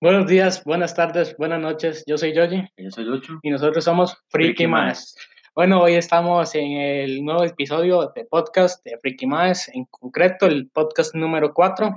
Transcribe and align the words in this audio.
Buenos 0.00 0.28
días, 0.28 0.62
buenas 0.62 0.94
tardes, 0.94 1.36
buenas 1.38 1.60
noches. 1.60 2.04
Yo 2.06 2.16
soy 2.16 2.32
Yoji 2.32 2.62
Yo 2.76 2.88
soy 2.88 3.02
Lucho. 3.02 3.40
y 3.42 3.50
nosotros 3.50 3.82
somos 3.82 4.16
Freaky 4.28 4.68
Más. 4.68 5.16
Bueno, 5.56 5.82
hoy 5.82 5.94
estamos 5.94 6.54
en 6.54 6.70
el 6.70 7.24
nuevo 7.24 7.42
episodio 7.42 8.12
de 8.14 8.24
podcast 8.24 8.84
de 8.84 8.96
Freaky 8.98 9.26
Más, 9.26 9.68
en 9.74 9.86
concreto 9.86 10.46
el 10.46 10.68
podcast 10.68 11.16
número 11.16 11.52
4. 11.52 11.96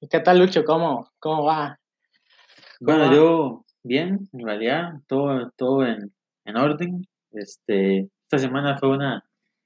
¿Y 0.00 0.08
qué 0.08 0.20
tal, 0.20 0.38
Lucho? 0.38 0.64
¿Cómo, 0.64 1.12
cómo 1.18 1.44
va? 1.44 1.78
Bueno, 2.80 3.08
va? 3.08 3.14
yo 3.14 3.64
bien, 3.82 4.26
en 4.32 4.46
realidad, 4.46 4.94
todo, 5.06 5.50
todo 5.54 5.84
en, 5.84 6.14
en 6.46 6.56
orden. 6.56 7.06
Este, 7.32 8.08
esta 8.22 8.38
semana 8.38 8.78
fue 8.78 8.88
una 8.88 9.22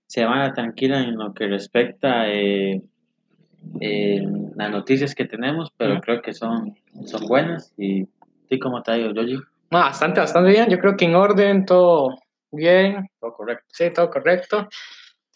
semana 0.09 0.53
tranquila 0.53 0.99
en 0.99 1.17
lo 1.17 1.33
que 1.33 1.47
respecta 1.47 2.29
eh, 2.29 2.83
eh, 3.81 4.27
las 4.59 4.71
noticias 4.71 5.15
que 5.15 5.25
tenemos, 5.25 5.71
pero 5.77 6.01
creo 6.01 6.21
que 6.21 6.33
son, 6.35 6.77
son 7.07 7.27
buenas. 7.27 7.73
¿Y 7.77 8.05
tú 8.05 8.59
cómo 8.61 8.83
te 8.83 8.91
ha 8.93 8.99
ido, 8.99 9.12
Yoji? 9.12 9.37
No, 9.71 9.79
bastante, 9.79 10.21
bastante 10.21 10.51
bien. 10.51 10.69
Yo 10.69 10.79
creo 10.79 10.97
que 10.97 11.05
en 11.05 11.15
orden, 11.15 11.65
todo 11.65 12.16
bien. 12.51 13.09
Todo 13.21 13.33
correcto. 13.35 13.65
Sí, 13.69 13.91
todo 13.91 14.11
correcto. 14.11 14.69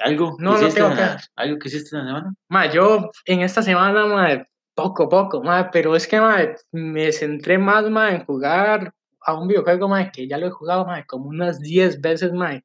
¿Algo 0.01 0.37
No, 0.39 0.53
no 0.53 0.59
que 0.59 0.65
hiciste 0.65 0.81
tengo 0.81 0.91
en 0.93 0.97
la- 0.99 1.17
que- 1.17 1.23
¿Algo 1.37 1.59
que 1.59 1.69
hiciste 1.69 1.97
en 1.97 2.03
la 2.03 2.09
semana? 2.09 2.35
Ma, 2.49 2.67
yo 2.73 3.11
en 3.27 3.41
esta 3.43 3.63
semana, 3.63 4.07
ma, 4.07 4.45
poco, 4.75 5.09
poco, 5.09 5.43
ma, 5.43 5.71
pero 5.71 5.95
es 5.95 6.09
que 6.09 6.21
ma, 6.21 6.39
me 6.73 7.13
centré 7.13 7.59
más 7.59 7.89
ma, 7.91 8.11
en 8.11 8.25
jugar 8.25 8.93
a 9.25 9.35
un 9.35 9.47
videojuego 9.47 9.87
ma, 9.89 10.11
que 10.11 10.27
ya 10.27 10.39
lo 10.39 10.47
he 10.49 10.51
jugado 10.51 10.85
ma, 10.87 11.05
como 11.05 11.27
unas 11.29 11.61
10 11.61 12.01
veces, 12.01 12.33
ma, 12.33 12.59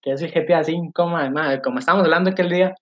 que 0.00 0.12
es 0.12 0.22
el 0.22 0.32
GTA 0.32 0.60
V, 0.62 0.92
ma, 1.10 1.28
ma, 1.28 1.60
como 1.60 1.80
estábamos 1.80 2.04
hablando 2.06 2.30
aquel 2.30 2.48
día, 2.48 2.74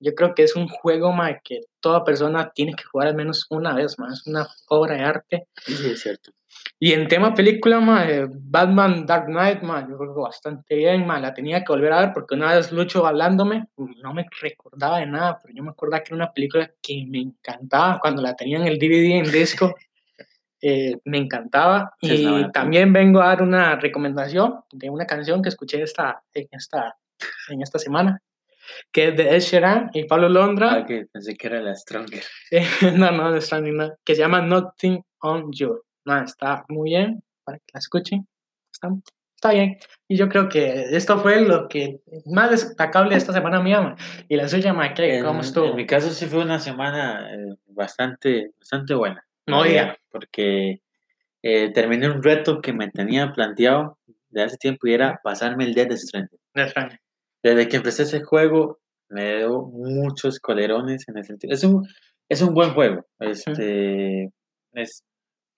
yo 0.00 0.14
creo 0.14 0.34
que 0.34 0.44
es 0.44 0.56
un 0.56 0.68
juego 0.68 1.12
ma, 1.12 1.38
que 1.40 1.60
toda 1.80 2.04
persona 2.04 2.50
tiene 2.54 2.74
que 2.74 2.84
jugar 2.84 3.08
al 3.08 3.14
menos 3.14 3.46
una 3.50 3.74
vez, 3.74 3.98
ma, 3.98 4.12
es 4.12 4.26
una 4.26 4.48
obra 4.68 4.94
de 4.94 5.02
arte. 5.02 5.46
Sí, 5.64 5.90
es 5.90 6.00
cierto. 6.00 6.32
Y 6.80 6.92
en 6.92 7.08
tema 7.08 7.34
película, 7.34 7.80
ma, 7.80 8.08
eh, 8.08 8.26
Batman 8.30 9.04
Dark 9.04 9.26
Knight, 9.26 9.62
ma, 9.62 9.86
yo 9.88 9.98
creo 9.98 10.14
que 10.14 10.20
bastante 10.20 10.76
bien, 10.76 11.06
ma, 11.06 11.18
la 11.18 11.34
tenía 11.34 11.64
que 11.64 11.72
volver 11.72 11.92
a 11.92 12.00
ver 12.00 12.12
porque 12.14 12.36
una 12.36 12.54
vez 12.54 12.70
Lucho 12.70 13.04
hablándome, 13.06 13.66
no 13.76 14.14
me 14.14 14.26
recordaba 14.40 14.98
de 14.98 15.06
nada, 15.06 15.38
pero 15.42 15.54
yo 15.54 15.62
me 15.64 15.70
acordaba 15.70 16.02
que 16.02 16.14
era 16.14 16.24
una 16.24 16.32
película 16.32 16.70
que 16.80 17.04
me 17.08 17.18
encantaba 17.18 17.98
cuando 17.98 18.22
la 18.22 18.36
tenía 18.36 18.58
en 18.58 18.66
el 18.66 18.78
DVD 18.78 19.18
en 19.18 19.32
disco, 19.32 19.74
eh, 20.62 20.98
me 21.04 21.18
encantaba. 21.18 21.94
Sí, 22.00 22.26
y 22.28 22.52
también 22.52 22.92
vengo 22.92 23.20
a 23.20 23.28
dar 23.28 23.42
una 23.42 23.76
recomendación 23.76 24.60
de 24.72 24.88
una 24.88 25.06
canción 25.06 25.42
que 25.42 25.48
escuché 25.48 25.82
esta, 25.82 26.22
en, 26.32 26.46
esta, 26.52 26.96
en 27.48 27.62
esta 27.62 27.80
semana, 27.80 28.22
que 28.92 29.08
es 29.08 29.16
de 29.16 29.36
Ed 29.36 29.40
Sheeran 29.40 29.90
y 29.94 30.04
Pablo 30.04 30.28
Londra. 30.28 30.72
Ah, 30.72 30.86
que 30.86 31.06
pensé 31.12 31.36
que 31.36 31.46
era 31.46 31.60
la 31.60 31.74
Stronger. 31.74 32.22
Eh, 32.50 32.66
no, 32.96 33.10
no, 33.10 33.30
no 33.30 33.36
está 33.36 33.60
ni 33.60 33.72
nada, 33.72 33.96
que 34.04 34.14
se 34.14 34.20
llama 34.20 34.42
Nothing 34.42 35.02
on 35.20 35.52
You. 35.52 35.82
No, 36.04 36.22
está 36.22 36.64
muy 36.68 36.90
bien 36.90 37.22
para 37.44 37.58
que 37.58 37.64
la 37.72 37.78
escuchen. 37.78 38.26
Está, 38.72 38.88
está 39.34 39.52
bien. 39.52 39.78
Y 40.08 40.16
yo 40.16 40.28
creo 40.28 40.48
que 40.48 40.96
esto 40.96 41.18
fue 41.18 41.40
lo 41.42 41.68
que 41.68 42.00
más 42.26 42.50
destacable 42.50 43.14
esta 43.16 43.32
semana 43.32 43.60
mía. 43.60 43.80
ma. 43.80 43.96
Y 44.28 44.36
la 44.36 44.48
suya, 44.48 44.72
ma, 44.72 44.94
¿qué? 44.94 45.22
¿Cómo 45.22 45.40
estuvo? 45.40 45.66
En 45.66 45.76
mi 45.76 45.86
caso 45.86 46.10
sí 46.10 46.26
fue 46.26 46.42
una 46.42 46.58
semana 46.58 47.32
eh, 47.34 47.56
bastante, 47.66 48.52
bastante 48.58 48.94
buena. 48.94 49.24
No 49.46 49.62
realidad, 49.62 49.96
Porque 50.10 50.82
eh, 51.42 51.70
terminé 51.72 52.10
un 52.10 52.22
reto 52.22 52.60
que 52.60 52.72
me 52.72 52.90
tenía 52.90 53.32
planteado 53.32 53.98
de 54.30 54.42
hace 54.42 54.56
tiempo 54.56 54.86
y 54.86 54.94
era 54.94 55.20
pasarme 55.22 55.64
el 55.64 55.98
Stranding. 55.98 56.38
De 56.54 56.66
Fran. 56.66 56.98
Desde 57.42 57.68
que 57.68 57.76
empecé 57.76 58.02
ese 58.02 58.22
juego 58.22 58.80
me 59.08 59.38
dio 59.38 59.62
muchos 59.62 60.38
colerones 60.40 61.08
en 61.08 61.18
el 61.18 61.24
sentido. 61.24 61.54
Es 61.54 61.64
un, 61.64 61.86
es 62.28 62.42
un 62.42 62.54
buen 62.54 62.74
juego. 62.74 63.06
Este, 63.20 64.30
es, 64.72 65.04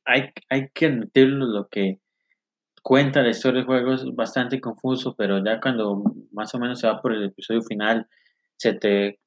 hay, 0.05 0.31
hay 0.49 0.69
que 0.71 0.87
admitirlo 0.87 1.47
lo 1.47 1.69
que 1.69 2.01
cuenta 2.83 3.23
la 3.23 3.31
historia 3.31 3.59
del 3.61 3.67
juego 3.67 3.95
es 3.95 4.05
bastante 4.15 4.61
confuso, 4.61 5.15
pero 5.17 5.43
ya 5.45 5.61
cuando 5.61 6.03
más 6.33 6.55
o 6.55 6.59
menos 6.59 6.81
se 6.81 6.87
va 6.87 7.01
por 7.01 7.13
el 7.13 7.25
episodio 7.25 7.63
final, 7.63 8.07
se 8.57 8.75
te 8.75 9.21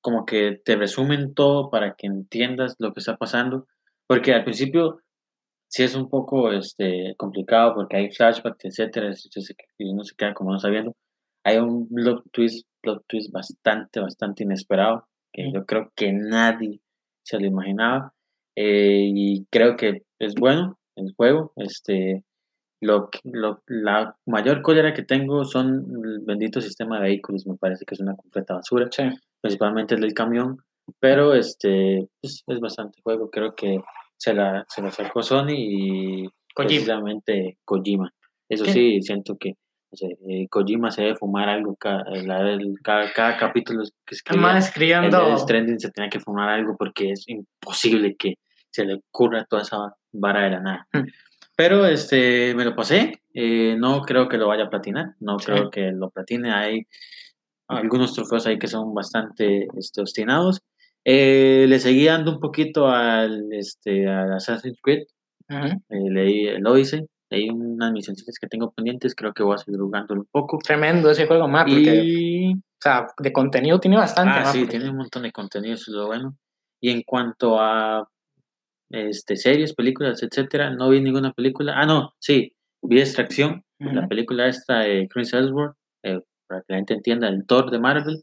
como 0.00 0.26
que 0.26 0.60
te 0.64 0.76
resumen 0.76 1.32
todo 1.32 1.70
para 1.70 1.94
que 1.94 2.08
entiendas 2.08 2.74
lo 2.80 2.92
que 2.92 3.00
está 3.00 3.16
pasando, 3.16 3.68
porque 4.08 4.34
al 4.34 4.44
principio 4.44 5.00
sí 5.68 5.84
es 5.84 5.94
un 5.94 6.08
poco 6.10 6.52
este, 6.52 7.14
complicado 7.16 7.74
porque 7.74 7.96
hay 7.96 8.10
flashbacks, 8.10 8.64
etcétera, 8.64 9.12
y 9.78 9.90
uno 9.90 10.04
se 10.04 10.16
queda 10.16 10.34
como 10.34 10.52
no 10.52 10.58
sabiendo. 10.58 10.96
Hay 11.44 11.56
un 11.58 11.88
plot 11.88 12.24
twist, 12.32 12.66
plot 12.82 13.04
twist 13.06 13.32
bastante, 13.32 14.00
bastante 14.00 14.44
inesperado, 14.44 15.06
que 15.32 15.50
yo 15.52 15.64
creo 15.66 15.90
que 15.96 16.12
nadie 16.12 16.80
se 17.24 17.38
lo 17.38 17.46
imaginaba, 17.46 18.12
eh, 18.56 19.10
y 19.14 19.46
creo 19.50 19.76
que 19.76 20.02
es 20.18 20.34
bueno 20.34 20.78
el 20.96 21.12
juego, 21.16 21.52
este, 21.56 22.22
lo, 22.80 23.08
lo- 23.24 23.62
la 23.66 24.16
mayor 24.26 24.60
cólera 24.62 24.92
que 24.92 25.02
tengo 25.02 25.44
son 25.44 25.86
el 26.04 26.20
bendito 26.20 26.60
sistema 26.60 26.96
de 26.98 27.04
vehículos, 27.04 27.46
me 27.46 27.56
parece 27.56 27.84
que 27.84 27.94
es 27.94 28.00
una 28.00 28.14
completa 28.16 28.54
basura 28.54 28.88
Sí. 28.90 29.04
principalmente 29.40 29.94
el 29.94 30.00
del 30.02 30.14
camión, 30.14 30.58
pero 31.00 31.34
este 31.34 32.08
pues, 32.20 32.42
es 32.46 32.60
bastante 32.60 33.00
juego, 33.02 33.30
creo 33.30 33.54
que 33.54 33.78
se 34.16 34.34
la, 34.34 34.64
se 34.68 34.82
la 34.82 34.90
sacó 34.90 35.22
Sony 35.22 35.50
y 35.56 36.22
Kojima. 36.54 36.68
precisamente 36.68 37.58
Kojima. 37.64 38.12
Eso 38.48 38.64
¿Qué? 38.64 38.72
sí, 38.72 39.02
siento 39.02 39.36
que 39.38 39.54
no 39.92 39.96
sé, 39.96 40.16
eh, 40.28 40.48
Kojima 40.48 40.90
se 40.90 41.02
debe 41.02 41.16
fumar 41.16 41.48
algo 41.48 41.76
cada, 41.76 42.02
el- 42.14 42.78
cada, 42.82 43.12
cada 43.12 43.36
capítulo 43.36 43.82
que 44.06 44.14
escribía. 44.14 44.40
Más 44.42 44.56
El 44.56 44.68
escribiendo. 44.68 45.30
de 45.30 45.36
Stranding 45.38 45.78
se 45.78 45.90
tenía 45.90 46.08
que 46.10 46.18
fumar 46.20 46.48
algo 46.48 46.76
porque 46.78 47.10
es 47.12 47.24
imposible 47.28 48.16
que 48.16 48.34
se 48.70 48.84
le 48.86 48.94
ocurra 48.94 49.44
toda 49.44 49.62
esa 49.62 49.94
vara 50.12 50.44
de 50.44 50.50
la 50.50 50.60
nada. 50.60 50.86
Hmm. 50.92 51.04
Pero 51.54 51.84
este 51.86 52.54
me 52.54 52.64
lo 52.64 52.74
pasé, 52.74 53.20
eh, 53.34 53.76
no 53.78 54.00
creo 54.02 54.28
que 54.28 54.38
lo 54.38 54.48
vaya 54.48 54.64
a 54.64 54.70
platinar, 54.70 55.14
no 55.20 55.38
Sí. 55.38 55.46
creo 55.46 55.70
que 55.70 55.92
lo 55.92 56.08
platine. 56.10 56.50
Hay 56.50 56.86
algunos 57.68 58.14
trofeos 58.14 58.46
ahí 58.46 58.58
que 58.58 58.68
son 58.68 58.94
bastante 58.94 59.66
este, 59.78 60.00
obstinados. 60.00 60.62
Eh, 61.04 61.66
le 61.68 61.78
seguí 61.80 62.06
dando 62.06 62.32
un 62.32 62.40
poquito 62.40 62.88
al, 62.88 63.52
este, 63.52 64.08
al 64.08 64.32
Assassin's 64.32 64.78
Creed, 64.82 65.02
eh, 65.50 65.76
leí 65.90 66.46
el 66.46 66.66
Odyssey, 66.66 67.04
leí 67.32 67.48
unas 67.50 67.92
misiones 67.92 68.24
que 68.38 68.46
tengo 68.46 68.70
pendientes, 68.72 69.14
creo 69.14 69.32
que 69.32 69.42
voy 69.42 69.54
a 69.54 69.58
seguir 69.58 69.80
jugándolo 69.80 70.20
un 70.20 70.28
poco. 70.30 70.58
Tremendo 70.58 71.10
ese 71.10 71.26
juego, 71.26 71.48
ma, 71.48 71.64
porque, 71.64 72.02
Y 72.04 72.52
o 72.54 72.58
sea, 72.80 73.06
de 73.18 73.32
contenido 73.32 73.80
tiene 73.80 73.96
bastante. 73.96 74.38
Ah, 74.38 74.44
sí, 74.46 74.60
porque- 74.60 74.76
tiene 74.76 74.90
un 74.90 74.96
montón 74.98 75.22
de 75.22 75.32
contenido, 75.32 75.74
eso 75.74 75.90
es 75.90 75.96
lo 75.96 76.06
bueno. 76.08 76.36
Y 76.80 76.90
en 76.90 77.02
cuanto 77.02 77.58
a 77.60 78.08
este, 78.90 79.36
series, 79.36 79.74
películas, 79.74 80.22
etcétera, 80.22 80.68
no 80.70 80.90
vi 80.90 81.00
ninguna 81.00 81.32
película. 81.32 81.72
Ah, 81.76 81.86
no, 81.86 82.12
sí, 82.18 82.52
vi 82.82 83.00
Extracción, 83.00 83.64
la 83.78 84.00
Ujú. 84.00 84.08
película 84.08 84.46
esta 84.48 84.80
de 84.80 85.08
Chris 85.08 85.32
Hemsworth, 85.32 85.74
eh, 86.02 86.20
para 86.46 86.60
que 86.60 86.72
la 86.72 86.76
gente 86.76 86.94
entienda, 86.94 87.28
el 87.28 87.46
Thor 87.46 87.70
de 87.70 87.78
Marvel. 87.78 88.22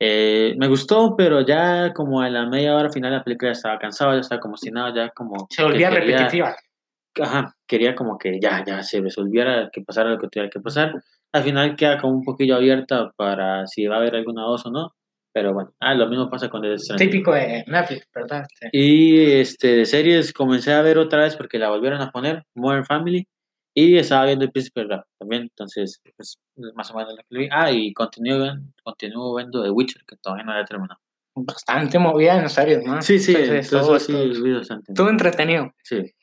Eh, 0.00 0.54
me 0.58 0.66
gustó, 0.68 1.14
pero 1.16 1.40
ya 1.40 1.94
como 1.94 2.20
a 2.20 2.28
la 2.28 2.46
media 2.46 2.74
hora 2.76 2.90
final 2.90 3.12
de 3.12 3.16
la 3.18 3.24
película 3.24 3.48
ya 3.50 3.52
estaba 3.52 3.78
cansado, 3.78 4.12
ya 4.12 4.20
estaba 4.20 4.40
como 4.40 4.56
si 4.58 4.70
nada, 4.70 4.92
ya 4.94 5.08
como 5.10 5.46
Se 5.48 5.62
volvía 5.62 5.88
quería- 5.88 6.00
repetitiva. 6.18 6.56
Ajá, 7.20 7.54
quería 7.66 7.94
como 7.94 8.18
que 8.18 8.38
ya, 8.40 8.64
ya 8.64 8.82
se 8.82 9.00
resolviera, 9.00 9.70
que 9.72 9.82
pasara 9.82 10.10
lo 10.10 10.18
que 10.18 10.28
tuviera 10.28 10.50
que 10.50 10.60
pasar. 10.60 10.94
Al 11.32 11.42
final 11.42 11.76
queda 11.76 12.00
como 12.00 12.14
un 12.14 12.24
poquillo 12.24 12.56
abierta 12.56 13.12
para 13.16 13.66
si 13.66 13.86
va 13.86 13.96
a 13.96 13.98
haber 13.98 14.16
alguna 14.16 14.42
dos 14.42 14.66
o 14.66 14.70
no. 14.70 14.94
Pero 15.32 15.52
bueno, 15.52 15.74
ah, 15.80 15.94
lo 15.94 16.08
mismo 16.08 16.30
pasa 16.30 16.48
con 16.48 16.62
Death 16.62 16.78
Stranding. 16.78 17.10
Típico 17.10 17.32
de 17.32 17.64
Netflix, 17.66 18.08
¿verdad? 18.14 18.46
Sí. 18.54 18.68
Y 18.72 19.20
este, 19.32 19.74
de 19.74 19.84
series 19.84 20.32
comencé 20.32 20.72
a 20.72 20.80
ver 20.80 20.96
otra 20.96 21.24
vez 21.24 21.34
porque 21.34 21.58
la 21.58 21.70
volvieron 21.70 22.00
a 22.00 22.12
poner, 22.12 22.44
Modern 22.54 22.84
Family. 22.84 23.26
Y 23.76 23.96
estaba 23.96 24.26
viendo 24.26 24.44
el 24.44 24.52
Príncipe 24.52 24.84
Rap 24.84 25.04
también, 25.18 25.42
entonces, 25.42 26.00
pues, 26.16 26.38
más 26.76 26.88
o 26.92 26.96
menos 26.96 27.14
lo 27.16 27.22
que 27.28 27.38
vi. 27.38 27.48
Ah, 27.50 27.72
y 27.72 27.92
continúo, 27.92 28.52
continúo 28.84 29.34
viendo 29.34 29.64
The 29.64 29.70
Witcher, 29.70 30.04
que 30.06 30.16
todavía 30.16 30.44
no 30.44 30.56
he 30.56 30.64
terminado. 30.64 31.00
Bastante 31.34 31.98
movida 31.98 32.40
en 32.40 32.48
serio, 32.48 32.80
¿no? 32.86 33.02
Sí, 33.02 33.18
sí, 33.18 33.34
Entonces, 33.34 33.70
todo 33.70 33.98
sí, 33.98 34.52
bastante. 34.52 34.94
Todo 34.94 35.10
entretenido. 35.10 35.74
Sí. 35.82 36.14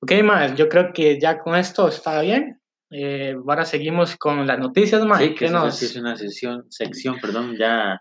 Ok, 0.00 0.12
más, 0.22 0.54
yo 0.54 0.68
creo 0.68 0.92
que 0.92 1.18
ya 1.20 1.38
con 1.38 1.56
esto 1.56 1.88
está 1.88 2.20
bien. 2.20 2.60
Eh, 2.90 3.34
ahora 3.46 3.64
seguimos 3.64 4.16
con 4.16 4.46
las 4.46 4.58
noticias, 4.58 5.04
más. 5.04 5.18
Sí, 5.20 5.30
que 5.30 5.34
¿Qué, 5.34 5.44
esa 5.46 5.54
nos, 5.60 5.76
sí 5.76 5.84
es 5.86 5.96
una 5.96 6.16
sesión, 6.16 6.64
sección, 6.70 7.18
perdón, 7.20 7.56
ya 7.58 8.00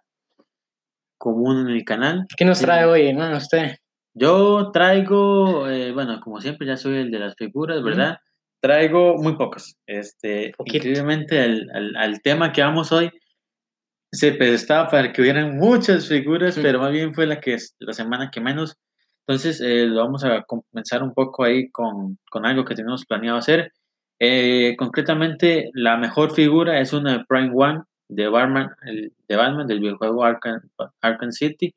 común 1.17 1.61
en 1.67 1.75
el 1.75 1.83
canal. 1.83 2.25
¿qué 2.38 2.45
nos 2.45 2.59
Sí. 2.59 2.65
trae 2.65 2.85
hoy, 2.85 3.13
man, 3.13 3.33
usted? 3.33 3.77
Yo 4.13 4.71
traigo, 4.71 5.67
eh, 5.69 5.91
bueno, 5.91 6.19
como 6.21 6.39
siempre, 6.39 6.67
ya 6.67 6.77
soy 6.77 6.97
el 6.97 7.11
de 7.11 7.19
las 7.19 7.35
figuras. 7.35 7.83
¿verdad? 7.83 8.17
Traigo 8.61 9.15
muy 9.17 9.35
pocas. 9.35 9.75
Este, 9.88 10.53
Poquito. 10.57 10.77
increíblemente 10.77 11.39
al, 11.41 11.67
al, 11.73 11.95
al 11.95 12.21
tema 12.21 12.51
que 12.51 12.61
vamos 12.61 12.91
hoy, 12.91 13.11
se 14.11 14.31
prestaba 14.33 14.88
para 14.89 15.11
que 15.11 15.21
hubieran 15.21 15.57
muchas 15.57 16.07
figuras, 16.07 16.57
Mm. 16.57 16.61
pero 16.61 16.79
más 16.79 16.91
bien 16.91 17.13
fue 17.13 17.25
la 17.27 17.39
que 17.39 17.55
es 17.55 17.75
la 17.79 17.94
semana 17.94 18.29
que 18.31 18.39
menos. 18.39 18.77
Entonces, 19.27 19.59
eh, 19.62 19.85
lo 19.88 20.03
vamos 20.06 20.24
a 20.24 20.44
comenzar 20.44 21.03
un 21.03 21.13
poco 21.13 21.44
ahí 21.44 21.69
con, 21.69 22.18
con 22.29 22.45
algo 22.45 22.63
que 22.65 22.75
tenemos 22.75 23.06
planeado 23.06 23.38
hacer. 23.38 23.74
Eh, 24.19 24.75
concretamente, 24.77 25.69
la 25.74 25.97
mejor 25.97 26.31
figura 26.31 26.79
es 26.79 26.94
una 26.94 27.18
de 27.18 27.25
Prime 27.25 27.51
One 27.53 27.81
de 28.09 28.27
Batman, 28.29 28.69
el- 28.85 29.13
de 29.27 29.35
Batman 29.35 29.68
del 29.68 29.79
videojuego 29.81 30.24
Arkham, 30.24 30.62
Arkham 31.01 31.31
City, 31.31 31.75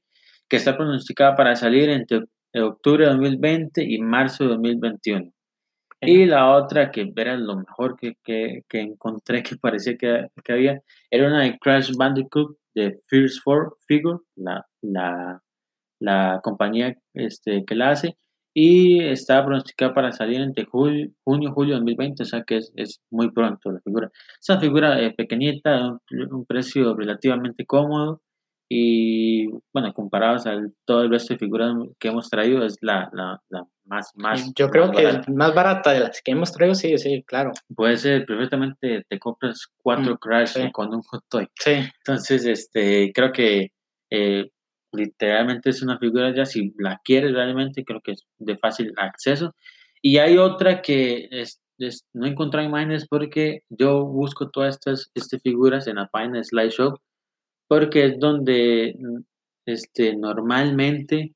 que 0.49 0.57
está 0.57 0.77
pronosticada 0.77 1.35
para 1.37 1.57
salir 1.57 1.91
entre 1.91 2.21
octubre 2.55 3.05
de 3.05 3.11
2020 3.11 3.83
y 3.85 3.99
marzo 4.01 4.45
de 4.45 4.51
2021. 4.51 5.33
Y 6.01 6.25
la 6.27 6.51
otra 6.57 6.91
que 6.91 7.13
era 7.17 7.37
lo 7.37 7.57
mejor 7.57 7.97
que, 7.99 8.15
que, 8.25 8.63
que 8.69 8.81
encontré 8.81 9.43
que 9.43 9.57
parecía 9.57 9.97
que, 9.99 10.29
que, 10.45 10.53
había, 10.53 10.83
era 11.11 11.27
una 11.29 11.43
de 11.43 11.59
Crash 11.59 11.93
Bandicoot 11.97 12.57
de 12.75 12.99
First 13.09 13.43
Four 13.45 13.77
Figure, 13.87 14.21
la, 14.37 14.67
la, 14.83 15.43
la 16.01 16.41
compañía 16.43 16.97
este, 17.15 17.65
que 17.65 17.75
la 17.77 17.91
hace, 17.91 18.17
y 18.53 19.01
está 19.05 19.45
pronosticada 19.45 19.95
para 19.95 20.13
salir 20.13 20.41
entre 20.41 20.65
julio, 20.65 21.11
junio 21.25 21.53
julio 21.53 21.75
de 21.75 21.81
2020, 21.81 22.23
o 22.25 22.27
sea 22.27 22.43
que 22.43 22.57
es, 22.57 22.73
es 22.75 23.01
muy 23.11 23.31
pronto 23.31 23.71
la 23.71 23.81
figura. 23.81 24.11
Esa 24.41 24.59
figura 24.59 25.01
eh, 25.01 25.13
pequeñita, 25.13 25.89
un, 25.89 26.01
un, 26.33 26.45
precio 26.47 26.97
relativamente 26.97 27.65
cómodo, 27.65 28.23
y 28.73 29.49
bueno, 29.73 29.93
comparados 29.93 30.47
a 30.47 30.57
todo 30.85 31.03
el 31.03 31.11
resto 31.11 31.35
de 31.35 31.39
figuras 31.39 31.75
que 31.99 32.09
hemos 32.09 32.31
traído, 32.31 32.65
es 32.65 32.77
la, 32.81 33.11
la, 33.13 33.43
la 33.49 33.67
más, 33.85 34.13
más. 34.15 34.53
Yo 34.55 34.71
creo 34.71 34.87
más 34.87 34.97
que 34.97 35.05
barata. 35.05 35.33
más 35.33 35.55
barata 35.55 35.93
de 35.93 36.01
las 36.01 36.23
que 36.23 36.31
hemos 36.31 36.53
traído, 36.53 36.77
sí, 36.77 36.97
sí, 36.97 37.25
claro. 37.27 37.51
Puede 37.75 37.97
ser, 37.97 38.25
perfectamente 38.25 39.05
te 39.09 39.19
compras 39.19 39.67
cuatro 39.83 40.15
Mm, 40.15 40.19
Crash 40.19 40.49
sí. 40.51 40.71
con 40.71 40.95
un 40.95 41.03
hot 41.03 41.25
toy. 41.29 41.49
Sí, 41.57 41.83
Entonces, 41.99 42.45
este, 42.47 43.11
creo 43.13 43.33
que 43.33 43.73
eh, 44.09 44.51
literalmente 44.93 45.71
es 45.71 45.83
una 45.83 45.99
figura 45.99 46.35
ya, 46.35 46.45
si 46.47 46.73
la 46.79 47.01
quieres 47.05 47.33
realmente, 47.33 47.85
creo 47.85 48.01
que 48.01 48.13
es 48.13 48.27
de 48.39 48.57
fácil 48.57 48.93
acceso. 48.97 49.55
Y 50.03 50.19
hay 50.19 50.39
otra 50.39 50.83
que 50.83 51.29
es, 51.31 51.61
es- 51.79 52.05
no 52.15 52.27
he 52.27 52.31
encontrado 52.31 52.67
imágenes 52.67 53.07
porque 53.09 53.63
yo 53.69 54.05
busco 54.05 54.51
todas 54.51 54.75
estas 54.77 55.11
este, 55.15 55.39
figuras 55.39 55.87
en 55.87 55.97
la 55.97 56.07
página 56.09 56.39
de 56.39 56.45
Slideshow, 56.45 56.99
porque 57.69 58.07
es 58.07 58.19
donde 58.19 58.97
este, 59.67 60.17
normalmente 60.17 61.35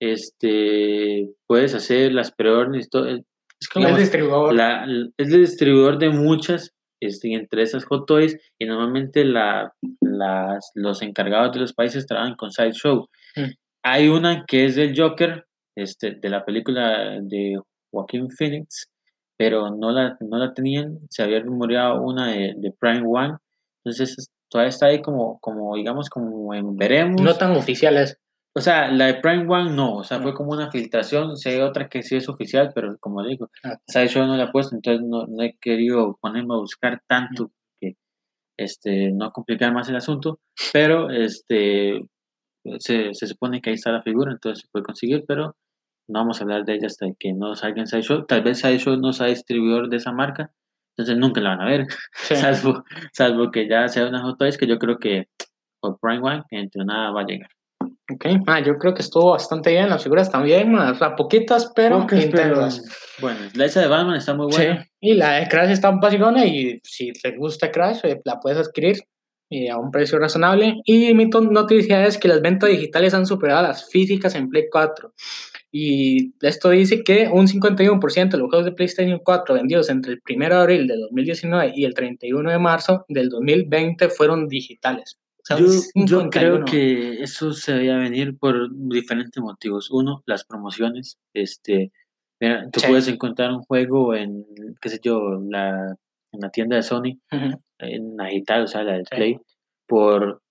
este, 0.00 1.30
puedes 1.46 1.74
hacer 1.74 2.12
las 2.12 2.32
preórdenes, 2.32 2.88
todo, 2.90 3.06
es 3.06 3.68
como 3.68 3.88
distribuidor. 3.96 4.54
la, 4.54 4.86
es 5.16 5.28
el 5.32 5.40
distribuidor 5.42 5.98
de 5.98 6.10
muchas, 6.10 6.72
este, 7.00 7.32
entre 7.34 7.62
esas 7.62 7.84
hot 7.84 8.06
toys, 8.06 8.38
y 8.58 8.66
normalmente 8.66 9.24
la, 9.24 9.72
las, 10.00 10.70
los 10.74 11.02
encargados 11.02 11.52
de 11.52 11.60
los 11.60 11.72
países 11.72 12.06
trabajan 12.06 12.34
con 12.36 12.50
Sideshow. 12.52 13.08
Mm. 13.36 13.50
Hay 13.82 14.08
una 14.08 14.44
que 14.46 14.66
es 14.66 14.76
del 14.76 14.94
Joker, 14.98 15.46
este, 15.76 16.12
de 16.12 16.28
la 16.28 16.44
película 16.44 17.18
de 17.22 17.58
Joaquín 17.92 18.28
Phoenix, 18.30 18.88
pero 19.38 19.70
no 19.74 19.90
la, 19.90 20.18
no 20.20 20.36
la 20.36 20.52
tenían, 20.52 20.98
se 21.08 21.22
había 21.22 21.40
rumoreado 21.40 22.02
una 22.02 22.28
de, 22.32 22.54
de 22.56 22.72
Prime 22.78 23.04
One, 23.06 23.36
entonces 23.82 24.18
es- 24.18 24.30
todavía 24.50 24.68
está 24.68 24.86
ahí 24.86 25.00
como, 25.00 25.38
como 25.40 25.76
digamos, 25.76 26.10
como 26.10 26.52
en 26.54 26.76
veremos. 26.76 27.22
No 27.22 27.34
tan 27.34 27.52
oficiales. 27.52 28.18
O 28.54 28.60
sea, 28.60 28.90
la 28.90 29.06
de 29.06 29.14
Prime 29.14 29.46
One 29.48 29.70
no, 29.72 29.96
o 29.98 30.04
sea, 30.04 30.18
No. 30.18 30.24
fue 30.24 30.34
como 30.34 30.50
una 30.52 30.70
filtración, 30.70 31.36
si 31.36 31.50
hay 31.50 31.60
otra 31.60 31.88
que 31.88 32.02
sí 32.02 32.16
es 32.16 32.28
oficial, 32.28 32.72
pero 32.74 32.96
como 32.98 33.22
digo, 33.24 33.48
Ah. 33.62 33.76
Sideshow 33.86 34.26
no 34.26 34.36
la 34.36 34.44
he 34.44 34.50
puesto, 34.50 34.74
entonces 34.74 35.02
no, 35.06 35.26
no 35.26 35.42
he 35.42 35.56
querido 35.60 36.18
ponerme 36.20 36.54
a 36.54 36.58
buscar 36.58 37.00
tanto 37.06 37.52
que 37.80 37.94
este, 38.58 39.12
no 39.12 39.32
complicar 39.32 39.72
más 39.72 39.88
el 39.88 39.96
asunto, 39.96 40.40
pero 40.72 41.10
este, 41.10 42.00
se, 42.80 43.14
se 43.14 43.26
supone 43.28 43.60
que 43.60 43.70
ahí 43.70 43.74
está 43.76 43.92
la 43.92 44.02
figura, 44.02 44.32
entonces 44.32 44.62
se 44.62 44.68
puede 44.72 44.84
conseguir, 44.84 45.24
pero 45.28 45.56
no 46.08 46.18
vamos 46.20 46.40
a 46.40 46.44
hablar 46.44 46.64
de 46.64 46.74
ella 46.74 46.86
hasta 46.88 47.06
que 47.18 47.32
no 47.32 47.54
salga 47.56 47.80
en 47.82 47.86
Sideshow. 47.86 48.26
Tal 48.26 48.42
vez 48.42 48.58
Sideshow 48.60 48.96
no 48.96 49.12
sea 49.12 49.28
distribuidor 49.28 49.88
de 49.90 49.98
esa 49.98 50.12
marca, 50.12 50.52
entonces 50.96 51.16
nunca 51.18 51.40
la 51.40 51.50
van 51.56 51.60
a 51.62 51.66
ver, 51.66 51.86
Sí. 52.14 52.34
salvo, 52.36 52.84
salvo 53.12 53.50
que 53.52 53.68
ya 53.68 53.86
sea 53.88 54.08
una 54.08 54.22
Hot 54.22 54.38
Toys 54.38 54.58
que 54.58 54.66
yo 54.66 54.78
creo 54.80 54.98
que 54.98 55.28
por 55.80 55.98
Prime 56.00 56.18
One, 56.20 56.44
entre 56.50 56.84
nada 56.84 57.12
va 57.12 57.20
a 57.22 57.26
llegar. 57.26 57.50
Ok, 58.12 58.26
ah, 58.46 58.60
yo 58.60 58.76
creo 58.76 58.92
que 58.92 59.02
estuvo 59.02 59.30
bastante 59.30 59.70
bien. 59.70 59.88
Las 59.88 60.02
figuras 60.02 60.30
también, 60.30 60.72
ma, 60.72 60.90
o 60.90 60.94
sea, 60.94 61.14
poquitas, 61.14 61.72
pero 61.74 62.00
Pocas, 62.00 62.26
pero, 62.26 62.54
intensas. 62.54 63.16
bueno, 63.20 63.38
la 63.54 63.64
esa 63.64 63.80
de 63.80 63.86
Batman 63.86 64.16
está 64.16 64.34
muy 64.34 64.52
buena. 64.52 64.82
Sí, 64.82 64.90
y 65.00 65.14
la 65.14 65.32
de 65.34 65.48
Crash 65.48 65.70
está 65.70 65.90
un 65.90 66.00
vacilona 66.00 66.44
y 66.44 66.80
si 66.82 67.12
te 67.12 67.36
gusta 67.36 67.70
Crash, 67.70 68.00
eh, 68.04 68.20
la 68.24 68.40
puedes 68.40 68.58
adquirir 68.58 68.98
eh, 69.50 69.70
a 69.70 69.78
un 69.78 69.90
precio 69.90 70.18
razonable. 70.18 70.80
Y 70.84 71.14
mi 71.14 71.26
noticia 71.26 72.04
es 72.04 72.18
que 72.18 72.28
las 72.28 72.42
ventas 72.42 72.68
digitales 72.68 73.14
han 73.14 73.26
superado 73.26 73.60
a 73.60 73.68
las 73.68 73.88
físicas 73.88 74.34
en 74.34 74.48
Play 74.48 74.64
4. 74.70 75.12
Y 75.72 76.34
esto 76.40 76.70
dice 76.70 77.04
que 77.04 77.28
un 77.32 77.46
51% 77.46 78.30
de 78.30 78.38
los 78.38 78.48
juegos 78.48 78.64
de 78.64 78.72
PlayStation 78.72 79.20
4 79.24 79.54
vendidos 79.54 79.88
entre 79.88 80.12
el 80.12 80.22
1 80.28 80.48
de 80.48 80.54
abril 80.54 80.86
de 80.88 80.96
2019 80.96 81.72
y 81.76 81.84
el 81.84 81.94
31 81.94 82.50
de 82.50 82.58
marzo 82.58 83.04
del 83.08 83.28
2020 83.28 84.08
fueron 84.08 84.48
digitales. 84.48 85.20
Yo, 85.58 86.30
creo 86.30 86.64
51. 86.64 86.64
que 86.64 87.22
eso 87.22 87.52
se 87.52 87.72
debía 87.74 87.96
venir 87.96 88.36
por 88.38 88.68
diferentes 88.72 89.42
motivos. 89.42 89.90
Uno, 89.90 90.22
las 90.26 90.44
promociones. 90.44 91.18
Este, 91.34 91.92
mira, 92.40 92.68
tú 92.70 92.80
Sí. 92.80 92.86
puedes 92.88 93.08
encontrar 93.08 93.50
un 93.52 93.62
juego 93.62 94.14
en, 94.14 94.44
qué 94.80 94.88
sé 94.88 95.00
yo, 95.02 95.40
la, 95.48 95.96
en 96.32 96.40
la 96.40 96.50
tienda 96.50 96.76
de 96.76 96.82
Sony, 96.82 97.18
Ujú. 97.32 97.58
en 97.78 98.16
la 98.16 98.26
digital, 98.26 98.62
o 98.64 98.66
sea, 98.68 98.82
la 98.84 98.92
de 98.92 99.04
Sí. 99.04 99.16
Play, 99.16 99.38
por 99.86 100.42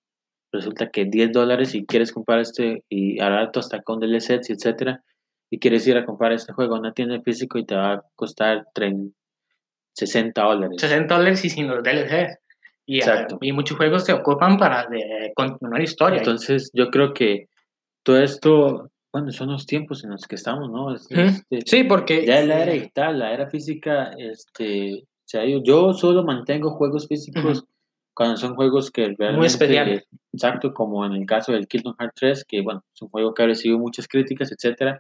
resulta 0.52 0.90
que 0.90 1.06
10 1.06 1.32
dólares 1.32 1.70
si 1.70 1.86
quieres 1.86 2.12
comprar 2.12 2.40
este 2.40 2.84
y 2.90 3.20
al 3.20 3.34
alto 3.34 3.60
hasta 3.60 3.82
con 3.84 4.00
DLCs, 4.00 4.50
etcétera, 4.50 5.04
y 5.52 5.60
quieres 5.60 5.86
ir 5.88 5.96
a 5.98 6.06
comprar 6.06 6.32
este 6.34 6.54
juego 6.54 6.76
en 6.76 6.80
una 6.82 6.94
tienda 6.94 7.22
física 7.22 7.60
y 7.60 7.66
te 7.66 7.76
va 7.76 7.94
a 7.94 8.04
costar 8.16 8.66
30, 8.74 9.16
60 9.94 10.42
dólares. 10.44 10.78
60 10.80 11.16
dólares 11.18 11.46
y 11.46 11.50
sin 11.50 11.68
los 11.68 11.84
DLCs. 11.84 12.38
Y, 12.90 12.96
eh, 12.96 12.98
Exacto. 13.02 13.38
y 13.40 13.52
muchos 13.52 13.78
juegos 13.78 14.04
se 14.04 14.14
ocupan 14.14 14.58
para 14.58 14.88
de, 14.88 15.32
continuar 15.36 15.80
historia. 15.80 16.18
Entonces, 16.18 16.72
yo 16.74 16.90
creo 16.90 17.14
que 17.14 17.48
todo 18.02 18.18
esto, 18.20 18.90
bueno, 19.14 19.32
son 19.32 19.52
los 19.52 19.68
tiempos 19.68 20.04
en 20.04 20.10
los 20.10 20.26
que 20.26 20.34
estamos, 20.34 20.72
¿no? 20.72 20.96
Es- 20.96 21.06
Ujú. 21.12 21.22
este, 21.22 21.62
sí, 21.68 21.84
porque 21.84 22.26
ya 22.26 22.42
la 22.42 22.64
era 22.64 22.72
digital, 22.72 23.20
la 23.20 23.32
era 23.32 23.48
física, 23.48 24.12
este, 24.18 25.04
se 25.24 25.38
ha 25.38 25.46
ido. 25.46 25.62
Yo 25.64 25.94
solo 25.94 26.24
mantengo 26.24 26.72
juegos 26.72 27.08
físicos 27.08 27.64
cuando 28.16 28.38
son 28.38 28.56
juegos 28.56 28.90
que 28.90 29.14
realmente, 29.16 29.46
especiales. 29.46 30.08
exacto, 30.34 30.74
como 30.74 31.06
en 31.06 31.12
el 31.14 31.28
caso 31.28 31.52
del 31.52 31.68
Kingdom 31.68 31.94
Hearts 32.00 32.16
3, 32.16 32.44
que 32.44 32.62
bueno, 32.62 32.84
es 32.92 33.02
un 33.04 33.10
juego 33.10 33.36
que 33.36 33.44
ha 33.44 33.46
recibido 33.46 33.78
muchas 33.78 34.08
críticas, 34.08 34.52
etcétera, 34.52 35.00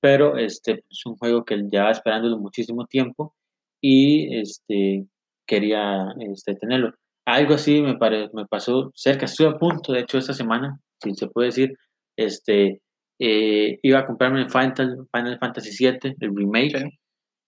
pero 0.00 0.38
este 0.38 0.84
es 0.88 1.04
un 1.04 1.16
juego 1.16 1.44
que 1.44 1.56
llevaba 1.56 1.90
esperándolo 1.90 2.38
muchísimo 2.38 2.86
tiempo 2.86 3.34
y 3.80 4.38
este 4.38 5.08
quería 5.44 6.14
este, 6.20 6.54
tenerlo. 6.54 6.94
Algo 7.26 7.54
así 7.54 7.80
me, 7.82 7.96
pare- 7.96 8.28
me 8.34 8.46
pasó 8.46 8.90
cerca, 8.94 9.24
estuve 9.26 9.48
a 9.48 9.58
punto, 9.58 9.92
de 9.92 10.00
hecho, 10.00 10.18
esta 10.18 10.34
semana, 10.34 10.78
si 11.02 11.14
se 11.14 11.28
puede 11.28 11.46
decir, 11.48 11.74
este, 12.16 12.82
eh, 13.18 13.78
iba 13.82 14.00
a 14.00 14.06
comprarme 14.06 14.48
Final, 14.48 15.06
Final 15.12 15.38
Fantasy 15.38 15.70
VII, 15.72 16.16
el 16.20 16.36
remake. 16.36 16.78
Sí. 16.78 16.84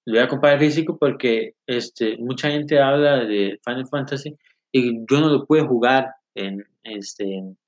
Lo 0.06 0.14
voy 0.14 0.22
a 0.24 0.28
comprar 0.28 0.54
en 0.54 0.60
físico 0.60 0.96
porque 0.98 1.52
este, 1.66 2.16
mucha 2.18 2.50
gente 2.50 2.80
habla 2.80 3.24
de 3.24 3.58
Final 3.64 3.86
Fantasy 3.88 4.36
y 4.72 4.98
yo 5.10 5.20
no 5.20 5.28
lo 5.28 5.46
pude 5.46 5.62
jugar 5.66 6.08
en, 6.34 6.64
este, 6.84 7.24
en, 7.36 7.58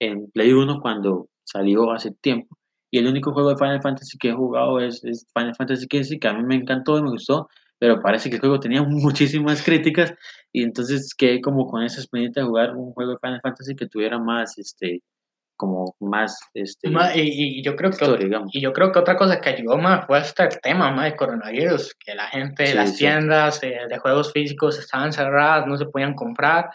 en 0.00 0.30
Play 0.32 0.52
1 0.52 0.80
cuando 0.80 1.28
salió 1.44 1.90
hace 1.92 2.12
tiempo. 2.12 2.56
Y 2.92 2.98
el 2.98 3.06
único 3.08 3.32
juego 3.32 3.50
de 3.50 3.56
Final 3.56 3.82
Fantasy 3.82 4.18
que 4.18 4.30
he 4.30 4.32
jugado 4.34 4.80
es, 4.80 5.04
es 5.04 5.26
Final 5.34 5.54
Fantasy 5.56 5.86
XV, 5.88 6.18
que 6.20 6.28
a 6.28 6.34
mí 6.34 6.42
me 6.44 6.56
encantó 6.56 6.98
y 6.98 7.02
me 7.02 7.10
gustó, 7.10 7.48
pero 7.80 8.00
parece 8.00 8.28
que 8.28 8.36
el 8.36 8.40
juego 8.40 8.60
tenía 8.60 8.82
muchísimas 8.84 9.64
críticas 9.64 10.14
y 10.52 10.62
entonces 10.62 11.14
quedé 11.16 11.40
como 11.40 11.66
con 11.66 11.82
esa 11.82 12.00
experiencia 12.00 12.42
de 12.42 12.48
jugar 12.48 12.76
un 12.76 12.92
juego 12.92 13.12
de 13.12 13.18
Final 13.20 13.40
Fantasy 13.42 13.74
que 13.74 13.86
tuviera 13.86 14.18
más, 14.18 14.58
este, 14.58 15.02
como 15.56 15.94
más, 16.00 16.38
este, 16.54 16.88
Ma, 16.90 17.14
y, 17.16 17.58
y 17.58 17.62
yo 17.62 17.76
creo 17.76 17.90
que 17.90 18.04
historia, 18.04 18.42
y 18.52 18.60
yo 18.60 18.72
creo 18.72 18.92
que 18.92 18.98
otra 18.98 19.16
cosa 19.16 19.40
que 19.40 19.50
ayudó 19.50 19.78
más 19.78 20.06
fue 20.06 20.18
hasta 20.18 20.44
el 20.44 20.60
tema 20.60 20.90
más 20.90 21.06
de 21.06 21.16
coronavirus, 21.16 21.94
que 21.94 22.14
la 22.14 22.28
gente, 22.28 22.66
Sí, 22.66 22.74
las 22.74 22.90
sí. 22.92 22.98
tiendas 22.98 23.62
eh, 23.62 23.76
de 23.88 23.98
juegos 23.98 24.32
físicos 24.32 24.78
estaban 24.78 25.12
cerradas, 25.12 25.66
no 25.66 25.76
se 25.76 25.86
podían 25.86 26.14
comprar. 26.14 26.70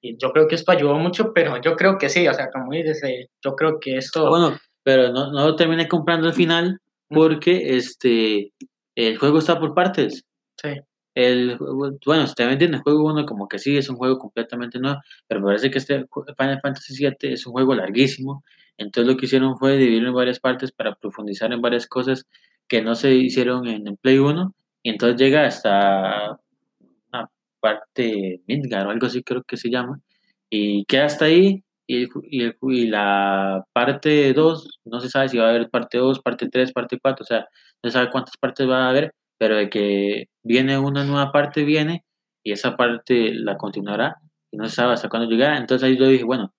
Y 0.00 0.16
yo 0.16 0.32
creo 0.32 0.46
que 0.46 0.54
esto 0.54 0.72
ayudó 0.72 0.94
mucho, 0.98 1.32
pero 1.32 1.60
yo 1.60 1.74
creo 1.76 1.98
que 1.98 2.08
sí, 2.08 2.26
o 2.28 2.34
sea, 2.34 2.48
como 2.50 2.72
dices, 2.72 3.02
eh, 3.04 3.28
yo 3.44 3.54
creo 3.56 3.78
que 3.80 3.96
esto 3.96 4.28
Bueno, 4.28 4.56
pero 4.84 5.12
no, 5.12 5.32
no 5.32 5.46
lo 5.46 5.56
terminé 5.56 5.88
comprando 5.88 6.28
al 6.28 6.34
final 6.34 6.80
porque 7.08 7.76
este 7.76 8.52
el 8.94 9.16
juego 9.18 9.38
está 9.38 9.58
por 9.60 9.74
partes. 9.74 10.27
Sí, 10.62 10.68
El, 11.14 11.58
bueno, 12.06 12.26
se 12.26 12.34
te 12.34 12.46
venden 12.46 12.74
el 12.74 12.80
juego 12.82 13.04
uno 13.06 13.26
como 13.26 13.48
que 13.48 13.58
sí, 13.58 13.76
es 13.76 13.88
un 13.88 13.96
juego 13.96 14.18
completamente 14.18 14.78
nuevo, 14.78 15.00
pero 15.26 15.42
parece 15.42 15.70
que 15.70 15.78
este 15.78 16.06
Final 16.38 16.60
Fantasy 16.62 16.94
VII 16.96 17.32
es 17.32 17.46
un 17.46 17.52
juego 17.52 17.74
larguísimo. 17.74 18.44
Entonces 18.78 19.12
lo 19.12 19.18
que 19.18 19.26
hicieron 19.26 19.56
fue 19.58 19.76
dividirlo 19.76 20.10
en 20.10 20.14
varias 20.14 20.40
partes 20.40 20.72
para 20.72 20.94
profundizar 20.94 21.52
en 21.52 21.60
varias 21.60 21.86
cosas 21.88 22.26
que 22.68 22.82
no 22.82 22.94
se 22.94 23.14
hicieron 23.14 23.66
en 23.66 23.96
Play 23.96 24.18
1. 24.18 24.54
Y 24.82 24.90
entonces 24.90 25.20
llega 25.20 25.46
hasta 25.46 26.38
una 27.12 27.30
parte 27.60 28.40
Midgar 28.46 28.86
o 28.86 28.90
algo 28.90 29.06
así 29.06 29.22
creo 29.22 29.42
que 29.44 29.56
se 29.56 29.70
llama. 29.70 30.00
Y 30.50 30.84
queda 30.86 31.06
hasta 31.06 31.26
ahí. 31.26 31.64
Y, 31.86 32.04
y, 32.22 32.52
y 32.62 32.86
la 32.88 33.64
parte 33.72 34.32
2, 34.34 34.80
no 34.84 35.00
se 35.00 35.08
sabe 35.08 35.28
si 35.30 35.38
va 35.38 35.46
a 35.46 35.50
haber 35.50 35.70
parte 35.70 35.98
2, 35.98 36.20
parte 36.20 36.48
3, 36.50 36.72
parte 36.72 36.98
4, 37.00 37.22
o 37.22 37.26
sea, 37.26 37.46
no 37.82 37.90
se 37.90 37.94
sabe 37.94 38.10
cuántas 38.10 38.36
partes 38.36 38.68
va 38.68 38.86
a 38.86 38.90
haber, 38.90 39.14
pero 39.38 39.56
de 39.56 39.70
que 39.70 40.26
viene 40.42 40.78
una 40.78 41.04
nueva 41.04 41.32
parte, 41.32 41.64
viene, 41.64 42.04
y 42.44 42.52
esa 42.52 42.76
parte 42.76 43.32
la 43.34 43.56
continuará, 43.56 44.16
y 44.50 44.56
no 44.56 44.66
se 44.68 44.74
sabe 44.76 44.94
hasta 44.94 45.08
cuándo 45.08 45.28
llegará. 45.30 45.56
Entonces 45.58 45.86
ahí 45.88 45.96
yo 45.96 46.06
dije, 46.06 46.24
bueno, 46.24 46.52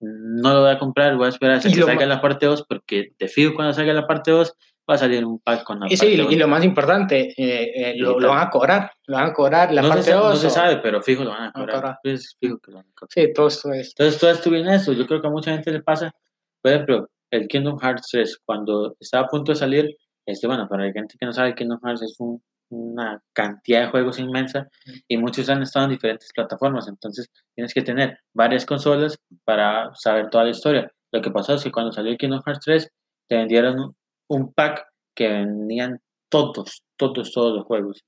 no 0.00 0.52
lo 0.54 0.60
voy 0.62 0.70
a 0.70 0.78
comprar, 0.78 1.16
voy 1.16 1.26
a 1.26 1.30
esperar 1.30 1.56
hasta 1.56 1.70
que 1.70 1.82
salga 1.82 2.06
la 2.06 2.20
parte 2.20 2.46
2, 2.46 2.64
porque 2.68 3.12
te 3.16 3.28
fijo 3.28 3.54
cuando 3.54 3.72
salga 3.72 3.92
la 3.92 4.06
parte 4.06 4.30
2, 4.30 4.54
va 4.88 4.94
a 4.96 4.98
salir 4.98 5.24
un 5.24 5.38
pack 5.40 5.64
con 5.64 5.80
la 5.80 5.86
Y 5.86 5.96
parte 5.96 6.10
sí, 6.10 6.16
2. 6.16 6.32
y 6.32 6.36
lo 6.36 6.46
más 6.46 6.62
importante, 6.62 7.32
eh, 7.38 7.72
eh, 7.74 7.94
lo, 7.96 8.20
lo 8.20 8.28
van 8.28 8.46
a 8.46 8.50
cobrar, 8.50 8.92
lo 9.06 9.16
van 9.16 9.30
a 9.30 9.32
cobrar 9.32 9.72
la 9.72 9.80
no, 9.80 9.88
parte 9.88 10.02
se, 10.04 10.10
sa- 10.10 10.16
2. 10.18 10.28
no 10.30 10.36
se 10.36 10.50
sabe, 10.50 10.76
pero 10.78 11.00
fijo 11.00 11.24
lo 11.24 11.30
van 11.30 11.44
a 11.44 11.52
cobrar. 11.52 11.76
cobrar. 11.76 11.98
Pues, 12.02 12.36
fijo 12.38 12.58
que 12.58 12.70
lo 12.70 12.76
van 12.78 12.86
a 12.86 12.92
cobrar. 12.94 13.10
Sí, 13.14 13.32
todo 13.32 13.46
esto 13.48 13.72
es. 13.72 13.88
Entonces, 13.96 14.20
todo 14.20 14.30
estuvo 14.30 14.54
en 14.56 14.68
eso. 14.68 14.92
Yo 14.92 15.06
creo 15.06 15.22
que 15.22 15.26
a 15.26 15.30
mucha 15.30 15.52
gente 15.52 15.72
le 15.72 15.82
pasa. 15.82 16.12
Por 16.60 16.72
ejemplo, 16.72 17.08
el 17.30 17.48
Kingdom 17.48 17.78
Hearts 17.80 18.08
3, 18.12 18.38
cuando 18.44 18.94
estaba 19.00 19.24
a 19.24 19.28
punto 19.28 19.52
de 19.52 19.56
salir, 19.56 19.96
este, 20.26 20.46
bueno, 20.46 20.68
para 20.68 20.86
la 20.86 20.92
gente 20.92 21.16
que 21.18 21.26
no 21.26 21.32
sabe, 21.32 21.54
Kingdom 21.54 21.80
Hearts 21.84 22.02
es 22.02 22.16
un- 22.20 22.42
una 22.70 23.22
cantidad 23.34 23.82
de 23.82 23.88
juegos 23.90 24.18
inmensa 24.18 24.68
y 25.06 25.16
muchos 25.18 25.48
han 25.50 25.62
estado 25.62 25.84
en 25.84 25.92
diferentes 25.92 26.32
plataformas. 26.34 26.88
Entonces, 26.88 27.28
tienes 27.54 27.72
que 27.74 27.82
tener 27.82 28.18
varias 28.34 28.66
consolas 28.66 29.18
para 29.44 29.94
saber 29.94 30.30
toda 30.30 30.44
la 30.44 30.50
historia. 30.50 30.90
Lo 31.12 31.20
que 31.22 31.30
pasó 31.30 31.54
es 31.54 31.62
que 31.62 31.70
cuando 31.70 31.92
salió 31.92 32.10
el 32.10 32.18
Kingdom 32.18 32.42
Hearts 32.44 32.64
3, 32.64 32.90
te 33.28 33.36
vendieron 33.36 33.92
un 34.28 34.52
pack 34.52 34.86
que 35.14 35.28
venían 35.28 36.00
todos, 36.30 36.82
todos, 36.96 37.30
todos 37.32 37.54
los 37.54 37.64
juegos. 37.66 38.02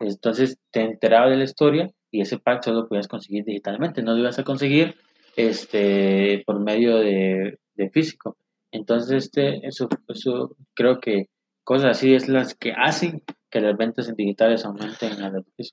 Entonces 0.00 0.58
te 0.70 0.82
enterabas 0.82 1.30
de 1.30 1.36
la 1.38 1.44
historia 1.44 1.90
y 2.12 2.20
ese 2.20 2.38
pack 2.38 2.62
solo 2.64 2.82
lo 2.82 2.88
podías 2.88 3.08
conseguir 3.08 3.44
digitalmente, 3.44 4.02
no 4.02 4.12
lo 4.12 4.18
ibas 4.18 4.38
a 4.38 4.44
conseguir 4.44 4.94
este, 5.36 6.42
por 6.46 6.60
medio 6.60 6.98
de, 6.98 7.58
de 7.74 7.90
físico. 7.90 8.36
Entonces, 8.70 9.24
este, 9.24 9.66
eso, 9.66 9.88
eso 10.08 10.54
creo 10.74 11.00
que 11.00 11.26
cosas 11.68 11.90
así 11.98 12.14
es 12.14 12.28
las 12.28 12.54
que 12.54 12.72
hacen 12.72 13.22
que 13.50 13.60
las 13.60 13.76
ventas 13.76 14.08
en 14.08 14.14
digitales 14.14 14.64
aumenten. 14.64 15.12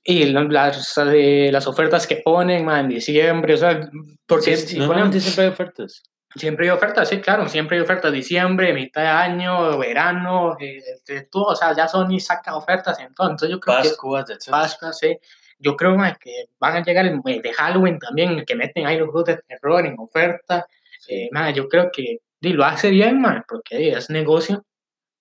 Y 0.04 0.26
la- 0.26 0.44
las, 0.44 0.98
eh, 0.98 1.48
las 1.50 1.66
ofertas 1.66 2.06
que 2.06 2.16
ponen, 2.16 2.66
man, 2.66 2.80
en 2.80 2.88
diciembre, 2.90 3.54
o 3.54 3.56
sea, 3.56 3.80
porque 4.26 4.56
Sí, 4.58 4.74
si 4.76 4.86
ponen, 4.86 5.10
siempre 5.18 5.44
hay 5.44 5.50
ofertas. 5.50 6.02
siempre 6.34 6.66
hay 6.66 6.70
ofertas, 6.76 7.08
sí, 7.08 7.18
claro, 7.22 7.48
siempre 7.48 7.78
hay 7.78 7.82
ofertas, 7.82 8.12
diciembre, 8.12 8.74
mitad 8.74 9.00
de 9.00 9.08
año, 9.08 9.78
verano, 9.78 10.56
eh, 10.60 10.82
de 11.06 11.22
todo, 11.22 11.46
o 11.52 11.56
sea, 11.56 11.74
ya 11.74 11.88
Sony 11.88 12.18
saca 12.20 12.56
ofertas 12.56 13.00
en 13.00 13.14
todo, 13.14 13.28
entonces 13.30 13.48
yo 13.50 13.58
creo 13.58 13.76
que 13.80 13.88
Pascuas, 13.88 14.28
etc. 14.28 14.50
Pascua, 14.50 14.92
sí. 14.92 15.16
Yo 15.58 15.74
creo 15.76 15.96
man, 15.96 16.14
que 16.20 16.30
van 16.60 16.76
a 16.76 16.82
llegar 16.84 17.06
el 17.06 17.22
mes 17.24 17.40
de 17.42 17.52
Halloween 17.54 17.98
también, 17.98 18.44
que 18.44 18.54
meten 18.54 18.86
ahí 18.86 18.98
los 18.98 19.08
juegos 19.08 19.24
de 19.28 19.38
terror 19.48 19.86
en 19.86 19.94
oferta. 19.98 20.66
Eh, 21.08 21.30
man, 21.32 21.54
yo 21.54 21.66
creo 21.68 21.88
que 21.90 22.18
di, 22.38 22.52
lo 22.52 22.64
hace 22.66 22.90
bien, 22.90 23.18
man, 23.18 23.42
porque 23.48 23.92
es 23.92 24.10
negocio, 24.10 24.62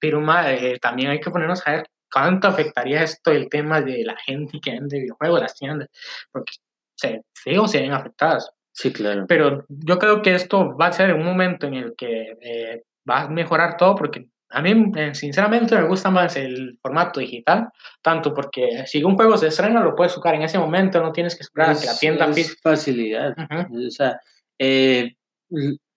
pero 0.10 0.24
eh, 0.48 0.78
también 0.80 1.10
hay 1.12 1.20
que 1.20 1.32
ponernos 1.32 1.66
a 1.68 1.72
ver 1.72 1.90
cuánto 2.12 2.48
afectaría 2.48 3.04
esto 3.04 3.32
el 3.32 3.50
tema 3.50 3.82
de 3.82 4.04
la 4.04 4.16
gente 4.18 4.60
que 4.62 4.72
vende 4.72 5.00
videojuegos, 5.00 5.42
las 5.42 5.56
tiendas, 5.56 5.90
porque 6.32 6.54
se, 6.96 7.22
feo 7.34 7.68
se 7.68 7.82
ven 7.82 7.92
afectadas. 7.94 8.52
Sí, 8.72 8.92
claro. 8.94 9.26
Pero 9.28 9.66
yo 9.70 9.98
creo 10.00 10.22
que 10.22 10.36
esto 10.36 10.76
va 10.78 10.88
a 10.88 10.92
ser 10.94 11.14
un 11.14 11.24
momento 11.26 11.66
en 11.68 11.74
el 11.76 11.96
que 11.96 12.38
eh, 12.42 12.84
va 13.10 13.22
a 13.22 13.30
mejorar 13.30 13.78
todo, 13.78 13.96
porque 13.96 14.28
a 14.50 14.62
mí, 14.62 14.92
eh, 14.96 15.16
sinceramente, 15.16 15.76
me 15.76 15.88
gusta 15.88 16.12
más 16.12 16.36
el 16.38 16.78
formato 16.82 17.20
digital, 17.20 17.70
tanto 18.02 18.34
porque 18.34 18.84
si 18.86 19.04
un 19.04 19.16
juego 19.16 19.38
se 19.38 19.48
estrena, 19.48 19.82
lo 19.84 19.96
puedes 19.96 20.14
jugar 20.14 20.36
en 20.36 20.44
ese 20.44 20.60
momento, 20.60 21.02
no 21.02 21.12
tienes 21.12 21.36
que 21.36 21.44
esperar 21.44 21.72
a 21.72 21.80
que 21.80 21.86
la 21.88 21.92
Es- 21.94 22.00
tienda 22.00 22.26
es 22.30 22.62
facilidad. 22.62 23.34
Ujú. 23.38 23.88
O 23.88 23.92
sea, 23.92 24.20
eh, 24.60 25.16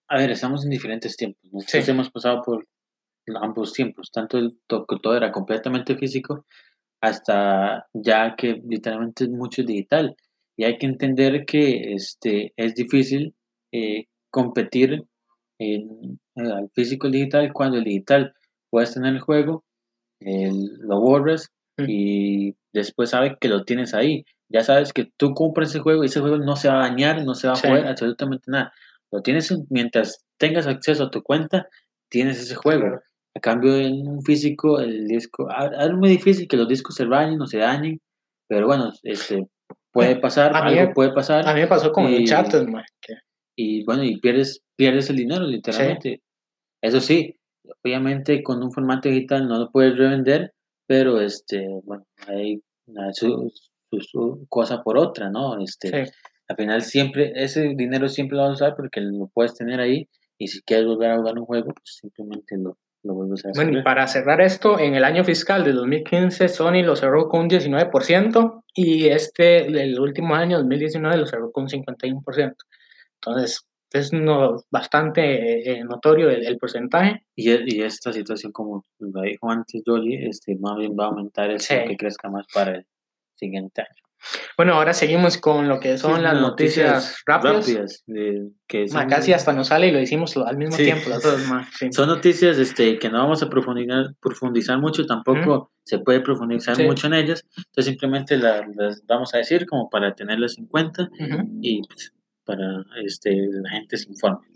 a 0.07 0.17
ver, 0.17 0.31
estamos 0.31 0.63
en 0.65 0.71
diferentes 0.71 1.15
tiempos. 1.15 1.41
Nosotros 1.53 1.85
Sí. 1.85 1.91
hemos 1.91 2.09
pasado 2.09 2.41
por 2.41 2.65
ambos 3.41 3.73
tiempos, 3.73 4.11
tanto 4.11 4.37
el 4.37 4.57
to- 4.67 4.85
que 4.85 4.97
todo 5.01 5.15
era 5.17 5.31
completamente 5.31 5.95
físico 5.97 6.45
hasta 7.01 7.87
ya 7.93 8.35
que 8.35 8.61
literalmente 8.67 9.23
es 9.25 9.29
mucho 9.29 9.63
digital. 9.63 10.15
Y 10.57 10.65
hay 10.65 10.77
que 10.77 10.85
entender 10.85 11.45
que 11.45 11.93
este, 11.93 12.53
es 12.57 12.75
difícil 12.75 13.33
eh, 13.71 14.05
competir 14.31 15.03
en, 15.59 16.19
eh, 16.35 16.51
al 16.51 16.69
físico 16.73 17.07
y 17.07 17.09
el 17.09 17.13
digital 17.13 17.53
cuando 17.53 17.77
el 17.77 17.83
digital 17.85 18.33
puedes 18.69 18.93
tener 18.93 19.13
el 19.13 19.19
juego, 19.21 19.63
el- 20.19 20.75
lo 20.79 20.99
borras 20.99 21.49
Mm. 21.77 21.85
y 21.87 22.55
después 22.73 23.11
sabes 23.11 23.33
que 23.39 23.47
lo 23.47 23.63
tienes 23.63 23.93
ahí. 23.93 24.25
Ya 24.49 24.63
sabes 24.63 24.91
que 24.91 25.09
tú 25.17 25.33
compras 25.33 25.69
ese 25.69 25.79
juego 25.79 26.03
y 26.03 26.07
ese 26.07 26.19
juego 26.19 26.37
no 26.37 26.55
se 26.57 26.67
va 26.67 26.83
a 26.83 26.89
dañar, 26.89 27.23
no 27.23 27.35
se 27.35 27.47
va 27.47 27.53
a 27.53 27.55
Sí. 27.57 27.67
absolutamente 27.67 28.51
nada. 28.51 28.73
Lo 29.11 29.21
tienes 29.21 29.49
en- 29.51 29.65
mientras 29.69 30.19
tengas 30.37 30.67
acceso 30.67 31.05
a 31.05 31.11
tu 31.11 31.23
cuenta, 31.23 31.67
tienes 32.09 32.39
ese 32.41 32.55
juego. 32.55 32.81
Claro. 32.81 33.01
A 33.39 33.41
cambio, 33.41 33.75
en 33.77 34.07
un 34.07 34.21
físico, 34.21 34.79
el 34.79 35.07
disco, 35.07 35.47
a- 35.49 35.67
es 35.85 35.93
muy 35.93 36.09
difícil 36.09 36.47
que 36.47 36.57
los 36.57 36.67
discos 36.67 36.95
se 36.95 37.05
vayan 37.05 37.41
o 37.41 37.47
se 37.47 37.57
dañen, 37.59 37.99
pero 38.47 38.67
bueno, 38.67 38.91
este, 39.03 39.47
puede 39.91 40.15
pasar, 40.21 40.55
A 40.55 40.63
mí- 40.69 40.77
algo 40.77 40.93
puede 40.93 41.13
pasar. 41.13 41.47
A 41.47 41.53
mí 41.53 41.61
me 41.61 41.67
pasó 41.67 41.91
con 41.91 42.03
man, 42.69 42.83
que 43.01 43.13
y 43.57 43.83
bueno, 43.85 44.03
y 44.03 44.19
pierdes, 44.19 44.61
pierdes 44.77 45.09
el 45.09 45.17
dinero 45.17 45.45
literalmente. 45.45 46.21
Eso 46.81 46.99
sí, 47.01 47.35
obviamente 47.83 48.41
con 48.43 48.61
un 48.63 48.71
formato 48.71 49.09
digital 49.09 49.47
no 49.47 49.57
lo 49.59 49.69
puedes 49.71 49.97
revender, 49.97 50.53
pero 50.87 51.19
este, 51.21 51.67
bueno, 51.83 52.05
hay 52.27 52.61
hay 52.95 53.13
su, 53.13 53.51
su- 53.91 54.01
su 54.01 54.45
cosa 54.49 54.81
por 54.83 54.97
otra, 54.97 55.29
¿no? 55.29 55.59
Este, 55.61 56.05
sí. 56.05 56.11
al 56.47 56.55
final 56.55 56.81
siempre, 56.81 57.31
ese 57.35 57.73
dinero 57.75 58.07
siempre 58.09 58.37
lo 58.37 58.43
vas 58.43 58.51
a 58.51 58.53
usar 58.65 58.75
porque 58.75 59.01
lo 59.01 59.27
puedes 59.33 59.53
tener 59.55 59.79
ahí 59.79 60.07
y 60.39 60.47
si 60.47 60.61
quieres 60.61 60.85
volver 60.87 61.11
a 61.11 61.17
jugar 61.17 61.37
un 61.37 61.45
juego, 61.45 61.73
pues 61.73 61.97
simplemente 62.01 62.55
lo, 62.57 62.77
lo 63.03 63.13
vuelves 63.13 63.45
a. 63.45 63.49
Bueno, 63.55 63.79
y 63.79 63.83
para 63.83 64.07
cerrar 64.07 64.41
esto, 64.41 64.79
en 64.79 64.95
el 64.95 65.03
año 65.03 65.23
fiscal 65.23 65.63
de 65.63 65.73
2015, 65.73 66.47
Sony 66.49 66.83
lo 66.83 66.95
cerró 66.95 67.27
con 67.29 67.41
un 67.41 67.49
19% 67.49 68.63
y 68.73 69.07
este, 69.07 69.65
el 69.67 69.99
último 69.99 70.35
año, 70.35 70.57
2019, 70.57 71.17
lo 71.17 71.25
cerró 71.25 71.51
con 71.51 71.63
un 71.63 71.69
51%. 71.69 72.55
Entonces, 73.21 73.61
es 73.91 74.13
no, 74.13 74.63
bastante 74.71 75.71
eh, 75.71 75.83
notorio 75.83 76.29
el, 76.29 76.45
el 76.45 76.57
porcentaje. 76.57 77.23
Y, 77.35 77.49
e- 77.51 77.63
y 77.65 77.81
esta 77.81 78.13
situación, 78.13 78.51
como 78.51 78.85
lo 78.99 79.21
dijo 79.21 79.49
antes 79.49 79.81
Jolie, 79.85 80.27
este, 80.29 80.55
más 80.59 80.77
bien 80.77 80.95
va 80.99 81.05
a 81.05 81.07
aumentar 81.07 81.49
el 81.49 81.59
Sí. 81.59 81.75
que 81.87 81.97
crezca 81.97 82.29
más 82.29 82.45
para 82.53 82.75
el 82.75 82.85
siguiente 83.35 83.81
año. 83.81 84.03
Bueno, 84.57 84.73
ahora 84.73 84.93
seguimos 84.93 85.37
con 85.37 85.67
lo 85.69 85.79
que 85.79 85.97
son 85.97 86.17
Sí, 86.17 86.21
las 86.21 86.33
noticias, 86.41 87.21
rápidas. 87.25 88.03
de- 88.05 88.49
que 88.67 88.83
Ma, 88.91 89.01
son- 89.01 89.09
casi 89.09 89.33
hasta 89.33 89.53
nos 89.53 89.67
sale 89.67 89.87
y 89.87 89.91
lo 89.91 89.99
hicimos 89.99 90.35
al 90.37 90.57
mismo 90.57 90.75
Sí. 90.75 90.83
tiempo, 90.83 91.09
las 91.09 91.23
dos, 91.23 91.47
ma, 91.47 91.67
sí. 91.79 91.91
Son 91.91 92.07
noticias 92.09 92.57
este, 92.57 92.99
que 92.99 93.09
no 93.09 93.19
vamos 93.19 93.41
a 93.41 93.49
profundizar, 93.49 94.07
profundizar 94.21 94.77
mucho, 94.79 95.05
tampoco 95.05 95.71
se 95.83 95.99
puede 95.99 96.19
profundizar 96.21 96.77
mucho 96.83 97.07
en 97.07 97.13
ellas, 97.15 97.45
entonces 97.55 97.85
simplemente 97.85 98.37
la- 98.37 98.67
las 98.75 99.03
vamos 99.07 99.33
a 99.33 99.37
decir 99.39 99.65
como 99.65 99.89
para 99.89 100.13
tenerlas 100.13 100.57
en 100.57 100.67
cuenta 100.67 101.03
Ujú. 101.19 101.47
y 101.61 101.81
pues, 101.87 102.13
para 102.43 102.83
este, 103.03 103.35
la 103.51 103.69
gente 103.71 103.97
se 103.97 104.09
informe. 104.09 104.47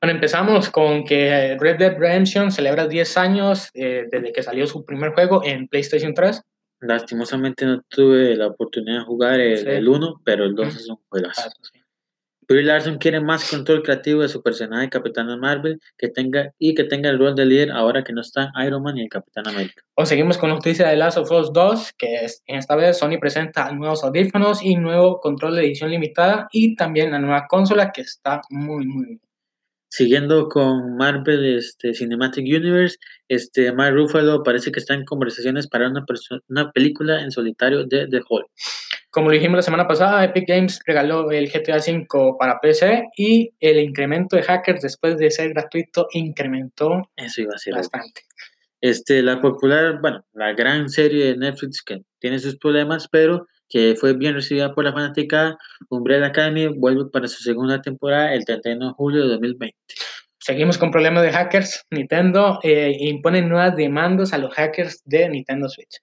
Bueno, 0.00 0.14
empezamos 0.14 0.70
con 0.70 1.04
que 1.04 1.56
Red 1.60 1.76
Dead 1.78 1.96
Redemption 1.96 2.50
celebra 2.50 2.88
10 2.88 3.16
años 3.16 3.68
eh, 3.74 4.06
desde 4.10 4.32
que 4.32 4.42
salió 4.42 4.66
su 4.66 4.84
primer 4.84 5.12
juego 5.12 5.42
en 5.44 5.68
PlayStation 5.68 6.14
3. 6.14 6.42
Lastimosamente 6.82 7.64
no 7.64 7.80
tuve 7.88 8.36
la 8.36 8.48
oportunidad 8.48 8.98
de 9.00 9.04
jugar 9.04 9.40
el, 9.40 9.58
Sí. 9.58 9.68
el 9.68 9.88
1, 9.88 10.20
pero 10.24 10.44
el 10.44 10.54
2 10.54 10.66
Ujú. 10.68 10.76
es 10.76 10.88
un 10.88 10.96
juegazo. 11.08 11.50
Brie 12.48 12.64
Larson 12.64 12.98
quiere 12.98 13.20
más 13.20 13.48
control 13.48 13.82
creativo 13.82 14.20
de 14.20 14.28
su 14.28 14.42
personaje 14.42 14.90
Capitana 14.90 15.36
Marvel 15.36 15.80
que 15.96 16.08
tenga, 16.08 16.52
y 16.58 16.74
que 16.74 16.84
tenga 16.84 17.08
el 17.08 17.18
rol 17.18 17.34
de 17.36 17.46
líder 17.46 17.70
ahora 17.70 18.02
que 18.02 18.12
no 18.12 18.20
está 18.20 18.52
Iron 18.66 18.82
Man 18.82 18.98
y 18.98 19.02
el 19.02 19.08
Capitán 19.08 19.46
América. 19.46 19.82
O 19.94 20.04
seguimos 20.04 20.36
con 20.38 20.50
noticia 20.50 20.88
de 20.88 20.96
Last 20.96 21.18
of 21.18 21.30
Us 21.30 21.52
2, 21.52 21.92
que 21.96 22.16
es, 22.24 22.42
en 22.46 22.56
esta 22.56 22.74
vez 22.74 22.98
Sony 22.98 23.18
presenta 23.20 23.70
nuevos 23.72 24.02
audífonos 24.02 24.62
y 24.62 24.74
nuevo 24.74 25.20
control 25.20 25.54
de 25.54 25.62
edición 25.66 25.90
limitada 25.90 26.48
y 26.50 26.74
también 26.74 27.12
la 27.12 27.20
nueva 27.20 27.46
consola 27.48 27.92
que 27.92 28.02
está 28.02 28.42
muy, 28.50 28.86
muy 28.86 29.06
bien. 29.06 29.20
Siguiendo 29.94 30.48
con 30.48 30.96
Marvel 30.96 31.58
este, 31.58 31.92
Cinematic 31.92 32.46
Universe, 32.46 32.96
este, 33.28 33.72
Mark 33.72 33.94
Ruffalo 33.94 34.42
parece 34.42 34.72
que 34.72 34.80
está 34.80 34.94
en 34.94 35.04
conversaciones 35.04 35.68
para 35.68 35.90
una, 35.90 36.02
una 36.48 36.72
película 36.72 37.20
en 37.20 37.30
solitario 37.30 37.84
de 37.84 38.08
The 38.08 38.22
Hulk. 38.26 38.46
Como 39.10 39.28
lo 39.28 39.34
dijimos 39.34 39.56
la 39.56 39.62
semana 39.62 39.86
pasada, 39.86 40.24
Epic 40.24 40.48
Games 40.48 40.80
regaló 40.86 41.30
el 41.30 41.50
GTA 41.50 41.76
V 41.76 42.06
para 42.38 42.58
PC 42.58 43.10
y 43.18 43.52
el 43.60 43.80
incremento 43.80 44.34
de 44.34 44.44
hackers 44.44 44.80
después 44.80 45.18
de 45.18 45.30
ser 45.30 45.50
gratuito 45.50 46.06
incrementó 46.12 47.10
Eso 47.14 47.42
iba 47.42 47.54
a 47.54 47.58
ser. 47.58 47.74
bastante. 47.74 48.22
Este, 48.80 49.20
la 49.20 49.42
popular, 49.42 50.00
bueno, 50.00 50.24
la 50.32 50.54
gran 50.54 50.88
serie 50.88 51.26
de 51.26 51.36
Netflix 51.36 51.82
que 51.82 52.00
tiene 52.18 52.38
sus 52.38 52.56
problemas, 52.56 53.08
pero 53.08 53.46
que 53.72 53.96
fue 53.98 54.12
bien 54.12 54.34
recibida 54.34 54.74
por 54.74 54.84
la 54.84 54.92
fanática, 54.92 55.56
Umbrella 55.88 56.26
Academy 56.26 56.66
vuelve 56.66 57.06
para 57.10 57.26
su 57.26 57.42
segunda 57.42 57.80
temporada 57.80 58.34
el 58.34 58.44
31 58.44 58.88
de 58.88 58.92
julio 58.92 59.22
de 59.22 59.28
2020. 59.30 59.74
Seguimos 60.38 60.76
con 60.76 60.90
problemas 60.90 61.22
de 61.22 61.32
hackers. 61.32 61.86
Nintendo 61.90 62.58
eh, 62.62 62.94
impone 63.00 63.40
nuevas 63.40 63.74
demandas 63.74 64.34
a 64.34 64.38
los 64.38 64.52
hackers 64.52 65.00
de 65.06 65.26
Nintendo 65.30 65.70
Switch. 65.70 66.00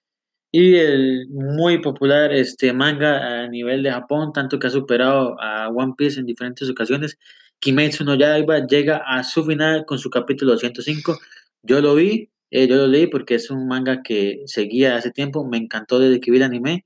Y 0.50 0.74
el 0.78 1.28
muy 1.30 1.78
popular 1.78 2.32
este, 2.32 2.72
manga 2.72 3.44
a 3.44 3.46
nivel 3.46 3.84
de 3.84 3.92
Japón, 3.92 4.32
tanto 4.32 4.58
que 4.58 4.66
ha 4.66 4.70
superado 4.70 5.40
a 5.40 5.68
One 5.68 5.94
Piece 5.96 6.18
en 6.18 6.26
diferentes 6.26 6.68
ocasiones, 6.68 7.18
Kimetsu 7.60 8.02
no 8.02 8.16
Yaiba 8.16 8.66
llega 8.66 8.96
a 8.96 9.22
su 9.22 9.44
final 9.44 9.84
con 9.84 10.00
su 10.00 10.10
capítulo 10.10 10.52
205. 10.52 11.20
Yo 11.62 11.80
lo 11.80 11.94
vi, 11.94 12.30
eh, 12.50 12.66
yo 12.66 12.74
lo 12.74 12.88
leí 12.88 13.06
porque 13.06 13.36
es 13.36 13.48
un 13.48 13.68
manga 13.68 14.02
que 14.02 14.42
seguía 14.46 14.96
hace 14.96 15.12
tiempo, 15.12 15.46
me 15.46 15.58
encantó 15.58 16.00
desde 16.00 16.18
que 16.18 16.32
vi 16.32 16.38
el 16.38 16.42
anime 16.42 16.84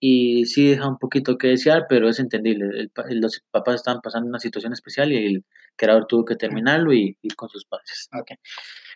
y 0.00 0.44
sí 0.46 0.68
deja 0.70 0.88
un 0.88 0.98
poquito 0.98 1.38
que 1.38 1.48
desear, 1.48 1.86
pero 1.88 2.08
es 2.08 2.18
entendible. 2.18 2.66
El 2.78 2.90
pa- 2.90 3.04
los 3.10 3.42
papás 3.50 3.76
estaban 3.76 4.00
pasando 4.02 4.28
una 4.28 4.38
situación 4.38 4.72
especial 4.72 5.12
y 5.12 5.26
el 5.26 5.44
creador 5.76 6.06
tuvo 6.06 6.24
que 6.24 6.36
terminarlo 6.36 6.92
y 6.92 7.16
ir 7.22 7.34
con 7.36 7.48
sus 7.48 7.64
padres. 7.64 8.08
Ok. 8.18 8.32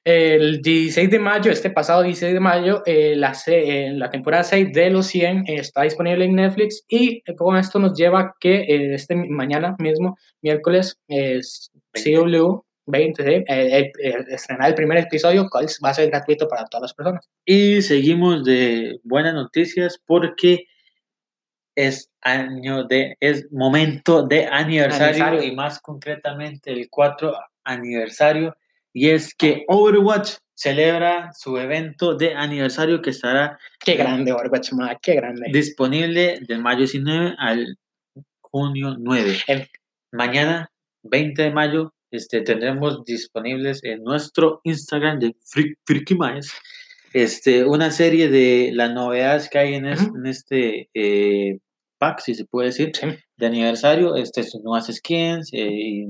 El 0.04 0.62
16 0.62 1.10
de 1.10 1.18
mayo, 1.18 1.50
este 1.50 1.70
pasado 1.70 2.02
16 2.02 2.32
de 2.32 2.40
mayo, 2.40 2.82
eh, 2.86 3.14
la, 3.16 3.34
eh, 3.48 3.92
la 3.94 4.08
temporada 4.08 4.44
6 4.44 4.72
de 4.72 4.88
Los 4.90 5.06
100 5.08 5.44
está 5.46 5.82
disponible 5.82 6.24
en 6.24 6.36
Netflix 6.36 6.84
y 6.88 7.22
eh, 7.26 7.34
con 7.36 7.56
esto 7.58 7.78
nos 7.78 7.92
lleva 7.94 8.20
a 8.20 8.34
que 8.40 8.60
eh, 8.62 8.94
este 8.94 9.14
mañana 9.14 9.76
mismo, 9.78 10.16
miércoles, 10.40 10.98
es 11.08 11.70
20. 11.92 12.14
CW 12.38 12.62
20, 12.86 13.22
sí, 13.22 13.30
eh, 13.30 13.44
el- 13.46 13.92
el- 14.14 14.28
estrenar 14.32 14.68
el 14.70 14.74
primer 14.74 14.98
episodio, 14.98 15.46
cual 15.50 15.66
va 15.84 15.90
a 15.90 15.94
ser 15.94 16.08
gratuito 16.10 16.48
para 16.48 16.64
todas 16.64 16.82
las 16.82 16.94
personas. 16.94 17.28
Y 17.44 17.82
seguimos 17.82 18.42
de 18.44 18.98
buenas 19.04 19.34
noticias 19.34 20.00
porque 20.06 20.64
es 21.74 22.10
año 22.22 22.84
de 22.84 23.16
es 23.20 23.46
momento 23.52 24.26
de 24.26 24.46
aniversario, 24.46 25.24
Aniversario. 25.24 25.42
y 25.42 25.54
más 25.54 25.80
concretamente 25.80 26.72
el 26.72 26.88
4 26.90 27.34
aniversario 27.64 28.56
y 28.92 29.08
es 29.10 29.34
que 29.34 29.64
Overwatch 29.68 30.34
celebra 30.54 31.30
su 31.32 31.56
evento 31.58 32.14
de 32.14 32.34
aniversario 32.34 33.00
que 33.00 33.10
estará 33.10 33.58
Qué 33.78 33.94
grande, 33.94 34.32
Overwatch, 34.32 34.72
ma, 34.72 34.94
qué 35.00 35.14
grande. 35.14 35.46
disponible 35.52 36.40
del 36.46 36.60
mayo 36.60 36.78
19 36.80 37.34
al 37.38 37.78
junio 38.40 38.96
9. 38.98 39.38
El- 39.46 39.68
Mañana, 40.12 40.68
20 41.04 41.40
de 41.44 41.50
mayo, 41.52 41.94
este, 42.10 42.40
tendremos 42.40 43.04
disponibles 43.04 43.82
en 43.84 44.02
nuestro 44.02 44.60
Instagram 44.64 45.20
de 45.20 45.36
Freak, 45.46 45.78
Freaky 45.86 46.16
Mice, 46.16 46.50
este, 47.12 47.64
una 47.64 47.90
serie 47.90 48.28
de 48.28 48.70
las 48.74 48.92
novedades 48.92 49.48
que 49.48 49.58
hay 49.58 49.74
en, 49.74 49.86
es- 49.86 50.02
Ujú. 50.02 50.16
en 50.18 50.26
este 50.26 50.88
eh, 50.94 51.58
pack, 51.98 52.20
si 52.20 52.34
se 52.34 52.46
puede 52.46 52.68
decir, 52.68 52.92
Sí. 52.94 53.06
de 53.36 53.46
aniversario, 53.46 54.16
este, 54.16 54.42
nuevas 54.62 54.86
skins 54.86 55.50
eh, 55.52 55.68
y 55.70 56.06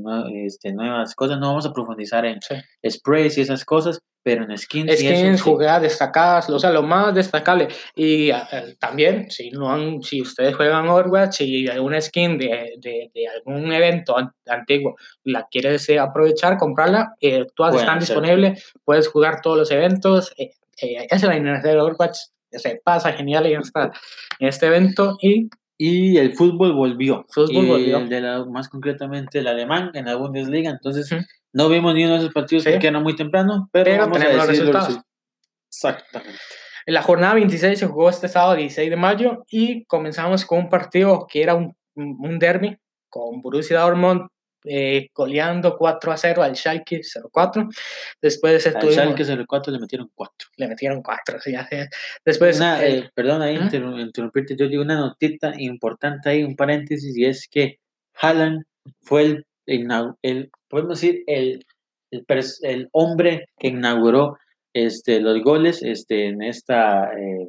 este, 0.46 0.72
nuevas 0.72 1.14
cosas. 1.16 1.38
No 1.40 1.48
vamos 1.48 1.66
a 1.66 1.72
profundizar 1.72 2.24
en 2.26 2.38
Sí. 2.40 2.54
sprays 2.88 3.36
y 3.38 3.40
esas 3.40 3.64
cosas, 3.64 3.98
pero 4.22 4.44
en 4.44 4.56
skins, 4.56 4.92
eso, 4.92 5.02
skins, 5.02 5.38
sí. 5.38 5.42
jugadas 5.42 5.82
destacadas, 5.82 6.48
o 6.50 6.58
sea, 6.60 6.70
lo 6.70 6.82
más 6.82 7.12
destacable. 7.14 7.66
Y 7.96 8.30
eh, 8.30 8.36
también, 8.78 9.30
si 9.32 9.50
no 9.50 9.72
han, 9.72 10.00
si 10.02 10.20
ustedes 10.22 10.54
juegan 10.54 10.86
Overwatch 10.88 11.40
y 11.40 11.66
alguna 11.66 12.00
skin 12.00 12.38
de, 12.38 12.74
de, 12.78 13.10
de 13.12 13.26
algún 13.28 13.72
evento 13.72 14.16
an- 14.16 14.30
antiguo 14.46 14.94
la 15.24 15.48
quieres 15.50 15.88
eh, 15.88 15.98
aprovechar, 15.98 16.56
comprarla, 16.56 17.14
eh, 17.20 17.46
todas 17.56 17.74
están 17.74 17.98
disponibles, 17.98 18.72
puedes 18.84 19.08
jugar 19.08 19.40
todos 19.42 19.56
los 19.58 19.70
eventos. 19.72 20.32
Eh, 20.82 21.06
es 21.10 21.22
la 21.22 21.36
inercia 21.36 21.70
de 21.72 21.80
Overwatch, 21.80 22.18
se 22.50 22.80
pasa 22.84 23.12
genial 23.12 23.46
en, 23.46 23.60
esta, 23.60 23.92
en 24.38 24.48
este 24.48 24.66
evento 24.66 25.16
y 25.20 25.48
Y 25.82 26.18
el 26.18 26.34
fútbol 26.34 26.72
volvió. 26.74 27.24
Fútbol 27.30 27.66
volvió. 27.66 27.98
el 27.98 28.08
de 28.08 28.20
la, 28.20 28.44
más 28.44 28.68
concretamente 28.68 29.38
el 29.38 29.46
alemán 29.48 29.90
en 29.94 30.04
la 30.06 30.16
Bundesliga. 30.16 30.70
Entonces, 30.70 31.10
Ujú. 31.10 31.22
no 31.54 31.68
vimos 31.70 31.94
ni 31.94 32.04
uno 32.04 32.14
de 32.14 32.18
esos 32.20 32.34
partidos 32.34 32.64
Sí. 32.64 32.70
porque 32.70 32.88
era 32.88 33.00
muy 33.00 33.16
temprano, 33.16 33.68
pero, 33.72 33.84
Pero 33.84 34.02
vamos 34.02 34.18
a 34.18 34.20
tenemos 34.20 34.36
los 34.38 34.48
decir 34.48 34.64
los 34.66 34.74
resultados. 34.74 34.98
resu- 34.98 35.06
Exactamente. 35.68 36.38
En 36.86 36.94
la 36.94 37.02
jornada 37.02 37.34
26 37.34 37.78
se 37.78 37.86
jugó 37.86 38.10
este 38.10 38.28
sábado 38.28 38.56
16 38.56 38.90
de 38.90 38.96
mayo 38.96 39.44
y 39.50 39.84
comenzamos 39.84 40.44
con 40.44 40.58
un 40.60 40.68
partido 40.68 41.26
que 41.30 41.42
era 41.42 41.54
un, 41.54 41.74
un 41.94 42.38
derby 42.38 42.76
con 43.08 43.40
Borussia 43.40 43.80
Dortmund 43.80 44.22
eh, 44.64 45.08
goleando 45.14 45.76
4 45.76 46.12
a 46.12 46.16
0 46.16 46.42
al 46.42 46.56
Schalke 46.56 47.00
04. 47.32 47.68
Después 48.20 48.66
Al 48.66 48.72
estuvimos, 48.74 48.94
Schalke 48.94 49.46
04 49.46 49.72
le 49.72 49.78
metieron 49.78 50.10
4. 50.14 50.48
le 50.56 50.68
metieron 50.68 51.02
4. 51.02 51.40
Sí, 51.40 51.54
es. 51.70 51.88
Después, 52.24 52.56
Una, 52.58 52.84
eh, 52.84 52.98
eh, 52.98 53.10
perdón 53.14 53.42
ahí 53.42 53.56
interru- 53.56 54.00
interrumpirte, 54.00 54.56
yo 54.56 54.68
digo 54.68 54.82
una 54.82 54.96
notita 54.96 55.52
importante 55.58 56.28
ahí, 56.30 56.42
un 56.44 56.56
paréntesis, 56.56 57.16
y 57.16 57.24
es 57.24 57.48
que 57.48 57.78
Haaland 58.20 58.64
fue 59.02 59.22
el, 59.22 59.46
inau- 59.66 60.16
el 60.22 60.50
podemos 60.68 61.00
decir, 61.00 61.22
el, 61.26 61.64
el, 62.10 62.24
el 62.62 62.88
hombre 62.92 63.48
que 63.58 63.68
inauguró 63.68 64.38
este, 64.74 65.20
los 65.20 65.42
goles 65.42 65.82
este, 65.82 66.26
en 66.26 66.42
esta 66.42 67.12
eh, 67.18 67.48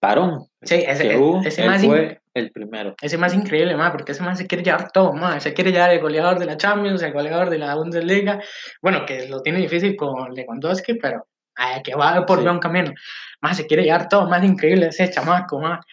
parón 0.00 0.46
sí, 0.62 0.76
ese, 0.86 1.18
ese 1.44 1.62
él 1.62 1.66
más 1.68 1.84
fue 1.84 2.20
el 2.38 2.50
primero. 2.52 2.94
ese 3.02 3.18
más 3.18 3.34
increíble, 3.34 3.76
más, 3.76 3.90
porque 3.92 4.12
ese 4.12 4.22
más 4.22 4.38
se 4.38 4.46
quiere 4.46 4.64
llevar 4.64 4.90
todo, 4.92 5.12
más. 5.12 5.42
Se 5.42 5.52
quiere 5.54 5.72
llevar 5.72 5.90
el 5.90 6.00
goleador 6.00 6.38
de 6.38 6.46
la 6.46 6.56
Champions, 6.56 7.02
el 7.02 7.12
goleador 7.12 7.50
de 7.50 7.58
la 7.58 7.74
Bundesliga. 7.74 8.40
Bueno, 8.82 9.04
que 9.06 9.28
lo 9.28 9.42
tiene 9.42 9.58
difícil 9.58 9.96
con 9.96 10.32
Lewandowski, 10.34 10.94
pero 10.94 11.26
ay, 11.56 11.82
que 11.82 11.94
va 11.94 12.24
por 12.26 12.38
Sí. 12.38 12.44
buen 12.44 12.58
camino. 12.58 12.92
Más 13.40 13.56
se 13.56 13.66
quiere 13.66 13.82
llevar 13.84 14.08
todo, 14.08 14.28
más 14.28 14.42
increíble 14.44 14.86
ese 14.88 15.10
chamaco, 15.10 15.60
más. 15.60 15.84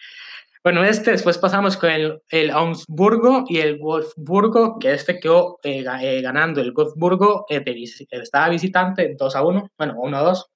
Bueno, 0.64 0.82
este 0.82 1.12
después 1.12 1.38
pasamos 1.38 1.76
con 1.76 1.90
el, 1.90 2.20
el 2.28 2.50
Augsburgo 2.50 3.44
y 3.48 3.58
el 3.58 3.78
Wolfsburgo, 3.78 4.78
que 4.80 4.92
este 4.94 5.20
quedó 5.20 5.58
eh, 5.62 5.84
eh, 6.02 6.20
ganando. 6.22 6.60
El 6.60 6.72
Wolfsburgo 6.72 7.46
eh, 7.48 7.60
de 7.60 7.72
visi- 7.72 8.06
estaba 8.10 8.48
visitante 8.48 9.14
2 9.16 9.36
a 9.36 9.42
1, 9.44 9.70
bueno, 9.78 9.94
1 9.98 10.16
a 10.16 10.22
2. 10.22 10.46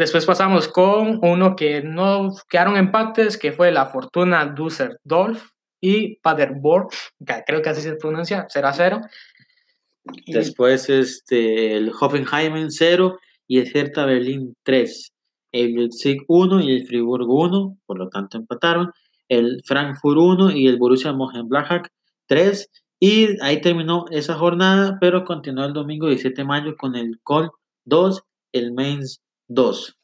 Después 0.00 0.24
pasamos 0.24 0.66
con 0.66 1.18
uno 1.22 1.54
que 1.54 1.82
no 1.82 2.32
quedaron 2.48 2.78
empates, 2.78 3.36
que 3.36 3.52
fue 3.52 3.70
la 3.70 3.84
Fortuna 3.84 4.46
Düsseldorf 4.46 5.50
y 5.78 6.16
Paderborn, 6.20 6.88
que 7.26 7.34
creo 7.46 7.60
que 7.60 7.68
así 7.68 7.82
se 7.82 7.96
pronuncia, 7.96 8.46
0 8.48 8.68
a 8.68 8.72
0. 8.72 9.00
Y- 10.24 10.32
Después 10.32 10.88
este, 10.88 11.76
el 11.76 11.92
Hoffenheim 12.00 12.70
0 12.70 13.18
y 13.46 13.58
el 13.58 13.70
Hertha 13.76 14.06
Berlín 14.06 14.56
3. 14.62 15.12
El 15.52 15.74
Leipzig 15.74 16.22
1 16.28 16.62
y 16.62 16.76
el 16.76 16.86
Friburgo 16.86 17.34
1, 17.42 17.76
por 17.84 17.98
lo 17.98 18.08
tanto 18.08 18.38
empataron. 18.38 18.92
El 19.28 19.60
Frankfurt 19.66 20.16
1 20.16 20.50
y 20.52 20.66
el 20.66 20.78
Borussia 20.78 21.12
Mönchengladbach 21.12 21.88
3. 22.24 22.70
Y 23.00 23.36
ahí 23.42 23.60
terminó 23.60 24.06
esa 24.10 24.32
jornada, 24.32 24.96
pero 24.98 25.26
continuó 25.26 25.66
el 25.66 25.74
domingo 25.74 26.06
17 26.06 26.40
de 26.40 26.48
mayo 26.48 26.74
con 26.78 26.96
el 26.96 27.20
Col 27.22 27.50
2, 27.84 28.22
el 28.52 28.72
Mainz 28.72 29.20
2. 29.50 29.96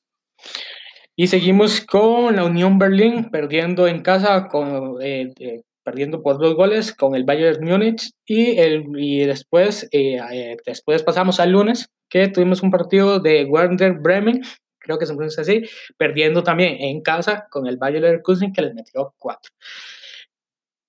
Y 1.18 1.28
seguimos 1.28 1.80
con 1.80 2.36
la 2.36 2.44
Unión 2.44 2.78
Berlín 2.78 3.30
perdiendo 3.30 3.88
en 3.88 4.02
casa, 4.02 4.48
con, 4.48 5.00
eh, 5.00 5.32
eh, 5.38 5.62
perdiendo 5.82 6.22
por 6.22 6.38
dos 6.38 6.54
goles 6.54 6.92
con 6.92 7.14
el 7.14 7.24
Bayern 7.24 7.64
Múnich. 7.64 8.10
Y, 8.26 8.58
el, 8.58 8.84
y 8.98 9.24
después, 9.24 9.88
eh, 9.92 10.56
después 10.66 11.02
pasamos 11.02 11.40
al 11.40 11.52
lunes, 11.52 11.88
que 12.10 12.28
tuvimos 12.28 12.62
un 12.62 12.70
partido 12.70 13.18
de 13.18 13.44
Werder 13.46 13.94
Bremen, 13.94 14.42
creo 14.78 14.98
que 14.98 15.06
se 15.06 15.14
pronuncia 15.14 15.40
así, 15.40 15.62
perdiendo 15.96 16.42
también 16.42 16.76
en 16.80 17.00
casa 17.00 17.46
con 17.50 17.66
el 17.66 17.78
Bayer 17.78 18.02
Leverkusen, 18.02 18.52
que 18.52 18.62
les 18.62 18.74
metió 18.74 19.14
cuatro. 19.16 19.52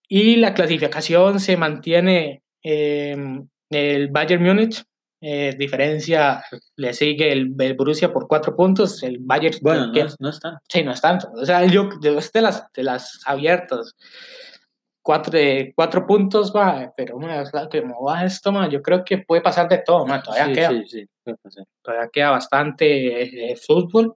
Y 0.09 0.35
la 0.37 0.53
clasificación 0.53 1.39
se 1.39 1.57
mantiene 1.57 2.41
el 2.63 4.07
Bayern 4.09 4.43
Múnich. 4.43 4.83
Eh, 5.19 5.55
diferencia 5.57 6.43
le 6.75 6.93
sigue 6.93 7.31
el, 7.31 7.55
el 7.57 7.73
Borussia 7.73 8.13
por 8.13 8.27
cuatro 8.27 8.55
puntos. 8.55 9.01
El 9.01 9.17
Bayern 9.19 9.57
Bueno, 9.61 9.91
que- 9.91 10.03
no, 10.03 10.09
no 10.19 10.29
está. 10.29 10.61
Sí, 10.69 10.83
no 10.83 10.91
es 10.91 11.01
tanto. 11.01 11.31
O 11.33 11.45
sea, 11.45 11.65
yo 11.65 11.89
de, 11.99 12.11
las, 12.41 12.71
de 12.71 12.83
las 12.83 13.19
abiertas, 13.25 13.95
cuatro, 15.01 15.31
de, 15.31 15.71
cuatro 15.75 16.05
puntos 16.05 16.53
va, 16.55 16.91
pero 16.95 17.15
o 17.17 17.21
sea, 17.21 17.69
como 17.69 18.03
va 18.03 18.25
esto, 18.25 18.51
ma, 18.51 18.69
yo 18.69 18.81
creo 18.81 19.03
que 19.05 19.19
puede 19.19 19.41
pasar 19.41 19.69
de 19.69 19.77
todo, 19.77 20.05
ma, 20.05 20.21
todavía, 20.21 20.45
Sí, 20.47 20.53
queda, 20.53 20.69
sí, 20.69 21.07
sí, 21.49 21.63
todavía 21.81 22.09
queda 22.11 22.31
bastante 22.31 23.51
eh, 23.51 23.55
fútbol 23.55 24.15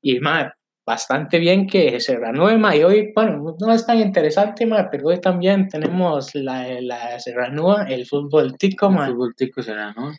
y 0.00 0.18
ma, 0.20 0.50
bastante 0.86 1.38
bien 1.38 1.66
que 1.66 2.00
se 2.00 2.16
reanude, 2.16 2.56
ma, 2.56 2.74
y 2.74 2.82
hoy, 2.82 3.12
bueno, 3.14 3.54
no 3.58 3.72
es 3.72 3.84
tan 3.86 3.98
interesante, 4.00 4.64
ma, 4.64 4.88
pero 4.90 5.08
hoy 5.08 5.20
también 5.20 5.68
tenemos 5.68 6.34
la, 6.34 6.80
la 6.80 7.20
se 7.20 7.34
reanuda 7.34 7.84
el 7.88 8.06
fútbol 8.06 8.56
tico, 8.56 8.86
El 8.86 8.92
ma, 8.92 9.06
fútbol 9.06 9.34
tico 9.36 9.62
será, 9.62 9.92
¿no? 9.92 10.10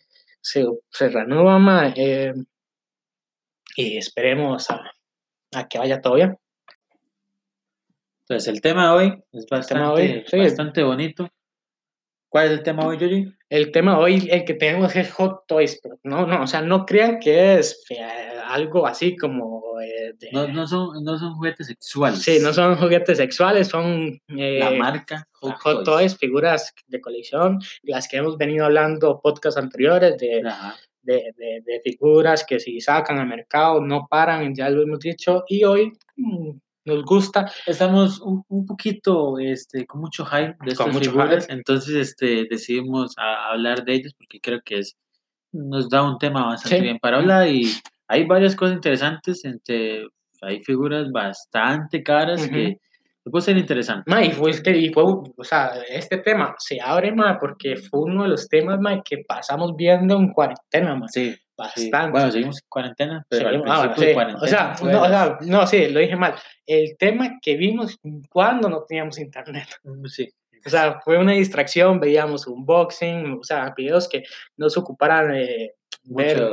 Se, 0.46 0.64
se 0.92 1.10
reanuda, 1.10 1.58
ma, 1.58 1.92
eh, 1.96 2.32
y 3.76 3.98
esperemos 3.98 4.70
a, 4.70 4.80
a 5.56 5.68
que 5.68 5.80
vaya 5.80 6.00
todo 6.00 6.14
bien. 6.16 6.38
Entonces, 8.22 8.54
el 8.54 8.62
tema 8.62 8.86
de 8.86 8.92
hoy 8.92 9.24
es 9.32 9.48
bastante, 9.50 9.88
hoy, 9.88 10.24
sí. 10.28 10.38
bastante 10.38 10.84
bonito. 10.84 11.28
¿Cuál 12.30 12.46
es 12.46 12.52
el 12.52 12.64
tema 12.64 12.86
hoy, 12.86 13.00
Yuri? 13.00 13.35
El 13.50 13.72
tema 13.72 14.00
hoy, 14.00 14.28
el 14.32 14.44
que 14.44 14.56
tenemos 14.56 14.96
es 14.96 15.12
Hot 15.14 15.44
Toys, 15.48 15.80
pero 15.82 16.00
no, 16.04 16.26
no, 16.26 16.44
o 16.44 16.48
sea, 16.48 16.62
no 16.62 16.86
crean 16.86 17.20
que 17.20 17.60
es 17.60 17.84
algo 18.48 18.88
así 18.88 19.16
como... 19.16 19.80
eh, 19.82 20.14
de- 20.18 20.32
No, 20.32 20.48
no, 20.48 20.68
son, 20.68 21.04
no 21.04 21.18
son 21.20 21.36
juguetes 21.36 21.68
sexuales. 21.68 22.22
sí, 22.24 22.40
no 22.42 22.54
son 22.54 22.76
juguetes 22.76 23.18
sexuales, 23.18 23.68
son 23.68 24.20
eh, 24.30 24.60
La 24.60 24.72
marca 24.72 25.28
Hot, 25.34 25.56
Hot, 25.62 25.84
Toys. 25.86 26.18
figuras 26.18 26.74
de 26.88 27.00
colección, 27.02 27.60
las 27.84 28.08
que 28.08 28.18
hemos 28.18 28.36
venido 28.38 28.66
hablando 28.66 29.20
podcast 29.22 29.58
anteriores 29.60 30.18
de, 30.18 30.42
de, 31.04 31.32
de- 31.38 31.62
de 31.64 31.80
figuras 31.84 32.44
que 32.46 32.60
si 32.60 32.82
sacan 32.82 33.20
al 33.20 33.28
mercado 33.28 33.80
no 33.80 34.08
paran, 34.10 34.56
ya 34.56 34.70
lo 34.72 34.82
hemos 34.82 35.00
dicho, 35.00 35.44
y 35.48 35.64
hoy 35.64 35.92
mm, 36.16 36.50
nos 36.86 37.04
gusta, 37.04 37.52
Estamos 37.66 38.20
un, 38.22 38.44
un 38.48 38.66
poquito 38.66 39.38
este, 39.40 39.86
con 39.86 40.02
mucho 40.02 40.26
hype 40.26 40.56
de 40.66 40.76
Con 40.76 40.90
estas 40.92 41.00
figuras, 41.00 41.44
hype. 41.46 41.54
entonces 41.54 41.96
este, 41.96 42.46
decidimos 42.50 43.14
a- 43.18 43.50
hablar 43.52 43.84
de 43.84 43.94
ellas 43.96 44.14
porque 44.18 44.40
creo 44.40 44.62
que 44.64 44.80
es, 44.80 44.96
nos 45.52 45.90
da 45.90 46.04
un 46.04 46.18
tema 46.18 46.46
bastante 46.46 46.78
Sí. 46.78 46.82
bien 46.84 47.00
para 47.00 47.18
hablar 47.18 47.48
y 47.48 47.72
hay 48.08 48.26
varias 48.26 48.56
cosas 48.56 48.76
interesantes 48.76 49.44
entre 49.46 50.08
hay 50.42 50.62
figuras 50.62 51.12
bastante 51.12 52.04
caras 52.04 52.48
que 52.48 52.78
puede 53.24 53.42
ser 53.46 53.58
interesante. 53.58 54.04
Ma, 54.06 54.24
y 54.24 54.32
fue, 54.32 54.52
este, 54.52 54.78
y 54.78 54.94
fue, 54.94 55.04
o 55.06 55.44
sea, 55.44 55.72
este 55.90 56.18
tema 56.20 56.54
se 56.60 56.80
abre, 56.80 57.12
ma, 57.12 57.40
porque 57.40 57.78
fue 57.78 58.02
uno 58.02 58.22
de 58.24 58.30
los 58.30 58.48
temas, 58.48 58.80
ma, 58.80 59.02
que 59.02 59.24
pasamos 59.28 59.76
viendo 59.76 60.16
en 60.18 60.32
cuarentena, 60.32 60.94
ma. 60.96 61.08
Sí. 61.08 61.36
Bastante. 61.58 62.12
Bueno, 62.12 62.32
seguimos 62.32 62.58
en 62.62 62.68
cuarentena, 62.70 63.26
pero 63.30 63.50
Seguimos- 63.50 63.68
ah, 63.70 63.94
sí. 63.98 64.14
cuarentena 64.14 64.44
O 64.44 64.48
sea, 64.48 64.76
no, 64.82 65.02
o 65.04 65.08
sea, 65.08 65.38
no, 65.42 65.68
sí, 65.68 65.88
lo 65.88 66.00
dije 66.00 66.16
mal. 66.16 66.36
El 66.66 66.98
tema 66.98 67.38
que 67.42 67.56
vimos 67.56 67.98
cuando 68.30 68.70
no 68.70 68.84
teníamos 68.84 69.18
internet. 69.20 69.68
Mm, 69.84 70.06
sí. 70.08 70.30
O 70.66 70.70
sea, 70.70 71.00
fue 71.04 71.18
una 71.18 71.34
distracción, 71.34 72.00
veíamos 72.00 72.48
unboxing, 72.48 73.38
o 73.40 73.44
sea, 73.44 73.74
videos 73.78 74.10
que 74.10 74.24
no 74.58 74.70
se 74.70 74.80
ocuparan 74.80 75.36
eh, 75.36 75.74
ver 76.04 76.44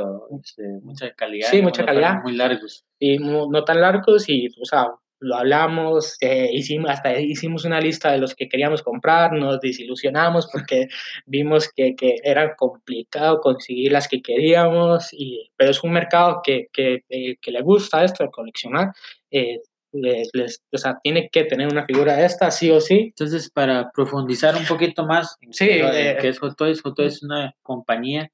este, 0.41 0.63
mucha 0.83 1.11
calidad. 1.13 1.49
Sí, 1.49 1.61
mucha 1.61 1.81
No 1.81 1.87
calidad. 1.87 2.21
Muy 2.23 2.35
largos. 2.35 2.85
y 2.99 3.17
no, 3.17 3.47
no 3.49 3.63
tan 3.65 3.81
largos 3.81 4.29
y, 4.29 4.47
o 4.61 4.65
sea, 4.65 4.87
lo 5.23 5.35
hablamos, 5.35 6.17
eh, 6.21 6.49
hicimos, 6.53 6.89
hasta 6.91 7.19
hicimos 7.19 7.65
una 7.65 7.79
lista 7.81 8.11
de 8.11 8.17
los 8.19 8.35
que 8.35 8.47
queríamos 8.49 8.83
comprar, 8.83 9.31
nos 9.33 9.59
desilusionamos 9.61 10.49
porque 10.51 10.87
vimos 11.25 11.69
que, 11.75 11.95
que 11.95 12.17
era 12.23 12.55
complicado 12.55 13.39
conseguir 13.39 13.91
las 13.91 14.07
que 14.07 14.21
queríamos, 14.21 15.09
y, 15.13 15.49
pero 15.55 15.71
es 15.71 15.83
un 15.83 15.91
mercado 15.93 16.41
que, 16.43 16.67
que, 16.73 17.03
eh, 17.09 17.35
que 17.41 17.51
le 17.51 17.61
gusta 17.61 18.03
esto 18.03 18.23
de 18.23 18.31
coleccionar, 18.31 18.89
eh, 19.31 19.59
les, 19.93 20.29
les- 20.33 20.61
o 20.73 20.77
sea, 20.77 20.97
tiene 21.03 21.29
que 21.31 21.43
tener 21.43 21.67
una 21.67 21.85
figura 21.85 22.15
de 22.17 22.25
esta, 22.25 22.49
sí 22.51 22.71
o 22.71 22.81
sí. 22.81 22.99
Entonces, 23.15 23.49
para 23.51 23.91
profundizar 23.91 24.55
un 24.55 24.65
poquito 24.65 25.05
más 25.05 25.37
Sí, 25.51 25.67
eh, 25.69 26.17
qué 26.19 26.29
es 26.29 26.39
Hot 26.39 26.57
Toys, 26.57 26.81
Hot 26.81 26.95
Toys 26.95 27.13
es 27.17 27.23
una 27.23 27.53
compañía 27.61 28.31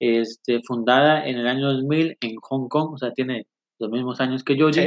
este, 0.00 0.60
fundada 0.66 1.26
en 1.26 1.38
el 1.38 1.46
año 1.48 1.72
2000 1.72 2.16
en 2.20 2.36
Hong 2.36 2.68
Kong, 2.68 2.92
o 2.94 2.98
sea, 2.98 3.12
tiene 3.12 3.46
los 3.80 3.90
mismos 3.90 4.20
años 4.20 4.44
que 4.44 4.56
yo 4.56 4.72
Sí. 4.72 4.80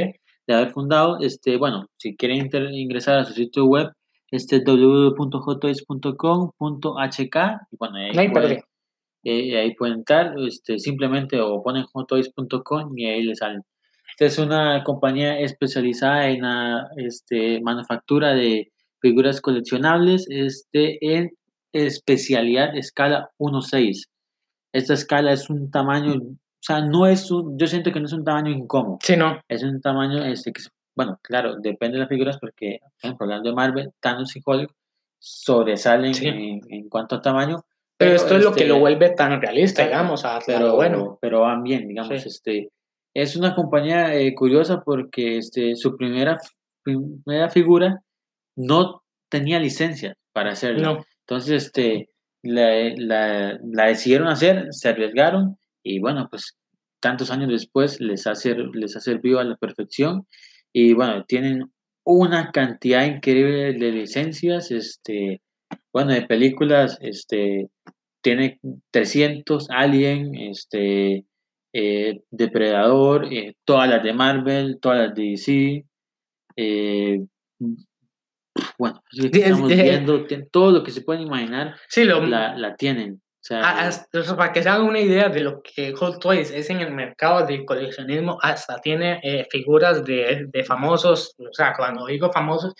De 0.46 0.54
haber 0.54 0.70
fundado. 0.72 1.18
Este, 1.20 1.56
bueno, 1.56 1.86
si 1.98 2.16
quieren 2.16 2.48
ingresar 2.72 3.18
a 3.18 3.24
su 3.24 3.32
sitio 3.34 3.66
web, 3.66 3.92
este 4.30 4.56
es 4.56 4.64
www.hottoys.com.hk 4.64 7.36
y 7.70 7.76
bueno, 7.76 7.96
ahí, 7.96 8.12
No 8.12 8.32
pueden, 8.32 8.62
eh, 9.24 9.58
ahí 9.58 9.74
pueden 9.74 9.96
entrar, 9.96 10.34
este, 10.38 10.78
simplemente 10.78 11.40
o 11.40 11.62
ponen 11.62 11.84
hottoys.com 11.84 12.98
y 12.98 13.06
ahí 13.06 13.22
les 13.22 13.38
salen. 13.38 13.62
Esta 14.10 14.26
es 14.26 14.38
una 14.38 14.82
compañía 14.84 15.38
especializada 15.38 16.28
en 16.28 16.42
la 16.42 16.88
este, 16.96 17.60
manufactura 17.60 18.34
de 18.34 18.72
figuras 19.00 19.40
coleccionables 19.40 20.26
este, 20.28 20.98
en 21.14 21.30
especialidad 21.72 22.76
escala 22.76 23.30
1.6. 23.38 24.08
Esta 24.72 24.94
escala 24.94 25.32
es 25.32 25.50
un 25.50 25.70
tamaño, 25.70 26.14
o 26.62 26.64
sea, 26.64 26.80
no 26.80 27.06
es 27.06 27.30
un, 27.30 27.58
yo 27.58 27.66
siento 27.66 27.90
que 27.90 27.98
no 28.00 28.06
es 28.06 28.12
un 28.12 28.24
tamaño 28.24 28.50
incómodo, 28.52 28.98
Sí, 29.02 29.16
no. 29.16 29.40
es 29.48 29.62
un 29.64 29.80
tamaño, 29.80 30.24
este, 30.24 30.52
que, 30.52 30.62
bueno, 30.96 31.18
claro, 31.22 31.56
depende 31.60 31.94
de 31.96 32.00
las 32.00 32.08
figuras 32.08 32.38
porque, 32.40 32.78
por 32.82 32.90
ejemplo, 33.08 33.24
hablando 33.24 33.50
de 33.50 33.56
Marvel, 33.56 33.90
Thanos 34.00 34.36
y 34.36 34.40
Hulk 34.44 34.70
sobresalen 35.18 36.14
Sí. 36.14 36.26
en, 36.28 36.60
en 36.68 36.88
cuanto 36.88 37.16
a 37.16 37.20
tamaño. 37.22 37.64
Pero 37.96 38.14
esto 38.16 38.36
es 38.36 38.42
lo 38.44 38.52
que 38.52 38.60
este, 38.62 38.68
lo 38.72 38.80
vuelve 38.80 39.10
tan 39.10 39.40
realista, 39.40 39.84
digamos, 39.84 40.24
a, 40.24 40.40
pero 40.44 40.74
bueno. 40.74 41.18
pero 41.20 41.40
van 41.42 41.62
bien 41.62 41.86
digamos 41.86 42.20
Sí. 42.22 42.28
este 42.28 42.68
es 43.14 43.36
una 43.36 43.54
compañía 43.54 44.14
eh, 44.14 44.34
curiosa 44.34 44.80
porque 44.84 45.38
este 45.38 45.76
su 45.76 45.96
primera 45.96 46.38
primera 46.82 47.48
figura 47.50 48.00
no 48.56 49.02
tenía 49.28 49.60
licencia 49.60 50.16
para 50.32 50.50
hacerlo 50.52 50.94
No, 50.94 51.04
entonces 51.20 51.66
este 51.66 52.08
la, 52.42 52.70
la, 52.96 53.58
la 53.62 53.86
decidieron 53.86 54.26
hacer 54.28 54.66
se 54.70 54.88
arriesgaron 54.88 55.56
y 55.82 55.98
bueno 56.00 56.28
pues 56.30 56.56
tantos 57.00 57.30
años 57.30 57.48
después 57.50 58.00
les 58.00 58.26
ha 58.26 58.32
les 58.74 58.96
ha 58.96 59.00
servido 59.00 59.40
a 59.40 59.44
la 59.44 59.56
perfección 59.56 60.26
y 60.72 60.92
bueno 60.94 61.24
tienen 61.26 61.72
una 62.04 62.50
cantidad 62.52 63.04
increíble 63.06 63.72
de 63.74 63.92
licencias 63.92 64.70
este 64.70 65.40
bueno 65.92 66.12
de 66.12 66.22
películas 66.22 66.98
este 67.00 67.68
tiene 68.22 68.60
300 68.92 69.68
Alien, 69.70 70.36
este, 70.36 71.24
eh, 71.72 72.20
Depredador, 72.30 73.32
eh, 73.32 73.54
todas 73.64 73.88
las 73.90 74.02
de 74.04 74.12
Marvel, 74.12 74.78
todas 74.80 75.08
las 75.08 75.14
de 75.16 75.22
DC. 75.24 75.84
eh, 76.56 77.20
bueno, 78.78 79.02
así 79.10 79.30
que 79.30 79.38
Sí, 79.38 79.40
es- 79.40 79.46
estamos 79.48 79.72
es- 79.72 79.82
viendo, 79.82 80.26
todo 80.50 80.70
lo 80.70 80.82
que 80.84 80.90
se 80.90 81.02
pueden 81.02 81.22
imaginar 81.26 81.76
sí, 81.88 82.04
lo, 82.04 82.24
la, 82.26 82.56
la 82.56 82.76
tienen. 82.76 83.21
Sea, 83.44 83.58
a- 83.60 83.86
hasta- 83.88 84.20
o 84.20 84.22
sea, 84.22 84.36
para 84.36 84.52
que 84.52 84.62
se 84.62 84.68
hagan 84.68 84.86
una 84.86 85.00
idea 85.00 85.28
de 85.28 85.40
lo 85.40 85.60
que 85.62 85.92
Hot 85.94 86.20
Toys 86.20 86.50
es 86.52 86.70
en 86.70 86.80
el 86.80 86.92
mercado 86.92 87.44
del 87.44 87.64
coleccionismo, 87.64 88.38
hasta 88.40 88.78
tiene 88.80 89.18
eh, 89.22 89.46
figuras 89.50 90.04
de, 90.04 90.46
de 90.48 90.62
famosos, 90.64 91.34
o 91.38 91.52
sea, 91.52 91.72
cuando 91.76 92.06
digo 92.06 92.30
famosos, 92.30 92.74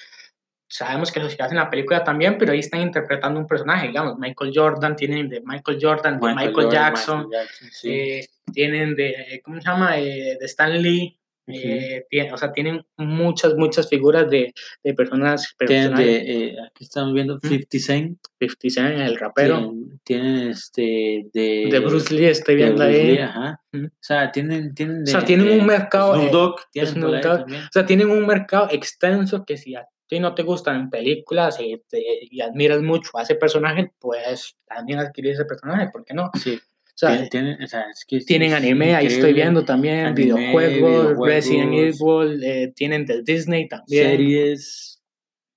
sabemos 0.69 1.11
que 1.11 1.19
los 1.21 1.35
que 1.35 1.43
hacen 1.43 1.59
la 1.59 1.69
película 1.69 2.05
también, 2.05 2.39
pero 2.39 2.53
ahí 2.53 2.61
están 2.61 2.81
interpretando 2.81 3.41
un 3.41 3.47
personaje, 3.49 3.89
digamos, 3.89 4.17
Michael 4.19 4.53
Jordan, 4.55 4.95
tienen 4.97 5.29
de 5.29 5.43
Michael 5.45 5.79
Jordan, 5.83 6.21
de 6.21 6.29
Michael, 6.29 6.55
Jordan, 6.55 6.71
Jackson, 6.71 7.19
Michael 7.29 7.47
Jackson, 7.47 7.71
sí. 7.73 7.91
eh, 7.91 8.29
tienen 8.53 8.95
de, 8.95 9.41
¿cómo 9.45 9.61
se 9.61 9.69
llama? 9.69 9.99
Eh, 9.99 10.37
de 10.39 10.47
Stan 10.47 10.81
Lee, 10.81 11.19
eh, 11.47 12.05
tiene- 12.09 12.33
o 12.33 12.37
sea, 12.37 12.53
tienen 12.53 12.83
muchas, 12.97 13.55
muchas 13.57 13.89
figuras 13.89 14.31
de, 14.31 14.53
de 14.85 14.95
personas, 14.95 15.55
Tienen 15.59 15.95
de, 15.95 16.17
eh, 16.47 16.57
aquí 16.67 16.85
estamos 16.85 17.13
viendo 17.15 17.39
50 17.39 17.79
Cent, 17.79 18.19
50 18.41 18.71
Cent, 18.71 19.01
el 19.01 19.17
rapero, 19.19 19.59
tienen, 19.59 20.01
tienen 20.05 20.49
este 20.51 21.27
de, 21.33 21.69
de 21.71 21.79
Bruce 21.81 22.15
Lee, 22.15 22.27
estoy 22.27 22.55
viendo 22.57 22.83
ahí. 22.83 23.07
Lee, 23.07 23.19
ajá. 23.19 23.61
O 23.75 23.79
sea, 24.01 24.31
tienen, 24.31 24.75
tienen 24.75 25.03
O 25.03 25.07
sea, 25.07 25.25
tienen 25.25 25.61
un 25.61 25.67
mercado, 25.67 26.15
Snoop 26.15 26.27
eh, 26.29 26.31
Dogg, 26.33 26.57
tienen 26.71 26.93
Snoop 26.93 27.15
Dogg. 27.23 27.41
O 27.53 27.73
sea, 27.73 27.87
tienen 27.87 28.11
un 28.11 28.27
mercado 28.27 28.69
extenso 28.71 29.45
que 29.45 29.57
si 29.57 29.75
a 29.75 29.85
ti 30.07 30.21
no 30.21 30.35
te 30.35 30.43
gustan 30.43 30.91
películas 30.91 31.59
y, 31.59 31.83
te- 31.89 32.03
y 32.31 32.41
admiras 32.43 32.83
mucho 32.83 33.11
a 33.17 33.23
ese 33.23 33.35
personaje, 33.35 33.91
pues 33.99 34.55
también 34.67 34.99
adquirir 34.99 35.33
ese 35.33 35.47
personaje, 35.47 35.89
¿por 35.91 36.05
qué 36.05 36.13
no? 36.15 36.31
Sí, 36.39 36.61
sea, 36.95 37.29
tienen, 37.29 37.63
o 37.63 37.67
sea, 37.67 37.83
es 37.91 38.05
que 38.07 38.21
tienen 38.21 38.51
es 38.51 38.55
anime, 38.57 38.95
ahí 38.95 39.07
estoy 39.07 39.33
viendo 39.33 39.65
también, 39.65 40.07
Anime, 40.07 40.15
videojuegos, 40.35 41.19
Resident 41.27 41.71
videojuegos. 41.71 42.27
Evil, 42.31 42.45
eh, 42.45 42.73
tienen 42.77 43.07
de 43.07 43.23
Disney 43.23 43.69
también. 43.69 44.05
series 44.11 44.89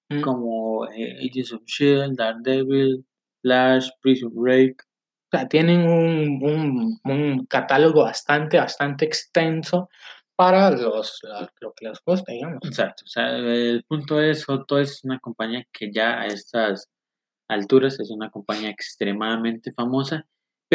Mm. 0.10 0.22
como 0.22 0.86
eh, 0.92 1.18
Agents 1.18 1.52
of 1.54 1.62
S.H.I.E.L.D., 1.68 2.14
Daredevil, 2.16 3.06
Flash, 3.42 3.90
Prison 4.02 4.32
Break. 4.36 4.84
O 5.34 5.38
sea, 5.38 5.48
tienen 5.48 5.82
un, 5.82 6.40
un, 6.44 7.00
un 7.04 7.46
catálogo 7.48 8.04
bastante, 8.04 8.58
bastante 8.58 9.06
extenso 9.06 9.90
para 10.36 10.70
los, 10.70 11.20
la- 11.24 11.52
lo 11.60 11.74
que 11.74 11.88
les 11.90 11.98
gusta, 12.06 12.32
digamos. 12.34 12.60
Exacto, 12.64 13.04
o 13.04 13.08
sea, 13.08 13.36
el 13.36 13.84
punto 13.88 14.22
es, 14.22 14.46
Hot 14.46 14.68
Toys 14.68 14.92
es 14.92 15.04
una 15.04 15.18
compañía 15.20 15.66
que 15.74 15.92
ya 15.92 16.22
a 16.22 16.28
estas 16.28 16.88
alturas 17.48 18.00
es 18.00 18.12
una 18.12 18.30
compañía 18.30 18.70
extremadamente 18.70 19.72
famosa, 19.72 20.28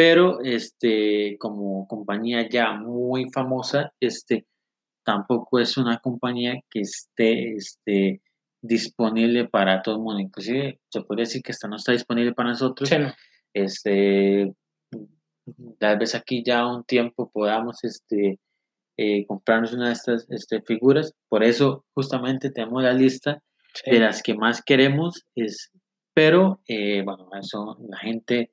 pero 0.03 0.39
este, 0.41 1.37
como 1.37 1.87
compañía 1.87 2.49
ya 2.49 2.73
muy 2.73 3.29
famosa, 3.29 3.93
este, 3.99 4.47
tampoco 5.05 5.59
es 5.59 5.77
una 5.77 5.99
compañía 5.99 6.59
que 6.71 6.79
esté 6.79 7.53
este, 7.55 8.23
disponible 8.63 9.47
para 9.47 9.83
todo 9.83 9.97
el 9.97 10.01
mundo. 10.01 10.19
Inclusive 10.19 10.79
se 10.89 11.01
podría 11.01 11.25
decir 11.25 11.43
que 11.43 11.51
hasta 11.51 11.67
no 11.67 11.75
está 11.75 11.91
disponible 11.91 12.33
para 12.33 12.49
nosotros. 12.49 12.89
Sí, 12.89 12.97
no. 12.97 13.13
Este, 13.53 14.55
tal 15.77 15.99
vez 15.99 16.15
aquí 16.15 16.41
ya 16.43 16.65
un 16.65 16.83
tiempo 16.83 17.29
podamos 17.31 17.83
este, 17.83 18.39
eh, 18.97 19.27
comprarnos 19.27 19.71
una 19.73 19.89
de 19.89 19.93
estas 19.93 20.25
este, 20.31 20.63
figuras. 20.63 21.13
Por 21.29 21.43
eso 21.43 21.85
justamente 21.93 22.49
tenemos 22.49 22.81
la 22.81 22.93
lista 22.93 23.43
Sí. 23.75 23.91
de 23.91 23.99
las 23.99 24.21
que 24.23 24.33
más 24.33 24.63
queremos, 24.63 25.25
es, 25.35 25.71
pero 26.13 26.59
eh, 26.67 27.03
bueno, 27.05 27.29
eso 27.39 27.77
la 27.87 27.99
gente 27.99 28.51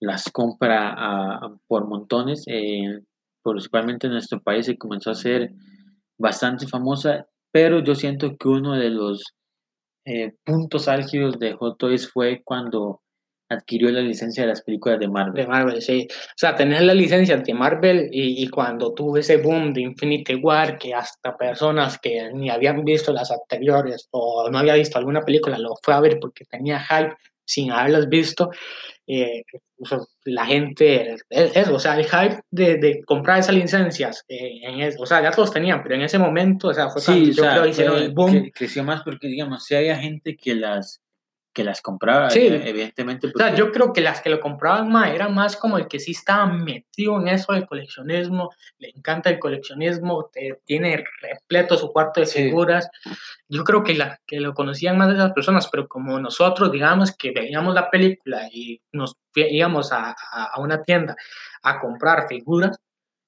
las 0.00 0.30
compra 0.30 0.94
a- 0.96 1.56
por 1.66 1.86
montones, 1.86 2.44
eh, 2.46 3.00
principalmente 3.42 4.06
en 4.06 4.14
nuestro 4.14 4.40
país 4.42 4.66
se 4.66 4.76
comenzó 4.78 5.10
a 5.10 5.14
ser 5.14 5.52
bastante 6.18 6.66
famosa, 6.66 7.26
pero 7.52 7.80
yo 7.82 7.94
siento 7.94 8.36
que 8.36 8.48
uno 8.48 8.74
de 8.74 8.90
los 8.90 9.22
eh, 10.04 10.34
puntos 10.44 10.88
álgidos 10.88 11.38
de 11.38 11.52
Hot 11.54 11.78
Toys 11.78 12.10
fue 12.10 12.42
cuando 12.44 13.02
adquirió 13.50 13.90
la 13.90 14.00
licencia 14.00 14.42
de 14.42 14.48
las 14.50 14.62
películas 14.62 14.98
de 15.00 15.08
Marvel. 15.08 15.34
De 15.34 15.46
Marvel, 15.46 15.80
sí. 15.82 16.06
O 16.10 16.34
sea, 16.36 16.54
tener 16.54 16.82
la 16.82 16.94
licencia 16.94 17.36
de 17.36 17.54
Marvel 17.54 18.08
y, 18.12 18.42
y 18.42 18.48
cuando 18.48 18.92
tuve 18.94 19.20
ese 19.20 19.38
boom 19.38 19.72
de 19.72 19.82
Infinity 19.82 20.34
War, 20.36 20.78
que 20.78 20.94
hasta 20.94 21.36
personas 21.36 21.98
que 21.98 22.30
ni 22.34 22.50
habían 22.50 22.84
visto 22.84 23.12
las 23.12 23.30
anteriores 23.30 24.08
o 24.10 24.48
no 24.50 24.58
había 24.58 24.74
visto 24.74 24.98
alguna 24.98 25.22
película 25.22 25.58
lo 25.58 25.74
fue 25.82 25.94
a 25.94 26.00
ver 26.00 26.18
porque 26.20 26.44
tenía 26.44 26.80
hype 26.80 27.14
sin 27.48 27.72
haberlas 27.72 28.08
visto, 28.08 28.50
eh, 29.06 29.42
o 29.80 29.86
sea, 29.86 29.98
la 30.24 30.44
gente, 30.44 31.14
es- 31.30 31.68
o 31.68 31.78
sea, 31.78 31.98
el 31.98 32.04
hype 32.04 32.40
de, 32.50 32.76
de 32.76 33.02
comprar 33.06 33.38
esas 33.38 33.54
licencias, 33.54 34.24
eh, 34.28 34.60
en 34.62 34.80
es- 34.82 34.96
o 35.00 35.06
sea, 35.06 35.22
ya 35.22 35.30
todos 35.30 35.50
tenían, 35.52 35.82
pero 35.82 35.94
en 35.94 36.02
ese 36.02 36.18
momento, 36.18 36.68
o 36.68 36.74
sea, 36.74 36.90
fue 36.90 37.00
Sí, 37.00 37.30
o 37.30 37.32
yo 37.32 37.42
sea, 37.42 37.52
creo 37.52 37.62
que 37.64 37.70
hicieron 37.70 37.96
el 37.98 38.12
boom. 38.12 38.32
cre- 38.34 38.52
creció 38.54 38.84
más 38.84 39.02
porque, 39.02 39.28
digamos, 39.28 39.64
si 39.64 39.74
había 39.74 39.96
gente 39.96 40.36
que 40.36 40.54
las 40.54 41.00
que 41.52 41.64
las 41.64 41.80
compraba, 41.82 42.30
Sí. 42.30 42.40
eh, 42.46 42.62
evidentemente. 42.66 43.26
O 43.26 43.30
sea, 43.36 43.48
porque- 43.48 43.58
yo 43.58 43.72
creo 43.72 43.92
que 43.92 44.00
las 44.00 44.20
que 44.20 44.30
lo 44.30 44.38
compraban 44.38 44.88
más 44.90 45.10
era 45.12 45.28
más 45.28 45.56
como 45.56 45.76
el 45.78 45.88
que 45.88 45.98
sí 45.98 46.12
estaba 46.12 46.46
metido 46.46 47.18
en 47.20 47.28
eso 47.28 47.52
del 47.52 47.66
coleccionismo, 47.66 48.50
le 48.78 48.90
encanta 48.94 49.28
el 49.30 49.38
coleccionismo, 49.40 50.30
te- 50.32 50.60
tiene 50.64 51.04
repleto 51.20 51.76
su 51.76 51.90
cuarto 51.92 52.20
de 52.20 52.26
Sí. 52.26 52.44
figuras. 52.44 52.88
Yo 53.48 53.64
creo 53.64 53.82
que, 53.82 53.94
la, 53.94 54.20
que 54.26 54.38
lo 54.38 54.54
conocían 54.54 54.96
más 54.98 55.08
de 55.08 55.14
esas 55.14 55.32
personas, 55.32 55.68
pero 55.68 55.88
como 55.88 56.20
nosotros, 56.20 56.70
digamos, 56.70 57.16
que 57.16 57.32
veíamos 57.32 57.74
la 57.74 57.90
película 57.90 58.48
y 58.52 58.80
nos 58.92 59.16
íbamos 59.34 59.90
a, 59.92 60.10
a- 60.10 60.50
a 60.54 60.60
una 60.60 60.82
tienda 60.82 61.16
a 61.62 61.80
comprar 61.80 62.28
figuras, 62.28 62.78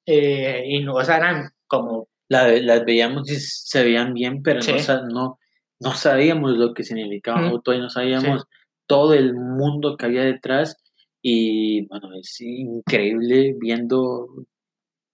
eh, 0.06 0.62
y 0.66 0.84
no, 0.84 0.94
o 0.94 1.04
sea, 1.04 1.16
eran 1.16 1.50
como 1.66 2.06
la- 2.28 2.46
las 2.48 2.84
veíamos 2.84 3.28
y 3.28 3.40
se 3.40 3.82
veían 3.82 4.14
bien, 4.14 4.40
pero 4.40 4.62
Sí. 4.62 4.72
no, 4.72 4.78
sa- 4.78 5.02
no, 5.02 5.39
no 5.80 5.94
sabíamos 5.94 6.52
lo 6.56 6.74
que 6.74 6.84
significaba. 6.84 7.48
Hot 7.50 7.64
Toys, 7.64 7.80
no 7.80 7.90
sabíamos 7.90 8.44
todo 8.86 9.14
el 9.14 9.34
mundo 9.34 9.96
que 9.96 10.06
había 10.06 10.22
detrás. 10.24 10.76
Y 11.22 11.86
bueno, 11.88 12.10
es 12.18 12.40
increíble 12.40 13.54
viendo 13.58 14.24
o 14.24 14.46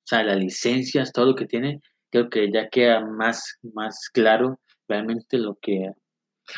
sea, 0.05 0.22
las 0.22 0.38
licencias, 0.38 1.12
todo 1.12 1.26
lo 1.26 1.35
que 1.35 1.46
tiene. 1.46 1.81
Creo 2.11 2.29
que 2.31 2.50
ya 2.52 2.68
queda 2.68 3.00
más, 3.05 3.59
más 3.74 4.09
claro 4.12 4.61
realmente 4.88 5.38
lo 5.38 5.57
que. 5.61 5.90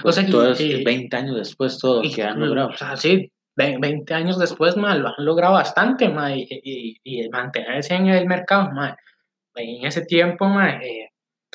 O 0.05 0.13
sea, 0.13 0.27
todos 0.29 0.61
y- 0.61 0.85
20 0.85 1.17
años 1.17 1.37
después, 1.37 1.79
todo 1.79 2.03
lo 2.03 2.09
Y, 2.09 2.13
que 2.13 2.23
han 2.23 2.39
mm, 2.39 2.43
logrado. 2.43 2.69
O 2.69 2.77
sea, 2.77 2.97
sí, 2.97 3.33
ve- 3.57 3.79
20 3.81 4.13
años 4.13 4.39
después, 4.39 4.77
ma, 4.77 4.95
lo 4.95 5.09
han 5.09 5.25
logrado 5.25 5.55
bastante, 5.55 6.09
ma, 6.11 6.35
y, 6.37 6.47
y- 6.51 6.97
y 7.03 7.29
mantenerse 7.31 7.95
en 7.95 8.09
el 8.09 8.27
mercado, 8.27 8.71
ma, 8.73 8.95
en 9.55 9.87
ese 9.87 10.05
tiempo, 10.05 10.45
ma, 10.47 10.73
eh, 10.83 11.11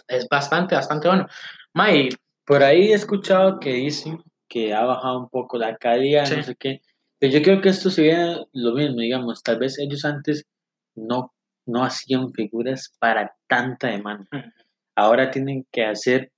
es 0.08 0.28
bastante, 0.28 0.74
bastante 0.74 1.08
bueno. 1.08 1.28
Ma, 1.76 1.92
y 1.94 2.10
Por 2.46 2.64
ahí 2.64 2.92
he 2.92 2.94
escuchado 2.94 3.60
que 3.60 3.74
dicen 3.74 4.22
que 4.50 4.74
ha 4.74 4.84
bajado 4.86 5.20
un 5.20 5.30
poco 5.30 5.58
la 5.58 5.76
calidad, 5.78 6.26
Sí. 6.26 6.36
no 6.38 6.44
sé 6.44 6.56
qué. 6.56 6.82
Pero 7.20 7.34
yo 7.34 7.42
creo 7.42 7.62
que 7.62 7.70
esto 7.70 7.90
sería 7.90 8.38
lo 8.52 8.74
mismo, 8.74 8.98
digamos, 9.00 9.42
tal 9.44 9.60
vez 9.60 9.80
ellos 9.80 10.04
antes 10.06 10.46
no, 10.96 11.34
no 11.66 11.84
hacían 11.84 12.34
figuras 12.34 12.94
para 13.00 13.34
tanta 13.48 13.88
demanda. 13.88 14.28
Ahora 14.96 15.32
tienen 15.32 15.66
que 15.72 15.86
hacer 15.86 16.32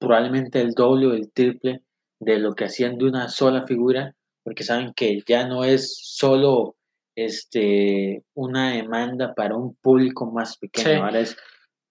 probablemente 0.00 0.60
el 0.60 0.72
doble 0.72 1.06
o 1.06 1.12
el 1.12 1.30
triple 1.32 1.82
de 2.20 2.38
lo 2.38 2.54
que 2.54 2.64
hacían 2.64 2.98
de 2.98 3.04
una 3.06 3.28
sola 3.28 3.64
figura, 3.64 4.14
porque 4.44 4.64
saben 4.64 4.92
que 4.94 5.20
ya 5.26 5.46
no 5.46 5.62
es 5.64 5.96
solo 6.02 6.76
este, 7.14 8.24
una 8.34 8.72
demanda 8.72 9.34
para 9.34 9.56
un 9.56 9.74
público 9.76 10.30
más 10.30 10.56
pequeño, 10.58 10.88
Sí. 10.88 10.94
ahora 10.94 11.20
es 11.20 11.36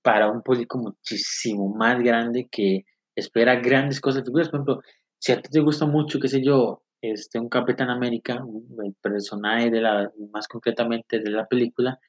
para 0.04 0.30
un 0.30 0.42
público 0.42 0.78
muchísimo 0.78 1.74
más 1.74 2.02
grande 2.04 2.48
que 2.52 2.86
espera 3.16 3.56
grandes 3.58 4.00
cosas 4.00 4.22
de 4.22 4.26
figuras. 4.26 4.50
Por 4.50 4.60
ejemplo, 4.60 4.82
si 5.20 5.32
a 5.32 5.42
ti 5.42 5.50
te 5.50 5.60
gusta 5.60 5.86
mucho, 5.86 6.20
qué 6.20 6.28
sé 6.28 6.44
yo, 6.44 6.84
este, 7.02 7.40
un 7.40 7.50
Capitán 7.50 7.90
América, 7.90 8.44
el 8.84 8.94
personaje 9.02 9.72
de 9.72 9.82
la, 9.82 10.12
más 10.32 10.48
concretamente 10.48 11.20
de 11.20 11.30
la 11.32 11.48
película, 11.48 12.00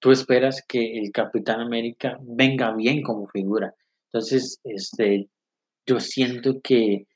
tú 0.00 0.10
esperas 0.10 0.64
que 0.66 0.98
el 0.98 1.12
Capitán 1.12 1.60
América 1.60 2.18
venga 2.22 2.74
bien 2.74 3.02
como 3.02 3.28
figura. 3.28 3.74
Entonces, 4.12 4.60
este, 4.64 5.28
yo 5.86 6.00
siento 6.00 6.60
que 6.62 7.06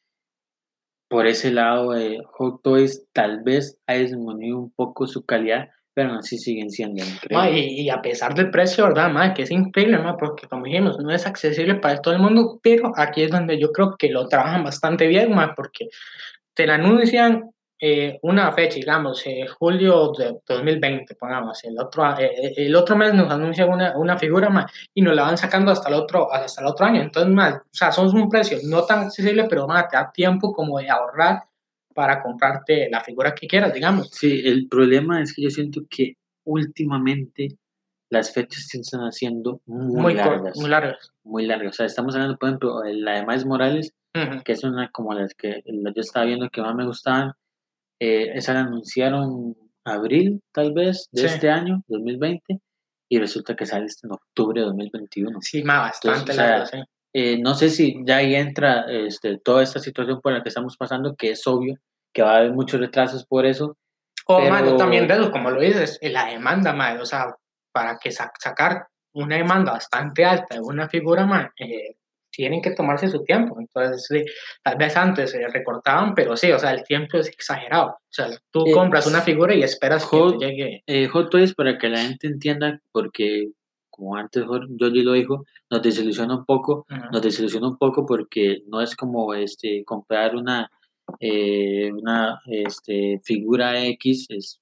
por 1.08 1.26
ese 1.26 1.52
lado 1.52 1.92
de 1.92 2.20
Hot 2.32 2.62
Toys 2.62 3.06
tal 3.12 3.42
vez 3.42 3.78
ha 3.86 3.94
disminuido 3.94 4.58
un 4.58 4.70
poco 4.70 5.06
su 5.06 5.24
calidad, 5.24 5.68
pero 5.96 6.16
así 6.16 6.36
siguen 6.36 6.70
siendo 6.70 7.02
increíbles. 7.02 7.56
y, 7.56 7.80
y 7.84 7.88
a 7.88 8.02
pesar 8.02 8.34
del 8.34 8.50
precio, 8.50 8.84
¿verdad? 8.84 9.10
Ma, 9.10 9.32
que 9.32 9.44
es 9.44 9.50
increíble, 9.50 9.96
ma, 9.96 10.14
porque 10.18 10.46
como 10.46 10.66
dijimos, 10.66 10.98
no 10.98 11.10
es 11.10 11.26
accesible 11.26 11.76
para 11.76 12.02
todo 12.02 12.12
el 12.12 12.20
mundo, 12.20 12.60
pero 12.62 12.92
aquí 12.94 13.22
es 13.22 13.30
donde 13.30 13.58
yo 13.58 13.72
creo 13.72 13.96
que 13.96 14.10
lo 14.10 14.28
trabajan 14.28 14.62
bastante 14.62 15.06
bien, 15.06 15.34
ma, 15.34 15.54
porque 15.54 15.88
te 16.52 16.66
la 16.66 16.74
anuncian 16.74 17.50
eh, 17.80 18.18
una 18.20 18.52
fecha, 18.52 18.74
digamos, 18.74 19.26
eh, 19.26 19.46
julio 19.46 20.12
de 20.12 20.38
2020, 20.46 21.14
pongamos, 21.14 21.64
el 21.64 21.78
otro, 21.78 22.04
eh, 22.18 22.30
eh, 22.42 22.52
el 22.58 22.76
otro 22.76 22.94
mes 22.94 23.14
nos 23.14 23.32
anuncian 23.32 23.70
una, 23.70 23.96
una 23.96 24.18
figura 24.18 24.50
más 24.50 24.70
y 24.92 25.00
nos 25.00 25.16
la 25.16 25.22
van 25.22 25.38
sacando 25.38 25.72
hasta 25.72 25.88
el 25.88 25.94
otro, 25.94 26.30
hasta 26.30 26.60
el 26.60 26.66
otro 26.66 26.84
año. 26.84 27.00
Entonces, 27.00 27.32
más, 27.32 27.54
o 27.54 27.60
sea, 27.72 27.90
son 27.90 28.14
un 28.14 28.28
precio 28.28 28.58
no 28.64 28.84
tan 28.84 28.98
accesible, 29.06 29.44
pero 29.44 29.66
más, 29.66 29.88
te 29.88 29.96
da 29.96 30.12
tiempo 30.12 30.52
como 30.52 30.78
de 30.78 30.90
ahorrar 30.90 31.44
para 31.96 32.22
comprarte 32.22 32.88
la 32.90 33.00
figura 33.00 33.34
que 33.34 33.46
quieras, 33.48 33.72
digamos. 33.72 34.10
Sí, 34.10 34.42
el 34.44 34.68
problema 34.68 35.22
es 35.22 35.34
que 35.34 35.42
yo 35.42 35.50
siento 35.50 35.80
que 35.88 36.16
últimamente 36.44 37.56
las 38.10 38.32
fechas 38.32 38.66
se 38.68 38.78
están 38.80 39.00
haciendo 39.00 39.62
muy, 39.66 40.00
Muy, 40.02 40.14
largas. 40.14 40.56
muy 40.58 40.68
largas. 40.70 41.10
muy 41.24 41.46
largas. 41.46 41.70
O 41.70 41.72
sea, 41.72 41.86
estamos 41.86 42.14
hablando, 42.14 42.36
por 42.36 42.50
ejemplo, 42.50 42.82
la 42.84 43.14
de 43.16 43.26
Miles 43.26 43.46
Morales, 43.46 43.94
Ujú. 44.14 44.42
que 44.44 44.52
es 44.52 44.62
una 44.62 44.90
como 44.90 45.14
las 45.14 45.34
que 45.34 45.62
yo 45.66 46.00
estaba 46.00 46.26
viendo 46.26 46.48
que 46.50 46.60
más 46.60 46.74
me 46.74 46.84
gustaban. 46.86 47.32
Eh, 47.98 48.30
esa 48.34 48.52
la 48.52 48.60
anunciaron 48.60 49.56
abril, 49.84 50.42
tal 50.52 50.72
vez, 50.74 51.08
de 51.12 51.22
Sí. 51.22 51.26
este 51.26 51.48
año, 51.50 51.82
2020, 51.88 52.60
y 53.08 53.18
resulta 53.18 53.56
que 53.56 53.64
sale 53.66 53.86
en 54.02 54.12
octubre 54.12 54.60
de 54.60 54.66
2021. 54.66 55.38
Sí, 55.40 55.62
más, 55.64 55.80
bastante 56.02 56.32
Entonces, 56.32 56.34
o 56.34 56.36
sea, 56.36 56.50
largo, 56.50 56.66
sí. 56.66 56.78
Eh, 57.18 57.38
no 57.38 57.54
sé 57.54 57.70
si 57.70 57.96
ya 58.04 58.18
ahí 58.18 58.34
entra 58.34 58.84
este, 58.90 59.38
toda 59.38 59.62
esta 59.62 59.78
situación 59.80 60.20
por 60.20 60.32
la 60.34 60.42
que 60.42 60.50
estamos 60.50 60.76
pasando, 60.76 61.14
que 61.16 61.30
es 61.30 61.46
obvio 61.46 61.76
que 62.12 62.20
va 62.22 62.34
a 62.34 62.36
haber 62.40 62.52
muchos 62.52 62.78
retrasos 62.78 63.24
por 63.24 63.46
eso. 63.46 63.76
O, 64.26 64.36
pero- 64.38 64.50
mano, 64.50 64.76
también 64.76 65.08
de 65.08 65.14
eso, 65.14 65.30
como 65.30 65.50
lo 65.50 65.60
dices, 65.60 65.98
la 66.02 66.26
demanda, 66.26 66.74
madre, 66.74 67.00
o 67.00 67.06
sea, 67.06 67.34
para 67.72 67.96
que 67.98 68.10
sa- 68.10 68.32
sacar 68.38 68.86
una 69.14 69.36
demanda 69.36 69.72
bastante 69.72 70.24
alta 70.26 70.56
de 70.56 70.60
una 70.60 70.88
figura, 70.90 71.24
madre, 71.24 71.52
eh, 71.58 71.96
tienen 72.30 72.60
que 72.60 72.72
tomarse 72.72 73.08
su 73.08 73.24
tiempo. 73.24 73.56
Entonces, 73.58 74.04
sí, 74.08 74.22
tal 74.62 74.76
vez 74.76 74.94
antes 74.94 75.30
se 75.30 75.46
recortaban, 75.48 76.14
pero 76.14 76.36
sí, 76.36 76.52
o 76.52 76.58
sea, 76.58 76.72
el 76.72 76.84
tiempo 76.84 77.16
es 77.16 77.28
exagerado. 77.28 77.92
O 77.92 77.98
sea, 78.10 78.28
tú 78.50 78.66
Eh, 78.66 78.72
compras 78.72 79.06
una 79.06 79.22
figura 79.22 79.54
y 79.54 79.62
esperas 79.62 80.04
Hot- 80.04 80.32
que 80.38 80.38
te 80.46 80.52
llegue. 80.52 80.82
Eh, 80.86 81.06
Hot 81.08 81.30
Toys, 81.30 81.54
para 81.54 81.78
que 81.78 81.88
la 81.88 82.00
gente 82.00 82.26
entienda, 82.26 82.78
porque 82.92 83.52
como 83.96 84.14
antes 84.16 84.44
Jor- 84.44 84.68
Georgie 84.78 85.02
lo 85.02 85.12
dijo, 85.12 85.44
nos 85.70 85.82
desilusiona 85.82 86.36
un 86.36 86.44
poco, 86.44 86.86
nos 87.10 87.22
desilusiona 87.22 87.66
un 87.68 87.78
poco 87.78 88.04
porque 88.06 88.62
no 88.68 88.80
es 88.80 88.94
como 88.94 89.34
este 89.34 89.82
comprar 89.84 90.36
una 90.36 90.70
eh, 91.20 91.90
una 91.92 92.40
este, 92.46 93.20
figura 93.24 93.84
X, 93.84 94.26
es, 94.28 94.60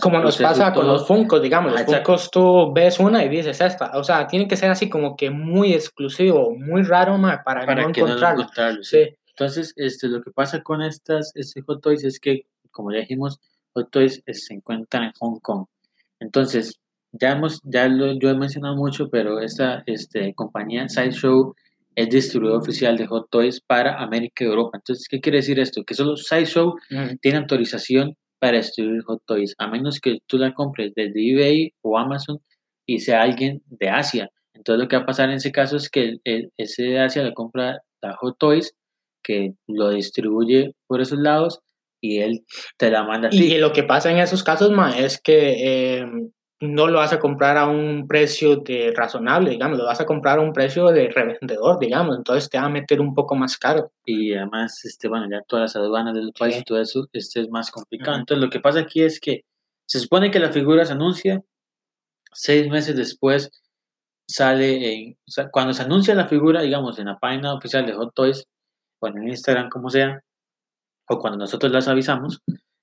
Como 0.00 0.18
nos 0.18 0.36
pasa 0.38 0.72
con 0.72 0.86
los 0.86 1.06
Funkos, 1.06 1.40
digamos, 1.40 1.72
los 1.72 1.80
Ah. 1.82 1.84
Funkos 1.86 2.30
tú 2.30 2.72
ves 2.72 2.98
una 3.00 3.24
y 3.24 3.28
dices 3.28 3.60
esta. 3.60 3.92
O 3.98 4.04
sea, 4.04 4.26
tiene 4.26 4.46
que 4.48 4.56
ser 4.56 4.70
así 4.70 4.88
como 4.88 5.16
que 5.16 5.30
muy 5.30 5.72
exclusivo, 5.72 6.54
muy 6.56 6.82
raro, 6.82 7.16
madre, 7.18 7.38
para, 7.44 7.64
para 7.64 7.82
no 7.82 7.88
encontrarlo. 7.90 8.42
encontrarlo. 8.42 8.82
sí. 8.82 9.04
Sí. 9.04 9.14
Entonces, 9.36 9.72
este, 9.76 10.06
lo 10.08 10.22
que 10.22 10.30
pasa 10.30 10.62
con 10.62 10.80
estas 10.82 11.32
este 11.34 11.60
Hot 11.62 11.80
Toys 11.82 12.04
es 12.04 12.20
que, 12.20 12.46
como 12.70 12.92
ya 12.92 12.98
dijimos, 13.00 13.40
Hot 13.72 13.90
Toys 13.90 14.22
eh, 14.26 14.34
se 14.34 14.54
encuentran 14.54 15.04
en 15.04 15.12
Hong 15.18 15.40
Kong. 15.40 15.66
Entonces, 16.20 16.78
ya 17.20 17.32
hemos, 17.32 17.60
ya 17.64 17.88
lo, 17.88 18.18
yo 18.18 18.30
he 18.30 18.34
mencionado 18.34 18.76
mucho, 18.76 19.08
pero 19.10 19.40
esta 19.40 19.82
este, 19.86 20.34
compañía 20.34 20.88
Sideshow 20.88 21.54
es 21.96 22.08
distribuidor 22.10 22.60
oficial 22.60 22.96
de 22.96 23.06
Hot 23.06 23.28
Toys 23.30 23.60
para 23.60 24.02
América 24.02 24.42
y 24.44 24.48
Europa. 24.48 24.78
Entonces, 24.78 25.06
¿qué 25.08 25.20
quiere 25.20 25.38
decir 25.38 25.60
esto? 25.60 25.84
Que 25.84 25.94
solo 25.94 26.16
Sideshow 26.16 26.74
Ujú. 26.90 27.16
tiene 27.20 27.38
autorización 27.38 28.16
para 28.40 28.56
distribuir 28.58 29.02
Hot 29.04 29.22
Toys, 29.26 29.54
a 29.58 29.68
menos 29.68 30.00
que 30.00 30.18
tú 30.26 30.36
la 30.38 30.52
compres 30.54 30.92
desde 30.94 31.30
eBay 31.30 31.72
o 31.82 31.96
Amazon 31.96 32.40
y 32.86 32.98
sea 32.98 33.22
alguien 33.22 33.62
de 33.66 33.88
Asia. 33.90 34.28
Entonces, 34.54 34.82
lo 34.82 34.88
que 34.88 34.96
va 34.96 35.02
a 35.02 35.06
pasar 35.06 35.30
en 35.30 35.36
ese 35.36 35.52
caso 35.52 35.76
es 35.76 35.88
que 35.88 36.16
el- 36.24 36.50
ese 36.56 36.82
de 36.82 37.00
Asia 37.00 37.22
le 37.22 37.32
compra 37.32 37.80
a 38.02 38.16
Hot 38.16 38.36
Toys, 38.38 38.74
que 39.22 39.54
lo 39.68 39.90
distribuye 39.90 40.74
por 40.86 41.00
esos 41.00 41.18
lados 41.18 41.60
y 42.02 42.18
él 42.18 42.44
te 42.76 42.90
la 42.90 43.04
manda 43.04 43.28
a 43.28 43.30
ti. 43.30 43.38
Y 43.54 43.58
lo 43.58 43.72
que 43.72 43.84
pasa 43.84 44.10
en 44.10 44.18
esos 44.18 44.42
casos, 44.42 44.70
ma, 44.72 44.98
es 44.98 45.18
que 45.22 45.96
eh, 46.00 46.06
no 46.60 46.86
lo 46.86 46.98
vas 46.98 47.12
a 47.12 47.18
comprar 47.18 47.56
a 47.58 47.66
un 47.68 48.06
precio 48.08 48.56
de 48.56 48.92
razonable, 48.96 49.50
digamos, 49.50 49.76
lo 49.78 49.84
vas 49.84 50.00
a 50.00 50.06
comprar 50.06 50.38
a 50.38 50.42
un 50.42 50.52
precio 50.52 50.86
de 50.88 51.08
revendedor, 51.10 51.78
digamos, 51.78 52.16
entonces 52.16 52.48
te 52.48 52.58
va 52.58 52.64
a 52.66 52.68
meter 52.70 53.00
un 53.00 53.14
poco 53.14 53.34
más 53.36 53.58
caro. 53.58 53.90
y 54.06 54.34
además, 54.34 54.84
este, 54.84 55.08
bueno, 55.08 55.26
ya 55.30 55.42
todas 55.46 55.62
las 55.74 55.76
aduanas 55.76 56.14
del 56.14 56.32
país 56.38 56.54
Sí. 56.56 56.60
y 56.60 56.64
todo 56.64 56.80
eso, 56.80 57.06
este 57.12 57.40
es 57.40 57.48
más 57.50 57.70
complicado. 57.70 58.12
Ujú. 58.12 58.20
Entonces, 58.20 58.44
lo 58.44 58.50
que 58.50 58.60
pasa 58.60 58.80
aquí 58.80 59.02
es 59.02 59.18
que 59.20 59.42
se 59.86 59.98
supone 60.00 60.30
que 60.30 60.38
la 60.38 60.52
figura 60.52 60.84
se 60.84 60.92
anuncia, 60.92 61.42
seis 62.32 62.68
meses 62.70 62.96
después 62.96 63.50
sale, 64.28 64.92
en, 64.94 65.12
o 65.12 65.30
sea, 65.30 65.50
cuando 65.50 65.72
se 65.74 65.82
anuncia 65.82 66.14
la 66.14 66.26
figura, 66.28 66.62
digamos, 66.62 66.98
en 66.98 67.06
la 67.06 67.18
página 67.18 67.54
oficial 67.54 67.86
de 67.86 67.94
Hot 67.94 68.14
Toys, 68.14 68.44
o 69.00 69.06
en 69.08 69.28
Instagram, 69.28 69.68
como 69.70 69.90
sea, 69.90 70.20
o 71.08 71.18
cuando 71.18 71.38
nosotros 71.38 71.72
las 71.72 71.88
avisamos, 71.88 72.40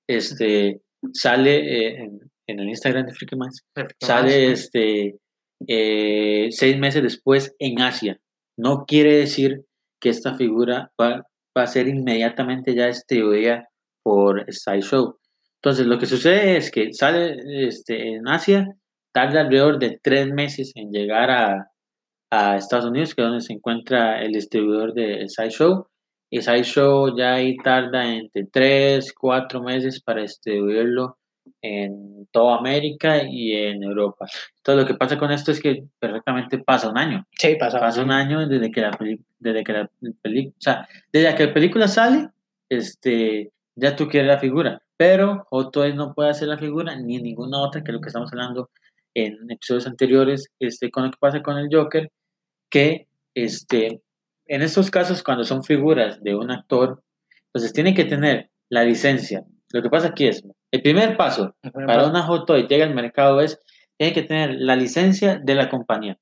este, 0.08 0.82
sale 1.12 1.56
eh, 1.58 2.04
en, 2.04 2.31
en 2.46 2.60
el 2.60 2.68
Instagram 2.68 3.06
de 3.06 3.12
Freaky 3.12 3.36
Minds, 3.36 3.64
sale 4.00 4.52
este, 4.52 5.18
eh, 5.68 6.48
seis 6.50 6.78
meses 6.78 7.02
después 7.02 7.54
en 7.58 7.80
Asia. 7.80 8.18
No 8.58 8.84
quiere 8.86 9.16
decir 9.16 9.64
que 10.00 10.10
esta 10.10 10.34
figura 10.34 10.92
va, 11.00 11.22
va 11.56 11.62
a 11.62 11.66
ser 11.66 11.88
inmediatamente 11.88 12.74
ya 12.74 12.86
distribuida 12.86 13.68
por 14.02 14.44
Sideshow. 14.52 15.18
Entonces, 15.62 15.86
lo 15.86 15.98
que 15.98 16.06
sucede 16.06 16.56
es 16.56 16.70
que 16.70 16.92
sale 16.92 17.36
este, 17.66 18.14
en 18.14 18.26
Asia, 18.26 18.66
tarda 19.14 19.42
alrededor 19.42 19.78
de 19.78 20.00
tres 20.02 20.26
meses 20.28 20.72
en 20.74 20.90
llegar 20.90 21.30
a, 21.30 21.68
a 22.32 22.56
Estados 22.56 22.86
Unidos, 22.86 23.14
que 23.14 23.22
es 23.22 23.28
donde 23.28 23.44
se 23.44 23.52
encuentra 23.52 24.22
el 24.22 24.32
distribuidor 24.32 24.92
de 24.92 25.28
Sideshow, 25.28 25.86
y 26.32 26.40
Sideshow 26.40 27.14
ya 27.16 27.34
ahí 27.34 27.56
tarda 27.58 28.10
entre 28.10 28.46
3, 28.50 29.12
4 29.12 29.62
meses 29.62 30.02
para 30.02 30.22
distribuirlo 30.22 31.18
en 31.60 32.26
toda 32.30 32.58
América 32.58 33.22
y 33.22 33.52
en 33.52 33.82
Europa. 33.82 34.26
Entonces 34.56 34.82
lo 34.82 34.86
que 34.86 34.98
pasa 34.98 35.18
con 35.18 35.30
esto 35.30 35.52
es 35.52 35.60
que 35.60 35.84
perfectamente 35.98 36.58
pasa 36.58 36.88
un 36.88 36.98
año. 36.98 37.26
Sí, 37.38 37.56
pasa. 37.58 37.80
Pasa 37.80 38.02
un 38.02 38.10
año 38.10 38.46
desde 38.46 38.70
que 38.70 38.80
la 38.80 38.98
desde 39.38 39.64
que 39.64 39.72
la 39.72 39.90
película, 40.22 40.54
o 40.56 40.62
sea, 40.62 40.88
desde 41.12 41.34
que 41.34 41.46
la 41.46 41.54
película 41.54 41.88
sale, 41.88 42.28
este, 42.68 43.50
ya 43.74 43.96
tú 43.96 44.08
quieres 44.08 44.28
la 44.28 44.38
figura, 44.38 44.82
pero 44.96 45.46
Hot 45.50 45.76
no 45.94 46.14
puede 46.14 46.30
hacer 46.30 46.48
la 46.48 46.58
figura 46.58 46.96
ni 46.96 47.18
ninguna 47.18 47.60
otra 47.60 47.82
que 47.82 47.92
lo 47.92 48.00
que 48.00 48.08
estamos 48.08 48.32
hablando 48.32 48.70
en 49.14 49.50
episodios 49.50 49.86
anteriores, 49.86 50.48
este, 50.58 50.90
con 50.90 51.04
lo 51.04 51.10
que 51.10 51.18
pasa 51.18 51.42
con 51.42 51.58
el 51.58 51.68
Joker, 51.70 52.10
que 52.70 53.08
este, 53.34 54.00
en 54.46 54.62
estos 54.62 54.90
casos 54.90 55.22
cuando 55.22 55.44
son 55.44 55.64
figuras 55.64 56.22
de 56.22 56.34
un 56.34 56.50
actor, 56.50 57.02
entonces 57.46 57.72
tiene 57.72 57.94
que 57.94 58.04
tener 58.04 58.50
la 58.68 58.84
licencia. 58.84 59.44
Lo 59.72 59.82
que 59.82 59.90
pasa 59.90 60.08
aquí 60.08 60.26
es, 60.26 60.42
el 60.72 60.82
primer 60.82 61.16
paso 61.16 61.54
para 61.86 62.06
una 62.06 62.22
Hot 62.22 62.46
Toy 62.46 62.66
llega 62.66 62.86
al 62.86 62.94
mercado 62.94 63.40
es, 63.40 63.60
tiene 63.98 64.14
que 64.14 64.22
tener 64.22 64.54
la 64.54 64.74
licencia 64.74 65.38
de 65.38 65.54
la 65.54 65.68
compañía 65.68 66.18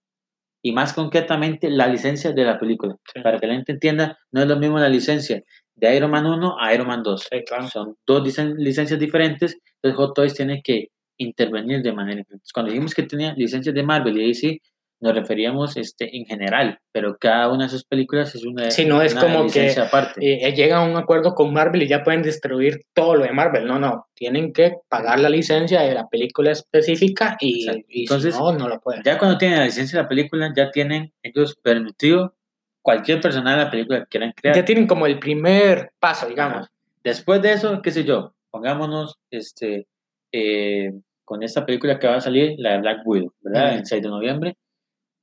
y 0.62 0.72
más 0.72 0.92
concretamente 0.92 1.70
la 1.70 1.86
licencia 1.86 2.32
de 2.32 2.44
la 2.44 2.58
película. 2.58 2.96
Para 3.22 3.38
que 3.38 3.46
la 3.46 3.54
gente 3.54 3.72
entienda, 3.72 4.18
no 4.32 4.42
es 4.42 4.48
lo 4.48 4.56
mismo 4.56 4.78
la 4.78 4.88
licencia 4.88 5.42
de 5.74 5.96
Iron 5.96 6.10
Man 6.10 6.26
1 6.26 6.56
a 6.60 6.74
Iron 6.74 6.88
Man 6.88 7.02
2. 7.02 7.28
Son 7.72 7.96
dos 8.06 8.38
licencias 8.58 8.98
diferentes, 8.98 9.56
entonces 9.76 9.96
Hot 9.96 10.14
Toys 10.14 10.34
tiene 10.34 10.60
que 10.62 10.88
intervenir 11.16 11.82
de 11.82 11.92
manera. 11.92 12.24
Cuando 12.52 12.72
dijimos 12.72 12.94
que 12.94 13.04
tenía 13.04 13.32
licencias 13.34 13.74
de 13.74 13.82
Marvel 13.82 14.20
y 14.20 14.28
DC, 14.28 14.60
nos 15.00 15.14
referíamos 15.14 15.76
este, 15.78 16.14
en 16.16 16.26
general, 16.26 16.78
pero 16.92 17.16
cada 17.18 17.50
una 17.50 17.64
de 17.64 17.70
sus 17.70 17.84
películas 17.84 18.34
es 18.34 18.44
una 18.44 18.70
Sí, 18.70 18.84
no 18.84 19.00
es 19.00 19.14
como 19.14 19.50
que 19.50 19.72
aparte. 19.72 20.20
Eh, 20.20 20.46
eh, 20.46 20.52
llega 20.54 20.76
a 20.76 20.84
un 20.84 20.96
acuerdo 20.96 21.34
con 21.34 21.52
Marvel 21.52 21.82
y 21.82 21.88
ya 21.88 22.04
pueden 22.04 22.22
distribuir 22.22 22.82
todo 22.92 23.16
lo 23.16 23.24
de 23.24 23.32
Marvel. 23.32 23.66
No, 23.66 23.78
no, 23.78 24.08
tienen 24.14 24.52
que 24.52 24.76
pagar 24.88 25.18
la 25.18 25.30
licencia 25.30 25.80
de 25.80 25.94
la 25.94 26.06
película 26.08 26.50
específica 26.52 27.36
y, 27.40 27.66
Entonces, 28.02 28.38
no, 28.38 28.52
no 28.52 28.68
lo 28.68 28.78
pueden. 28.80 29.02
Ya 29.02 29.18
cuando 29.18 29.38
tienen 29.38 29.58
la 29.58 29.64
licencia 29.64 29.98
de 29.98 30.02
la 30.02 30.08
película, 30.08 30.52
ya 30.54 30.70
tienen 30.70 31.12
ellos 31.22 31.56
permitido 31.62 32.34
cualquier 32.82 33.20
persona 33.20 33.52
de 33.52 33.64
la 33.64 33.70
película 33.70 34.00
que 34.00 34.06
quieran 34.06 34.32
crear. 34.36 34.54
Ya 34.54 34.64
tienen 34.64 34.86
como 34.86 35.06
el 35.06 35.18
primer 35.18 35.92
paso, 35.98 36.28
digamos. 36.28 36.68
Después 37.02 37.40
de 37.40 37.52
eso, 37.52 37.80
qué 37.80 37.90
sé 37.90 38.04
yo, 38.04 38.34
pongámonos 38.50 39.18
este, 39.30 39.86
eh, 40.30 40.92
con 41.24 41.42
esta 41.42 41.64
película 41.64 41.98
que 41.98 42.06
va 42.06 42.16
a 42.16 42.20
salir, 42.20 42.56
la 42.58 42.72
de 42.72 42.80
Black 42.80 42.98
Widow, 43.06 43.32
¿verdad? 43.40 43.78
El 43.78 43.86
6 43.86 44.02
de 44.02 44.08
noviembre 44.08 44.56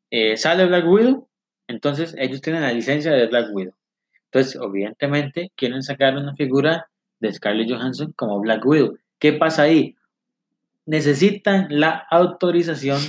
eh, 0.09 0.37
sale 0.37 0.65
Black 0.65 0.85
Widow, 0.87 1.27
entonces 1.67 2.15
ellos 2.17 2.41
tienen 2.41 2.61
la 2.61 2.73
licencia 2.73 3.11
de 3.11 3.27
Black 3.27 3.47
Widow. 3.53 3.73
Entonces, 4.31 4.59
obviamente, 4.61 5.51
quieren 5.55 5.83
sacar 5.83 6.15
una 6.15 6.33
figura 6.33 6.87
de 7.19 7.33
Scarlett 7.33 7.71
Johansson 7.71 8.13
como 8.15 8.39
Black 8.39 8.65
Widow. 8.65 8.97
¿Qué 9.19 9.33
pasa 9.33 9.63
ahí? 9.63 9.95
Necesitan 10.85 11.67
la 11.69 12.05
autorización 12.09 12.99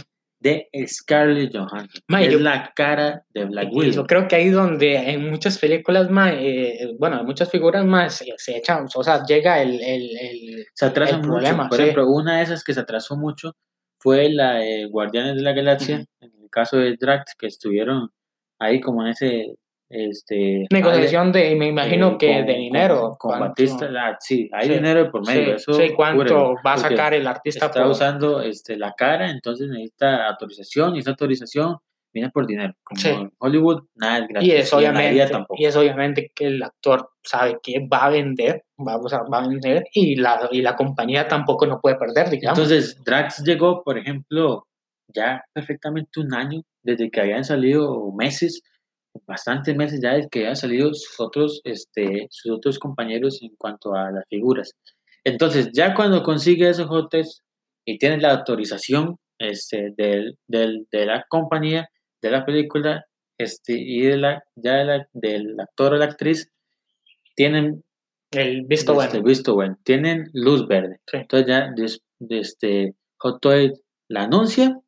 de 0.40 0.68
Scarlett 0.86 1.52
Johansson, 1.52 2.00
es 2.20 2.40
la 2.40 2.72
cara 2.74 3.24
de 3.34 3.44
Black 3.46 3.72
Widow. 3.72 3.92
Yo 3.92 4.06
creo 4.06 4.28
que 4.28 4.36
ahí 4.36 4.50
donde 4.50 4.96
en 5.10 5.28
muchas 5.28 5.58
películas 5.58 6.10
más, 6.10 6.32
eh, 6.36 6.94
bueno, 6.98 7.20
en 7.20 7.26
muchas 7.26 7.50
figuras 7.50 7.84
más 7.84 8.24
se, 8.36 8.56
echan, 8.56 8.86
o 8.94 9.02
sea, 9.02 9.24
llega 9.24 9.60
el, 9.60 9.80
el, 9.82 10.66
se 10.74 10.86
atrasa 10.86 11.16
mucho. 11.16 11.30
Problema, 11.30 11.68
Por 11.68 11.80
ejemplo, 11.80 12.08
una 12.08 12.38
de 12.38 12.44
esas 12.44 12.62
que 12.62 12.72
se 12.72 12.80
atrasó 12.80 13.16
mucho 13.16 13.56
fue 13.98 14.30
la 14.30 14.54
de 14.54 14.86
Guardianes 14.86 15.36
de 15.36 15.42
la 15.42 15.52
Galaxia, 15.52 16.04
caso 16.48 16.78
de 16.78 16.96
Drax, 16.96 17.34
que 17.38 17.46
estuvieron 17.46 18.10
ahí 18.58 18.80
como 18.80 19.02
en 19.02 19.08
ese 19.08 19.54
este 19.90 20.66
negociación 20.70 21.32
de 21.32 21.56
me 21.56 21.68
imagino 21.68 22.12
eh, 22.12 22.16
que 22.18 22.42
de 22.42 22.54
dinero 22.54 23.16
con, 23.18 23.40
Batista 23.40 23.88
ah, 23.98 24.16
sí 24.20 24.50
hay 24.52 24.68
dinero 24.68 25.10
por 25.10 25.26
medio 25.26 25.58
sí, 25.58 25.70
eso 25.70 25.94
cuánto 25.96 26.54
va 26.64 26.74
a 26.74 26.78
sacar 26.78 27.14
el 27.14 27.26
artista 27.26 27.66
está 27.66 27.86
usando 27.86 28.42
este 28.42 28.76
la 28.76 28.92
cara 28.92 29.30
entonces 29.30 29.68
necesita 29.68 30.28
autorización 30.28 30.94
y 30.94 30.98
esa 30.98 31.10
autorización 31.10 31.78
viene 32.12 32.28
por 32.30 32.46
dinero 32.46 32.74
como 32.82 33.00
en 33.02 33.32
Hollywood 33.38 33.84
nada 33.94 34.18
es 34.18 34.28
gratis 34.28 34.48
y 34.48 34.52
es 34.52 34.72
obviamente 34.74 35.46
y 35.56 35.64
es 35.64 35.76
obviamente 35.76 36.32
que 36.34 36.46
el 36.48 36.62
actor 36.62 37.10
sabe 37.22 37.58
que 37.62 37.86
va 37.90 38.04
a 38.04 38.10
vender 38.10 38.64
va, 38.78 38.98
va 38.98 39.38
a 39.38 39.48
vender 39.48 39.84
y 39.94 40.16
la 40.16 40.50
y 40.50 40.60
la 40.60 40.76
compañía 40.76 41.26
tampoco 41.26 41.66
no 41.66 41.80
puede 41.80 41.96
perder 41.96 42.28
digamos. 42.28 42.58
Entonces 42.58 43.02
Drax 43.04 43.42
llegó 43.42 43.82
por 43.82 43.98
ejemplo 43.98 44.67
ya 45.08 45.42
perfectamente 45.52 46.20
un 46.20 46.34
año 46.34 46.62
desde 46.82 47.10
que 47.10 47.20
habían 47.20 47.44
salido 47.44 48.12
meses, 48.12 48.62
bastantes 49.26 49.74
meses 49.76 50.00
ya 50.02 50.14
desde 50.14 50.28
que 50.28 50.40
habían 50.40 50.56
salido 50.56 50.92
sus 50.94 51.18
otros, 51.18 51.60
este, 51.64 52.28
sus 52.30 52.52
otros 52.52 52.78
compañeros 52.78 53.42
en 53.42 53.54
cuanto 53.56 53.94
a 53.94 54.10
las 54.10 54.24
figuras. 54.28 54.72
Entonces, 55.24 55.70
ya 55.72 55.94
cuando 55.94 56.22
consigue 56.22 56.68
esos 56.68 56.88
hotes 56.90 57.42
y 57.84 57.98
tiene 57.98 58.18
la 58.18 58.32
autorización 58.32 59.16
este, 59.38 59.92
del, 59.96 60.38
del, 60.46 60.86
de 60.90 61.06
la 61.06 61.24
compañía, 61.28 61.88
de 62.22 62.30
la 62.30 62.44
película, 62.44 63.04
este, 63.38 63.74
y 63.78 64.02
de 64.02 64.16
la, 64.16 64.42
ya 64.56 65.06
del 65.12 65.60
actor 65.60 65.94
o 65.94 65.96
la 65.96 66.06
actriz, 66.06 66.50
tienen 67.34 67.84
el 68.32 68.64
visto 68.66 69.00
este, 69.00 69.22
Visto 69.22 69.54
bueno. 69.54 69.78
Tienen 69.84 70.28
luz 70.32 70.66
verde. 70.66 71.00
Entonces 71.12 71.48
ya 71.48 71.70
este, 72.30 72.94
Hot 73.18 73.40
Toy 73.40 73.72
la 74.08 74.24
anuncia 74.24 74.78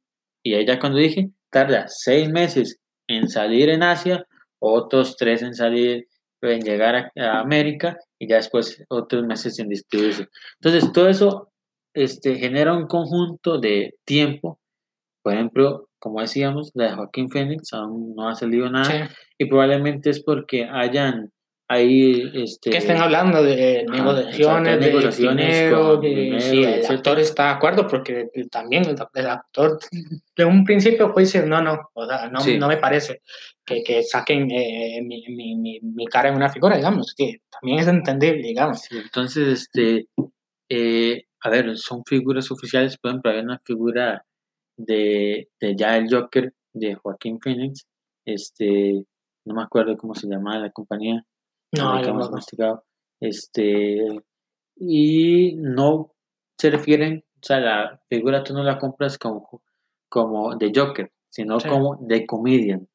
y 0.43 0.55
ella 0.55 0.79
cuando 0.79 0.99
dije, 0.99 1.31
tarda 1.51 1.87
seis 1.89 2.31
meses 2.31 2.79
en 3.09 3.29
salir 3.29 3.69
en 3.69 3.83
Asia, 3.83 4.27
otros 4.61 5.17
tres 5.17 5.43
en 5.43 5.55
salir, 5.55 6.07
en 6.43 6.61
llegar 6.61 7.11
a, 7.17 7.41
América 7.41 7.99
y 8.19 8.29
ya 8.29 8.37
después 8.37 8.83
otros 8.89 9.25
meses 9.25 9.59
en 9.59 9.69
distribuirse. 9.69 10.29
Entonces, 10.61 10.93
todo 10.93 11.09
eso 11.09 11.53
este, 11.95 12.37
genera 12.37 12.75
un 12.75 12.87
conjunto 12.87 13.59
de 13.59 13.95
tiempo. 14.05 14.61
Por 15.23 15.35
ejemplo, 15.35 15.89
como 15.99 16.21
decíamos, 16.21 16.71
la 16.75 16.91
de 16.91 16.95
Joaquín 16.95 17.31
Phoenix 17.31 17.73
aún 17.73 18.15
no 18.15 18.29
ha 18.29 18.35
salido 18.35 18.71
nada 18.71 19.11
y 19.37 19.47
probablemente 19.47 20.11
es 20.11 20.23
porque 20.23 20.65
hayan 20.65 21.31
ahí 21.71 22.29
este, 22.35 22.71
que 22.71 22.79
estén 22.79 22.97
hablando 22.97 23.45
de 23.45 23.87
negociaciones, 23.89 24.81
de 24.81 24.87
negociaciones 24.87 26.43
si 26.43 26.65
el 26.65 26.85
actor 26.85 27.21
está 27.21 27.45
de 27.45 27.51
acuerdo 27.51 27.87
porque 27.87 28.29
también 28.51 28.83
el, 28.87 29.27
actor 29.29 29.79
de 30.37 30.45
un 30.45 30.65
principio 30.65 31.13
puede 31.13 31.27
decir 31.27 31.47
no 31.47 31.63
no 31.63 31.79
o 31.95 32.07
sea, 32.07 32.29
no, 32.29 32.41
no 32.45 32.67
me 32.67 32.77
parece 32.77 33.23
que, 33.65 33.85
que 33.85 34.03
saquen 34.03 34.51
eh, 34.51 35.01
mi, 35.05 35.23
mi, 35.29 35.79
mi, 35.81 36.07
cara 36.07 36.31
en 36.31 36.35
una 36.35 36.49
figura 36.49 36.77
digamos 36.77 37.15
que 37.17 37.37
también 37.49 37.79
es 37.79 37.87
entendible 37.87 38.43
digamos. 38.43 38.91
Entonces 38.91 39.47
este 39.47 40.09
eh, 40.69 41.27
a 41.41 41.51
ver 41.51 41.79
son 41.79 42.03
figuras 42.05 42.51
oficiales 42.51 42.99
por 42.99 43.13
ejemplo 43.13 43.31
hay 43.31 43.39
una 43.39 43.61
figura 43.61 44.27
de, 44.77 45.51
de 45.61 45.77
ya 45.77 45.97
el 45.97 46.13
Joker 46.13 46.53
de 46.73 46.97
Joaquín 46.97 47.39
Phoenix 47.41 47.87
este 48.25 49.05
no 49.45 49.55
me 49.55 49.63
acuerdo 49.63 49.97
cómo 49.97 50.17
se 50.17 50.27
llama 50.27 50.59
la 50.59 50.71
compañía 50.71 51.25
no, 51.73 51.99
hemos 52.03 52.31
masticado. 52.31 52.85
Este, 53.21 54.23
y 54.77 55.55
no 55.57 56.13
se 56.57 56.71
refieren, 56.71 57.25
o 57.37 57.47
sea, 57.47 57.61
la 57.61 58.01
figura 58.09 58.43
tú 58.43 58.55
no 58.55 58.63
la 58.63 58.79
compras 58.79 59.19
como, 59.19 59.63
como 60.09 60.57
de 60.57 60.73
Joker, 60.75 61.11
sino 61.29 61.59
como 61.59 61.97
de 62.01 62.27
comedian. 62.27 62.89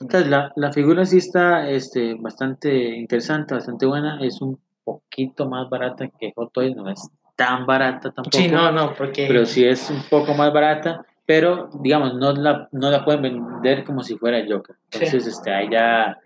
Entonces, 0.00 0.28
la, 0.28 0.52
la, 0.56 0.72
figura 0.72 1.04
sí 1.04 1.18
está 1.18 1.68
este, 1.68 2.14
bastante 2.14 2.96
interesante, 2.96 3.54
bastante 3.54 3.86
buena. 3.86 4.18
Es 4.24 4.40
un 4.40 4.58
poquito 4.82 5.48
más 5.48 5.68
barata 5.68 6.08
que 6.08 6.32
Hot 6.34 6.52
Toys, 6.52 6.74
no 6.74 6.90
es 6.90 7.08
tan 7.36 7.66
barata 7.66 8.10
tampoco. 8.10 8.36
Sí, 8.36 8.48
no, 8.48 8.72
no, 8.72 8.94
porque... 8.94 9.26
Pero 9.28 9.46
sí 9.46 9.64
es 9.64 9.90
un 9.90 10.02
poco 10.10 10.34
más 10.34 10.52
barata, 10.52 11.06
pero 11.24 11.70
digamos, 11.80 12.14
no 12.14 12.32
la, 12.32 12.68
no 12.72 12.90
la 12.90 13.04
pueden 13.04 13.22
vender 13.22 13.84
como 13.84 14.02
si 14.02 14.16
fuera 14.16 14.44
Joker. 14.48 14.76
Entonces, 14.90 15.26
este, 15.26 15.52
ahí 15.52 15.68
ya 15.70 16.18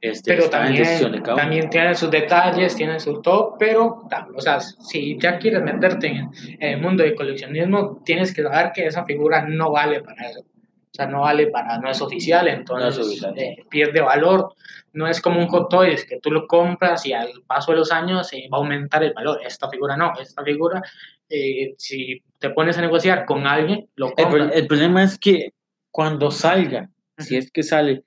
este, 0.00 0.34
pero 0.34 0.50
también, 0.50 1.22
también 1.22 1.70
tiene 1.70 1.94
sus 1.94 2.10
detalles, 2.10 2.74
tiene 2.74 2.98
su 2.98 3.20
top, 3.20 3.56
pero, 3.58 4.08
o 4.34 4.40
sea, 4.40 4.60
si 4.60 5.18
ya 5.18 5.38
quieres 5.38 5.62
meterte 5.62 6.08
en, 6.08 6.30
el 6.60 6.80
mundo 6.80 7.02
del 7.02 7.14
coleccionismo, 7.14 8.02
tienes 8.04 8.34
que 8.34 8.42
saber 8.42 8.72
que 8.72 8.86
esa 8.86 9.04
figura 9.04 9.44
no 9.46 9.70
vale 9.70 10.00
para 10.00 10.28
eso. 10.28 10.40
O 10.40 10.94
sea, 10.94 11.06
no 11.06 11.22
vale 11.22 11.46
para, 11.46 11.78
no 11.78 11.88
es 11.90 12.02
oficial, 12.02 12.48
entonces 12.48 13.24
eh, 13.36 13.56
pierde 13.70 14.02
valor. 14.02 14.54
No 14.92 15.06
es 15.06 15.22
como 15.22 15.40
un 15.40 15.46
Hot 15.48 15.70
Toys 15.70 16.04
que 16.04 16.20
tú 16.20 16.30
lo 16.30 16.46
compras 16.46 17.06
y 17.06 17.14
al 17.14 17.30
paso 17.46 17.72
de 17.72 17.78
los 17.78 17.90
años 17.90 18.28
se 18.28 18.46
va 18.52 18.58
a 18.58 18.60
aumentar 18.60 19.02
el 19.02 19.14
valor. 19.14 19.40
Esta 19.42 19.70
figura 19.70 19.96
no, 19.96 20.12
esta 20.20 20.42
figura, 20.42 20.82
eh, 21.30 21.74
si 21.78 22.22
te 22.38 22.50
pones 22.50 22.76
a 22.76 22.82
negociar 22.82 23.24
con 23.24 23.46
alguien, 23.46 23.88
lo 23.94 24.12
compras. 24.12 24.50
El, 24.52 24.66
problema 24.66 25.02
es 25.02 25.18
que 25.18 25.54
cuando 25.90 26.30
salga, 26.30 26.90
si 27.16 27.38
es 27.38 27.50
que 27.50 27.62
sale, 27.62 28.04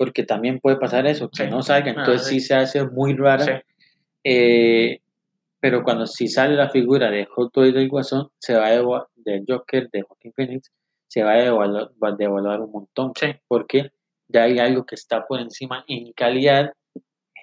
porque 0.00 0.22
también 0.22 0.60
puede 0.60 0.78
pasar 0.78 1.06
eso, 1.06 1.28
que 1.28 1.46
no 1.46 1.60
salga, 1.60 1.90
ah, 1.90 1.94
entonces 1.98 2.26
sí. 2.26 2.40
se 2.40 2.54
hace 2.54 2.86
muy 2.86 3.14
rara. 3.14 3.62
Eh, 4.24 5.00
pero 5.60 5.82
cuando 5.82 6.06
sí 6.06 6.26
sale 6.26 6.56
la 6.56 6.70
figura 6.70 7.10
de 7.10 7.26
Hot 7.26 7.52
Toys 7.52 7.74
del 7.74 7.90
Guasón, 7.90 8.30
se 8.38 8.54
va 8.54 8.68
a 8.68 9.06
del 9.16 9.44
Joker 9.46 9.90
de 9.90 10.00
Joaquin 10.00 10.32
Phoenix, 10.32 10.72
se 11.06 11.22
va 11.22 11.32
a 11.32 12.12
devaluar, 12.16 12.60
un 12.62 12.72
montón, 12.72 13.12
porque 13.46 13.90
ya 14.26 14.44
hay 14.44 14.58
algo 14.58 14.86
que 14.86 14.94
está 14.94 15.26
por 15.26 15.38
encima 15.38 15.84
en 15.86 16.12
calidad 16.12 16.72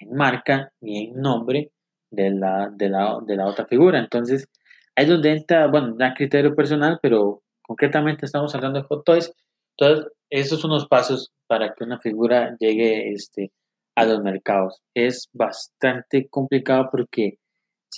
en 0.01 0.15
marca 0.15 0.71
ni 0.81 1.09
en 1.09 1.21
nombre 1.21 1.69
de 2.09 2.31
la, 2.31 2.71
de 2.73 2.89
la, 2.89 3.19
de 3.23 3.35
la 3.35 3.45
otra 3.45 3.67
figura. 3.67 3.99
Entonces, 3.99 4.49
ahí 4.95 5.05
es 5.05 5.11
donde 5.11 5.31
entra, 5.31 5.67
bueno, 5.67 5.93
da 5.95 6.15
criterio 6.15 6.55
personal, 6.55 6.97
pero 7.03 7.43
concretamente 7.61 8.25
estamos 8.25 8.55
hablando 8.55 8.79
de 8.79 8.87
Hot 8.87 9.05
Toys. 9.05 9.31
Entonces, 9.77 10.11
esos 10.31 10.59
son 10.59 10.71
los 10.71 10.87
pasos 10.87 11.31
para 11.47 11.73
que 11.73 11.83
una 11.83 11.99
figura 11.99 12.55
llegue 12.59 13.11
este, 13.11 13.51
a 13.95 14.05
los 14.05 14.21
mercados. 14.21 14.81
Es 14.93 15.29
bastante 15.33 16.27
complicado 16.29 16.89
porque 16.91 17.39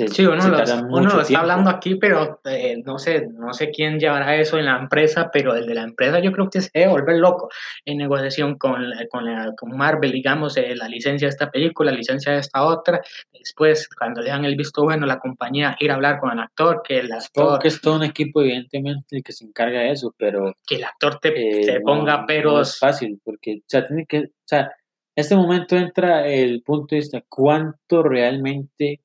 sí, 0.07 0.25
uno, 0.25 0.47
lo 0.47 1.21
está 1.21 1.39
hablando 1.39 1.69
aquí, 1.69 1.95
pero 1.95 2.39
eh, 2.45 2.81
no 2.85 2.97
sé, 2.99 3.27
no 3.27 3.53
sé 3.53 3.71
quién 3.71 3.99
llevará 3.99 4.35
eso 4.35 4.57
en 4.57 4.65
la 4.65 4.77
empresa, 4.77 5.29
pero 5.31 5.55
el 5.55 5.65
de 5.65 5.73
la 5.75 5.83
empresa 5.83 6.19
yo 6.19 6.31
creo 6.31 6.49
que 6.49 6.61
se 6.61 6.69
debe 6.73 6.91
volver 6.91 7.17
loco 7.17 7.49
en 7.85 7.97
negociación 7.97 8.57
con, 8.57 8.85
con, 9.09 9.25
con 9.55 9.77
Marvel, 9.77 10.11
digamos, 10.11 10.57
eh, 10.57 10.75
la 10.75 10.87
licencia 10.87 11.27
de 11.27 11.31
esta 11.31 11.51
película, 11.51 11.91
la 11.91 11.97
licencia 11.97 12.31
de 12.31 12.39
esta 12.39 12.63
otra. 12.63 13.01
Después, 13.31 13.89
cuando 13.89 14.21
le 14.21 14.29
dan 14.29 14.45
el 14.45 14.55
visto 14.55 14.83
bueno, 14.83 15.05
la 15.05 15.19
compañía 15.19 15.75
ir 15.79 15.91
a 15.91 15.95
hablar 15.95 16.19
con 16.19 16.31
el 16.31 16.39
actor, 16.39 16.81
que 16.83 16.99
el 16.99 17.11
actor... 17.11 17.59
que 17.59 17.67
es 17.67 17.81
todo 17.81 17.95
un 17.95 18.03
equipo, 18.03 18.41
evidentemente, 18.41 19.17
el 19.17 19.23
que 19.23 19.31
se 19.33 19.45
encarga 19.45 19.79
de 19.81 19.91
eso, 19.91 20.13
pero... 20.17 20.53
Que 20.65 20.75
el 20.75 20.83
actor 20.83 21.19
te, 21.19 21.75
eh, 21.75 21.81
ponga 21.81 22.25
peros... 22.25 22.53
No 22.53 22.61
es 22.61 22.79
fácil, 22.79 23.19
porque, 23.23 23.57
o 23.57 23.65
sea, 23.67 23.85
tiene 23.85 24.05
que... 24.05 24.19
O 24.19 24.47
sea, 24.47 24.71
en 25.15 25.21
este 25.21 25.35
momento 25.35 25.75
entra 25.75 26.27
el 26.27 26.61
punto 26.61 26.95
de 26.95 27.01
vista, 27.01 27.21
¿cuánto 27.27 28.03
realmente 28.03 29.01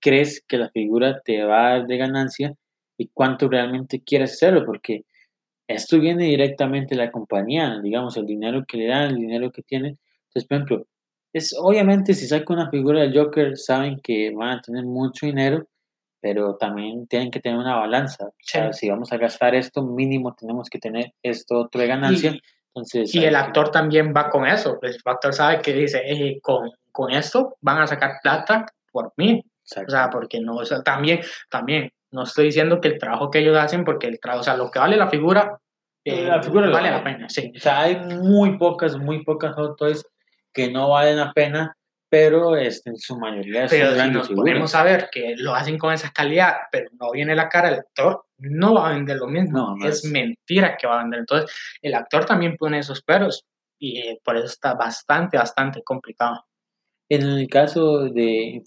crees 0.00 0.42
que 0.46 0.58
la 0.58 0.70
figura 0.70 1.20
te 1.20 1.42
va 1.44 1.66
a 1.66 1.70
dar 1.70 1.86
de 1.86 1.96
ganancia 1.96 2.54
y 2.96 3.08
cuánto 3.12 3.48
realmente 3.48 4.02
quieres 4.02 4.32
hacerlo, 4.32 4.64
porque 4.66 5.04
esto 5.68 5.98
viene 6.00 6.24
directamente 6.24 6.94
de 6.94 7.04
la 7.04 7.12
compañía, 7.12 7.78
digamos, 7.80 8.16
el 8.16 8.26
dinero 8.26 8.64
que 8.66 8.76
le 8.76 8.86
dan, 8.86 9.10
el 9.10 9.16
dinero 9.16 9.52
que 9.52 9.62
tienen. 9.62 9.98
Entonces, 10.28 10.48
por 10.48 10.56
ejemplo, 10.56 10.86
es 11.32 11.54
obviamente 11.58 12.14
si 12.14 12.26
saca 12.26 12.52
una 12.52 12.70
figura 12.70 13.00
del 13.00 13.16
Joker, 13.16 13.56
saben 13.56 14.00
que 14.00 14.32
van 14.34 14.58
a 14.58 14.60
tener 14.60 14.84
mucho 14.84 15.26
dinero, 15.26 15.68
pero 16.20 16.56
también 16.56 17.06
tienen 17.06 17.30
que 17.30 17.40
tener 17.40 17.58
una 17.58 17.76
balanza. 17.76 18.26
O 18.26 18.34
sea, 18.40 18.72
si 18.72 18.90
vamos 18.90 19.12
a 19.12 19.16
gastar 19.16 19.54
esto, 19.54 19.82
mínimo 19.82 20.34
tenemos 20.34 20.68
que 20.68 20.78
tener 20.78 21.14
esto 21.22 21.58
otro 21.58 21.80
de 21.80 21.86
ganancia. 21.86 22.32
Y, 22.32 22.40
Entonces, 22.74 23.14
y 23.14 23.24
el 23.24 23.36
actor 23.36 23.70
también 23.70 24.12
va 24.14 24.28
con 24.28 24.46
eso. 24.46 24.78
El 24.82 24.96
actor 25.04 25.32
sabe 25.32 25.62
que 25.62 25.72
dice, 25.72 26.02
eh, 26.04 26.40
con, 26.42 26.70
con 26.92 27.10
esto 27.10 27.56
van 27.60 27.78
a 27.78 27.86
sacar 27.86 28.14
plata 28.22 28.66
por 28.92 29.12
mí. 29.16 29.42
O 29.76 29.90
sea, 29.90 30.10
porque 30.10 30.40
no, 30.40 30.56
o 30.56 30.64
sea, 30.64 30.82
también, 30.82 31.20
también, 31.48 31.90
no 32.10 32.24
estoy 32.24 32.46
diciendo 32.46 32.80
que 32.80 32.88
el 32.88 32.98
trabajo 32.98 33.30
que 33.30 33.38
ellos 33.38 33.56
hacen, 33.56 33.84
porque 33.84 34.08
el 34.08 34.18
trabajo, 34.18 34.40
o 34.40 34.44
sea, 34.44 34.56
lo 34.56 34.70
que 34.70 34.78
vale 34.78 34.96
la 34.96 35.08
figura, 35.08 35.58
eh, 36.04 36.24
la 36.24 36.42
figura 36.42 36.68
vale 36.70 36.90
la 36.90 37.04
pena, 37.04 37.28
sí. 37.28 37.52
O 37.56 37.60
sea, 37.60 37.80
hay 37.80 37.96
muy 37.96 38.58
pocas, 38.58 38.96
muy 38.96 39.22
pocas 39.22 39.54
hot 39.54 39.76
toys 39.76 40.04
que 40.52 40.70
no 40.70 40.88
valen 40.90 41.18
la 41.18 41.32
pena, 41.32 41.76
pero 42.08 42.56
este, 42.56 42.90
en 42.90 42.98
su 42.98 43.16
mayoría 43.16 43.66
pero 43.70 43.94
si 43.94 44.10
nos 44.10 44.28
podemos 44.28 44.72
saber 44.72 45.08
que 45.12 45.36
lo 45.36 45.54
hacen 45.54 45.78
con 45.78 45.92
esa 45.92 46.10
calidad, 46.10 46.54
pero 46.72 46.90
no 46.98 47.12
viene 47.12 47.36
la 47.36 47.48
cara 47.48 47.70
del 47.70 47.80
actor, 47.80 48.24
no 48.38 48.74
va 48.74 48.88
a 48.88 48.92
vender 48.94 49.16
lo 49.16 49.28
mismo. 49.28 49.76
es 49.84 50.04
mentira 50.04 50.76
que 50.76 50.88
va 50.88 50.98
a 50.98 51.02
vender. 51.02 51.20
Entonces, 51.20 51.54
el 51.80 51.94
actor 51.94 52.24
también 52.24 52.56
pone 52.56 52.80
esos 52.80 53.02
peros 53.02 53.44
y 53.78 54.00
eh, 54.00 54.20
por 54.24 54.36
eso 54.36 54.46
está 54.46 54.74
bastante, 54.74 55.36
bastante 55.36 55.82
complicado. 55.84 56.44
En 57.10 57.22
el 57.22 57.48
caso 57.48 58.04
de 58.04 58.62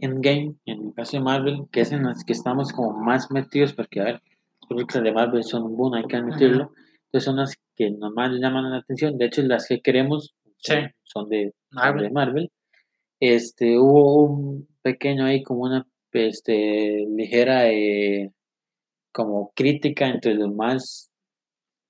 Endgame, 0.00 0.54
en 0.64 0.86
el 0.86 0.94
caso 0.94 1.18
de 1.18 1.22
Marvel, 1.22 1.66
que 1.70 1.82
es 1.82 1.92
en 1.92 2.04
las 2.04 2.24
que 2.24 2.32
estamos 2.32 2.72
como 2.72 2.98
más 2.98 3.30
metidos, 3.30 3.74
porque 3.74 4.00
a 4.00 4.04
ver, 4.04 4.14
las 4.14 4.68
películas 4.68 5.04
de 5.04 5.12
Marvel 5.12 5.44
son 5.44 5.64
un 5.64 5.76
boom, 5.76 5.92
hay 5.92 6.04
que 6.04 6.16
admitirlo. 6.16 6.72
Entonces 7.04 7.24
son 7.24 7.36
las 7.36 7.54
que 7.76 7.90
más 7.90 8.32
llaman 8.32 8.70
la 8.70 8.78
atención. 8.78 9.18
De 9.18 9.26
hecho, 9.26 9.42
las 9.42 9.68
que 9.68 9.82
queremos 9.82 10.34
son, 11.04 11.28
de, 11.28 11.52
Marvel. 11.70 12.50
Este, 13.20 13.78
hubo 13.78 14.22
un 14.24 14.68
pequeño 14.80 15.26
ahí 15.26 15.42
como 15.42 15.64
una 15.64 15.86
este, 16.12 17.04
ligera 17.10 17.70
eh, 17.70 18.32
como 19.12 19.52
crítica 19.54 20.08
entre 20.08 20.34
los 20.34 20.50
más 20.50 21.10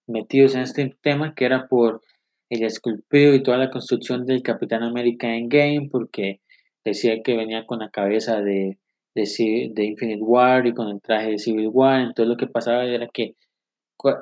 metidos 0.09 0.57
en 0.57 0.63
este 0.63 0.97
tema, 1.01 1.33
que 1.35 1.45
era 1.45 1.69
por 1.69 2.03
el 2.51 2.65
esculpido 2.65 3.35
y 3.35 3.43
toda 3.43 3.59
la 3.59 3.71
construcción 3.71 4.27
del 4.27 4.43
Capitán 4.43 4.83
América 4.83 5.35
en 5.35 5.49
Game, 5.49 5.89
porque 5.91 6.41
decía 6.85 7.23
que 7.23 7.37
venía 7.37 7.67
con 7.67 7.81
la 7.81 7.91
cabeza 7.91 8.41
de, 8.41 8.79
de, 9.15 9.71
de, 9.75 9.85
Infinite 9.85 10.23
War 10.23 10.67
y 10.67 10.75
con 10.75 10.89
el 10.89 11.01
traje 11.01 11.33
de 11.33 11.39
Civil 11.39 11.69
War. 11.73 12.01
Entonces 12.01 12.29
lo 12.29 12.37
que 12.37 12.47
pasaba 12.47 12.85
era 12.85 13.09
que 13.09 13.35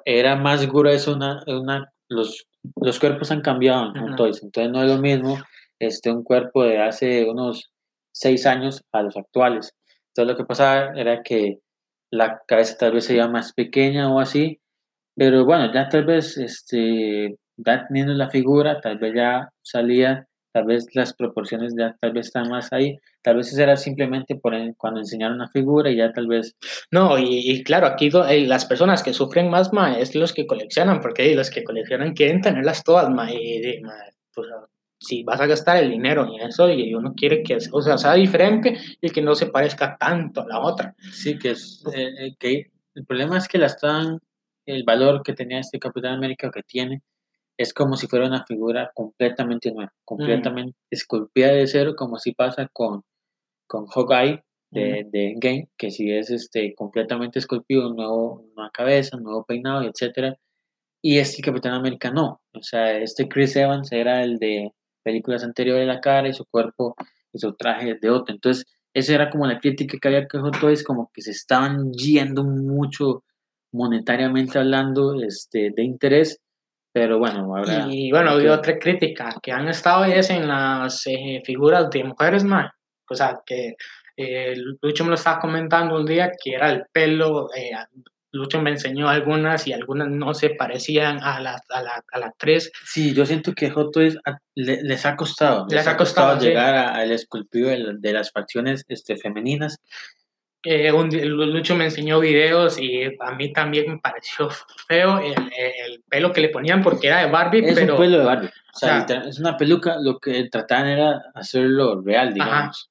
era 0.05 0.37
más 0.37 0.67
grueso, 0.71 1.15
una, 1.15 1.43
una, 1.47 1.93
los, 2.09 2.47
los 2.81 2.99
cuerpos 2.99 3.31
han 3.31 3.43
cambiado, 3.43 3.93
entonces, 3.95 4.43
entonces 4.43 4.73
no 4.73 4.83
es 4.83 4.91
lo 4.91 4.99
mismo 4.99 5.37
este, 5.79 6.11
un 6.11 6.23
cuerpo 6.23 6.65
de 6.65 6.81
hace 6.81 7.29
unos 7.29 7.71
seis 8.13 8.47
años 8.47 8.85
a 8.93 9.03
los 9.03 9.17
actuales. 9.17 9.75
Entonces 10.09 10.33
lo 10.33 10.37
que 10.37 10.47
pasaba 10.47 10.93
era 10.99 11.23
que 11.23 11.59
la 12.11 12.41
cabeza 12.47 12.77
tal 12.79 12.93
vez 12.93 13.05
sería 13.07 13.29
más 13.29 13.53
pequeña 13.53 14.13
o 14.13 14.21
así, 14.21 14.61
pero 15.17 15.45
bueno, 15.45 15.73
ya 15.73 15.89
tal 15.89 16.05
vez 16.05 16.39
este, 16.39 17.37
ya 17.57 17.87
teniendo 17.87 18.15
la 18.15 18.31
figura, 18.31 18.81
tal 18.81 18.99
vez 18.99 19.15
ya 19.15 19.51
salía, 19.63 20.27
tal 20.53 20.67
vez 20.67 20.87
las 20.95 21.15
proporciones 21.15 21.75
ya 21.77 21.97
tal 22.01 22.13
vez 22.13 22.27
están 22.27 22.49
más 22.49 22.73
ahí, 22.73 22.99
tal 23.23 23.37
vez 23.37 23.53
eso 23.53 23.63
era 23.63 23.77
simplemente 23.77 24.37
por 24.37 24.55
cuando 24.77 25.01
enseñaron 25.01 25.37
una 25.37 25.49
figura 25.49 25.91
y 25.91 25.97
ya 25.97 26.13
tal 26.13 26.29
vez... 26.29 26.57
No, 26.91 27.19
y, 27.19 27.63
claro, 27.65 27.87
aquí 27.87 28.11
eh, 28.29 28.47
las 28.47 28.65
personas 28.65 29.03
que 29.03 29.13
sufren 29.13 29.51
más, 29.51 29.73
ma, 29.73 29.99
es 29.99 30.15
los 30.15 30.33
que 30.33 30.47
coleccionan, 30.47 31.01
porque 31.01 31.35
los 31.35 31.51
que 31.51 31.65
coleccionan 31.65 32.15
quieren 32.15 32.41
tenerlas 32.41 32.85
todas, 32.85 33.11
ma, 33.11 33.33
y, 33.33 33.83
pues, 34.33 34.49
si 34.99 35.23
vas 35.23 35.41
a 35.41 35.47
gastar 35.47 35.83
el 35.83 35.91
dinero 35.91 36.27
en 36.27 36.49
eso 36.49 36.71
y 36.71 36.95
uno 36.95 37.15
quiere 37.15 37.43
que 37.43 37.59
o 37.73 37.83
sea, 37.83 37.99
sea 37.99 38.15
diferente 38.15 38.79
y 39.01 39.11
que 39.11 39.23
no 39.23 39.35
se 39.35 39.47
parezca 39.47 39.97
tanto 39.99 40.43
a 40.43 40.47
la 40.47 40.61
otra. 40.61 40.95
Sí, 41.13 41.39
que 41.39 41.51
es 41.51 41.85
eh, 41.95 42.09
eh, 42.19 42.35
que 42.39 42.71
el 42.95 43.05
problema 43.05 43.39
es 43.39 43.49
que 43.49 43.59
la 43.59 43.67
están 43.67 44.19
el 44.67 44.85
valor 44.85 45.23
que 45.23 45.35
tenía 45.35 45.59
este 45.59 45.79
Capitán 45.79 46.15
América 46.15 46.51
que 46.51 46.63
tiene 46.63 47.03
es 47.57 47.73
como 47.73 47.97
si 47.97 48.07
fuera 48.07 48.27
una 48.27 48.45
figura 48.45 48.91
completamente 48.95 49.71
nueva, 49.73 49.93
mm. 49.93 50.05
completamente 50.05 50.77
esculpida 50.91 51.49
de 51.53 51.67
cero, 51.67 51.95
como 51.97 52.19
si 52.19 52.33
pasa 52.33 52.69
con, 52.73 53.03
con 53.67 53.87
Hawkeye 53.87 54.43
de, 54.71 55.05
mm. 55.05 55.11
de 55.11 55.35
Game, 55.37 55.69
que 55.77 55.91
si 55.91 56.11
es 56.13 56.31
este, 56.31 56.75
completamente 56.75 57.39
esculpido, 57.39 57.89
un 57.89 57.97
nuevo, 57.97 58.45
una 58.57 58.71
cabeza, 58.71 59.17
un 59.17 59.25
nuevo 59.25 59.45
peinado, 59.45 59.83
etc. 59.83 60.37
Y 61.03 61.19
este 61.19 61.43
Capitán 61.43 61.75
América 61.75 62.11
no. 62.11 62.41
O 62.55 62.63
sea, 62.63 62.99
este 62.99 63.29
Chris 63.29 63.55
Evans 63.57 63.93
era 63.93 64.23
el 64.23 64.39
de 64.39 64.73
películas 65.03 65.45
anteriores 65.45 65.83
de 65.83 65.93
la 65.93 66.01
cara 66.01 66.29
y 66.29 66.33
su 66.33 66.47
cuerpo 66.47 66.97
y 67.33 67.39
su 67.39 67.55
traje 67.55 67.97
de 68.01 68.11
otro. 68.11 68.35
Entonces, 68.35 68.65
esa 68.95 69.15
era 69.15 69.31
como 69.31 69.47
la 69.47 69.59
crítica 69.59 69.99
que 70.01 70.09
había 70.09 70.27
que 70.27 70.39
Hot 70.39 70.63
es 70.71 70.85
como 70.85 71.11
que 71.13 71.21
se 71.21 71.33
estaban 71.33 71.93
yendo 71.93 72.45
mucho 72.45 73.25
monetariamente 73.73 74.59
hablando 74.59 75.21
este, 75.21 75.71
de 75.75 75.83
interés 75.83 76.41
pero 76.95 77.19
bueno, 77.19 77.57
habrá... 77.57 77.89
Y 77.91 78.13
bueno, 78.13 78.31
ha 78.31 78.35
habido 78.35 78.55
otra 78.55 78.79
crítica 78.79 79.35
que 79.43 79.51
han 79.51 79.67
estado 79.67 80.05
es 80.05 80.31
en 80.31 80.47
las 80.47 81.05
eh, 81.09 81.43
figuras 81.45 81.91
de 81.91 82.05
mujeres, 82.05 82.45
más. 82.45 82.71
O 83.11 83.17
sea, 83.17 83.41
que 83.45 83.75
eh, 84.17 84.55
Lucho 84.81 85.03
me 85.03 85.11
lo 85.11 85.17
estaba 85.17 85.41
comentando 85.41 85.97
un 85.97 86.07
día 86.07 86.31
que 86.41 86.53
era 86.53 86.71
el 86.71 86.85
pelo. 86.93 87.49
Eh, 87.53 87.73
Lucho 88.31 88.63
me 88.63 88.71
enseñó 88.71 89.09
algunas 89.09 89.67
y 89.67 89.73
algunas 89.73 90.09
no 90.09 90.35
se 90.35 90.51
parecían 90.51 91.21
a 91.21 91.41
la, 91.41 91.61
a 91.69 91.83
la, 91.83 92.05
a 92.13 92.19
la 92.21 92.27
actriz. 92.27 92.71
Sí, 92.85 93.13
yo 93.13 93.27
siento 93.27 93.55
que 93.55 93.71
Joto 93.71 94.01
es, 94.01 94.17
les 94.55 95.05
ha 95.05 95.17
costado. 95.17 95.67
Les, 95.69 95.89
ha 95.89 95.97
costado, 95.97 96.39
llegar 96.39 96.77
al 96.77 97.11
esculpido 97.11 97.71
de, 97.71 97.95
de, 97.99 98.13
las 98.13 98.31
facciones 98.31 98.85
este, 98.87 99.17
femeninas 99.17 99.81
eh, 100.65 100.91
un, 100.93 101.11
Lucho 101.53 101.75
me 101.75 101.85
enseñó 101.85 102.21
videos 102.21 102.79
y 102.79 103.05
a 103.05 103.33
mí 103.33 103.53
también 103.53 103.93
me 103.93 103.99
pareció 103.99 104.49
feo 104.89 105.19
el, 105.19 105.35
el 105.57 106.03
pelo 106.09 106.33
que 106.33 106.41
le 106.41 106.49
ponían 106.49 106.83
porque 106.83 107.09
era 107.09 107.25
de 107.25 107.31
Barbie. 107.31 107.65
Es 107.65 107.75
pero, 107.75 107.95
un 107.95 108.01
pelo 108.01 108.19
de 108.19 108.25
Barbie. 108.25 108.49
O 108.49 108.79
sea, 108.79 109.07
es 109.29 109.39
una 109.39 109.57
peluca, 109.57 109.97
lo 110.01 110.19
que 110.19 110.49
trataban 110.49 110.89
era 110.89 111.23
hacerlo 111.35 112.01
real, 112.03 112.33
digamos. 112.35 112.91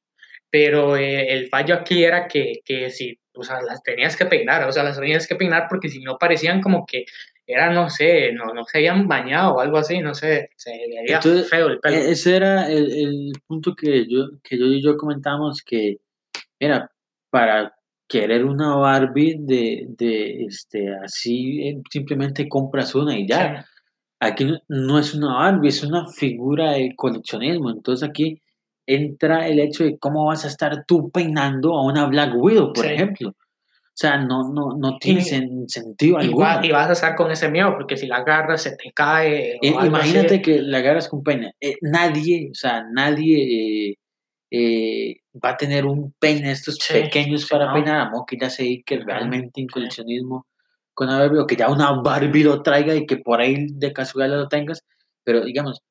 Pero 0.50 0.96
eh, 0.96 1.34
el 1.34 1.50
fallo 1.50 1.76
aquí 1.76 2.04
era 2.04 2.28
que, 2.28 2.62
que 2.64 2.92
si, 2.92 3.20
o 3.34 3.44
sea, 3.44 3.62
las 3.62 3.82
tenías 3.82 4.16
que 4.16 4.28
peinar, 4.28 4.68
o 4.68 4.72
sea, 4.72 4.84
las 4.84 5.00
tenías 5.00 5.28
que 5.28 5.36
peinar 5.36 5.66
porque 5.68 5.90
si 5.90 6.00
no 6.02 6.18
parecían 6.18 6.62
como 6.62 6.86
que 6.86 7.06
era, 7.46 7.72
no 7.72 7.90
sé, 7.90 8.32
no, 8.34 8.54
no 8.54 8.64
se 8.64 8.78
habían 8.78 9.08
bañado 9.08 9.56
o 9.56 9.60
algo 9.60 9.78
así, 9.78 10.00
no 10.00 10.14
sé, 10.14 10.52
se 10.56 10.72
veía 10.88 11.22
feo 11.22 11.68
el 11.68 11.80
pelo. 11.80 11.96
E-, 11.96 12.12
ese 12.12 12.36
era 12.36 12.72
el, 12.72 12.92
el 12.92 13.32
punto 13.48 13.76
que 13.76 14.06
yo, 14.08 14.30
que 14.44 14.58
yo 14.58 14.68
y 14.68 14.82
yo 14.82 14.96
comentamos 14.96 15.64
que, 15.64 15.98
era 16.60 16.90
para 17.34 17.74
querer 18.08 18.46
una 18.46 18.76
Barbie 18.76 19.38
de, 19.40 19.88
de 19.88 20.46
este, 20.46 20.94
así, 21.04 21.68
eh, 21.68 21.82
simplemente 21.90 22.48
compras 22.48 22.94
una 22.94 23.18
y 23.18 23.28
ya. 23.28 23.66
Aquí 24.20 24.56
no 24.68 25.00
es 25.00 25.16
una 25.16 25.34
Barbie, 25.34 25.70
es 25.70 25.84
una 25.84 26.06
figura 26.08 26.74
de 26.74 26.94
coleccionismo. 26.96 27.72
Entonces 27.72 28.08
aquí 28.08 28.40
entra 28.86 29.48
el 29.48 29.60
hecho 29.60 29.84
de 29.84 29.98
cómo 29.98 30.28
vas 30.28 30.46
a 30.46 30.50
estar 30.50 30.86
tú 30.86 31.10
peinando 31.10 31.74
a 31.74 31.84
una 31.84 32.06
Black 32.06 32.36
Widow, 32.36 32.72
por 32.72 32.86
ejemplo. 32.86 33.30
O 33.30 33.96
sea, 33.96 34.18
no, 34.18 34.48
no, 34.54 34.78
no 34.78 35.00
tiene 35.00 35.24
sentido 35.68 36.20
alguno. 36.20 36.64
Y, 36.64 36.70
vas 36.70 36.90
a 36.90 36.94
estar 36.94 37.16
con 37.16 37.32
ese 37.32 37.50
miedo, 37.50 37.74
porque 37.74 37.98
si 37.98 38.06
la 38.06 38.18
agarras 38.18 38.62
se 38.62 38.76
te 38.76 38.92
cae. 38.94 39.56
Eh, 39.60 39.76
imagínate 39.86 40.40
que 40.40 40.62
la 40.62 40.78
agarras 40.78 41.10
con 41.10 41.24
peine. 41.24 41.56
Eh, 41.60 41.78
nadie, 41.82 42.50
o 42.52 42.56
sea, 42.56 42.86
nadie 42.92 43.90
eh, 43.90 43.98
va 44.54 45.50
a 45.50 45.58
tener 45.58 45.86
un 45.86 46.14
peine 46.20 46.52
estos 46.52 46.78
pequeños 46.88 47.48
para 47.50 47.74
peinar, 47.74 48.10
que 48.28 48.38
ya 48.38 48.50
sé 48.50 48.84
que 48.86 49.00
realmente 49.00 49.62
en 49.62 49.68
coleccionismo 49.68 50.46
con 50.94 51.08
una 51.08 51.20
Barbie, 51.20 51.40
o 51.40 51.48
que 51.48 51.56
ya 51.56 51.70
una 51.70 51.92
Barbie 52.02 52.44
lo 52.44 52.62
traiga 52.62 52.94
y 52.96 53.08
que 53.08 53.18
por 53.18 53.42
ahí 53.42 53.66
de 53.72 53.94
casualidad 53.94 54.38
lo 54.38 54.48
tengas, 54.48 54.86
pero 55.24 55.44
digamos, 55.44 55.82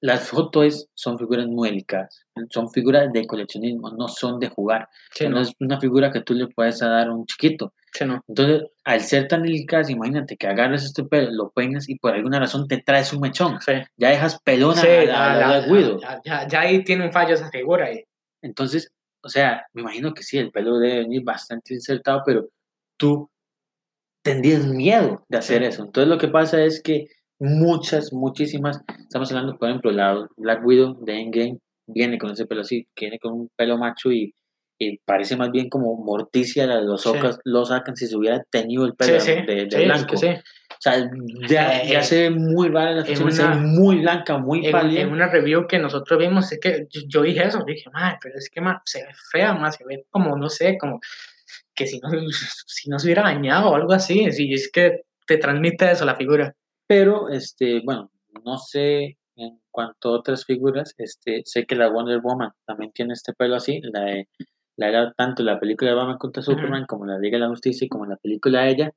las 0.00 0.28
fotos 0.28 0.88
son 0.94 1.18
figuras 1.18 1.46
muy 1.46 1.68
delicadas, 1.68 2.26
son 2.50 2.70
figuras 2.70 3.12
de 3.12 3.26
coleccionismo, 3.26 3.90
no 3.90 4.08
son 4.08 4.40
de 4.40 4.48
jugar, 4.48 4.88
no. 5.28 5.40
es 5.40 5.52
una 5.60 5.78
figura 5.78 6.10
que 6.10 6.20
tú 6.20 6.34
le 6.34 6.48
puedes 6.48 6.80
dar 6.80 7.08
a 7.08 7.14
un 7.14 7.26
chiquito. 7.26 7.72
Entonces, 8.00 8.62
al 8.84 9.00
ser 9.02 9.28
tan 9.28 9.42
delicadas, 9.42 9.90
imagínate 9.90 10.36
que 10.36 10.48
agarras 10.48 10.84
este 10.84 11.04
pelo, 11.04 11.30
lo 11.30 11.50
peinas 11.50 11.88
y 11.88 11.96
por 11.96 12.14
alguna 12.14 12.40
razón 12.40 12.66
te 12.66 12.78
traes 12.78 13.12
un 13.12 13.20
mechón, 13.20 13.58
ya 13.96 14.08
dejas 14.08 14.40
pelona 14.42 14.80
a, 14.80 15.60
ya, 16.24 16.48
ya, 16.48 16.60
ahí 16.60 16.82
tiene 16.82 17.04
un 17.04 17.12
fallo 17.12 17.34
esa 17.34 17.50
figura. 17.50 17.86
Ahí. 17.86 18.04
Entonces, 18.40 18.90
o 19.22 19.28
sea, 19.28 19.66
me 19.72 19.82
imagino 19.82 20.14
que 20.14 20.22
sí, 20.22 20.38
el 20.38 20.50
pelo 20.50 20.78
debe 20.78 21.00
venir 21.00 21.22
bastante 21.22 21.74
insertado, 21.74 22.22
pero 22.26 22.48
tú 22.96 23.30
tendrías 24.22 24.66
miedo 24.66 25.24
de 25.28 25.38
hacer 25.38 25.62
eso. 25.62 25.84
Entonces, 25.84 26.08
lo 26.08 26.18
que 26.18 26.28
pasa 26.28 26.62
es 26.62 26.82
que 26.82 27.08
muchas, 27.42 28.12
muchísimas. 28.12 28.80
Estamos 29.00 29.30
hablando, 29.32 29.58
por 29.58 29.68
ejemplo, 29.68 29.90
la 29.90 30.28
Black 30.36 30.64
Widow 30.64 31.04
de 31.04 31.20
Endgame 31.20 31.58
viene 31.86 32.16
con 32.16 32.30
ese 32.30 32.46
pelo 32.46 32.60
así, 32.60 32.86
viene 32.98 33.18
con 33.18 33.32
un 33.32 33.48
pelo 33.56 33.76
macho 33.76 34.12
y, 34.12 34.32
parece 35.04 35.36
más 35.36 35.52
bien 35.52 35.68
como 35.68 35.94
Morticia, 35.94 36.66
los 36.80 37.06
Ocas 37.06 37.38
lo 37.44 37.64
sacan 37.64 37.94
si 37.94 38.08
se 38.08 38.16
hubiera 38.16 38.42
tenido 38.50 38.84
el 38.84 38.94
pelo 38.94 39.22
de, 39.22 39.68
blanco. 39.84 40.16
o 40.16 40.18
sea, 40.18 41.08
ya, 41.48 41.84
ya, 41.84 42.02
se 42.02 42.22
ve 42.22 42.30
muy 42.30 42.68
rara 42.68 42.90
la 42.90 43.04
se 43.04 43.14
ve 43.14 43.54
muy 43.54 44.00
blanca, 44.00 44.38
muy 44.38 44.72
pálida. 44.72 45.02
En 45.02 45.12
una 45.12 45.28
review 45.28 45.68
que 45.68 45.78
nosotros 45.78 46.18
vimos, 46.18 46.50
es 46.50 46.58
que 46.58 46.88
yo, 46.90 47.22
dije 47.22 47.44
eso, 47.44 47.62
dije, 47.64 47.90
madre, 47.90 48.18
pero 48.20 48.34
es 48.36 48.50
que 48.50 48.60
se 48.84 49.04
ve 49.04 49.10
fea, 49.30 49.52
más 49.52 49.76
se 49.76 49.84
ve 49.84 50.04
como, 50.10 50.36
no 50.36 50.48
sé, 50.48 50.76
como 50.78 50.98
que 51.74 51.86
si 51.86 52.00
no, 52.00 52.08
si 52.66 52.90
no 52.90 52.98
se 52.98 53.06
hubiera 53.06 53.22
dañado 53.22 53.70
o 53.70 53.76
algo 53.76 53.92
así, 53.92 54.32
si 54.32 54.52
es 54.52 54.68
que 54.72 55.02
te 55.28 55.36
transmite 55.36 55.92
eso 55.92 56.04
la 56.04 56.16
figura. 56.16 56.56
Pero, 56.86 57.28
este, 57.28 57.80
bueno, 57.84 58.10
no 58.44 58.58
sé 58.58 59.18
en 59.36 59.60
cuanto 59.70 60.10
a 60.10 60.18
otras 60.18 60.44
figuras, 60.44 60.94
este, 60.98 61.42
sé 61.44 61.64
que 61.64 61.74
la 61.74 61.88
Wonder 61.90 62.20
Woman 62.20 62.50
también 62.66 62.92
tiene 62.92 63.14
este 63.14 63.32
pelo 63.32 63.56
así, 63.56 63.80
la 63.82 64.02
de, 64.02 64.28
la 64.76 64.88
era 64.88 65.12
tanto 65.12 65.42
la 65.42 65.58
película 65.60 65.90
de 65.90 65.96
Batman 65.96 66.18
contra 66.18 66.42
Superman 66.42 66.86
como 66.86 67.06
la 67.06 67.18
Liga 67.18 67.36
de 67.36 67.44
la 67.44 67.48
Justicia 67.48 67.86
y 67.86 67.88
como 67.88 68.06
la 68.06 68.16
película 68.16 68.62
de 68.62 68.70
ella, 68.70 68.92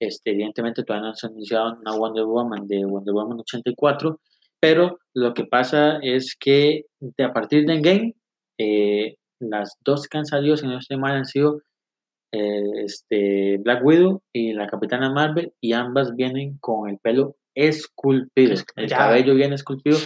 este, 0.00 0.32
evidentemente 0.32 0.82
todavía 0.84 1.08
no 1.08 1.14
se 1.14 1.26
ha 1.26 1.30
anunciado 1.30 1.78
una 1.80 1.96
Wonder 1.96 2.24
Woman 2.24 2.66
de 2.66 2.84
Wonder 2.84 3.14
Woman 3.14 3.40
84, 3.40 4.20
pero 4.60 4.98
lo 5.14 5.34
que 5.34 5.44
pasa 5.44 5.98
es 6.02 6.36
que 6.38 6.86
de, 7.00 7.24
a 7.24 7.32
partir 7.32 7.66
de 7.66 7.74
Endgame, 7.74 8.14
eh, 8.58 9.16
las 9.40 9.76
dos 9.84 10.08
que 10.08 10.18
han 10.18 10.26
salido, 10.26 10.56
si 10.56 10.66
no 10.66 10.78
estoy 10.78 10.96
mal, 10.96 11.14
han 11.14 11.24
sido 11.24 11.62
eh, 12.32 12.84
este, 12.84 13.58
Black 13.58 13.84
Widow 13.84 14.22
y 14.32 14.54
la 14.54 14.66
Capitana 14.66 15.10
Marvel 15.10 15.52
y 15.60 15.74
ambas 15.74 16.16
vienen 16.16 16.56
con 16.58 16.88
el 16.88 16.98
pelo 16.98 17.36
esculpido. 17.54 18.54
El 18.76 18.88
cabello 18.90 19.34
viene 19.34 19.54
esculpido. 19.54 19.98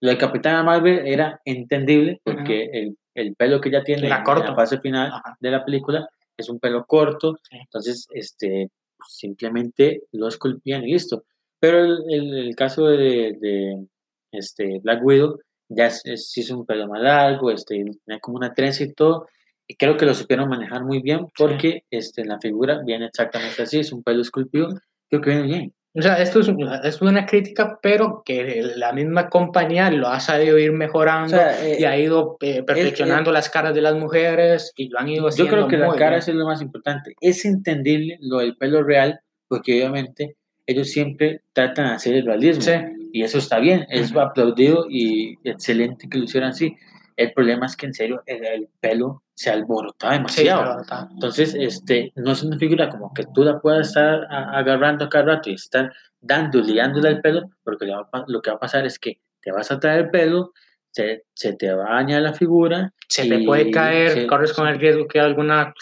Lo 0.00 0.10
de 0.10 0.18
Capitana 0.18 0.62
Marvel 0.62 1.06
era 1.06 1.40
entendible 1.44 2.20
porque 2.24 2.70
el, 2.72 2.96
el, 3.14 3.34
pelo 3.34 3.60
que 3.60 3.68
ella 3.68 3.82
tiene 3.82 4.08
la 4.08 4.24
en 4.26 4.38
la 4.44 4.54
fase 4.54 4.80
final 4.80 5.12
de 5.40 5.50
la 5.50 5.64
película 5.64 6.08
es 6.36 6.48
un 6.48 6.58
pelo 6.58 6.84
corto, 6.86 7.36
entonces 7.50 8.06
este, 8.12 8.70
simplemente 9.08 10.02
lo 10.12 10.28
esculpían 10.28 10.84
y 10.84 10.92
listo. 10.92 11.24
Pero 11.60 11.84
el, 11.84 12.10
el, 12.10 12.56
caso 12.56 12.86
de, 12.86 13.36
de, 13.40 13.86
este, 14.32 14.80
Black 14.80 15.04
Widow 15.04 15.38
ya 15.68 15.86
es, 15.86 16.02
es, 16.04 16.50
un 16.50 16.66
pelo 16.66 16.88
más 16.88 17.00
largo, 17.00 17.50
este, 17.50 17.84
como 18.20 18.38
una 18.38 18.54
trenza 18.54 18.84
y 18.84 18.92
todo, 18.92 19.26
y 19.66 19.76
creo 19.76 19.96
que 19.96 20.06
lo 20.06 20.14
supieron 20.14 20.48
manejar 20.48 20.84
muy 20.84 21.00
bien 21.00 21.26
porque 21.36 21.84
este, 21.90 22.24
la 22.24 22.38
figura 22.38 22.82
viene 22.84 23.06
exactamente 23.06 23.62
así, 23.62 23.80
es 23.80 23.92
un 23.92 24.02
pelo 24.02 24.22
esculpido, 24.22 24.68
creo 25.08 25.20
que 25.20 25.30
viene 25.30 25.46
bien. 25.46 25.74
O 25.94 26.00
sea, 26.00 26.22
esto 26.22 26.40
es, 26.40 26.50
es 26.84 27.02
una 27.02 27.26
crítica, 27.26 27.78
pero 27.82 28.22
que 28.24 28.62
la 28.76 28.94
misma 28.94 29.28
compañía 29.28 29.90
lo 29.90 30.08
ha 30.08 30.20
sabido 30.20 30.58
ir 30.58 30.72
mejorando 30.72 31.36
eh, 31.36 31.76
y 31.80 31.84
ha 31.84 31.98
ido 31.98 32.38
eh, 32.40 32.62
perfeccionando 32.62 33.30
las 33.30 33.50
caras 33.50 33.74
de 33.74 33.82
las 33.82 33.94
mujeres 33.96 34.72
y 34.74 34.88
lo 34.88 34.98
han 34.98 35.10
ido 35.10 35.28
haciendo. 35.28 35.50
Yo 35.50 35.56
creo 35.56 35.68
que 35.68 35.76
la 35.76 35.94
cara 35.94 36.16
es 36.16 36.28
lo 36.28 36.46
más 36.46 36.62
importante. 36.62 37.14
Es 37.20 37.44
entendible 37.44 38.16
lo 38.22 38.38
del 38.38 38.56
pelo 38.56 38.82
real, 38.82 39.20
porque 39.48 39.72
obviamente 39.80 40.36
ellos 40.66 40.88
siempre 40.88 41.42
tratan 41.52 41.88
de 41.88 41.92
hacer 41.92 42.14
el 42.14 42.24
realismo. 42.24 42.72
Y 43.12 43.22
eso 43.22 43.36
está 43.36 43.58
bien, 43.58 43.84
es 43.90 44.16
aplaudido 44.16 44.86
y 44.88 45.36
excelente 45.44 46.08
que 46.08 46.16
lo 46.16 46.24
hicieran 46.24 46.50
así. 46.50 46.74
El 47.16 47.32
problema 47.32 47.66
es 47.66 47.76
que 47.76 47.86
en 47.86 47.94
serio 47.94 48.22
el, 48.26 48.68
pelo 48.80 49.22
se 49.34 49.50
alborota 49.50 50.12
demasiado. 50.12 50.82
Entonces, 51.12 51.54
este, 51.54 52.12
no 52.16 52.32
es 52.32 52.42
una 52.42 52.58
figura 52.58 52.88
como 52.88 53.12
que 53.12 53.26
tú 53.32 53.42
la 53.44 53.60
puedas 53.60 53.88
estar 53.88 54.26
agarrando 54.30 55.08
cada 55.08 55.24
rato 55.36 55.50
y 55.50 55.54
estar 55.54 55.92
dándole, 56.20 56.74
dándole 56.74 57.08
el 57.08 57.20
pelo, 57.20 57.50
porque 57.64 57.86
lo 58.26 58.42
que 58.42 58.50
va 58.50 58.56
a 58.56 58.60
pasar 58.60 58.86
es 58.86 58.98
que 58.98 59.18
te 59.40 59.50
vas 59.52 59.70
a 59.70 59.80
traer 59.80 60.04
el 60.04 60.10
pelo, 60.10 60.52
se, 60.92 61.24
se 61.34 61.54
te 61.54 61.72
va 61.72 61.90
a 61.90 61.94
dañar 61.96 62.22
la 62.22 62.34
figura. 62.34 62.92
Se 63.08 63.28
te 63.28 63.44
puede 63.44 63.70
caer, 63.70 64.26
corres 64.26 64.52
con 64.52 64.68
el 64.68 64.78
riesgo 64.78 65.06
que 65.06 65.20
alguna 65.20 65.74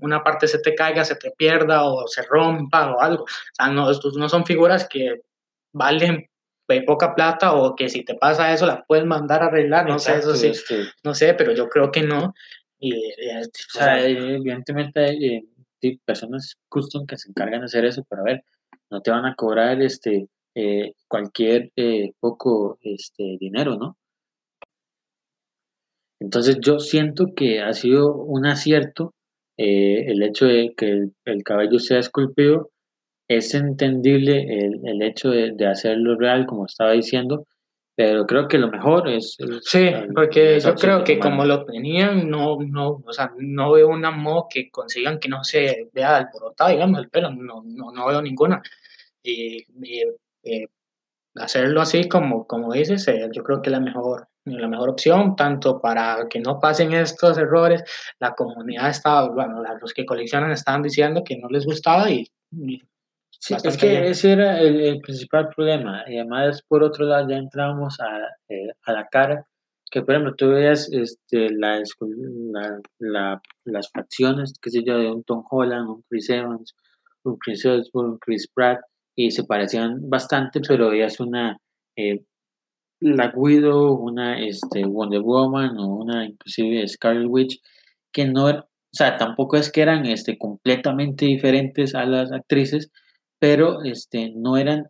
una 0.00 0.22
parte 0.22 0.48
se 0.48 0.58
te 0.58 0.74
caiga, 0.74 1.04
se 1.04 1.16
te 1.16 1.30
pierda 1.30 1.84
o 1.84 2.06
se 2.06 2.22
rompa 2.22 2.94
o 2.94 3.00
algo. 3.00 3.24
O 3.24 3.54
sea, 3.54 3.68
no, 3.68 3.90
estos 3.90 4.16
no 4.16 4.28
son 4.28 4.44
figuras 4.44 4.86
que 4.88 5.22
valen 5.72 6.28
de 6.68 6.82
poca 6.82 7.14
plata 7.14 7.54
o 7.54 7.74
que 7.74 7.88
si 7.88 8.04
te 8.04 8.14
pasa 8.14 8.52
eso 8.52 8.66
la 8.66 8.84
puedes 8.86 9.04
mandar 9.04 9.42
a 9.42 9.46
arreglar, 9.46 9.86
no 9.88 9.98
sé, 9.98 10.16
eso 10.16 10.34
sí, 10.34 10.52
no 11.02 11.14
sé, 11.14 11.34
pero 11.34 11.52
yo 11.54 11.68
creo 11.68 11.90
que 11.90 12.02
no. 12.02 12.34
Y, 12.78 12.94
o 12.94 13.48
sea, 13.72 14.04
evidentemente 14.06 15.00
hay 15.00 15.48
eh, 15.82 15.98
personas 16.04 16.56
custom 16.68 17.06
que 17.06 17.16
se 17.16 17.28
encargan 17.28 17.60
de 17.60 17.66
hacer 17.66 17.84
eso, 17.84 18.04
pero 18.08 18.22
a 18.22 18.24
ver, 18.24 18.44
no 18.90 19.00
te 19.00 19.10
van 19.10 19.26
a 19.26 19.34
cobrar 19.34 19.80
este 19.82 20.28
eh, 20.54 20.94
cualquier 21.08 21.72
eh, 21.76 22.12
poco 22.20 22.78
este 22.82 23.36
dinero, 23.40 23.76
¿no? 23.76 23.96
Entonces 26.20 26.58
yo 26.60 26.78
siento 26.78 27.34
que 27.36 27.60
ha 27.60 27.72
sido 27.74 28.14
un 28.14 28.46
acierto 28.46 29.14
el 29.56 30.22
hecho 30.22 30.46
de 30.46 30.74
que 30.76 30.86
el, 30.86 31.14
el 31.26 31.44
cabello 31.44 31.78
sea 31.78 31.98
esculpido 31.98 32.70
es 33.28 33.54
entendible 33.54 34.64
el, 34.66 34.80
el 34.86 35.02
hecho 35.02 35.30
de, 35.30 35.52
de, 35.52 35.66
hacerlo 35.66 36.16
real, 36.18 36.46
como 36.46 36.66
estaba 36.66 36.92
diciendo, 36.92 37.46
pero 37.96 38.26
creo 38.26 38.48
que 38.48 38.58
lo 38.58 38.68
mejor 38.68 39.08
es... 39.08 39.36
sí, 39.62 39.90
porque 40.14 40.58
yo 40.58 40.74
creo 40.74 41.04
que 41.04 41.18
como 41.18 41.44
lo 41.44 41.64
tenían, 41.64 42.28
no, 42.28 42.58
no, 42.60 43.02
o 43.04 43.12
sea, 43.12 43.32
no 43.38 43.72
veo 43.72 43.88
una 43.88 44.10
modo 44.10 44.46
que 44.50 44.68
consigan 44.70 45.20
que 45.20 45.28
no 45.28 45.44
se 45.44 45.90
vea 45.92 46.16
alborotado, 46.16 46.70
digamos, 46.70 47.00
el 47.00 47.08
pelo, 47.08 47.30
no, 47.30 47.62
no, 47.64 47.92
no 47.92 48.06
veo 48.06 48.20
ninguna. 48.20 48.60
Y, 49.22 49.64
eh, 50.42 50.66
hacerlo 51.36 51.80
así 51.80 52.08
como, 52.08 52.46
como 52.46 52.72
dices, 52.72 53.06
eh, 53.08 53.28
yo 53.32 53.42
creo 53.44 53.62
que 53.62 53.70
es 53.70 53.72
la 53.72 53.80
mejor, 53.80 54.28
la 54.44 54.68
mejor 54.68 54.90
opción, 54.90 55.36
tanto 55.36 55.80
para 55.80 56.26
que 56.28 56.40
no 56.40 56.58
pasen 56.60 56.92
estos 56.94 57.38
errores. 57.38 57.84
La 58.18 58.34
comunidad 58.34 58.90
estaba, 58.90 59.28
bueno, 59.30 59.62
los 59.80 59.92
que 59.94 60.04
coleccionan 60.04 60.50
estaban 60.50 60.82
diciendo 60.82 61.22
que 61.24 61.36
no 61.38 61.48
les 61.48 61.64
gustaba 61.64 62.10
y 62.10 62.28
Sí, 63.44 63.52
es 63.62 63.76
que 63.76 64.08
ese 64.08 64.32
era 64.32 64.58
el, 64.58 65.00
principal 65.00 65.50
problema. 65.54 66.02
Y 66.08 66.16
además, 66.16 66.62
por 66.66 66.82
otro 66.82 67.04
lado, 67.04 67.28
ya 67.28 67.36
entramos 67.36 68.00
a, 68.00 68.20
eh, 68.48 68.70
a 68.86 68.92
la 68.92 69.06
cara, 69.08 69.46
que 69.90 70.00
por 70.00 70.14
ejemplo, 70.14 70.34
tú 70.34 70.48
veías 70.48 70.90
este, 70.90 71.50
la, 71.50 71.82
la, 72.98 73.42
las 73.66 73.90
facciones, 73.90 74.54
qué 74.62 74.70
sé 74.70 74.82
yo, 74.82 74.96
de 74.96 75.10
un 75.10 75.24
Tom 75.24 75.44
Holland, 75.50 75.90
un 75.90 76.02
Chris 76.08 76.30
Evans, 76.30 76.74
un 77.24 77.36
Chris 77.36 77.66
Ellsworth, 77.66 78.12
un 78.12 78.18
Chris 78.18 78.48
Pratt, 78.48 78.80
y 79.14 79.30
se 79.30 79.44
parecían 79.44 80.08
bastante, 80.08 80.60
pero 80.66 80.88
veías 80.88 81.20
una 81.20 81.58
eh, 81.96 82.24
la 83.00 83.30
Widow, 83.36 83.92
una 83.92 84.40
este, 84.40 84.86
Wonder 84.86 85.20
Woman 85.20 85.76
o 85.78 85.96
una 85.96 86.24
inclusive 86.24 86.88
Scarlet 86.88 87.28
Witch, 87.28 87.60
que 88.10 88.24
no, 88.24 88.46
o 88.46 88.64
sea, 88.90 89.18
tampoco 89.18 89.58
es 89.58 89.70
que 89.70 89.82
eran 89.82 90.06
este, 90.06 90.38
completamente 90.38 91.26
diferentes 91.26 91.94
a 91.94 92.06
las 92.06 92.32
actrices, 92.32 92.90
pero 93.44 93.82
este, 93.82 94.32
no 94.34 94.56
eran 94.56 94.88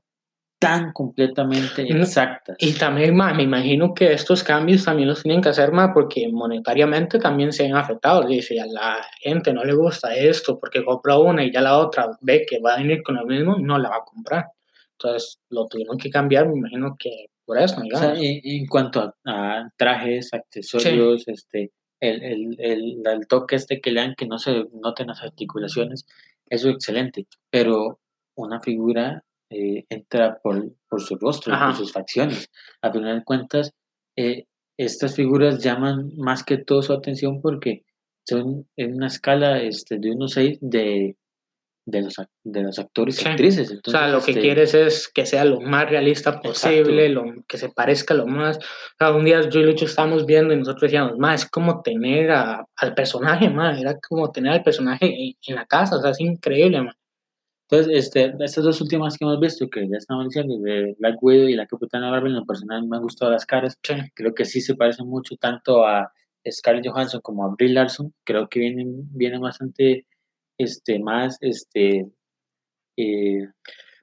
tan 0.60 0.92
completamente 0.92 1.82
exactas. 1.82 2.56
Y 2.60 2.74
también, 2.74 3.16
me 3.16 3.42
imagino 3.42 3.92
que 3.92 4.12
estos 4.12 4.44
cambios 4.44 4.84
también 4.84 5.08
los 5.08 5.24
tienen 5.24 5.42
que 5.42 5.48
hacer 5.48 5.72
más 5.72 5.90
porque 5.92 6.28
monetariamente 6.30 7.18
también 7.18 7.52
se 7.52 7.66
han 7.66 7.74
afectado. 7.74 8.28
Si 8.28 8.56
a 8.56 8.66
la 8.66 9.04
gente 9.20 9.52
no 9.52 9.64
le 9.64 9.74
gusta 9.74 10.14
esto 10.14 10.56
porque 10.60 10.84
compra 10.84 11.18
una 11.18 11.42
y 11.44 11.52
ya 11.52 11.60
la 11.60 11.76
otra 11.76 12.16
ve 12.20 12.46
que 12.48 12.60
va 12.60 12.74
a 12.74 12.76
venir 12.78 13.02
con 13.02 13.16
lo 13.16 13.26
mismo, 13.26 13.56
no 13.58 13.76
la 13.76 13.88
va 13.88 13.96
a 13.96 14.04
comprar. 14.04 14.44
Entonces 14.92 15.40
lo 15.50 15.66
tuvieron 15.66 15.98
que 15.98 16.08
cambiar, 16.08 16.46
me 16.46 16.56
imagino 16.56 16.94
que 16.96 17.26
por 17.44 17.58
eso. 17.58 17.82
en, 17.82 18.66
cuanto 18.68 19.16
a, 19.26 19.68
trajes, 19.76 20.32
accesorios, 20.32 21.26
este, 21.26 21.72
el, 21.98 22.22
el, 22.22 22.56
el, 22.60 23.02
el 23.04 23.26
toque 23.26 23.56
este 23.56 23.80
que 23.80 23.90
le 23.90 24.00
dan, 24.00 24.14
que 24.14 24.26
no 24.26 24.38
se 24.38 24.64
noten 24.80 25.08
las 25.08 25.24
articulaciones, 25.24 26.06
eso 26.48 26.68
es 26.68 26.76
excelente, 26.76 27.26
pero 27.50 27.98
una 28.36 28.60
figura 28.60 29.24
eh, 29.50 29.84
entra 29.88 30.38
por, 30.42 30.72
por, 30.88 31.00
su 31.00 31.16
rostro, 31.16 31.56
por 31.58 31.74
sus 31.74 31.92
facciones. 31.92 32.50
A 32.82 32.90
final 32.90 33.18
de 33.18 33.24
cuentas, 33.24 33.72
eh, 34.16 34.46
estas 34.76 35.14
figuras 35.14 35.62
llaman 35.62 36.12
más 36.16 36.42
que 36.42 36.58
todo 36.58 36.82
su 36.82 36.92
atención 36.92 37.40
porque 37.40 37.84
son 38.26 38.66
en 38.76 38.94
una 38.94 39.06
escala 39.06 39.60
este, 39.62 39.98
de 39.98 40.12
unos 40.12 40.32
seis 40.32 40.58
de, 40.60 41.16
de, 41.86 42.02
los, 42.02 42.16
de 42.42 42.62
los 42.62 42.78
actores 42.78 43.22
y 43.22 43.28
actrices. 43.28 43.80
o 43.86 43.90
sea, 43.90 44.08
lo 44.08 44.20
que 44.22 44.32
este 44.32 44.42
quieres 44.42 44.74
es 44.74 45.08
que 45.08 45.26
sea 45.26 45.44
lo 45.44 45.60
más 45.60 45.88
realista 45.88 46.40
posible, 46.40 47.08
lo, 47.10 47.24
que 47.46 47.58
se 47.58 47.68
parezca 47.68 48.14
lo 48.14 48.26
más. 48.26 48.56
O 48.58 48.96
sea, 48.98 49.12
un 49.12 49.24
día 49.24 49.48
yo 49.48 49.60
y 49.60 49.64
Lucho 49.64 49.84
estábamos 49.84 50.26
viendo 50.26 50.54
y 50.54 50.56
nosotros 50.56 50.82
decíamos, 50.82 51.18
más 51.18 51.42
es 51.44 51.50
como 51.50 51.82
tener 51.82 52.30
al 52.30 52.94
personaje, 52.96 53.50
más 53.50 53.78
era 53.78 53.98
como 54.00 54.32
tener 54.32 54.52
al 54.52 54.62
personaje 54.62 55.34
en, 55.46 55.54
la 55.54 55.66
casa, 55.66 55.96
o 55.96 56.00
sea, 56.00 56.10
es 56.10 56.20
increíble, 56.20 56.82
más. 56.82 56.96
Entonces, 57.70 58.06
este, 58.06 58.34
estas 58.40 58.64
dos 58.64 58.80
últimas 58.80 59.16
que 59.16 59.24
hemos 59.24 59.40
visto, 59.40 59.68
que 59.70 59.88
ya 59.88 59.96
estamos 59.96 60.26
diciendo, 60.26 60.58
de 60.58 60.94
Black 60.98 61.22
Widow 61.22 61.48
y 61.48 61.54
la 61.54 61.66
Capitana 61.66 62.10
Marvel, 62.10 62.32
en 62.32 62.40
lo 62.40 62.44
personal 62.44 62.86
me 62.86 62.96
han 62.96 63.02
gustado 63.02 63.32
las 63.32 63.46
caras. 63.46 63.78
Creo 64.14 64.34
que 64.34 64.44
sí 64.44 64.60
se 64.60 64.74
parecen 64.74 65.08
mucho 65.08 65.36
tanto 65.36 65.86
a 65.86 66.12
Scarlett 66.48 66.86
Johansson 66.86 67.20
como 67.22 67.44
a 67.44 67.54
Brie 67.54 67.70
Larson. 67.70 68.12
Creo 68.24 68.48
que 68.48 68.60
vienen, 68.60 69.08
vienen 69.12 69.40
bastante 69.40 70.06
este, 70.58 70.98
más 70.98 71.38
este, 71.40 72.06
eh, 72.98 73.48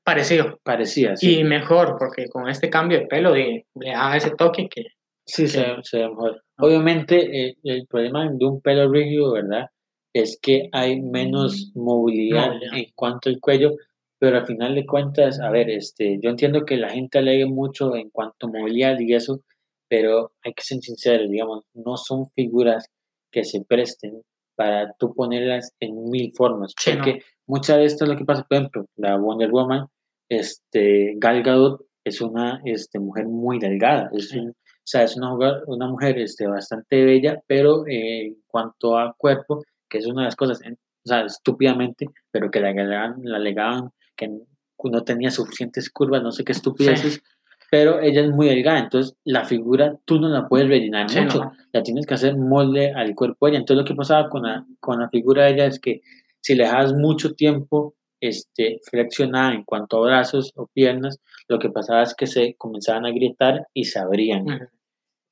parecido. 0.03 0.59
Parecía, 0.63 1.13
Y 1.21 1.43
mejor, 1.43 1.97
porque 1.99 2.29
con 2.29 2.49
este 2.49 2.69
cambio 2.69 2.99
de 2.99 3.07
pelo 3.07 3.35
le 3.35 3.65
da 3.75 4.17
ese 4.17 4.31
toque 4.31 4.67
que... 4.69 4.85
Sí, 5.23 5.47
se, 5.47 5.61
ve 5.61 6.09
mejor. 6.09 6.43
Obviamente, 6.57 7.47
eh, 7.47 7.57
el 7.63 7.85
problema 7.87 8.27
de 8.29 8.45
un 8.45 8.59
pelo 8.59 8.91
rígido, 8.91 9.33
¿verdad? 9.33 9.67
Es 10.13 10.39
que 10.41 10.69
hay 10.71 11.01
menos 11.01 11.71
mm. 11.73 11.79
movilidad 11.79 12.51
en 12.73 12.85
cuanto 12.95 13.29
al 13.29 13.39
cuello, 13.39 13.75
pero 14.19 14.37
al 14.37 14.45
final 14.45 14.75
de 14.75 14.85
cuentas, 14.85 15.39
a 15.39 15.49
ver, 15.49 15.69
este, 15.69 16.19
yo 16.21 16.29
entiendo 16.29 16.65
que 16.65 16.77
la 16.77 16.89
gente 16.89 17.17
alegue 17.17 17.45
mucho 17.45 17.95
en 17.95 18.09
cuanto 18.09 18.47
a 18.47 18.51
movilidad 18.51 18.99
y 18.99 19.13
eso, 19.13 19.41
pero 19.89 20.33
hay 20.43 20.53
que 20.53 20.63
ser 20.63 20.79
sinceros, 20.79 21.29
digamos, 21.29 21.65
no 21.73 21.97
son 21.97 22.27
figuras 22.35 22.87
que 23.31 23.43
se 23.43 23.63
presten 23.63 24.21
para 24.55 24.93
tú 24.99 25.13
ponerlas 25.15 25.73
en 25.79 26.09
mil 26.09 26.31
formas, 26.35 26.73
porque 26.85 27.23
muchas 27.47 27.77
de 27.77 27.85
esto 27.85 28.05
es 28.05 28.11
lo 28.11 28.17
que 28.17 28.25
pasa, 28.25 28.45
por 28.47 28.57
ejemplo, 28.57 28.85
la 28.95 29.17
Wonder 29.17 29.49
Woman, 29.49 29.87
este, 30.29 31.13
Gal 31.17 31.41
Gadot 31.41 31.85
es 32.03 32.21
una 32.21 32.61
este, 32.65 32.99
mujer 32.99 33.25
muy 33.27 33.59
delgada, 33.59 34.09
es 34.13 34.33
o 34.35 34.87
sea, 34.91 35.03
es 35.03 35.15
una, 35.15 35.33
una 35.67 35.87
mujer 35.87 36.17
este, 36.19 36.47
bastante 36.47 37.03
bella, 37.05 37.41
pero 37.47 37.85
eh, 37.87 38.27
en 38.27 38.37
cuanto 38.47 38.97
a 38.97 39.13
cuerpo, 39.17 39.61
que 39.91 39.97
es 39.97 40.07
una 40.07 40.21
de 40.21 40.25
las 40.25 40.35
cosas, 40.35 40.61
o 40.65 41.07
sea, 41.07 41.25
estúpidamente, 41.25 42.07
pero 42.31 42.49
que 42.49 42.61
la 42.61 42.69
alegaban, 42.69 43.21
la 43.23 43.37
alegaban 43.37 43.91
que 44.15 44.29
no 44.29 45.03
tenía 45.03 45.29
suficientes 45.29 45.89
curvas, 45.89 46.23
no 46.23 46.31
sé 46.31 46.43
qué 46.43 46.53
estupideces, 46.53 47.21
pero 47.69 47.99
ella 47.99 48.21
es 48.21 48.29
muy 48.31 48.47
delgada, 48.47 48.79
entonces 48.79 49.15
la 49.23 49.45
figura 49.45 49.97
tú 50.05 50.19
no 50.19 50.29
la 50.29 50.47
puedes 50.47 50.67
rellenar 50.67 51.07
mucho, 51.13 51.51
la 51.71 51.83
tienes 51.83 52.05
que 52.05 52.13
hacer 52.13 52.37
molde 52.37 52.93
al 52.93 53.13
cuerpo 53.15 53.45
de 53.45 53.51
ella. 53.51 53.59
Entonces 53.59 53.81
lo 53.83 53.87
que 53.87 53.95
pasaba 53.95 54.29
con 54.29 54.43
la, 54.43 54.65
con 54.79 54.99
la 54.99 55.09
figura 55.09 55.45
de 55.45 55.51
ella 55.51 55.65
es 55.67 55.79
que 55.79 56.01
si 56.39 56.55
le 56.55 56.63
dejas 56.63 56.93
mucho 56.93 57.33
tiempo 57.33 57.95
este, 58.21 58.79
flexionada 58.89 59.53
en 59.53 59.63
cuanto 59.63 59.97
a 59.97 60.07
brazos 60.07 60.53
o 60.55 60.67
piernas, 60.67 61.19
lo 61.47 61.59
que 61.59 61.69
pasaba 61.69 62.03
es 62.03 62.15
que 62.15 62.27
se 62.27 62.55
comenzaban 62.57 63.05
a 63.05 63.11
grietar 63.11 63.67
y 63.73 63.85
se 63.85 63.99
abrían. 63.99 64.69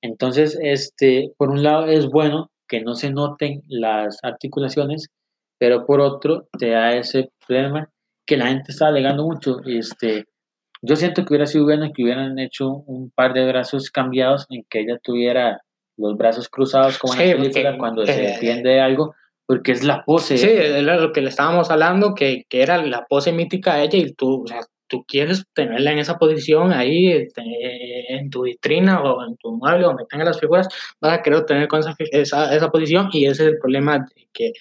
Entonces, 0.01 0.57
este, 0.61 1.33
por 1.37 1.49
un 1.49 1.63
lado 1.63 1.85
es 1.85 2.07
bueno 2.07 2.51
que 2.69 2.81
no 2.81 2.95
se 2.95 3.11
noten 3.11 3.63
las 3.67 4.19
articulaciones, 4.23 5.09
pero 5.59 5.85
por 5.85 5.99
otro 5.99 6.47
te 6.57 6.69
da 6.69 6.95
ese 6.95 7.31
problema 7.45 7.89
que 8.25 8.37
la 8.37 8.47
gente 8.47 8.71
está 8.71 8.87
alegando 8.87 9.25
mucho. 9.25 9.57
Este, 9.65 10.25
yo 10.81 10.95
siento 10.95 11.25
que 11.25 11.33
hubiera 11.33 11.47
sido 11.47 11.65
bueno 11.65 11.89
que 11.93 12.03
hubieran 12.03 12.39
hecho 12.39 12.69
un 12.69 13.11
par 13.11 13.33
de 13.33 13.45
brazos 13.45 13.89
cambiados 13.89 14.45
en 14.49 14.63
que 14.69 14.81
ella 14.81 14.97
tuviera 15.03 15.61
los 15.97 16.15
brazos 16.15 16.47
cruzados 16.47 16.97
como 16.97 17.13
en 17.15 17.29
la 17.29 17.35
película 17.35 17.77
cuando 17.77 18.05
se 18.05 18.21
defiende 18.21 18.79
algo, 18.79 19.15
porque 19.45 19.73
es 19.73 19.83
la 19.83 20.05
pose. 20.05 20.37
Sí, 20.37 20.47
era 20.49 20.95
lo 20.95 21.11
que 21.11 21.21
le 21.21 21.29
estábamos 21.29 21.69
hablando, 21.71 22.13
que, 22.13 22.45
que 22.47 22.61
era 22.61 22.77
la 22.85 23.05
pose 23.09 23.33
mítica 23.33 23.75
de 23.75 23.83
ella 23.85 23.97
y 23.97 24.13
tú, 24.13 24.43
o 24.43 24.47
sea, 24.47 24.61
tú 24.89 25.05
quieres 25.07 25.45
tenerla 25.53 25.91
en 25.91 25.99
esa 25.99 26.17
posición 26.17 26.73
ahí 26.73 27.11
este, 27.11 27.43
en 28.15 28.29
tu 28.29 28.43
vitrina 28.43 29.01
o 29.01 29.25
en 29.25 29.37
tu 29.37 29.51
mueble 29.51 29.85
donde 29.85 30.05
tengas 30.09 30.27
las 30.27 30.39
figuras, 30.39 30.67
vas 30.99 31.19
a 31.19 31.21
querer 31.21 31.45
tener 31.45 31.67
con 31.67 31.79
esa, 31.79 31.95
esa, 31.99 32.69
posición 32.69 33.09
y 33.13 33.25
ese 33.25 33.43
es 33.43 33.49
el 33.53 33.59
problema 33.59 33.99
de 33.99 34.27
que, 34.33 34.51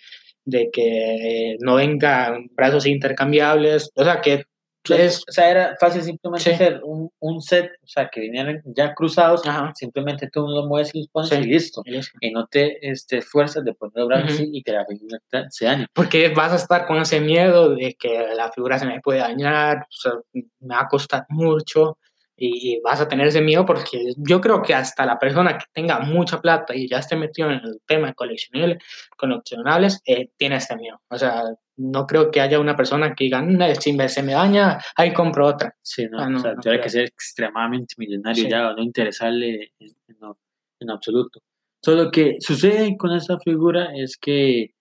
de 0.45 0.71
que 0.71 1.57
no 1.61 1.75
vengan 1.77 2.49
brazos 2.53 2.87
intercambiables, 2.87 3.91
o 3.97 4.05
sea, 4.05 4.21
que 4.21 4.45
o 4.91 5.33
sea, 5.33 5.51
era 5.51 5.77
fácil 5.81 6.03
simplemente 6.03 6.53
hacer 6.53 6.81
un, 6.85 7.11
un, 7.19 7.41
set, 7.41 7.71
o 7.83 7.87
sea, 7.87 8.09
que 8.09 8.21
vinieran 8.21 8.63
ya 8.65 8.95
cruzados, 8.95 9.43
simplemente 9.75 10.29
tú 10.31 10.47
los 10.47 10.67
mueves 10.67 10.95
y 10.95 11.01
los 11.01 11.09
pones 11.09 11.33
y, 11.33 11.43
listo. 11.43 11.83
y 12.21 12.31
no 12.31 12.47
te 12.47 12.89
este, 12.89 13.19
esfuerzas 13.19 13.65
de 13.65 13.75
poner 13.75 13.93
los 13.97 14.09
brazos 14.09 14.41
y 14.41 14.63
que 14.63 14.73
la 14.73 14.87
figura 14.87 15.19
se 15.51 15.65
dañe. 15.65 15.87
Porque 15.93 16.29
vas 16.31 16.53
a 16.53 16.57
estar 16.57 16.87
con 16.87 16.99
ese 16.99 17.21
miedo 17.21 17.75
de 17.75 17.95
que 17.99 18.29
la 18.35 18.51
figura 18.53 18.79
se 18.79 18.87
me 18.87 19.01
puede 19.01 19.21
dañar, 19.21 19.79
o 19.79 19.87
sea, 19.91 20.13
me 20.33 20.75
va 20.75 20.83
a 20.83 20.89
costar 20.89 21.27
mucho 21.29 21.99
y 22.39 22.81
vas 22.81 23.01
a 23.01 23.09
tener 23.09 23.27
ese 23.27 23.41
miedo 23.41 23.67
porque 23.67 24.13
yo 24.17 24.41
creo 24.41 24.63
que 24.63 24.73
hasta 24.73 25.05
la 25.05 25.19
persona 25.19 25.59
que 25.59 25.65
tenga 25.73 25.99
mucha 26.01 26.41
plata 26.41 26.75
y 26.75 26.89
ya 26.89 26.99
esté 26.99 27.17
metido 27.17 27.51
en 27.51 27.61
el 27.65 27.81
tema 27.85 28.09
de 28.09 28.15
coleccionables, 28.15 28.79
coleccionables 29.17 30.01
eh, 30.07 30.31
tiene 30.37 30.57
este 30.57 30.77
miedo. 30.77 31.01
O 31.09 31.19
sea, 31.19 31.43
no 31.77 32.07
creo 32.07 32.31
que 32.31 32.41
haya 32.41 32.61
una 32.61 32.77
persona 32.77 33.15
que 33.15 33.25
diga, 33.25 33.45
si 33.81 33.93
me, 33.93 34.09
se 34.09 34.23
me 34.23 34.33
daña, 34.33 34.79
ahí 34.97 35.13
compro 35.13 35.47
otra. 35.47 35.75
Sí, 35.83 36.07
no, 36.09 36.21
ah, 36.21 36.29
o 36.35 36.39
sea, 36.39 36.55
tiene 36.57 36.81
que 36.81 36.91
ser 36.91 37.05
extremadamente 37.07 37.95
millonario 37.99 38.49
ya, 38.49 38.73
no 38.73 38.83
interesarle 38.83 39.73
en, 39.81 39.95
en, 40.81 40.91
absoluto. 40.91 41.41
Solo 41.83 42.11
que 42.11 42.37
sucede 42.41 42.97
con 42.97 43.13
esta 43.13 43.39
figura 43.39 43.91
es 43.97 44.17
que 44.17 44.75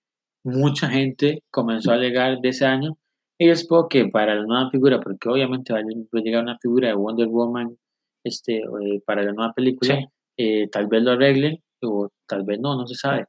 mucha 0.43 0.89
gente 0.89 1.43
comenzó 1.49 1.91
a 1.91 1.95
alegar 1.95 2.39
de 2.39 2.49
ese 2.49 2.66
año 2.66 2.97
y 3.38 3.49
es 3.49 3.67
porque 3.67 4.07
para 4.07 4.35
la 4.35 4.43
nueva 4.43 4.69
figura, 4.69 4.99
porque 4.99 5.29
obviamente 5.29 5.73
va 5.73 5.79
a 5.79 6.21
llegar 6.21 6.43
una 6.43 6.57
figura 6.57 6.88
de 6.88 6.95
Wonder 6.95 7.27
Woman 7.27 7.77
este, 8.23 8.57
eh, 8.57 9.01
para 9.05 9.23
la 9.23 9.33
nueva 9.33 9.53
película, 9.53 9.99
eh, 10.38 10.67
tal 10.69 10.88
vez 10.88 11.03
lo 11.03 11.11
arreglen 11.11 11.61
o 11.83 12.09
tal 12.27 12.43
vez 12.43 12.59
no, 12.59 12.75
no 12.75 12.88
se 12.88 12.95
sabe. 12.95 13.25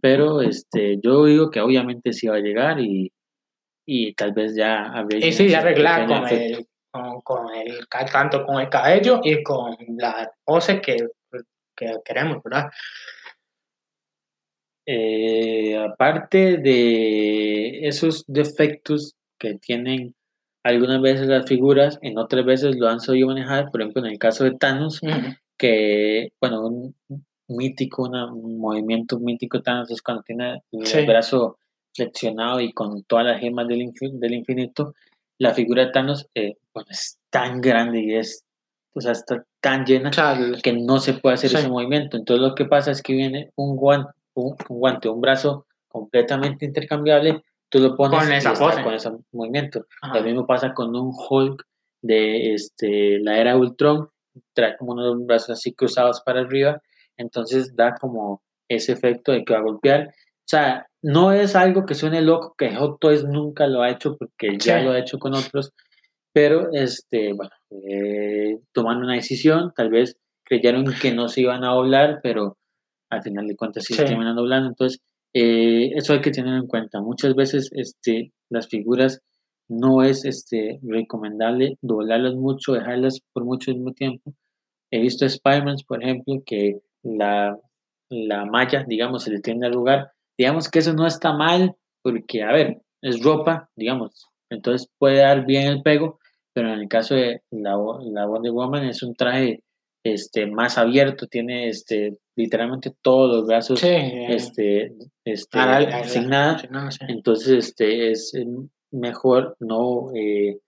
Pero 0.00 0.40
este, 0.42 0.98
yo 1.00 1.24
digo 1.26 1.50
que 1.50 1.60
obviamente 1.60 2.12
sí 2.12 2.26
va 2.26 2.36
a 2.36 2.40
llegar 2.40 2.80
y, 2.80 3.12
y 3.86 4.14
tal 4.14 4.32
vez 4.32 4.54
ya 4.56 4.86
habría... 4.86 5.26
Y 5.26 5.32
sí, 5.32 5.48
ya 5.48 5.60
arreglar 5.60 6.06
con 6.06 6.28
el, 6.28 6.66
con, 7.22 7.54
el, 7.54 7.86
tanto 7.88 8.44
con 8.44 8.60
el 8.60 8.68
cabello 8.68 9.20
y 9.22 9.42
con 9.42 9.76
la 9.96 10.30
pose 10.44 10.80
que, 10.80 10.96
que 11.76 11.98
queremos, 12.04 12.42
¿verdad? 12.42 12.68
Eh, 14.84 15.76
aparte 15.76 16.56
de 16.56 17.86
esos 17.86 18.24
defectos 18.26 19.14
que 19.42 19.54
tienen 19.58 20.14
algunas 20.62 21.02
veces 21.02 21.26
las 21.26 21.48
figuras, 21.48 21.98
en 22.00 22.16
otras 22.16 22.44
veces 22.44 22.76
lo 22.76 22.88
han 22.88 23.00
sabido 23.00 23.26
manejar, 23.26 23.70
por 23.72 23.80
ejemplo 23.80 24.06
en 24.06 24.12
el 24.12 24.18
caso 24.18 24.44
de 24.44 24.52
Thanos, 24.52 25.00
que, 25.58 26.32
bueno, 26.40 26.64
un 26.64 26.94
mítico, 27.48 28.04
un 28.04 28.58
movimiento 28.58 29.18
mítico 29.18 29.60
Thanos 29.60 29.90
es 29.90 30.00
cuando 30.00 30.22
tiene 30.22 30.62
el 30.70 31.06
brazo 31.06 31.58
flexionado 31.92 32.60
y 32.60 32.72
con 32.72 33.02
todas 33.02 33.26
las 33.26 33.40
gemas 33.40 33.66
del, 33.66 33.90
del 34.12 34.34
infinito, 34.34 34.94
la 35.38 35.52
figura 35.52 35.86
de 35.86 35.90
Thanos 35.90 36.28
eh, 36.36 36.54
es 36.88 37.18
tan 37.28 37.60
grande 37.60 38.00
y 38.00 38.14
es, 38.14 38.44
o 38.94 39.00
sea, 39.00 39.12
está 39.12 39.44
tan 39.60 39.84
llena 39.84 40.12
que 40.62 40.72
no 40.72 41.00
se 41.00 41.14
puede 41.14 41.34
hacer 41.34 41.52
ese 41.52 41.68
movimiento. 41.68 42.16
Entonces 42.16 42.48
lo 42.48 42.54
que 42.54 42.66
pasa 42.66 42.92
es 42.92 43.02
que 43.02 43.12
viene 43.12 43.50
un 43.56 43.74
guante, 43.74 44.12
un 44.34 44.54
guante, 44.68 45.08
un 45.08 45.20
brazo 45.20 45.66
completamente 45.88 46.64
intercambiable 46.64 47.42
tú 47.72 47.80
lo 47.80 47.96
pones 47.96 48.20
con, 48.20 48.32
esa 48.32 48.82
con 48.82 48.92
ese 48.92 49.10
movimiento. 49.32 49.86
Lo 50.14 50.22
mismo 50.22 50.46
pasa 50.46 50.74
con 50.74 50.94
un 50.94 51.10
Hulk 51.10 51.64
de 52.02 52.52
este, 52.52 53.18
la 53.20 53.38
era 53.38 53.56
Ultron, 53.56 54.10
trae 54.52 54.76
como 54.76 54.92
unos 54.92 55.24
brazos 55.24 55.50
así 55.50 55.72
cruzados 55.72 56.20
para 56.20 56.40
arriba, 56.40 56.82
entonces 57.16 57.74
da 57.74 57.94
como 57.98 58.42
ese 58.68 58.92
efecto 58.92 59.32
de 59.32 59.44
que 59.44 59.54
va 59.54 59.60
a 59.60 59.64
golpear. 59.64 60.08
O 60.08 60.48
sea, 60.52 60.86
no 61.00 61.32
es 61.32 61.56
algo 61.56 61.86
que 61.86 61.94
suene 61.94 62.20
loco, 62.20 62.54
que 62.58 62.76
Hot 62.76 62.98
Toys 63.00 63.24
nunca 63.24 63.66
lo 63.66 63.80
ha 63.80 63.90
hecho 63.90 64.16
porque 64.18 64.58
ya 64.58 64.80
lo 64.80 64.90
ha 64.90 64.98
hecho 64.98 65.18
con 65.18 65.34
otros, 65.34 65.72
pero 66.34 66.68
este, 66.72 67.32
bueno, 67.32 67.52
eh, 67.70 68.58
tomando 68.72 69.06
una 69.06 69.14
decisión, 69.14 69.72
tal 69.74 69.88
vez 69.88 70.18
creyeron 70.44 70.92
que 71.00 71.12
no 71.12 71.28
se 71.28 71.40
iban 71.40 71.64
a 71.64 71.72
doblar, 71.72 72.20
pero 72.22 72.58
al 73.08 73.22
final 73.22 73.46
de 73.46 73.56
cuentas 73.56 73.84
sí, 73.84 73.94
se 73.94 74.04
terminan 74.04 74.36
doblando, 74.36 74.68
entonces 74.68 75.00
eh, 75.34 75.92
eso 75.94 76.12
hay 76.12 76.20
que 76.20 76.30
tener 76.30 76.54
en 76.54 76.66
cuenta. 76.66 77.00
Muchas 77.00 77.34
veces 77.34 77.70
este, 77.72 78.32
las 78.50 78.68
figuras 78.68 79.20
no 79.68 80.02
es 80.02 80.24
este, 80.24 80.78
recomendable 80.82 81.78
doblarlas 81.80 82.34
mucho, 82.34 82.72
dejarlas 82.72 83.20
por 83.32 83.44
mucho 83.44 83.72
mismo 83.72 83.92
tiempo. 83.92 84.34
He 84.90 85.00
visto 85.00 85.24
Spider-Man, 85.24 85.76
por 85.86 86.02
ejemplo, 86.02 86.42
que 86.44 86.80
la, 87.02 87.58
la 88.10 88.44
malla, 88.44 88.84
digamos, 88.86 89.24
se 89.24 89.30
le 89.30 89.40
tiende 89.40 89.66
al 89.66 89.72
lugar. 89.72 90.12
Digamos 90.36 90.68
que 90.68 90.80
eso 90.80 90.92
no 90.92 91.06
está 91.06 91.32
mal, 91.32 91.74
porque, 92.02 92.42
a 92.42 92.52
ver, 92.52 92.82
es 93.00 93.22
ropa, 93.22 93.70
digamos, 93.76 94.26
entonces 94.50 94.88
puede 94.98 95.18
dar 95.18 95.46
bien 95.46 95.66
el 95.66 95.82
pego, 95.82 96.18
pero 96.52 96.72
en 96.72 96.80
el 96.80 96.88
caso 96.88 97.14
de 97.14 97.42
la, 97.50 97.72
la 98.02 98.26
Wonder 98.26 98.52
Woman 98.52 98.84
es 98.84 99.02
un 99.02 99.14
traje 99.14 99.62
este, 100.04 100.46
más 100.46 100.78
abierto, 100.78 101.26
tiene 101.26 101.68
este, 101.68 102.18
literalmente 102.36 102.92
todos 103.02 103.36
los 103.36 103.46
brazos 103.46 103.82
este, 103.82 104.92
este, 105.24 105.60
sin 106.04 106.28
nada. 106.28 106.60
Entonces 107.08 107.68
este, 107.68 108.10
es 108.10 108.32
mejor 108.90 109.56
no 109.60 110.10
eh, 110.14 110.58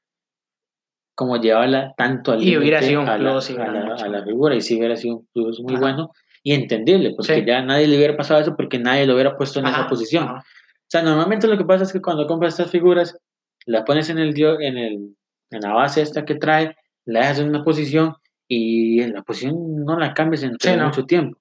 como 1.15 1.41
llevarla 1.41 1.95
tanto 1.97 2.33
al 2.33 2.43
y 2.43 2.57
hubiera 2.57 2.81
sido 2.81 3.03
un 3.03 3.09
a, 3.09 3.19
la, 3.19 3.39
a, 3.39 4.09
la, 4.09 4.25
figura 4.25 4.55
y 4.57 4.61
si 4.61 4.79
hubiera 4.79 4.97
sido 4.97 5.17
un 5.17 5.29
plus 5.33 5.61
muy 5.61 5.77
bueno 5.77 6.11
y 6.43 6.53
entendible, 6.53 7.15
porque 7.17 7.45
ya 7.45 7.63
nadie 7.63 7.87
le 7.87 7.97
hubiera 7.97 8.17
pasado 8.17 8.41
eso 8.41 8.57
porque 8.57 8.79
nadie 8.79 9.07
lo 9.07 9.15
hubiera 9.15 9.37
puesto 9.37 9.61
en 9.61 9.67
esa 9.67 9.87
posición. 9.89 10.29
O 10.29 10.43
sea, 10.89 11.03
normalmente 11.03 11.47
lo 11.47 11.57
que 11.57 11.65
pasa 11.65 11.85
es 11.85 11.93
que 11.93 12.03
cuando 12.03 12.27
compras 12.27 12.55
estas 12.55 12.71
figuras, 12.71 13.19
las 13.67 13.83
pones 13.85 14.11
en 14.11 14.19
el, 14.19 14.35
en 14.61 14.77
el 14.77 15.17
en 15.55 15.61
la 15.61 15.73
base 15.73 16.03
esta 16.03 16.25
que 16.25 16.35
trae, 16.35 16.77
la 17.05 17.21
dejas 17.21 17.41
en 17.41 17.49
una 17.49 17.65
posición 17.65 18.15
y 18.49 19.01
en 19.01 19.15
la 19.15 19.23
posición 19.23 19.85
no 19.85 19.99
la 19.99 20.15
cambies 20.15 20.43
en 20.43 20.57
mucho 20.83 21.05
tiempo. 21.07 21.39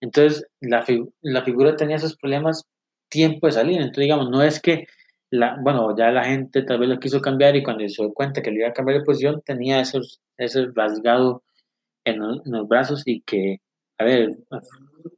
Entonces, 0.00 0.46
la, 0.60 0.84
la 1.22 1.42
figura 1.42 1.76
tenía 1.76 1.96
esos 1.96 2.16
problemas 2.16 2.66
tiempo 3.08 3.46
de 3.46 3.52
salir. 3.52 3.76
Entonces, 3.76 4.02
digamos, 4.02 4.30
no 4.30 4.42
es 4.42 4.60
que, 4.60 4.86
la, 5.30 5.56
bueno, 5.62 5.96
ya 5.96 6.10
la 6.10 6.24
gente 6.24 6.62
tal 6.62 6.78
vez 6.78 6.88
lo 6.88 7.00
quiso 7.00 7.20
cambiar 7.20 7.56
y 7.56 7.62
cuando 7.62 7.88
se 7.88 8.02
dio 8.02 8.12
cuenta 8.12 8.42
que 8.42 8.50
le 8.50 8.60
iba 8.60 8.68
a 8.68 8.72
cambiar 8.72 8.98
de 8.98 9.04
posición, 9.04 9.42
tenía 9.44 9.80
esos, 9.80 10.20
esos 10.36 10.74
rasgados 10.74 11.42
en, 12.04 12.16
en, 12.22 12.40
los 12.44 12.68
brazos 12.68 13.02
y 13.06 13.22
que, 13.22 13.60
a 13.98 14.04
ver, 14.04 14.36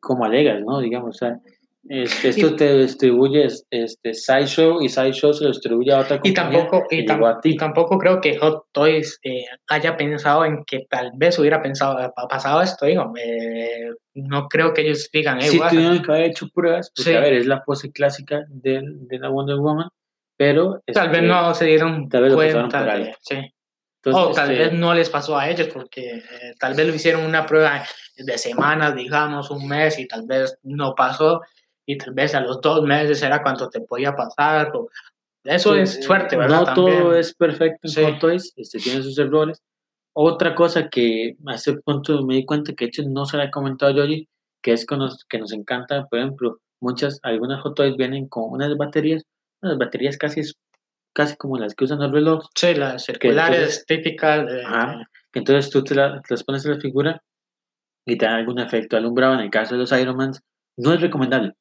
como 0.00 0.24
alegas, 0.24 0.60
¿no? 0.62 0.80
Digamos, 0.80 1.16
o 1.16 1.18
sea, 1.18 1.40
este, 1.88 2.30
esto 2.30 2.56
te 2.56 2.78
distribuye 2.78 3.46
este, 3.70 4.14
Sideshow 4.14 4.82
y 4.82 4.88
Sideshow 4.88 5.32
se 5.32 5.44
lo 5.44 5.50
distribuye 5.50 5.92
a 5.92 6.00
otra 6.00 6.20
compañía. 6.20 6.30
Y 6.30 7.06
tampoco, 7.06 7.42
y, 7.42 7.56
tampoco 7.56 7.98
creo 7.98 8.20
que 8.20 8.36
Hot 8.38 8.66
Toys 8.72 9.18
eh, 9.22 9.44
haya 9.68 9.96
pensado 9.96 10.44
en 10.44 10.64
que 10.64 10.86
tal 10.88 11.12
vez 11.14 11.38
hubiera 11.38 11.62
pensado, 11.62 12.12
pasado 12.28 12.62
esto, 12.62 12.86
digo, 12.86 13.12
eh, 13.16 13.90
no 14.14 14.48
creo 14.48 14.72
que 14.72 14.82
ellos 14.82 15.08
digan, 15.12 15.38
eh, 15.38 15.42
Sí, 15.42 15.60
tuvieron 15.70 16.02
que 16.02 16.10
haber 16.10 16.24
hecho 16.24 16.48
pruebas, 16.48 16.90
porque 16.94 17.16
a 17.16 17.20
ver, 17.20 17.34
es 17.34 17.46
la 17.46 17.62
pose 17.62 17.92
clásica 17.92 18.44
de, 18.48 18.80
de 18.82 19.18
la 19.18 19.28
Wonder 19.28 19.56
Woman, 19.56 19.88
pero... 20.36 20.80
Tal 20.92 21.08
vez 21.08 21.22
este, 21.22 21.28
no 21.28 21.54
se 21.54 21.64
dieron 21.66 22.08
tal 22.08 22.22
vez 22.22 22.34
cuenta 22.34 22.84
de, 22.84 23.14
sí. 23.20 23.36
o 24.06 24.32
tal 24.32 24.50
este 24.50 24.64
vez 24.64 24.72
no 24.72 24.94
les 24.94 25.10
pasó 25.10 25.38
a 25.38 25.48
ellos 25.48 25.68
porque 25.72 26.16
eh, 26.16 26.54
tal 26.58 26.74
vez 26.74 26.86
lo 26.86 26.94
hicieron 26.94 27.24
una 27.24 27.46
prueba 27.46 27.84
de 28.16 28.38
semanas, 28.38 28.94
digamos, 28.96 29.50
un 29.50 29.68
mes 29.68 29.98
y 29.98 30.08
tal 30.08 30.26
vez 30.26 30.58
no 30.62 30.94
pasó 30.94 31.42
y 31.86 31.96
tal 31.96 32.12
vez 32.12 32.34
a 32.34 32.40
los 32.40 32.60
dos 32.60 32.82
meses 32.82 33.22
era 33.22 33.42
cuánto 33.42 33.68
te 33.68 33.80
podía 33.80 34.14
pasar. 34.14 34.72
O, 34.74 34.88
eso 35.44 35.76
es 35.76 36.04
suerte, 36.04 36.36
¿verdad? 36.36 36.66
No 36.66 36.74
todo 36.74 37.14
es 37.14 37.32
perfecto 37.32 37.88
en 37.96 38.12
Hot 38.12 38.20
Toys, 38.20 38.52
este, 38.56 38.78
tiene 38.78 39.02
sus 39.02 39.16
errores. 39.18 39.62
Otra 40.12 40.54
cosa 40.54 40.88
que 40.88 41.36
a 41.46 41.54
ese 41.54 41.74
punto 41.74 42.24
me 42.24 42.34
di 42.34 42.44
cuenta 42.44 42.74
que 42.74 42.86
de 42.86 42.88
hecho 42.88 43.02
no 43.06 43.26
se 43.26 43.36
la 43.36 43.44
he 43.44 43.50
comentado 43.50 43.92
yo 43.92 44.02
allí, 44.02 44.28
que 44.62 44.72
es 44.72 44.84
que 44.84 44.96
nos, 44.96 45.24
que 45.24 45.38
nos 45.38 45.52
encanta, 45.52 46.06
por 46.06 46.18
ejemplo, 46.18 46.58
muchas, 46.80 47.20
algunas 47.22 47.62
Hot 47.62 47.76
Toys 47.76 47.96
vienen 47.96 48.28
con 48.28 48.50
unas 48.50 48.76
baterías, 48.76 49.22
unas 49.62 49.78
baterías 49.78 50.16
casi, 50.16 50.40
casi 51.14 51.36
como 51.36 51.58
las 51.58 51.74
que 51.74 51.84
usan 51.84 52.00
los 52.00 52.10
relojes. 52.10 52.48
Sí, 52.56 52.74
las 52.74 53.04
circulares 53.04 53.84
típicas. 53.86 54.46
que 55.32 55.38
entonces 55.38 55.70
tú 55.70 55.84
te, 55.84 55.94
las 55.94 56.44
pones 56.44 56.64
en 56.64 56.72
la 56.72 56.80
figura 56.80 57.22
y 58.04 58.16
te 58.16 58.26
da 58.26 58.36
algún 58.36 58.58
efecto 58.58 58.96
alumbrado. 58.96 59.34
En 59.34 59.40
el 59.40 59.50
caso 59.50 59.74
de 59.74 59.80
los 59.82 59.92
Ironmans, 59.92 60.40
no 60.76 60.92
es 60.92 61.00
recomendable 61.00 61.54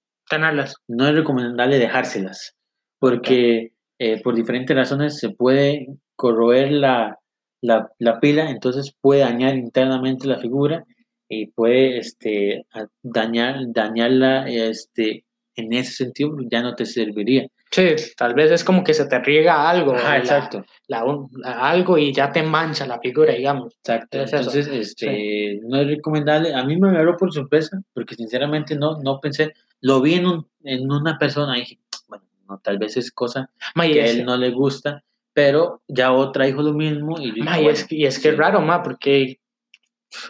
No 0.88 1.08
es 1.08 1.16
recomendable 1.16 1.80
dejárselas, 1.80 2.56
porque 3.00 3.72
eh, 4.00 4.22
por 4.22 4.36
diferentes 4.36 4.76
razones 4.76 5.20
se 5.20 5.30
puede 5.30 5.88
corroer 6.16 6.72
la, 6.72 7.20
la, 7.62 7.90
la, 8.00 8.20
pila, 8.20 8.50
entonces 8.50 8.96
puede 9.02 9.22
dañar 9.22 9.56
internamente 9.56 10.28
la 10.28 10.40
figura 10.40 10.86
y 11.30 11.48
puede 11.48 11.98
este, 11.98 12.66
dañar, 13.04 13.58
dañarla 13.68 14.50
este, 14.50 15.26
en 15.56 15.74
ese 15.74 15.92
sentido, 15.92 16.36
ya 16.50 16.62
no 16.62 16.76
te 16.76 16.86
serviría. 16.86 17.48
Sí, 17.76 17.94
tal 18.16 18.34
vez 18.36 18.52
es 18.52 18.64
como 18.64 18.86
que 18.86 18.94
se 18.94 19.06
te 19.06 19.20
riega 19.20 19.70
algo. 19.70 19.98
exacto. 19.98 20.64
algo 21.44 21.98
y 21.98 22.14
ya 22.14 22.32
te 22.32 22.42
mancha 22.42 22.88
la 22.88 23.02
figura, 23.02 23.34
digamos. 23.34 23.74
Exacto. 23.80 24.18
Entonces, 24.18 24.68
este, 24.68 25.60
no 25.62 25.82
es 25.82 25.88
recomendable. 25.88 26.56
A 26.56 26.64
mí 26.64 26.78
me 26.78 26.88
agarró 26.88 27.18
por 27.18 27.34
sorpresa, 27.34 27.82
porque 27.94 28.16
sinceramente 28.16 28.78
no, 28.78 29.02
no 29.02 29.20
pensé, 29.20 29.56
lo 29.82 30.00
vi 30.00 30.14
en, 30.14 30.26
un, 30.26 30.48
en 30.64 30.90
una 30.90 31.18
persona 31.18 31.58
y 31.58 31.62
dije, 31.62 31.80
bueno, 32.08 32.24
no, 32.48 32.60
tal 32.60 32.78
vez 32.78 32.96
es 32.96 33.12
cosa 33.12 33.50
que 33.76 34.02
a 34.02 34.06
él 34.06 34.24
no 34.24 34.38
le 34.38 34.52
gusta, 34.52 35.04
pero 35.34 35.82
ya 35.90 36.14
otra 36.14 36.46
dijo 36.46 36.62
lo 36.62 36.72
mismo. 36.72 37.20
Y, 37.20 37.34
y, 37.36 37.68
es, 37.68 37.92
y 37.92 38.06
es 38.06 38.20
que 38.20 38.30
es 38.30 38.38
raro, 38.38 38.62
ma, 38.62 38.84
porque 38.84 39.40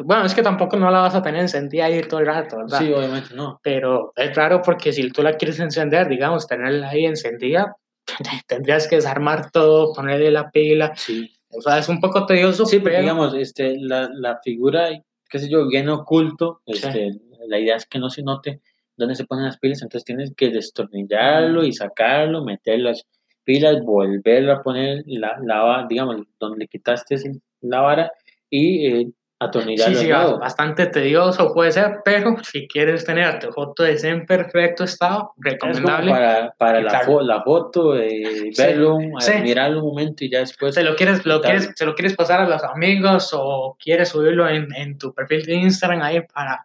bueno, 0.04 0.26
es 0.26 0.34
que 0.34 0.42
tampoco 0.42 0.78
no 0.78 0.92
la 0.92 1.02
vas 1.02 1.16
a 1.16 1.22
tener 1.22 1.42
encendida 1.42 1.86
ahí 1.86 2.02
todo 2.02 2.20
el 2.20 2.28
rato, 2.28 2.58
¿verdad? 2.58 2.80
Sí, 2.80 2.92
obviamente 2.92 3.34
no. 3.36 3.60
Pero 3.64 4.14
es 4.16 4.36
raro 4.36 4.62
porque 4.62 4.94
si 4.94 5.10
tú 5.12 5.22
la 5.22 5.34
quieres 5.34 5.60
encender, 5.60 6.08
digamos, 6.08 6.48
tenerla 6.48 6.90
ahí 6.90 7.06
encendida, 7.06 7.76
tendrías 8.48 8.88
que 8.88 8.98
desarmar 8.98 9.52
todo, 9.52 9.94
ponerle 9.94 10.32
la 10.32 10.50
pila. 10.52 10.94
Sí. 10.96 11.32
O 11.50 11.62
sea, 11.62 11.78
es 11.78 11.90
un 11.90 12.00
poco 12.00 12.26
tedioso. 12.26 12.66
Sí, 12.66 12.80
pero 12.80 13.00
digamos, 13.00 13.34
este, 13.34 13.78
la, 13.80 14.10
la 14.14 14.40
figura, 14.44 14.90
qué 15.30 15.40
sé 15.40 15.50
yo, 15.50 15.68
bien 15.68 15.90
oculto, 15.90 16.62
este, 16.66 17.12
la 17.48 17.60
idea 17.60 17.76
es 17.76 17.86
que 17.86 18.00
no 18.00 18.10
se 18.10 18.24
note 18.24 18.62
dónde 18.98 19.16
se 19.16 19.26
ponen 19.26 19.46
las 19.46 19.58
pilas, 19.58 19.82
entonces 19.82 20.06
tienes 20.06 20.34
que 20.36 20.50
destornillarlo 20.50 21.64
y 21.64 21.74
sacarlo, 21.74 22.44
meter 22.44 22.80
las 22.80 23.06
pilas, 23.44 23.82
volverlo 23.84 24.54
a 24.54 24.64
poner, 24.64 25.04
la, 25.06 25.38
la 25.44 25.86
digamos, 25.90 26.18
donde 26.40 26.68
quitaste 26.68 27.16
la 27.62 27.82
vara 27.82 28.12
y 28.50 28.88
eh, 28.88 29.12
atornillarlo. 29.40 29.98
Sí, 29.98 30.06
sí, 30.06 30.12
bastante 30.12 30.88
tedioso 30.88 31.54
puede 31.54 31.72
ser, 31.72 31.98
pero 32.04 32.36
si 32.44 32.68
quieres 32.68 33.04
tener 33.06 33.40
tu 33.40 33.52
foto 33.52 33.86
en 33.86 34.26
perfecto 34.26 34.84
estado, 34.84 35.34
recomendable. 35.38 36.12
para, 36.12 36.52
para 36.58 36.82
la, 36.82 37.04
la, 37.22 37.42
foto, 37.42 37.98
eh, 37.98 38.52
verlo, 38.58 38.98
mirarlo 39.44 39.84
un 39.84 39.90
momento 39.90 40.24
y 40.24 40.32
ya 40.32 40.40
después. 40.40 40.74
Se 40.74 40.84
lo 40.84 40.96
quieres, 40.96 41.26
lo 41.26 41.42
quieres, 41.42 41.72
se 41.76 41.86
lo 41.86 41.96
quieres 41.96 42.16
pasar 42.16 42.42
a 42.42 42.48
los 42.48 42.64
amigos 42.64 43.32
o 43.34 43.78
quieres 43.80 44.10
subirlo 44.10 44.48
en, 44.48 44.74
en 44.76 44.98
tu 44.98 45.14
perfil 45.14 45.44
de 45.44 45.56
Instagram 45.56 46.02
ahí 46.02 46.22
para 46.34 46.64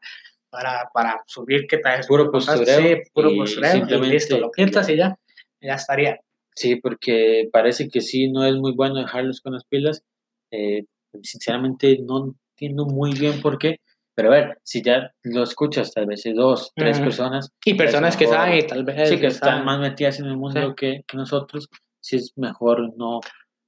para, 0.51 0.91
para 0.93 1.23
subir 1.27 1.67
que 1.67 1.79
tal 1.79 2.05
puro 2.07 2.31
postureo, 2.31 2.81
sí, 2.81 3.11
puro 3.15 3.31
postureo 3.37 3.73
simplemente, 3.73 4.15
listo, 4.15 4.39
lo 4.39 4.51
pintas 4.51 4.89
y 4.89 4.97
ya, 4.97 5.17
ya 5.61 5.75
estaría. 5.75 6.21
Sí, 6.55 6.77
porque 6.77 7.49
parece 7.53 7.89
que 7.89 8.01
sí, 8.01 8.31
no 8.31 8.45
es 8.45 8.55
muy 8.57 8.73
bueno 8.73 8.97
dejarlos 8.97 9.41
con 9.41 9.55
las 9.55 9.65
pilas. 9.65 10.03
Eh, 10.51 10.85
sinceramente 11.23 11.99
no 12.03 12.35
entiendo 12.61 12.85
muy 12.85 13.13
bien 13.13 13.41
por 13.41 13.59
qué, 13.59 13.81
pero 14.15 14.29
a 14.29 14.37
ver, 14.37 14.59
si 14.63 14.83
ya 14.83 15.13
lo 15.23 15.43
escuchas, 15.43 15.93
tal 15.93 16.07
vez 16.07 16.23
dos, 16.35 16.73
tres 16.75 17.01
personas. 17.01 17.51
Y 17.65 17.75
personas 17.75 18.17
que 18.17 18.27
saben 18.27 18.59
y 18.59 18.67
tal 18.67 18.85
vez. 18.85 19.09
Sí, 19.09 19.19
que, 19.19 19.29
están 19.29 19.65
más 19.65 19.81
metidas 19.81 20.21
en 20.21 20.27
el 20.27 20.37
mundo 20.37 20.75
que, 20.75 21.03
que, 21.07 21.17
nosotros, 21.17 21.69
sí 22.01 22.17
es 22.17 22.33
mejor 22.37 22.95
no, 22.99 23.21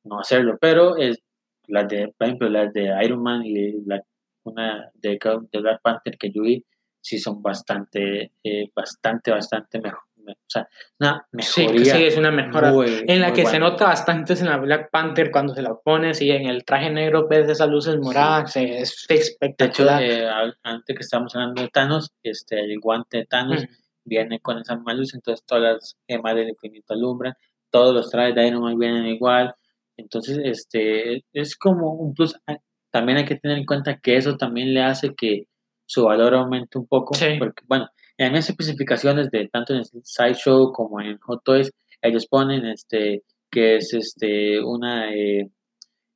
no 0.05 0.21
hacerlo. 0.21 0.59
Pero 0.61 0.97
es 0.99 1.23
las 1.69 1.89
de, 1.89 2.13
por 2.19 2.27
ejemplo, 2.27 2.51
las 2.51 2.73
de 2.73 2.93
Iron 3.03 3.23
Man 3.23 3.43
y 3.47 3.83
la, 3.87 4.03
una 4.45 4.91
de, 4.95 5.19
de 5.53 5.59
Black 5.59 5.81
Panther 5.83 6.19
que 6.19 6.31
yo 6.31 6.43
vi, 6.43 6.63
sí 7.01 7.19
son 7.19 7.43
bastante, 7.43 8.33
eh, 8.45 8.69
bastante, 8.75 9.31
bastante 9.31 9.81
mejor. 9.81 10.03
O 10.31 10.35
sea, 10.47 10.69
una 10.99 11.27
mejoría. 11.33 11.97
Sí, 11.97 12.05
es 12.05 12.17
una 12.17 12.31
mejora. 12.31 12.73
en 12.87 13.21
la 13.21 13.33
que 13.33 13.47
se 13.47 13.59
nota 13.59 13.87
bastante 13.87 14.35
es 14.35 14.41
en 14.41 14.49
la 14.49 14.59
Black 14.59 14.91
Panther 14.91 15.31
cuando 15.31 15.55
se 15.55 15.63
la 15.63 15.75
pones 15.75 16.21
y 16.21 16.31
en 16.31 16.47
el 16.47 16.65
traje 16.65 16.91
negro 16.91 17.29
ves 17.29 17.49
esas 17.49 17.69
luces 17.69 17.97
moradas. 17.99 18.57
Es 18.57 19.07
espectacular. 19.09 20.01
De 20.01 20.07
hecho, 20.07 20.25
eh, 20.25 20.53
antes 20.63 20.97
que 20.97 21.03
estábamos 21.03 21.35
hablando 21.35 21.63
de 21.63 21.69
Thanos, 21.69 22.13
este, 22.23 22.61
el 22.61 22.79
guante 22.81 23.19
de 23.19 23.27
Thanos 23.27 23.67
viene 24.05 24.41
con 24.41 24.59
esa 24.59 24.77
misma 24.77 24.95
luz, 24.95 25.15
entonces 25.15 25.45
todas 25.47 25.63
las 25.63 25.97
gemas 26.07 26.35
del 26.35 26.49
infinito 26.51 26.95
alumbran, 26.95 27.35
todos 27.71 27.95
los 27.95 28.11
trajes 28.11 28.35
de 28.35 28.47
Iron 28.47 28.63
Man 28.63 28.79
vienen 28.79 29.07
igual. 29.07 29.55
Entonces, 29.97 30.39
este, 30.43 31.25
es 31.33 31.57
como 31.57 31.93
un 31.95 32.15
plus. 32.15 32.37
Ah, 32.47 32.57
también 32.91 33.19
hay 33.19 33.25
que 33.25 33.37
tener 33.37 33.59
en 33.59 33.67
cuenta 33.67 33.99
que 33.99 34.17
eso 34.17 34.37
también 34.37 34.75
le 34.75 34.83
hace 34.83 35.15
que 35.15 35.47
su 35.87 36.05
valor 36.05 36.35
aumente 36.35 36.79
un 36.79 36.87
poco. 36.87 37.15
Porque, 37.39 37.63
bueno, 37.67 37.89
en 38.27 38.35
esas 38.37 38.51
especificaciones 38.51 39.31
de 39.31 39.49
tanto 39.49 39.75
en 39.75 39.85
Sideshow 39.85 40.73
como 40.73 41.01
en 41.01 41.19
Hot 41.19 41.43
Toys, 41.45 41.71
ellos 42.01 42.27
ponen 42.27 42.67
este 42.67 43.23
que 43.51 43.77
es 43.77 43.93
este 43.95 44.61
una 44.63 45.13
eh, 45.15 45.51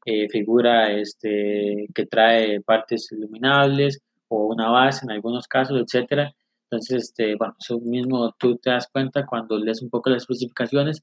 eh, 0.07 0.29
figura 0.31 0.93
este 0.93 1.87
que 1.95 2.07
trae 2.07 2.61
partes 2.63 3.11
iluminables 3.13 4.01
o 4.29 4.47
una 4.47 4.71
base 4.71 5.05
en 5.05 5.13
algunos 5.13 5.47
casos, 5.49 5.81
etcétera. 5.81 6.33
Entonces, 6.71 7.05
este, 7.05 7.37
bueno, 7.37 7.55
eso 7.61 7.79
mismo 7.81 8.35
tú 8.39 8.57
te 8.57 8.71
das 8.71 8.89
cuenta 8.93 9.25
cuando 9.27 9.59
lees 9.59 9.83
un 9.83 9.91
poco 9.91 10.11
las 10.11 10.23
especificaciones, 10.23 11.03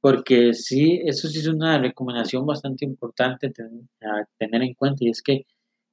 porque 0.00 0.54
sí, 0.54 1.00
eso 1.04 1.28
sí 1.28 1.40
es 1.40 1.48
una 1.48 1.78
recomendación 1.78 2.46
bastante 2.46 2.84
importante 2.84 3.52
a 4.02 4.24
tener 4.38 4.62
en 4.62 4.74
cuenta 4.74 5.04
y 5.04 5.10
es 5.10 5.22
que 5.22 5.46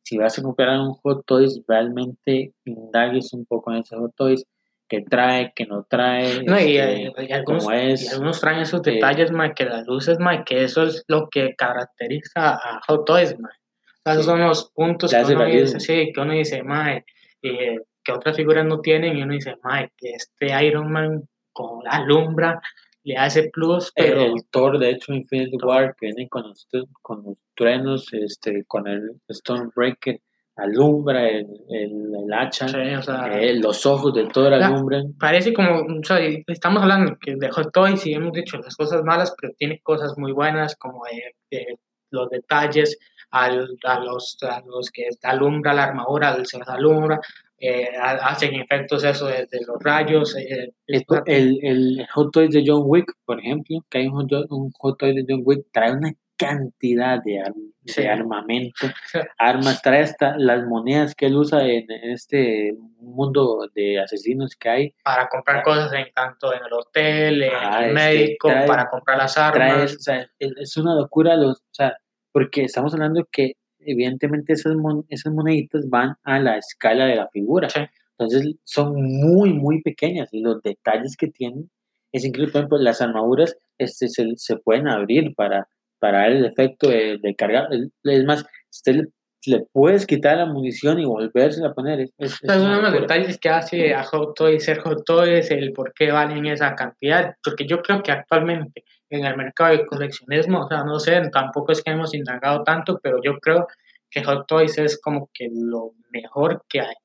si 0.03 0.17
vas 0.17 0.37
a 0.37 0.41
comprar 0.41 0.79
un 0.79 0.93
Hot 0.93 1.25
Toys, 1.25 1.61
realmente 1.67 2.53
indagues 2.65 3.33
un 3.33 3.45
poco 3.45 3.71
en 3.71 3.77
ese 3.79 3.95
Hot 3.95 4.13
Toys, 4.15 4.45
que 4.89 5.01
trae, 5.03 5.53
que 5.55 5.65
no 5.65 5.85
trae, 5.89 6.43
No, 6.43 6.59
y, 6.59 6.77
este, 6.77 7.05
eh, 7.07 7.13
y 7.29 7.31
algunos, 7.31 7.63
cómo 7.63 7.75
es. 7.75 8.03
y 8.03 8.07
algunos 8.09 8.41
traen 8.41 8.59
esos 8.59 8.85
eh, 8.85 8.91
detalles, 8.91 9.31
mae, 9.31 9.53
que 9.53 9.63
las 9.65 9.87
luces, 9.87 10.19
mae, 10.19 10.43
que 10.43 10.63
eso 10.65 10.83
es 10.83 11.03
lo 11.07 11.29
que 11.29 11.55
caracteriza 11.55 12.55
a 12.55 12.81
Hot 12.87 13.05
Toys, 13.05 13.29
sea, 13.29 14.13
esos 14.13 14.25
Sí. 14.25 14.29
son 14.31 14.41
los 14.41 14.71
puntos 14.71 15.11
que 15.11 15.33
uno 15.33 15.45
dice, 15.45 15.79
sí, 15.79 16.11
que 16.13 16.19
uno 16.19 16.33
dice, 16.33 16.61
mae, 16.63 17.05
eh, 17.41 17.77
que 18.03 18.11
otras 18.11 18.35
figuras 18.35 18.65
no 18.65 18.81
tienen, 18.81 19.15
y 19.17 19.23
uno 19.23 19.33
dice, 19.33 19.55
mae, 19.63 19.91
que 19.95 20.11
este 20.11 20.65
Iron 20.65 20.91
Man 20.91 21.23
con 21.53 21.83
la 21.85 21.91
alumbra 21.91 22.59
le 23.03 23.17
hace 23.17 23.49
plus, 23.51 23.91
El, 23.95 24.05
pero... 24.05 24.21
el 24.21 24.33
Thor, 24.49 24.79
de 24.79 24.91
hecho, 24.91 25.13
Infinity 25.13 25.57
Thor. 25.57 25.69
War, 25.69 25.95
que 25.99 26.07
viene 26.07 26.29
con 26.29 26.43
los, 26.43 26.67
con 27.01 27.23
los 27.23 27.37
truenos, 27.55 28.13
este, 28.13 28.63
con 28.65 28.87
el 28.87 29.19
Stormbreaker, 29.29 30.19
alumbra 30.57 31.27
el, 31.29 31.47
el, 31.69 32.13
el 32.23 32.33
hacha, 32.33 32.67
sí, 32.67 32.77
o 32.77 33.01
sea, 33.01 33.41
eh, 33.41 33.55
los 33.55 33.85
ojos 33.85 34.13
de 34.13 34.25
Thor 34.27 34.51
Ya. 34.57 34.67
alumbran. 34.67 35.13
parece 35.17 35.53
como, 35.53 35.79
o 35.81 36.03
sea, 36.03 36.19
estamos 36.47 36.83
hablando 36.83 37.17
que 37.19 37.35
de 37.35 37.49
Hot 37.49 37.71
Toys 37.71 38.05
y 38.05 38.13
hemos 38.13 38.33
dicho 38.33 38.57
las 38.57 38.75
cosas 38.75 39.03
malas, 39.03 39.33
pero 39.39 39.53
tiene 39.57 39.79
cosas 39.81 40.17
muy 40.17 40.31
buenas 40.33 40.75
como 40.75 41.03
de, 41.05 41.35
de 41.57 41.79
los 42.11 42.29
detalles, 42.29 42.99
al, 43.31 43.77
a, 43.85 43.99
los, 44.01 44.37
a 44.43 44.61
los 44.65 44.91
que 44.91 45.07
alumbra 45.23 45.73
la 45.73 45.85
armadura, 45.85 46.37
se 46.43 46.59
alumbra, 46.67 47.19
eh, 47.61 47.89
ha- 47.97 48.27
hacen 48.29 48.55
efectos 48.55 49.03
eso 49.03 49.27
de, 49.27 49.45
de 49.49 49.59
los 49.65 49.77
rayos. 49.81 50.35
eh, 50.37 50.73
es- 50.87 51.01
Esto- 51.01 51.23
el, 51.25 51.59
el 51.63 52.07
Hot 52.13 52.31
Toys 52.33 52.51
de 52.51 52.63
John 52.65 52.83
Wick, 52.85 53.13
por 53.25 53.39
ejemplo, 53.39 53.79
que 53.89 53.99
hay 53.99 54.07
un, 54.07 54.13
Hot- 54.27 54.47
un 54.49 54.71
Hot 54.79 54.97
Toy 54.97 55.13
de 55.15 55.25
John 55.27 55.41
Wick, 55.45 55.65
trae 55.71 55.91
una 55.93 56.11
cantidad 56.37 57.21
de, 57.23 57.39
ar- 57.39 57.53
de 57.53 57.93
Sí. 57.93 58.03
armamento, 58.05 58.87
sea, 59.11 59.27
armas, 59.37 59.81
trae 59.83 60.01
hasta 60.01 60.35
las 60.37 60.65
monedas 60.65 61.13
que 61.15 61.27
él 61.27 61.35
usa 61.35 61.63
en, 61.67 61.89
en 61.91 62.11
este 62.11 62.73
mundo 62.99 63.69
de 63.75 63.99
asesinos 63.99 64.55
que 64.55 64.69
hay, 64.69 64.95
para 65.03 65.27
comprar 65.29 65.61
cosas 65.63 65.93
en 65.93 66.07
tanto 66.13 66.51
en 66.53 66.61
el 66.65 66.73
hotel, 66.73 67.43
en 67.43 67.51
Ah, 67.53 67.85
el 67.85 67.93
médico, 67.93 68.47
trae- 68.49 68.67
para 68.67 68.89
comprar 68.89 69.17
las 69.19 69.33
trae, 69.35 69.71
armas. 69.71 69.95
o 69.95 69.99
sea, 69.99 70.27
es, 70.39 70.51
es 70.57 70.77
una 70.77 70.95
locura, 70.95 71.35
los, 71.35 71.57
o 71.59 71.73
sea, 71.73 71.95
porque 72.31 72.63
estamos 72.63 72.93
hablando 72.93 73.27
que 73.31 73.53
evidentemente 73.85 74.53
esas, 74.53 74.75
mon- 74.75 75.05
esas 75.09 75.33
moneditas 75.33 75.89
van 75.89 76.15
a 76.23 76.39
la 76.39 76.57
escala 76.57 77.05
de 77.05 77.15
la 77.15 77.27
figura, 77.29 77.69
Sí. 77.69 77.81
entonces 78.17 78.55
son 78.63 78.95
muy, 79.01 79.53
muy 79.53 79.81
pequeñas 79.81 80.29
y 80.31 80.41
los 80.41 80.61
detalles 80.63 81.15
que 81.17 81.27
tienen 81.27 81.69
es 82.13 82.25
increíble, 82.25 82.51
por 82.51 82.59
ejemplo, 82.61 82.77
las 82.79 83.01
armaduras 83.01 83.57
este, 83.77 84.09
se, 84.09 84.25
se 84.35 84.57
pueden 84.57 84.87
abrir 84.87 85.33
para, 85.35 85.67
para 85.99 86.19
dar 86.19 86.31
el 86.33 86.45
efecto 86.45 86.89
de, 86.89 87.17
de 87.21 87.35
cargar, 87.35 87.67
es 88.03 88.25
más, 88.25 88.45
usted 88.71 89.05
le, 89.45 89.65
puedes 89.71 90.05
quitar 90.05 90.37
la 90.37 90.45
munición 90.45 90.99
y 90.99 91.05
volverse 91.05 91.65
a 91.65 91.73
poner, 91.73 92.01
es, 92.01 92.11
es- 92.17 92.39
es 92.43 92.57
uno 92.57 92.75
de 92.75 92.81
los 92.81 92.93
detalles 92.93 93.37
que 93.39 93.49
hace 93.49 93.93
a 93.93 94.03
Hot 94.03 94.35
Toys 94.35 94.63
ser 94.63 94.79
Hot 94.81 95.03
Toys, 95.05 95.49
el 95.51 95.73
por 95.73 95.93
qué 95.93 96.11
valen 96.11 96.45
esa 96.45 96.75
cantidad, 96.75 97.35
porque 97.43 97.65
yo 97.65 97.81
creo 97.81 98.03
que 98.03 98.11
actualmente 98.11 98.83
en 99.09 99.25
el 99.25 99.35
mercado 99.35 99.71
del 99.75 99.85
coleccionismo, 99.85 100.61
o 100.61 100.67
sea, 100.67 100.83
no 100.83 100.99
sé, 100.99 101.21
tampoco 101.31 101.71
es 101.71 101.81
que 101.83 101.91
hemos 101.91 102.13
indagado 102.13 102.63
tanto, 102.63 102.99
pero 103.01 103.19
yo 103.23 103.39
creo 103.39 103.67
que 104.09 104.23
Hot 104.23 104.45
Toys 104.47 104.77
es 104.77 104.99
como 105.01 105.29
que 105.33 105.49
lo 105.53 105.91
mejor 106.11 106.63
que 106.69 106.81
hay. 106.81 106.95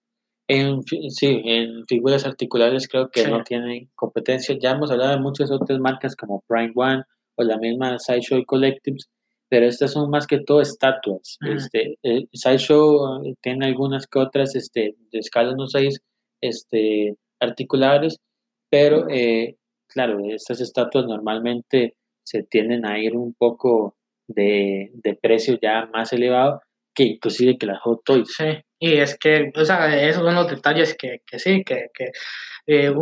En, 0.49 0.83
sí, 1.11 1.43
en 1.45 1.85
figuras 1.89 2.25
articulares 2.25 2.87
creo 2.87 3.09
que 3.11 3.23
Sí. 3.23 3.31
no 3.31 3.43
tienen 3.43 3.89
competencia. 3.97 4.57
Ya 4.61 4.73
hemos 4.73 4.93
hablado 4.93 5.11
de 5.13 5.21
muchas 5.21 5.51
otras 5.51 5.81
marcas 5.81 6.15
como 6.15 6.45
Prime 6.47 6.73
One 6.77 7.03
o 7.37 7.43
la 7.43 7.57
misma 7.59 7.99
Sideshow 7.99 8.45
Collectives, 8.45 9.09
pero 9.49 9.67
estas 9.67 9.93
son 9.93 10.11
más 10.11 10.27
que 10.27 10.41
todo 10.41 10.61
estatuas. 10.61 11.39
Este, 11.41 11.99
eh, 12.03 12.27
Sideshow 12.33 13.25
eh, 13.25 13.35
tiene 13.41 13.67
algunas 13.67 14.07
que 14.07 14.19
otras 14.19 14.55
este, 14.57 14.95
de 15.13 15.19
escala 15.19 15.53
1.6 15.53 16.01
este, 16.41 17.15
articulares, 17.41 18.19
pero 18.71 19.09
eh, 19.09 19.57
claro, 19.89 20.19
estas 20.29 20.61
estatuas 20.61 21.07
normalmente 21.07 21.95
se 22.25 22.43
tienden 22.43 22.85
a 22.87 22.99
ir 22.99 23.15
un 23.15 23.35
poco 23.35 23.97
de, 24.29 24.91
de 24.95 25.15
precio 25.15 25.59
ya 25.63 25.89
más 25.93 26.13
elevado 26.13 26.61
que 26.97 27.05
inclusive 27.05 27.59
que 27.59 27.67
las 27.67 27.81
Hot 27.83 28.03
Toys. 28.05 28.35
Sí, 28.35 28.45
y 28.81 28.95
es 28.95 29.17
que, 29.19 29.53
o 29.55 29.65
sea, 29.65 30.03
esos 30.03 30.25
son 30.25 30.35
los 30.35 30.51
detalles 30.51 30.97
que, 30.99 31.21
que 31.27 31.39
sí, 31.39 31.63
que, 31.63 31.89
que 31.95 32.11
eh, 32.67 32.93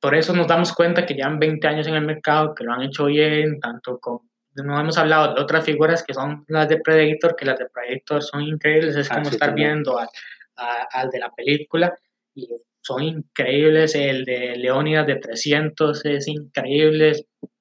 por 0.00 0.14
eso 0.16 0.32
nos 0.34 0.48
damos 0.48 0.72
cuenta 0.72 1.06
que 1.06 1.14
llevan 1.14 1.38
20 1.38 1.68
años 1.68 1.86
en 1.86 1.94
el 1.94 2.04
mercado, 2.04 2.54
que 2.54 2.64
lo 2.64 2.72
han 2.72 2.82
hecho 2.82 3.04
bien, 3.06 3.60
tanto 3.60 3.98
con, 4.00 4.20
no 4.54 4.78
hemos 4.80 4.98
hablado 4.98 5.34
de 5.34 5.40
otras 5.40 5.64
figuras 5.64 6.02
que 6.02 6.14
son 6.14 6.44
las 6.48 6.68
de 6.68 6.78
Predator, 6.78 7.34
que 7.36 7.44
las 7.46 7.58
de 7.58 7.66
Predator 7.72 8.22
son 8.22 8.42
increíbles, 8.42 8.96
es 8.96 9.10
Ah, 9.10 9.14
como 9.14 9.26
sí, 9.26 9.34
estar 9.34 9.48
también. 9.50 9.68
viendo 9.74 9.98
al, 9.98 10.08
a- 10.56 10.86
al 10.92 11.10
de 11.10 11.18
la 11.18 11.30
película, 11.30 11.94
y 12.34 12.48
son 12.80 13.02
increíbles, 13.02 13.94
el 13.94 14.24
de 14.24 14.56
Leónidas 14.56 15.06
de 15.06 15.16
300 15.16 16.04
es 16.04 16.26
increíble, 16.28 17.12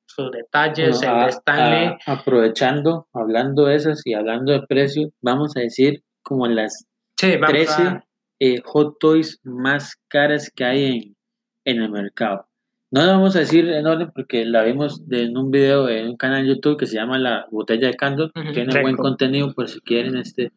sus 0.05 0.31
detalles, 0.31 1.01
el 1.03 1.09
a- 1.09 1.23
de 1.25 1.29
Stanley, 1.29 1.97
a- 2.05 2.11
aprovechando, 2.13 3.07
hablando 3.13 3.65
de 3.65 3.75
esas 3.75 4.01
y 4.05 4.13
hablando 4.13 4.51
de 4.51 4.61
precio, 4.67 5.09
vamos 5.21 5.55
a 5.55 5.61
decir 5.61 6.03
como 6.21 6.47
las 6.47 6.85
sí, 7.17 7.33
vamos 7.37 7.47
13 7.49 7.81
a- 7.83 8.03
eh, 8.39 8.61
hot 8.65 8.97
toys 8.99 9.39
más 9.43 9.95
caras 10.07 10.51
que 10.53 10.63
hay 10.65 10.85
en, 11.65 11.77
en 11.77 11.81
el 11.83 11.89
mercado. 11.91 12.47
No 12.91 13.05
la 13.05 13.13
vamos 13.13 13.35
a 13.35 13.39
decir 13.39 13.69
en 13.69 13.87
orden 13.87 14.11
porque 14.13 14.43
la 14.45 14.63
vimos 14.63 15.07
de- 15.07 15.23
en 15.23 15.37
un 15.37 15.49
video 15.49 15.87
en 15.87 16.09
un 16.09 16.17
canal 16.17 16.43
de 16.45 16.55
YouTube 16.55 16.77
que 16.77 16.85
se 16.85 16.95
llama 16.95 17.17
La 17.17 17.45
Botella 17.49 17.87
de 17.87 17.93
Candor. 17.95 18.31
Tiene 18.53 18.81
buen 18.81 18.97
contenido 18.97 19.53
por 19.53 19.69
si 19.69 19.79
quieren 19.79 20.17
este, 20.17 20.51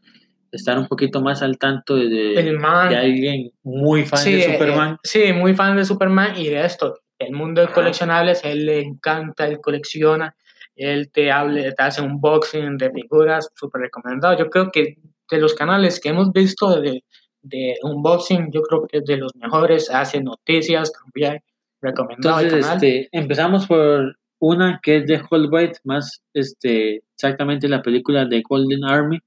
estar 0.51 0.77
un 0.79 0.89
poquito 0.89 1.21
más 1.21 1.43
al 1.43 1.59
tanto 1.59 1.95
de, 1.95 2.09
de- 2.09 2.35
el 2.41 2.59
man, 2.59 2.89
de 2.89 2.97
alguien 2.97 3.53
muy 3.63 4.05
fan 4.05 4.19
Sí, 4.19 4.33
de 4.33 4.39
eh, 4.47 4.53
Superman. 4.53 4.99
sí, 5.05 5.33
muy 5.33 5.55
fan 5.55 5.77
de 5.77 5.85
Superman 5.85 6.37
y 6.37 6.49
de 6.49 6.65
esto. 6.65 6.99
El 7.21 7.33
mundo 7.35 7.61
de 7.61 7.69
coleccionables, 7.69 8.45
él 8.45 8.67
le 8.67 8.81
encanta, 8.81 9.47
él 9.47 9.61
colecciona, 9.61 10.35
él 10.75 11.13
te, 11.13 11.31
hable, 11.31 11.71
te 11.73 11.83
hace 11.85 12.03
un 12.03 12.21
boxing 12.21 12.77
de 12.77 12.91
figuras, 12.91 13.49
súper 13.55 13.83
recomendado. 13.83 14.37
Yo 14.37 14.51
creo 14.51 14.73
que 14.73 14.97
de 15.31 15.39
los 15.39 15.55
canales 15.55 16.01
que 16.01 16.09
hemos 16.09 16.33
visto 16.33 16.81
de, 16.81 17.05
de 17.43 17.77
unboxing, 17.85 18.51
yo 18.51 18.63
creo 18.63 18.89
que 18.89 18.99
es 18.99 19.05
de 19.05 19.19
los 19.19 19.31
mejores, 19.37 19.89
hace 19.91 20.21
noticias 20.21 20.93
también, 20.93 21.41
recomendado 21.85 22.41
el 22.41 22.47
Entonces, 22.47 22.67
canal. 22.67 22.85
este, 22.85 23.09
empezamos 23.13 23.67
por 23.67 24.17
una 24.41 24.81
que 24.83 24.97
es 24.99 25.07
de 25.07 25.23
White, 25.31 25.79
más 25.85 26.23
este, 26.35 27.03
exactamente 27.15 27.69
la 27.69 27.83
película 27.83 28.25
de 28.27 28.43
Golden 28.49 28.85
Army. 28.85 29.19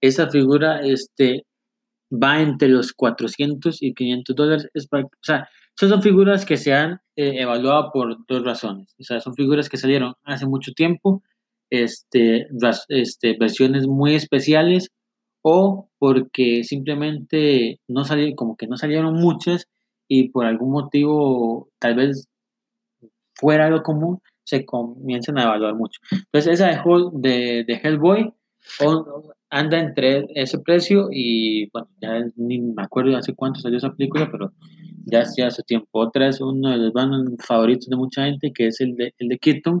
Esa 0.00 0.28
figura 0.28 0.80
este, 0.80 1.44
va 2.10 2.40
entre 2.40 2.68
los 2.68 2.92
400 2.92 3.82
y 3.82 3.94
500 3.94 4.34
dólares. 4.36 4.70
Es 4.74 4.86
para- 4.88 5.04
o 5.04 5.10
sea, 5.22 5.48
esas 5.76 5.90
son 5.90 6.02
figuras 6.02 6.44
que 6.44 6.56
se 6.56 6.72
han 6.74 7.00
eh, 7.16 7.40
evaluado 7.40 7.90
por 7.92 8.16
dos 8.26 8.44
razones. 8.44 8.94
O 8.98 9.04
sea, 9.04 9.20
son 9.20 9.34
figuras 9.34 9.68
que 9.68 9.76
salieron 9.76 10.14
hace 10.24 10.46
mucho 10.46 10.72
tiempo, 10.72 11.22
este, 11.70 12.46
ras- 12.60 12.86
este, 12.88 13.36
versiones 13.38 13.86
muy 13.86 14.14
especiales, 14.14 14.88
o 15.44 15.88
porque 15.98 16.64
simplemente 16.64 17.80
no 17.88 18.04
salieron, 18.04 18.34
como 18.34 18.56
que 18.56 18.66
no 18.66 18.76
salieron 18.76 19.14
muchas 19.14 19.66
y 20.08 20.30
por 20.30 20.46
algún 20.46 20.70
motivo, 20.72 21.68
tal 21.78 21.96
vez 21.96 22.26
fuera 23.34 23.70
lo 23.70 23.82
común, 23.82 24.20
se 24.44 24.64
comienzan 24.64 25.38
a 25.38 25.44
evaluar 25.44 25.74
mucho. 25.74 26.00
Entonces, 26.10 26.54
esa 26.54 26.68
de, 26.68 26.76
Hell- 26.76 27.10
de, 27.14 27.64
de 27.66 27.80
Hellboy 27.82 28.32
o- 28.84 29.32
anda 29.50 29.78
entre 29.78 30.26
ese 30.34 30.58
precio 30.58 31.08
y, 31.10 31.70
bueno, 31.70 31.88
ya 32.00 32.20
ni 32.36 32.58
me 32.60 32.82
acuerdo 32.82 33.16
hace 33.16 33.34
cuánto 33.34 33.60
salió 33.60 33.78
esa 33.78 33.92
película, 33.94 34.28
pero 34.30 34.52
ya 35.06 35.20
hace 35.20 35.42
hace 35.42 35.62
tiempo. 35.62 35.88
Otra 35.92 36.28
es 36.28 36.40
uno 36.40 36.70
de 36.70 36.76
los 36.76 36.92
Batman 36.92 37.36
favoritos 37.38 37.88
de 37.88 37.96
mucha 37.96 38.24
gente, 38.26 38.52
que 38.52 38.66
es 38.68 38.80
el 38.80 38.94
de, 38.96 39.14
el 39.18 39.28
de 39.28 39.38
Keaton, 39.38 39.80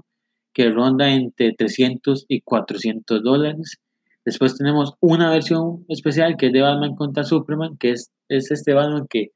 que 0.54 0.70
ronda 0.70 1.10
entre 1.12 1.52
300 1.52 2.24
y 2.28 2.40
400 2.40 3.22
dólares. 3.22 3.76
Después 4.24 4.56
tenemos 4.56 4.94
una 5.00 5.30
versión 5.30 5.84
especial 5.88 6.36
que 6.36 6.46
es 6.46 6.52
de 6.52 6.62
Batman 6.62 6.94
contra 6.96 7.24
Superman, 7.24 7.76
que 7.78 7.90
es, 7.92 8.10
es 8.28 8.50
este 8.50 8.72
Batman 8.74 9.06
que, 9.08 9.32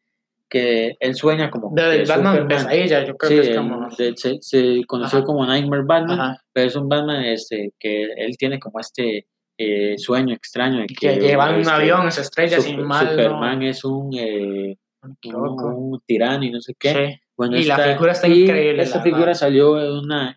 que 0.52 0.96
él 1.00 1.14
sueña 1.14 1.50
como 1.50 1.70
de 1.74 2.02
que 2.02 2.04
Batman 2.04 2.36
Superman- 2.36 2.48
pesadilla, 2.48 3.04
yo 3.06 3.16
creo 3.16 3.28
Sí, 3.30 3.34
que 3.36 3.50
es 3.52 3.56
como... 3.56 3.88
de- 3.96 4.12
se, 4.16 4.36
se 4.42 4.82
conoció 4.86 5.18
Ajá. 5.20 5.26
como 5.26 5.46
Nightmare 5.46 5.84
Batman, 5.86 6.20
Ajá, 6.20 6.42
pero 6.52 6.66
es 6.68 6.76
un 6.76 6.88
Batman 6.90 7.24
este, 7.24 7.72
que 7.80 8.02
él 8.16 8.36
tiene 8.36 8.58
como 8.58 8.78
este 8.78 9.26
eh, 9.58 9.96
sueño 9.96 10.34
extraño 10.34 10.80
de 10.80 10.86
que 10.86 11.16
llevan 11.16 11.54
un 11.54 11.60
este, 11.60 11.72
avión, 11.72 12.12
se 12.12 12.20
estrella 12.20 12.58
Sup- 12.58 12.62
sin 12.64 12.82
mal, 12.82 13.08
Superman 13.08 13.62
es 13.62 13.82
un, 13.84 14.10
eh, 14.18 14.76
no 15.24 15.42
un, 15.42 15.92
un 15.94 16.00
tirano 16.06 16.44
y 16.44 16.50
no 16.50 16.60
sé 16.60 16.74
qué. 16.78 16.90
Sí. 16.92 17.20
Bueno, 17.36 17.56
Y 17.56 17.64
la 17.64 17.76
esta- 17.76 17.92
figura 17.94 18.12
está 18.12 18.28
increíble, 18.28 18.82
Esta 18.82 18.98
la 18.98 19.02
figura 19.04 19.20
verdad. 19.26 19.34
salió 19.40 19.80
en 19.80 19.90
una, 19.90 20.36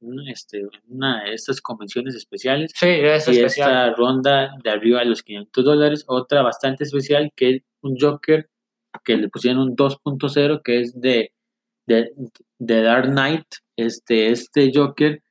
un, 0.00 0.28
este, 0.28 0.62
una 0.88 1.24
de 1.24 1.34
estas 1.34 1.60
convenciones 1.60 2.14
especiales 2.14 2.72
Sí, 2.74 2.86
es 2.88 3.28
y 3.28 3.38
especial. 3.38 3.46
esta 3.70 3.90
ronda 3.94 4.50
de 4.62 4.70
arriba 4.70 4.98
de 5.00 5.06
los 5.06 5.22
500 5.22 5.64
dólares. 5.64 6.04
Otra 6.08 6.42
bastante 6.42 6.84
especial 6.84 7.30
que 7.36 7.50
es 7.50 7.62
un 7.82 7.96
Joker 8.00 8.48
que 9.04 9.16
le 9.16 9.28
pusieron 9.28 9.60
un 9.62 9.76
2.0 9.76 10.62
que 10.62 10.80
es 10.80 11.00
de, 11.00 11.32
de, 11.86 12.12
de 12.58 12.82
Dark 12.82 13.10
Knight. 13.10 13.46
Este, 13.76 14.30
este 14.30 14.70
Joker 14.74 15.22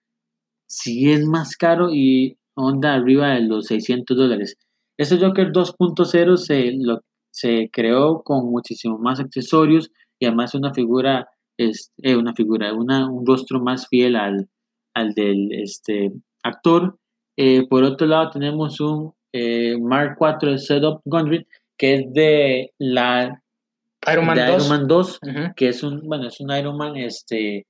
sí 0.68 1.12
es 1.12 1.26
más 1.26 1.56
caro 1.56 1.90
y 1.94 2.38
onda 2.56 2.94
arriba 2.94 3.30
de 3.30 3.42
los 3.42 3.68
600 3.68 4.18
dólares. 4.18 4.56
Este 4.98 5.18
Joker 5.18 5.52
2.0 5.52 6.38
se, 6.38 6.78
se 7.32 7.70
creó 7.72 8.24
con 8.24 8.50
muchísimos 8.52 9.00
más 9.00 9.20
accesorios 9.20 9.92
y 10.20 10.26
además 10.26 10.56
una 10.56 10.74
figura, 10.74 11.30
es, 11.58 11.92
eh, 12.02 12.16
una 12.16 12.34
figura, 12.34 12.74
una, 12.74 13.10
un 13.10 13.26
rostro 13.26 13.62
más 13.62 13.88
fiel 13.88 14.16
al, 14.16 14.50
al 14.96 15.14
del 15.14 15.52
este, 15.52 16.12
actor. 16.44 16.98
Eh, 17.38 17.68
por 17.68 17.84
otro 17.84 18.08
lado 18.08 18.32
tenemos 18.32 18.80
un 18.80 19.14
eh, 19.34 19.78
Mark 19.80 20.18
IV 20.20 20.52
de 20.52 20.58
Setup 20.58 21.02
Gundry, 21.06 21.46
que 21.78 21.96
es 21.96 22.14
de 22.14 22.74
la 22.80 23.44
Iron 24.12 24.26
Man 24.26 24.38
de 24.38 24.46
2. 24.46 24.56
Iron 24.56 24.70
Man 24.70 24.88
2, 24.88 25.20
Ujú. 25.22 25.54
que 25.56 25.70
es 25.70 25.84
un, 25.84 26.02
bueno, 26.08 26.28
es 26.28 26.40
un 26.40 26.52
Iron 26.52 26.78
Man, 26.78 26.96
este, 26.98 27.66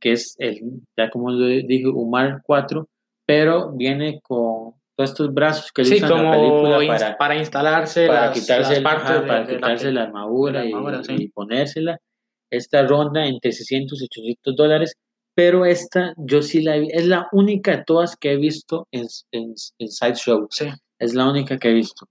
que 0.00 0.12
es 0.12 0.34
el, 0.38 0.60
ya 0.98 1.08
como 1.10 1.30
lo 1.30 1.46
dije, 1.46 1.86
un 1.88 2.10
Mark 2.10 2.42
4, 2.44 2.86
pero 3.26 3.72
viene 3.72 4.20
con 4.22 4.74
todos 4.96 5.10
estos 5.10 5.32
brazos 5.32 5.70
que 5.72 5.84
Sí, 5.84 5.96
usa 5.96 6.08
en 6.08 6.24
la 6.24 6.30
película 6.32 6.78
para, 6.86 7.16
para 7.18 7.36
instalarse 7.36 8.06
para 8.06 8.26
las, 8.26 8.38
quitarse, 8.40 8.62
las 8.70 8.78
el- 8.78 8.82
partes 8.82 9.04
ajá, 9.10 9.20
de- 9.20 9.26
para 9.26 9.38
de 9.40 9.44
la 9.46 9.54
quitarse 9.56 9.84
que- 9.86 9.92
la 9.92 10.02
armadura, 10.04 10.60
la 10.60 10.64
y- 10.66 10.72
armadura, 10.72 11.04
sí. 11.04 11.14
y, 11.18 11.28
ponérsela. 11.28 11.98
Esta 12.50 12.86
ronda 12.86 13.26
entre 13.26 13.52
600 13.52 14.00
y 14.00 14.04
800 14.04 14.54
dólares, 14.56 14.94
pero 15.34 15.64
esta 15.66 16.14
yo 16.16 16.42
sí 16.42 16.62
la 16.62 16.76
vi, 16.76 16.88
es 16.92 17.06
la 17.06 17.28
única 17.32 17.76
de 17.76 17.84
todas 17.84 18.16
que 18.16 18.32
he 18.32 18.36
visto 18.36 18.86
en, 18.92 19.06
en, 19.32 19.54
en 19.78 19.88
Sideshow. 19.88 20.46
Sí. 20.50 20.66
Es 20.98 21.14
la 21.14 21.28
única 21.28 21.58
que 21.58 21.70
he 21.70 21.74
visto. 21.74 22.06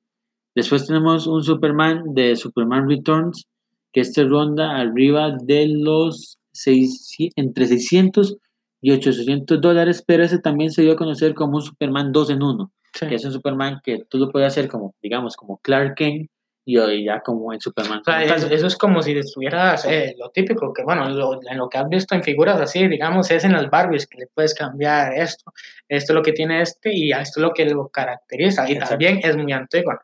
Después 0.56 0.88
tenemos 0.88 1.28
un 1.28 1.44
Superman 1.44 2.14
de 2.14 2.36
Superman 2.36 2.90
Returns, 2.90 3.46
que 3.92 4.02
este 4.02 4.24
ronda 4.24 4.78
arriba 4.78 5.32
de 5.42 5.68
los 5.68 6.38
seis, 6.52 7.14
entre 7.36 7.66
600 7.68 8.38
y 8.82 8.92
800 8.92 9.60
dólares, 9.62 10.04
pero 10.06 10.24
ese 10.24 10.40
también 10.40 10.72
se 10.72 10.82
dio 10.82 10.94
a 10.94 10.96
conocer 10.96 11.34
como 11.34 11.58
un 11.58 11.62
Superman 11.62 12.12
2 12.12 12.30
en 12.30 12.44
1, 12.44 12.72
sí. 12.94 13.08
que 13.08 13.16
es 13.16 13.26
un 13.26 13.32
Superman 13.34 13.80
que 13.84 14.04
tú 14.10 14.18
lo 14.18 14.32
puedes 14.32 14.48
hacer 14.48 14.68
como, 14.70 14.94
digamos, 15.02 15.36
como 15.36 15.58
Clark 15.58 15.96
Kent 15.96 16.30
y 16.68 16.78
hoy 16.78 17.06
ya 17.06 17.20
como 17.22 17.52
el 17.54 17.60
Superman. 17.62 18.00
O 18.00 18.04
sea, 18.04 18.16
como 18.22 18.28
tal. 18.28 18.38
es- 18.38 18.52
eso 18.52 18.68
es 18.68 18.78
como 18.78 19.02
si 19.02 19.12
estuvieras, 19.18 19.86
eh, 19.86 20.16
lo 20.18 20.30
típico, 20.30 20.74
que 20.74 20.84
bueno, 20.84 21.08
lo- 21.10 21.40
en 21.50 21.58
lo 21.58 21.68
que 21.70 21.78
has 21.78 21.88
visto 21.90 22.16
en 22.16 22.24
figuras 22.24 22.60
así, 22.62 22.88
digamos, 22.88 23.30
es 23.32 23.44
en 23.44 23.52
las 23.54 23.70
Barbies, 23.70 24.08
que 24.08 24.20
le 24.20 24.28
puedes 24.34 24.54
cambiar 24.54 25.14
esto, 25.14 25.52
esto 25.90 26.14
es 26.14 26.16
lo 26.16 26.22
que 26.24 26.32
tiene 26.34 26.62
este 26.62 26.92
y 26.96 27.12
esto 27.12 27.40
es 27.40 27.44
lo 27.44 27.54
que 27.54 27.66
lo 27.66 27.88
caracteriza. 27.90 28.68
Y 28.70 28.74
Exacto. 28.74 28.90
también 28.92 29.20
es 29.24 29.36
muy 29.38 29.52
antigua. 29.52 30.02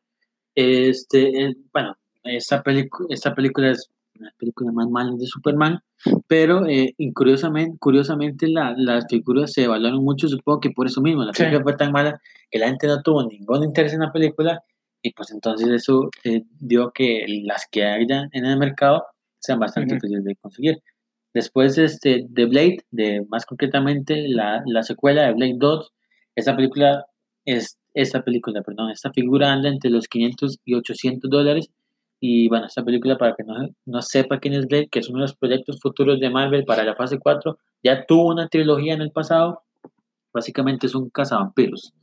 Este, 0.55 1.45
eh, 1.45 1.55
bueno, 1.73 1.95
esta, 2.23 2.61
película 2.61 3.07
esta 3.09 3.33
película 3.33 3.71
es 3.71 3.89
una 4.19 4.31
película 4.37 4.71
más 4.71 4.87
mala 4.89 5.13
de 5.17 5.25
Superman, 5.25 5.79
pero 6.27 6.67
eh, 6.67 6.93
curiosamente, 7.13 7.77
curiosamente 7.79 8.47
la, 8.47 8.73
las 8.77 9.05
figuras 9.09 9.53
se 9.53 9.63
evaluaron 9.63 10.03
mucho, 10.03 10.27
supongo 10.27 10.59
que 10.59 10.69
por 10.71 10.87
eso 10.87 11.01
mismo, 11.01 11.23
la 11.23 11.33
Sí. 11.33 11.43
película 11.43 11.63
fue 11.63 11.75
tan 11.77 11.91
mala 11.91 12.21
que 12.49 12.59
la 12.59 12.67
gente 12.67 12.87
no 12.87 13.01
tuvo 13.01 13.25
ningún 13.27 13.63
interés 13.63 13.93
en 13.93 14.01
la 14.01 14.11
película 14.11 14.61
y 15.01 15.11
pues 15.13 15.31
entonces 15.31 15.67
eso 15.69 16.09
eh, 16.23 16.43
dio 16.59 16.91
que 16.91 17.25
las 17.45 17.65
que 17.71 17.85
haya 17.85 18.27
en 18.31 18.45
el 18.45 18.57
mercado 18.59 19.03
sean 19.39 19.59
bastante 19.59 19.95
Ujú. 19.95 20.01
difíciles 20.01 20.23
de 20.25 20.35
conseguir. 20.35 20.77
Después 21.33 21.77
este, 21.77 22.25
de 22.29 22.45
Blade, 22.45 22.83
de 22.91 23.25
más 23.29 23.45
concretamente 23.45 24.27
la, 24.27 24.61
la 24.65 24.83
secuela 24.83 25.23
de 25.23 25.33
Blade 25.33 25.55
2, 25.57 25.91
esta 26.35 26.55
película 26.55 27.05
es 27.45 27.77
esta 27.93 28.23
película, 28.23 28.61
perdón, 28.61 28.89
esta 28.91 29.11
figura 29.11 29.51
anda 29.51 29.69
entre 29.69 29.89
los 29.89 30.07
500 30.07 30.59
y 30.65 30.75
800 30.75 31.29
dólares. 31.29 31.69
Y 32.19 32.47
bueno, 32.49 32.67
esta 32.67 32.83
película, 32.83 33.17
para 33.17 33.35
que 33.35 33.43
no, 33.43 33.55
no 33.85 34.01
sepa 34.01 34.39
quién 34.39 34.53
es 34.53 34.67
Blade, 34.67 34.89
que 34.89 34.99
es 34.99 35.09
uno 35.09 35.19
de 35.19 35.23
los 35.23 35.35
proyectos 35.35 35.79
futuros 35.81 36.19
de 36.19 36.29
Marvel 36.29 36.65
para 36.65 36.83
la 36.83 36.95
fase 36.95 37.17
4, 37.17 37.57
ya 37.83 38.05
tuvo 38.05 38.27
una 38.27 38.47
trilogía 38.47 38.93
en 38.93 39.01
el 39.01 39.11
pasado. 39.11 39.63
Básicamente 40.33 40.85
es 40.87 40.95
un 40.95 41.09
cazavampiros. 41.09 41.93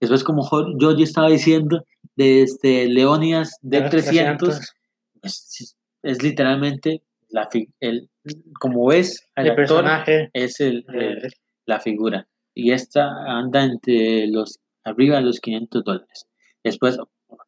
Después, 0.00 0.22
como 0.24 0.44
Georgie 0.78 1.04
estaba 1.04 1.28
diciendo, 1.28 1.84
de 2.14 2.42
este 2.42 2.86
Leonidas 2.88 3.58
de 3.62 3.80
los 3.80 3.90
300, 3.90 4.60
es, 5.22 5.76
es 6.02 6.22
literalmente 6.22 7.02
la, 7.28 7.48
el, 7.80 8.08
como 8.60 8.86
ves 8.86 9.26
al 9.34 9.46
el 9.46 9.50
actor, 9.52 9.66
personaje. 9.66 10.30
es 10.32 10.60
el, 10.60 10.84
el- 10.94 11.24
eh, 11.26 11.28
la 11.66 11.80
figura. 11.80 12.26
Y 12.54 12.70
esta 12.70 13.08
anda 13.26 13.64
entre 13.64 14.28
los 14.28 14.60
arriba 14.86 15.16
de 15.16 15.22
los 15.22 15.40
500 15.40 15.84
dólares. 15.84 16.26
Después, 16.64 16.98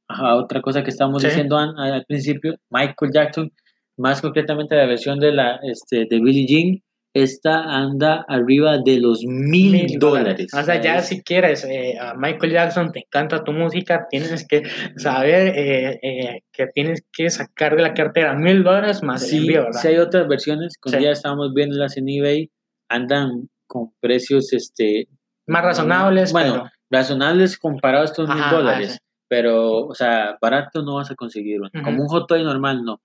ajá, 0.08 0.36
otra 0.36 0.60
cosa 0.60 0.82
que 0.84 0.90
estábamos 0.90 1.22
Sí. 1.22 1.28
diciendo 1.28 1.56
an- 1.56 1.78
al 1.78 2.04
principio, 2.04 2.56
Michael 2.70 3.12
Jackson, 3.12 3.52
más 3.96 4.20
concretamente 4.20 4.76
la 4.76 4.86
versión 4.86 5.18
de 5.18 5.32
la 5.32 5.58
este, 5.62 6.06
de 6.08 6.20
Billie 6.20 6.46
Jean, 6.46 6.82
esta 7.14 7.62
anda 7.64 8.24
arriba 8.28 8.78
de 8.78 9.00
los 9.00 9.24
mil 9.24 9.98
dólares. 9.98 10.52
O 10.54 10.62
sea, 10.62 10.80
ya 10.80 11.00
si 11.00 11.22
quieres 11.22 11.64
eh, 11.64 11.96
a 11.98 12.14
Michael 12.14 12.52
Jackson, 12.52 12.92
te 12.92 13.00
encanta 13.00 13.42
tu 13.42 13.52
música, 13.52 14.06
tienes 14.10 14.46
que 14.46 14.62
saber 14.96 15.48
eh, 15.56 15.98
eh, 16.02 16.40
que 16.52 16.66
tienes 16.74 17.02
que 17.12 17.28
sacar 17.30 17.74
de 17.76 17.82
la 17.82 17.94
cartera 17.94 18.34
mil 18.34 18.62
dólares 18.62 19.02
más 19.02 19.24
el 19.24 19.30
sí, 19.30 19.36
envío, 19.38 19.62
¿verdad? 19.64 19.80
sí 19.80 19.88
hay 19.88 19.96
otras 19.98 20.28
versiones 20.28 20.74
Sí. 20.84 20.96
día 20.98 21.10
estábamos 21.12 21.52
viéndolas 21.54 21.96
en 21.96 22.08
eBay, 22.08 22.50
andan 22.88 23.48
con 23.66 23.90
precios 24.00 24.52
este 24.52 25.08
Más 25.48 25.62
razonables, 25.64 26.32
bueno, 26.32 26.52
pero 26.54 26.70
razonables 26.90 27.58
comparados 27.58 28.10
a 28.10 28.12
estos 28.12 28.28
mil 28.28 28.44
dólares. 28.50 28.92
sí. 28.92 28.98
pero, 29.30 29.86
o 29.86 29.94
sea, 29.94 30.38
barato 30.40 30.82
no 30.82 30.94
vas 30.96 31.10
a 31.10 31.14
conseguir 31.14 31.60
uno. 31.60 31.68
Ujú. 31.74 31.82
Como 31.84 32.02
un 32.02 32.08
hot 32.08 32.26
toy 32.28 32.42
normal, 32.44 32.82
no. 32.82 33.00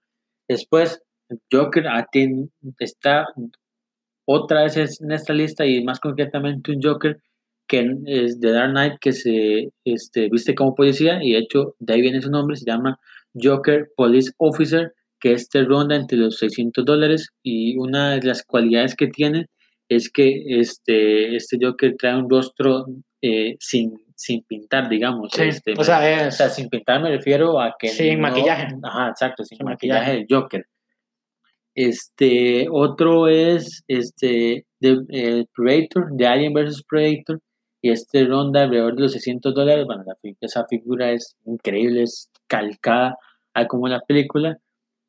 Después, 0.47 1.01
Joker 1.51 1.87
ah, 1.87 2.07
tiene- 2.11 2.47
está 2.79 3.27
otra 4.25 4.63
vez 4.63 4.77
es- 4.77 5.01
en 5.01 5.11
esta 5.11 5.33
lista 5.33 5.65
y 5.65 5.83
más 5.83 5.99
concretamente 5.99 6.71
un 6.71 6.81
Joker 6.81 7.19
que 7.67 7.93
es 8.05 8.39
de 8.39 8.51
Dark 8.51 8.71
Knight 8.71 8.93
que 8.99 9.13
se 9.13 9.69
este, 9.85 10.29
viste 10.29 10.53
como 10.55 10.75
policía 10.75 11.19
y 11.23 11.31
de 11.33 11.39
hecho 11.39 11.75
de 11.79 11.93
ahí 11.93 12.01
viene 12.01 12.21
su 12.21 12.29
nombre, 12.29 12.55
se 12.57 12.65
llama 12.65 12.99
Joker 13.41 13.89
Police 13.95 14.31
Officer, 14.37 14.93
que 15.19 15.31
este 15.33 15.63
ronda 15.63 15.95
entre 15.95 16.17
los 16.17 16.37
600 16.37 16.85
dólares 16.85 17.29
y 17.41 17.77
una 17.77 18.11
de 18.15 18.21
las 18.27 18.43
cualidades 18.43 18.95
que 18.95 19.07
tiene 19.07 19.47
es 19.89 20.09
que 20.11 20.43
este, 20.59 21.35
este 21.35 21.57
Joker 21.61 21.95
trae 21.97 22.15
un 22.17 22.29
rostro 22.29 22.85
eh, 23.21 23.55
sin, 23.59 23.93
sin 24.15 24.43
pintar, 24.43 24.89
digamos. 24.89 25.31
Sí, 25.33 25.43
este, 25.43 25.73
o 25.77 25.83
sea, 25.83 25.99
o 25.99 26.27
es, 26.27 26.37
sea, 26.37 26.49
sin 26.49 26.69
pintar 26.69 27.01
me 27.01 27.09
refiero 27.11 27.59
a 27.59 27.75
que 27.77 27.89
Sin 27.89 28.15
no- 28.21 28.29
maquillaje. 28.29 28.67
Ajá, 28.83 29.09
exacto, 29.09 29.43
sin, 29.43 29.57
Sin 29.57 29.65
maquillaje. 29.65 29.99
maquillaje. 29.99 30.17
del 30.17 30.27
Joker. 30.29 30.65
Este, 31.75 32.67
otro 32.69 33.27
es 33.27 33.83
este 33.87 34.65
de, 34.79 35.01
eh, 35.09 35.45
Predator, 35.55 36.11
de 36.11 36.27
Alien 36.27 36.53
vs 36.53 36.83
Predator, 36.87 37.39
y 37.81 37.89
este 37.89 38.25
ronda 38.25 38.63
alrededor 38.63 38.95
de 38.95 39.01
los 39.01 39.11
600 39.13 39.53
dólares. 39.53 39.85
Bueno, 39.85 40.03
la 40.05 40.15
esa 40.41 40.65
figura 40.65 41.11
es 41.11 41.35
increíble, 41.45 42.03
es 42.03 42.29
calcada 42.47 43.17
a 43.53 43.67
como 43.67 43.87
la 43.87 44.01
película. 44.01 44.57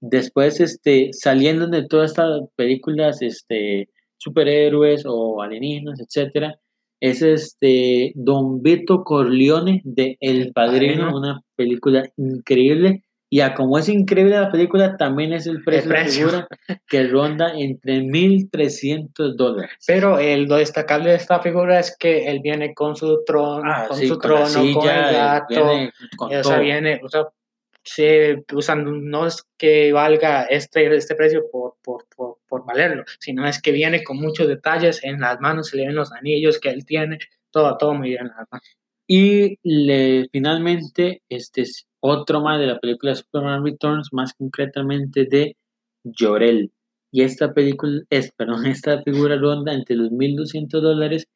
Después, 0.00 0.60
este, 0.60 1.10
saliendo 1.12 1.66
de 1.68 1.86
todas 1.86 2.10
estas 2.12 2.40
películas, 2.56 3.22
este, 3.22 3.88
superhéroes 4.24 5.04
o 5.06 5.42
alienígenas, 5.42 6.00
etcétera, 6.00 6.58
es 7.00 7.20
este 7.22 8.12
Don 8.14 8.62
Vito 8.62 9.04
Corleone 9.04 9.82
de 9.84 10.16
El 10.20 10.52
Padrino, 10.52 11.14
una 11.14 11.42
película 11.54 12.08
increíble. 12.16 13.02
Y 13.30 13.40
a 13.40 13.52
como 13.52 13.78
es 13.78 13.88
increíble 13.88 14.38
la 14.38 14.50
película, 14.50 14.96
también 14.96 15.32
es 15.32 15.46
el 15.48 15.62
precio, 15.64 16.06
figura 16.06 16.46
que 16.86 17.08
ronda 17.08 17.52
entre 17.56 18.00
1.300 18.02 19.34
dólares. 19.34 19.72
pero 19.86 20.18
el, 20.20 20.44
lo 20.44 20.56
destacable 20.56 21.10
de 21.10 21.16
esta 21.16 21.40
figura 21.40 21.80
es 21.80 21.96
que 21.98 22.28
él 22.28 22.40
viene 22.42 22.74
con 22.74 22.94
su 22.94 23.24
trono, 23.26 23.62
Ah, 23.64 23.86
con 23.88 23.96
sí, 23.98 24.06
su 24.06 24.18
con 24.18 24.30
la 24.30 24.44
trono, 24.44 24.72
con 24.74 24.82
silla, 24.82 25.08
el 25.08 25.14
gato, 25.16 25.68
viene 25.68 25.92
con 26.16 26.28
o 26.28 26.30
sea, 26.30 26.42
todo. 26.42 26.60
viene, 26.60 27.00
o 27.02 27.08
sea, 27.08 27.22
se 27.84 28.44
usan, 28.52 29.08
no 29.10 29.26
es 29.26 29.46
que 29.58 29.92
valga 29.92 30.44
este, 30.44 30.94
este 30.96 31.14
precio 31.14 31.44
por, 31.50 31.76
por, 31.82 32.06
por, 32.14 32.38
por 32.48 32.64
valerlo, 32.64 33.04
sino 33.18 33.46
es 33.46 33.60
que 33.60 33.72
viene 33.72 34.02
con 34.02 34.16
muchos 34.18 34.48
detalles 34.48 35.04
en 35.04 35.20
las 35.20 35.40
manos, 35.40 35.68
se 35.68 35.76
le 35.76 35.86
ven 35.86 35.94
los 35.94 36.12
anillos 36.12 36.58
que 36.58 36.70
él 36.70 36.84
tiene, 36.86 37.18
todo, 37.50 37.76
todo 37.76 37.94
muy 37.94 38.10
bien, 38.10 38.28
la 38.28 38.36
verdad. 38.38 38.60
Y 39.06 39.58
le, 39.62 40.28
finalmente, 40.32 41.22
este 41.28 41.62
es 41.62 41.86
otro 42.00 42.40
más 42.40 42.58
de 42.58 42.66
la 42.66 42.78
película 42.80 43.14
Superman 43.14 43.64
Returns, 43.64 44.08
más 44.12 44.32
concretamente 44.34 45.26
de 45.26 45.56
Llorel. 46.04 46.72
Y 47.12 47.22
esta 47.22 47.52
película, 47.52 48.02
es, 48.10 48.32
perdón, 48.32 48.66
esta 48.66 49.02
figura 49.02 49.36
ronda 49.36 49.74
entre 49.74 49.96
los 49.96 50.10
1.200 50.10 50.80
dólares 50.80 51.26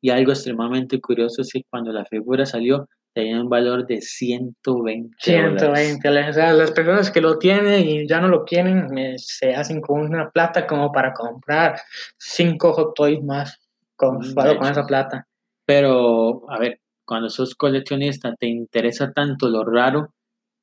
y 0.00 0.10
algo 0.10 0.32
extremadamente 0.32 1.00
curioso 1.00 1.42
es 1.42 1.52
que 1.52 1.62
cuando 1.68 1.92
la 1.92 2.04
figura 2.04 2.46
salió 2.46 2.88
tenía 3.16 3.40
un 3.40 3.48
valor 3.48 3.86
de 3.86 4.02
120 4.02 5.16
dólares. 5.24 5.62
120, 5.62 6.28
o 6.28 6.32
sea, 6.34 6.52
las 6.52 6.70
personas 6.70 7.10
que 7.10 7.22
lo 7.22 7.38
tienen 7.38 7.88
y 7.88 8.06
ya 8.06 8.20
no 8.20 8.28
lo 8.28 8.44
quieren 8.44 8.96
eh, 8.98 9.14
se 9.16 9.54
hacen 9.54 9.80
con 9.80 10.02
una 10.02 10.28
plata 10.28 10.66
como 10.66 10.92
para 10.92 11.14
comprar 11.14 11.80
cinco 12.18 12.74
hot 12.74 12.94
toys 12.94 13.22
más 13.24 13.58
con, 13.96 14.18
con 14.34 14.66
esa 14.66 14.84
plata. 14.86 15.26
Pero, 15.64 16.44
a 16.50 16.58
ver, 16.58 16.80
cuando 17.06 17.30
sos 17.30 17.54
coleccionista, 17.54 18.34
te 18.38 18.48
interesa 18.48 19.10
tanto 19.12 19.48
lo 19.48 19.64
raro, 19.64 20.12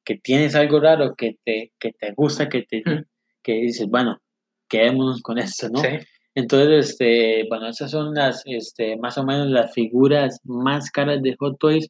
que 0.06 0.18
tienes 0.18 0.54
algo 0.54 0.80
raro 0.80 1.16
que 1.16 1.38
te, 1.44 1.72
que 1.80 1.94
te 1.94 2.14
gusta, 2.16 2.50
que 2.50 2.62
te 2.62 2.84
Mm. 2.86 3.04
que 3.42 3.54
dices, 3.54 3.88
bueno, 3.90 4.22
quedémonos 4.70 5.24
con 5.24 5.40
esto, 5.40 5.70
¿no? 5.70 5.80
Sí. 5.80 5.88
Entonces, 6.36 6.92
este, 6.92 7.48
bueno, 7.50 7.68
esas 7.68 7.90
son 7.90 8.14
las, 8.14 8.44
este, 8.46 8.96
más 8.98 9.18
o 9.18 9.24
menos 9.26 9.48
las 9.48 9.74
figuras 9.74 10.40
más 10.44 10.92
caras 10.92 11.20
de 11.24 11.36
Hot 11.40 11.58
Toys. 11.58 11.90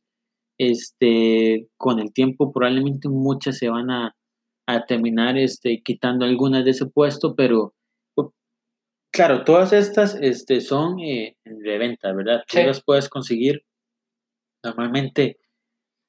Este, 0.69 1.67
con 1.77 1.99
el 1.99 2.13
tiempo 2.13 2.51
probablemente 2.51 3.09
muchas 3.09 3.57
se 3.57 3.69
van 3.69 3.89
a, 3.89 4.15
a 4.67 4.85
terminar 4.85 5.37
este, 5.37 5.81
quitando 5.83 6.25
algunas 6.25 6.63
de 6.65 6.71
ese 6.71 6.85
puesto, 6.85 7.35
pero 7.35 7.73
claro, 9.11 9.43
todas 9.43 9.73
estas 9.73 10.15
este, 10.15 10.61
son 10.61 10.99
eh, 10.99 11.37
de 11.45 11.77
venta, 11.77 12.11
¿verdad? 12.13 12.43
Tú 12.47 12.57
las 12.59 12.83
puedes 12.83 13.09
conseguir 13.09 13.63
normalmente 14.63 15.37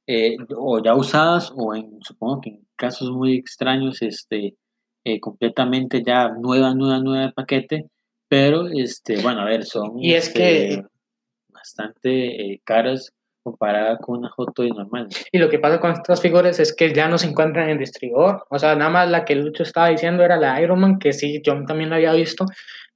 eh, 0.06 0.36
o 0.56 0.82
ya 0.82 0.94
usadas 0.94 1.52
o 1.56 1.74
en, 1.74 1.98
supongo 2.02 2.40
que 2.40 2.50
en 2.50 2.66
casos 2.76 3.10
muy 3.10 3.36
extraños, 3.36 4.02
este, 4.02 4.56
eh, 5.04 5.20
completamente 5.20 6.02
ya 6.04 6.28
nueva, 6.28 6.74
nueva, 6.74 6.98
nueva 7.00 7.32
paquete, 7.32 7.88
pero 8.28 8.68
este, 8.68 9.22
bueno, 9.22 9.40
a 9.40 9.44
ver, 9.44 9.64
son 9.64 9.98
y 9.98 10.14
es 10.14 10.30
que, 10.30 10.68
este, 10.68 10.86
bastante 11.48 12.52
eh, 12.52 12.60
caras 12.64 13.12
comparada 13.44 13.98
con 13.98 14.18
una 14.18 14.30
Hot 14.30 14.54
Toy 14.54 14.70
normal. 14.70 15.08
Y 15.30 15.38
lo 15.38 15.48
que 15.48 15.58
pasa 15.58 15.78
con 15.78 15.92
estas 15.92 16.20
figuras 16.20 16.58
es 16.58 16.74
que 16.74 16.92
ya 16.92 17.06
no 17.08 17.18
se 17.18 17.28
encuentran 17.28 17.68
en 17.68 17.78
distribuidor. 17.78 18.44
O 18.48 18.58
sea, 18.58 18.74
nada 18.74 18.90
más 18.90 19.10
la 19.10 19.24
que 19.24 19.36
Lucho 19.36 19.62
estaba 19.62 19.88
diciendo 19.88 20.24
era 20.24 20.36
la 20.36 20.60
Iron 20.60 20.80
Man, 20.80 20.98
que 20.98 21.12
sí, 21.12 21.40
yo 21.44 21.52
también 21.66 21.90
la 21.90 21.96
había 21.96 22.14
visto, 22.14 22.46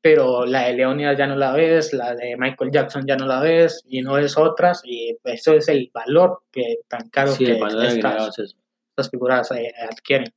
pero 0.01 0.47
la 0.47 0.67
de 0.67 0.75
Leonidas 0.75 1.19
ya 1.19 1.27
no 1.27 1.37
la 1.37 1.53
ves, 1.53 1.93
la 1.93 2.15
de 2.15 2.37
Michael 2.37 2.71
Jackson 2.73 3.05
ya 3.07 3.17
no 3.17 3.27
la 3.27 3.41
ves, 3.41 3.85
y 3.87 4.01
no 4.01 4.15
ves 4.15 4.37
otras, 4.39 4.81
y 4.85 5.17
eso 5.25 5.53
es 5.53 5.69
el 5.69 5.91
valor 5.93 6.41
que 6.51 6.79
tan 6.89 7.09
caro 7.11 7.33
Sí, 7.33 7.45
que 7.45 7.53
el 7.53 7.61
valor 7.61 7.85
agregado 7.87 8.29
estas, 8.29 8.39
es 8.39 8.45
eso. 8.47 8.57
estas 8.91 9.11
figuras 9.11 9.51
eh, 9.53 9.73
adquieren. 9.91 10.33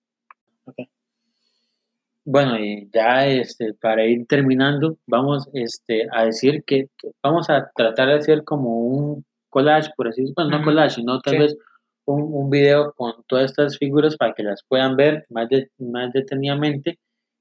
Bueno, 2.24 2.60
y 2.60 2.88
ya 2.94 3.26
este, 3.26 3.74
para 3.74 4.06
ir 4.06 4.28
terminando, 4.28 4.98
vamos 5.08 5.50
este, 5.54 6.08
a 6.12 6.26
decir 6.26 6.64
que 6.66 6.88
vamos 7.24 7.50
a 7.50 7.72
tratar 7.76 8.10
de 8.10 8.16
hacer 8.16 8.44
como 8.44 8.78
un 8.78 9.26
collage, 9.52 9.92
por 9.96 10.08
así 10.08 10.22
decirlo, 10.22 10.44
bueno, 10.46 10.58
no 10.58 10.64
collage, 10.66 10.96
sino 10.96 11.20
tal 11.22 11.34
sí. 11.36 11.40
vez 11.40 11.58
un, 12.06 12.24
un 12.34 12.50
video 12.50 12.94
con 12.94 13.14
todas 13.28 13.46
estas 13.52 13.78
figuras 13.78 14.18
para 14.18 14.34
que 14.34 14.42
las 14.42 14.64
puedan 14.68 14.96
ver 14.96 15.26
más, 15.30 15.48
de- 15.50 15.70
más 15.78 16.12
detenidamente, 16.12 16.98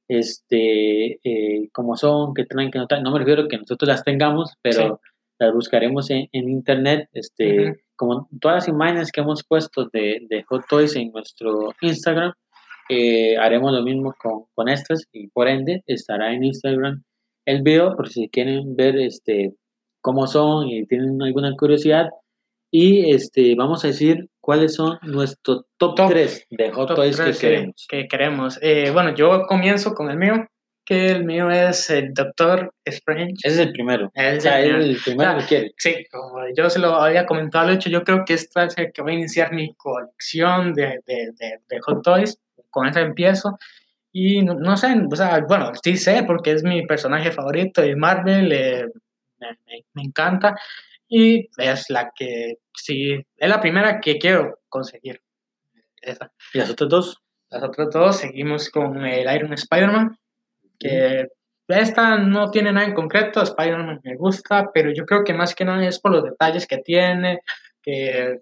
este, 0.09 1.21
eh, 1.25 1.69
cómo 1.73 1.97
son, 1.97 2.35
qué 2.35 2.45
traen, 2.45 2.71
qué 2.71 2.79
no 2.79 2.87
traen. 2.87 3.05
No 3.05 3.13
me 3.13 3.21
refiero 3.21 3.45
a 3.45 3.49
que 3.49 3.57
nosotros 3.59 3.89
las 3.89 4.05
tengamos, 4.05 4.53
pero 4.61 5.01
las 5.39 5.55
buscaremos 5.55 6.11
en, 6.11 6.29
en 6.33 6.49
internet, 6.51 7.09
este, 7.13 7.71
Ujú. 7.71 7.79
como 7.97 8.29
todas 8.41 8.57
las 8.57 8.69
imágenes 8.69 9.11
que 9.13 9.21
hemos 9.23 9.43
puesto 9.45 9.89
de, 9.93 10.27
de 10.29 10.43
Hot 10.49 10.65
Toys 10.69 10.97
en 10.97 11.13
nuestro 11.13 11.73
Instagram, 11.81 12.33
eh, 12.89 13.37
haremos 13.39 13.73
lo 13.73 13.83
mismo 13.83 14.13
con, 14.21 14.45
con 14.55 14.69
estas 14.69 15.07
y 15.13 15.29
por 15.29 15.47
ende 15.49 15.83
estará 15.87 16.33
en 16.33 16.43
Instagram 16.45 17.05
el 17.47 17.63
video 17.63 17.97
por 17.97 18.09
si 18.09 18.29
quieren 18.29 18.75
ver 18.77 18.97
este 18.99 19.55
cómo 20.01 20.27
son 20.27 20.69
y 20.69 20.87
tienen 20.87 21.21
alguna 21.23 21.55
curiosidad 21.57 22.09
y 22.73 23.11
este 23.13 23.55
vamos 23.57 23.85
a 23.85 23.89
decir 23.89 24.29
cuáles 24.41 24.75
son 24.75 24.99
nuestros 25.03 25.65
top, 25.77 25.95
Top- 25.97 26.11
3 26.11 26.47
de 26.51 26.71
Hot 26.73 26.95
Toys 26.95 27.21
que 27.21 27.33
sí, 27.33 27.41
queremos. 27.41 27.87
que 27.89 28.09
queremos. 28.09 28.59
Eh, 28.63 28.91
bueno, 28.93 29.15
yo 29.15 29.43
comienzo 29.47 29.93
con 29.95 30.11
el 30.11 30.17
mío, 30.17 30.47
que 30.85 31.09
el 31.11 31.25
mío 31.25 31.51
es 31.51 31.91
el 31.91 32.13
Doctor 32.15 32.73
Strange. 32.85 33.35
Ese 33.45 33.61
es 33.63 33.67
el 33.67 33.73
primero. 33.73 34.11
Es 34.15 34.39
o 34.39 34.41
sea, 34.41 34.61
el 34.61 34.69
primero. 34.71 34.85
el 34.91 34.97
primero 35.05 35.37
que 35.37 35.43
Ah, 35.43 35.47
quiere. 35.49 35.73
Sí, 35.77 35.95
como 36.11 36.39
yo 36.57 36.71
se 36.71 36.79
lo 36.79 36.95
había 36.95 37.27
comentado, 37.27 37.69
de 37.69 37.75
hecho, 37.75 37.91
yo 37.91 38.03
creo 38.03 38.25
que 38.25 38.35
esta 38.35 38.65
es 38.65 38.79
el 38.79 38.93
que 38.93 39.03
va 39.03 39.11
a 39.11 39.15
iniciar 39.15 39.53
mi 39.53 39.75
colección 39.75 40.73
de, 40.75 41.01
de, 41.07 41.33
de, 41.39 41.59
de 41.69 41.81
Hot 41.83 42.03
Toys. 42.03 42.39
Con 42.71 42.87
esa 42.87 43.01
empiezo. 43.01 43.59
Y 44.13 44.43
no, 44.43 44.55
no 44.55 44.77
sé, 44.77 44.89
o 45.11 45.17
sea, 45.17 45.45
bueno, 45.49 45.73
sí 45.83 45.97
sé 45.97 46.23
porque 46.25 46.53
es 46.53 46.63
mi 46.65 46.85
personaje 46.87 47.31
favorito 47.33 47.83
de 47.83 47.95
Marvel, 47.97 48.51
eh, 48.53 48.87
me, 49.41 49.49
me- 49.66 49.84
me 49.95 50.03
encanta. 50.03 50.57
Y 51.09 51.49
es 51.59 51.91
la 51.91 52.12
que, 52.14 52.59
sí, 52.74 53.12
es 53.36 53.49
la 53.49 53.61
primera 53.61 54.01
que 54.01 54.18
quiero 54.18 54.61
conseguir. 54.68 55.20
Esa. 56.03 56.32
Y 56.55 56.59
las 56.59 56.70
otras 56.70 56.88
dos, 56.91 57.18
Las 57.51 57.62
otras 57.64 57.91
dos 57.91 58.16
seguimos 58.18 58.70
con 58.70 59.05
el 59.05 59.34
Iron 59.34 59.53
Spider-Man, 59.53 60.16
que 60.78 61.28
esta 61.68 62.18
no 62.18 62.51
tiene 62.51 62.72
nada 62.72 62.86
en 62.86 62.95
concreto, 62.95 63.43
Spider-Man 63.43 64.01
me 64.05 64.16
gusta, 64.16 64.70
pero 64.74 64.91
yo 64.93 65.05
creo 65.07 65.24
que 65.24 65.34
más 65.34 65.55
que 65.55 65.64
nada 65.64 65.86
es 65.86 66.01
por 66.01 66.12
los 66.12 66.24
detalles 66.24 66.66
que 66.66 66.78
tiene, 66.78 67.41
que 67.82 68.41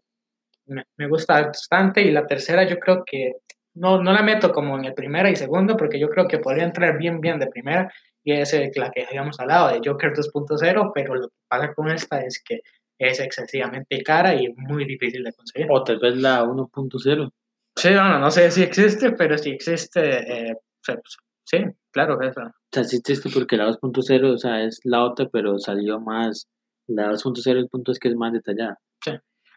me, 0.66 0.84
me 0.96 1.09
gusta 1.09 1.42
bastante, 1.46 2.03
y 2.03 2.11
la 2.11 2.26
tercera 2.26 2.64
yo 2.64 2.78
creo 2.78 3.05
que 3.05 3.34
no, 3.74 4.03
no 4.03 4.12
la 4.12 4.22
meto 4.22 4.53
como 4.53 4.78
en 4.78 4.86
el 4.86 4.94
primera 4.94 5.30
y 5.30 5.36
segundo, 5.36 5.76
porque 5.76 5.99
yo 6.01 6.09
creo 6.11 6.28
que 6.28 6.38
podría 6.38 6.64
entrar 6.64 6.99
bien, 6.99 7.20
bien 7.20 7.38
de 7.38 7.46
primera, 7.49 7.92
y 8.29 8.33
es 8.33 8.76
la 8.76 8.91
que 8.91 9.07
habíamos 9.09 9.41
hablado 9.41 9.68
de 9.68 9.81
Joker 9.83 10.12
2.0, 10.12 10.91
pero 10.95 11.14
lo 11.14 11.29
que 11.29 11.35
pasa 11.49 11.72
con 11.72 11.89
esta 11.89 12.20
es 12.20 12.43
que 12.47 12.61
es 12.99 13.20
excesivamente 13.20 14.03
cara 14.03 14.35
y 14.35 14.53
muy 14.55 14.85
difícil 14.85 15.24
de 15.24 15.33
conseguir. 15.33 15.66
o 15.70 15.83
tal 15.83 15.99
vez 15.99 16.14
la 16.18 16.45
1.0. 16.45 17.31
Sí, 17.74 17.89
bueno, 17.89 18.18
no 18.18 18.31
sé 18.31 18.51
si 18.51 18.62
existe, 18.62 19.12
pero 19.12 19.39
si 19.39 19.51
existe, 19.51 20.51
eh, 20.51 20.57
pues, 20.85 21.16
sí, 21.45 21.64
claro, 21.91 22.20
esa. 22.20 22.49
O 22.49 22.70
sea, 22.70 22.85
sí 22.85 22.99
existe 22.99 23.31
porque 23.33 23.57
la 23.57 23.66
2.0, 23.68 24.35
o 24.35 24.37
sea, 24.37 24.62
es 24.62 24.81
la 24.85 25.05
otra, 25.05 25.26
pero 25.33 25.59
salió 25.59 25.99
más. 25.99 26.49
La 26.87 27.11
2.0, 27.11 27.57
el 27.57 27.68
punto 27.68 27.93
es 27.93 27.99
que 27.99 28.09
es 28.09 28.14
más 28.14 28.35
detallada. 28.35 28.79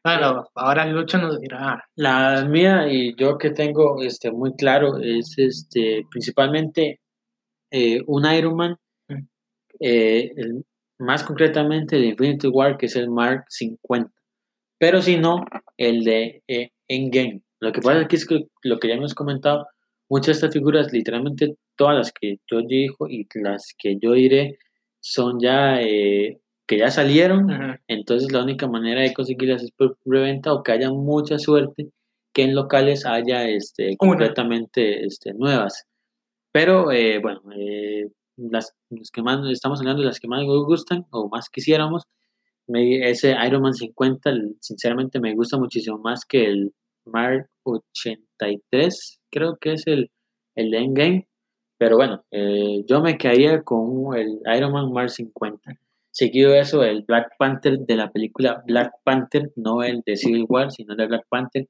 Bueno, 0.03 0.45
ahora 0.55 0.85
Lucho 0.85 1.17
nos 1.17 1.41
dirá. 1.41 1.83
La 1.95 2.45
mía 2.45 2.87
y 2.87 3.15
yo 3.15 3.37
que 3.37 3.51
tengo 3.51 4.01
este, 4.01 4.31
muy 4.31 4.55
claro 4.55 4.97
es 4.97 5.35
este, 5.37 6.07
principalmente 6.09 7.00
eh, 7.71 8.01
un 8.07 8.25
Iron 8.33 8.55
Man, 8.55 8.75
Mm. 9.09 9.27
eh, 9.79 10.31
el- 10.37 10.65
más 10.99 11.23
concretamente 11.23 11.95
el 11.97 12.05
Infinity 12.05 12.47
War, 12.47 12.77
que 12.77 12.85
es 12.85 12.95
el 12.95 13.09
Mark 13.09 13.45
50. 13.49 14.11
Pero 14.79 15.01
si 15.01 15.17
no, 15.17 15.45
el 15.77 16.03
de 16.03 16.43
eh, 16.47 16.69
Endgame. 16.87 17.41
Lo 17.59 17.71
que 17.71 17.81
pasa 17.81 18.01
es 18.01 18.07
que, 18.07 18.15
es 18.17 18.25
que 18.27 18.45
lo 18.63 18.79
que 18.79 18.87
ya 18.89 18.95
hemos 18.95 19.13
comentado, 19.15 19.67
muchas 20.09 20.27
de 20.27 20.31
estas 20.33 20.53
figuras, 20.53 20.91
literalmente 20.93 21.55
todas 21.77 21.95
las 21.97 22.11
que 22.11 22.37
yo 22.51 22.61
digo 22.61 23.07
y 23.09 23.25
las 23.35 23.73
que 23.77 23.97
yo 24.01 24.13
diré, 24.13 24.57
son 24.99 25.39
ya 25.39 25.79
que 26.67 26.77
ya 26.77 26.89
salieron 26.91 27.47
entonces 27.87 28.31
la 28.31 28.43
única 28.43 28.67
manera 28.67 29.01
de 29.01 29.13
conseguirlas 29.13 29.63
es 29.63 29.71
por 29.71 29.97
preventa 30.05 30.53
o 30.53 30.63
que 30.63 30.71
haya 30.71 30.89
mucha 30.91 31.37
suerte 31.39 31.89
que 32.33 32.43
en 32.43 32.55
locales 32.55 33.05
haya 33.05 33.47
este, 33.49 33.97
completamente 33.97 35.03
este, 35.05 35.33
nuevas. 35.33 35.85
Pero 36.51 36.91
eh, 36.91 37.19
bueno, 37.19 37.41
eh, 37.55 38.09
las, 38.37 38.73
las 38.89 39.11
que 39.11 39.21
más 39.21 39.39
estamos 39.51 39.79
hablando 39.79 40.01
de 40.01 40.07
las 40.07 40.19
que 40.19 40.27
más 40.27 40.43
nos 40.45 40.65
gustan 40.65 41.05
o 41.11 41.29
más 41.29 41.49
quisiéramos. 41.49 42.03
Me- 42.67 43.09
ese 43.09 43.35
Iron 43.47 43.61
Man 43.63 43.73
50, 43.73 44.29
el- 44.31 44.57
sinceramente 44.61 45.19
me 45.19 45.35
gusta 45.35 45.57
muchísimo 45.57 45.97
más 45.99 46.25
que 46.25 46.45
el 46.45 46.73
Mark 47.05 47.49
83, 47.63 49.19
creo 49.31 49.57
que 49.57 49.73
es 49.73 49.87
el, 49.87 50.11
el 50.55 50.73
Endgame. 50.73 51.27
Pero 51.77 51.97
bueno, 51.97 52.23
eh, 52.31 52.83
yo 52.87 53.01
me 53.01 53.17
quedaría 53.17 53.63
con 53.63 54.15
el 54.17 54.39
Iron 54.55 54.71
Man 54.73 54.91
Mark 54.93 55.09
50. 55.09 55.77
Seguido 56.11 56.53
eso, 56.53 56.83
el 56.83 57.03
Black 57.03 57.31
Panther 57.39 57.79
de 57.79 57.95
la 57.95 58.11
película 58.11 58.63
Black 58.67 58.93
Panther, 59.03 59.51
no 59.55 59.81
el 59.83 60.01
de 60.05 60.17
Civil 60.17 60.45
War, 60.47 60.71
sino 60.71 60.91
el 60.93 60.97
de 60.97 61.07
Black 61.07 61.25
Panther. 61.29 61.67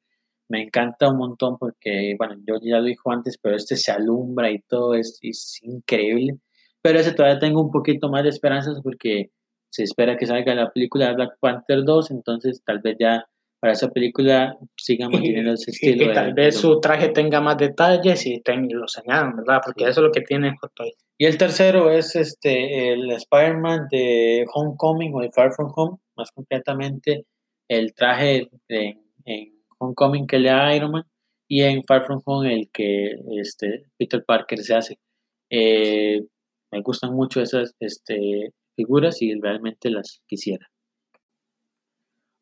Me 0.51 0.61
encanta 0.63 1.09
un 1.09 1.17
montón 1.17 1.57
porque, 1.57 2.15
bueno, 2.17 2.35
yo 2.45 2.55
ya 2.61 2.79
lo 2.79 2.83
dijo 2.85 3.11
antes, 3.11 3.37
pero 3.41 3.55
este 3.55 3.77
se 3.77 3.91
alumbra 3.91 4.51
y 4.51 4.59
todo 4.59 4.95
es, 4.95 5.17
es 5.21 5.59
increíble. 5.63 6.37
Pero 6.81 6.99
ese 6.99 7.13
todavía 7.13 7.39
tengo 7.39 7.61
un 7.61 7.71
poquito 7.71 8.09
más 8.09 8.23
de 8.23 8.29
esperanzas 8.29 8.81
porque 8.83 9.29
se 9.69 9.83
espera 9.83 10.17
que 10.17 10.25
salga 10.25 10.53
la 10.53 10.69
película 10.71 11.07
de 11.07 11.15
Black 11.15 11.37
Panther 11.39 11.83
2, 11.85 12.11
entonces 12.11 12.61
tal 12.65 12.79
vez 12.79 12.97
ya 12.99 13.25
para 13.61 13.73
esa 13.73 13.89
película 13.91 14.57
sigan 14.75 15.11
manteniendo 15.11 15.53
ese 15.53 15.71
Y, 15.71 15.73
estilo. 15.75 16.03
y 16.03 16.07
de- 16.09 16.13
tal 16.15 16.33
vez 16.33 16.55
de- 16.55 16.59
su 16.61 16.79
traje 16.81 17.09
tenga 17.09 17.39
más 17.39 17.57
detalles 17.57 18.25
y 18.25 18.41
ten- 18.41 18.67
los 18.71 18.97
añadan, 18.97 19.37
¿verdad? 19.37 19.61
Porque 19.63 19.83
eso 19.83 20.01
es 20.01 20.05
lo 20.07 20.11
que 20.11 20.21
tiene. 20.21 20.55
Y 21.17 21.25
el 21.27 21.37
tercero 21.37 21.91
es 21.91 22.15
este 22.15 22.91
el 22.93 23.11
Spider-Man 23.11 23.87
de 23.91 24.45
Homecoming 24.51 25.13
o 25.15 25.21
de 25.21 25.31
Far 25.31 25.51
From 25.53 25.71
Home, 25.75 25.97
más 26.17 26.31
concretamente 26.31 27.25
el 27.69 27.93
traje 27.93 28.49
de- 28.67 28.97
en 29.25 29.60
Homecoming 29.81 30.27
que 30.27 30.39
le 30.39 30.49
da 30.49 30.75
Iron 30.75 30.91
Man 30.91 31.05
y 31.47 31.63
en 31.63 31.83
Far 31.83 32.05
From 32.05 32.21
Home 32.25 32.53
el 32.53 32.69
que 32.71 33.15
este, 33.39 33.85
Peter 33.97 34.23
Parker 34.23 34.59
se 34.59 34.75
hace. 34.75 34.99
Eh, 35.49 36.21
me 36.71 36.81
gustan 36.81 37.13
mucho 37.13 37.41
esas 37.41 37.75
este, 37.79 38.53
figuras 38.75 39.21
y 39.21 39.33
realmente 39.39 39.89
las 39.89 40.21
quisiera. 40.27 40.69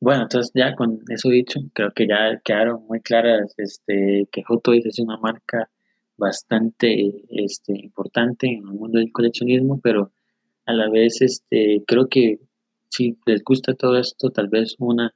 Bueno, 0.01 0.23
entonces 0.23 0.51
ya 0.53 0.75
con 0.75 0.99
eso 1.09 1.29
dicho, 1.29 1.59
creo 1.73 1.91
que 1.91 2.07
ya 2.07 2.39
quedaron 2.43 2.85
muy 2.87 3.01
claras 3.01 3.53
este, 3.57 4.27
que 4.31 4.43
Hot 4.43 4.63
Toys 4.63 4.85
es 4.85 4.99
una 4.99 5.17
marca 5.17 5.69
bastante 6.15 7.23
este, 7.29 7.73
importante 7.73 8.47
en 8.47 8.59
el 8.59 8.73
mundo 8.73 8.99
del 8.99 9.11
coleccionismo, 9.11 9.79
pero 9.81 10.11
a 10.65 10.73
la 10.73 10.89
vez 10.89 11.21
este, 11.21 11.83
creo 11.87 12.07
que 12.07 12.39
si 12.89 13.17
les 13.25 13.43
gusta 13.43 13.73
todo 13.73 13.97
esto, 13.97 14.29
tal 14.29 14.47
vez 14.49 14.75
una 14.79 15.13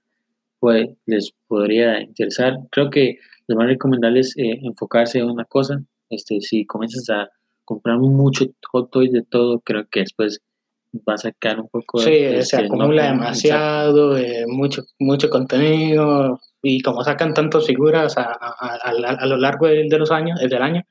pues, 0.64 0.88
les 1.06 1.34
podría 1.48 2.02
interesar. 2.02 2.54
Creo 2.72 2.90
que 2.90 3.18
lo 3.48 3.58
más 3.58 3.68
recomendable 3.68 4.22
es 4.22 4.34
eh, 4.38 4.60
enfocarse 4.64 5.20
en 5.20 5.30
una 5.30 5.44
cosa. 5.44 5.84
Este, 6.10 6.40
si 6.40 6.66
comienzas 6.66 7.10
a 7.10 7.30
comprar 7.66 7.98
mucho 8.00 8.46
Hot 8.72 8.90
Toys 8.90 9.12
de 9.12 9.24
todo, 9.24 9.60
creo 9.60 9.86
que 9.92 10.00
después 10.00 10.40
va 11.06 11.16
a 11.16 11.18
sacar 11.18 11.60
un 11.60 11.68
poco 11.68 12.00
Sí, 12.00 12.12
este, 12.14 12.44
se 12.46 12.58
no 12.62 12.64
acumula 12.76 13.10
como- 13.10 13.14
demasiado, 13.24 14.18
eh, 14.18 14.46
mucho, 14.48 14.84
mucho 15.00 15.30
contenido, 15.30 16.40
y 16.62 16.82
como 16.82 17.04
sacan 17.04 17.34
tantas 17.34 17.66
figuras 17.66 18.18
a, 18.18 18.22
a- 18.24 18.56
a- 18.58 19.18
a- 19.20 19.26
lo 19.26 19.36
largo 19.36 19.68
de, 19.68 19.86
de 19.90 19.98
los 20.00 20.12
años, 20.12 20.40
del 20.40 20.62
año, 20.62 20.82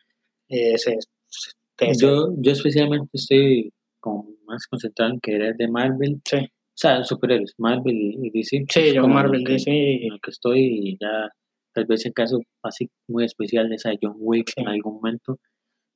eh, 0.50 0.76
se, 0.76 0.98
se- 1.28 1.52
se- 1.78 1.98
Yo, 1.98 2.28
yo 2.36 2.52
especialmente 2.52 3.08
estoy 3.14 3.72
como 4.00 4.28
más 4.44 4.66
concentrado 4.66 5.12
en 5.14 5.20
querer 5.20 5.56
de 5.56 5.66
Marvel, 5.68 6.20
sí, 6.26 6.46
sea, 6.82 7.04
superhéroes, 7.04 7.54
Marvel 7.58 7.96
y, 8.22 8.30
DC. 8.30 8.64
sí, 8.68 8.80
es 8.80 8.94
yo 8.94 9.02
como 9.02 9.14
Marvel, 9.14 9.44
que- 9.44 9.52
DC, 9.54 9.70
en 10.04 10.10
lo 10.10 10.18
que 10.18 10.30
estoy 10.30 10.60
y 10.60 10.98
ya 11.00 11.28
tal 11.74 11.86
vez 11.86 12.04
en 12.04 12.12
caso 12.12 12.38
así 12.62 12.90
muy 13.08 13.24
especial 13.24 13.72
esa 13.72 13.88
de 13.90 13.98
John 14.02 14.16
Wick 14.18 14.48
Sí. 14.54 14.60
en 14.60 14.68
algún 14.68 14.94
momento. 14.96 15.38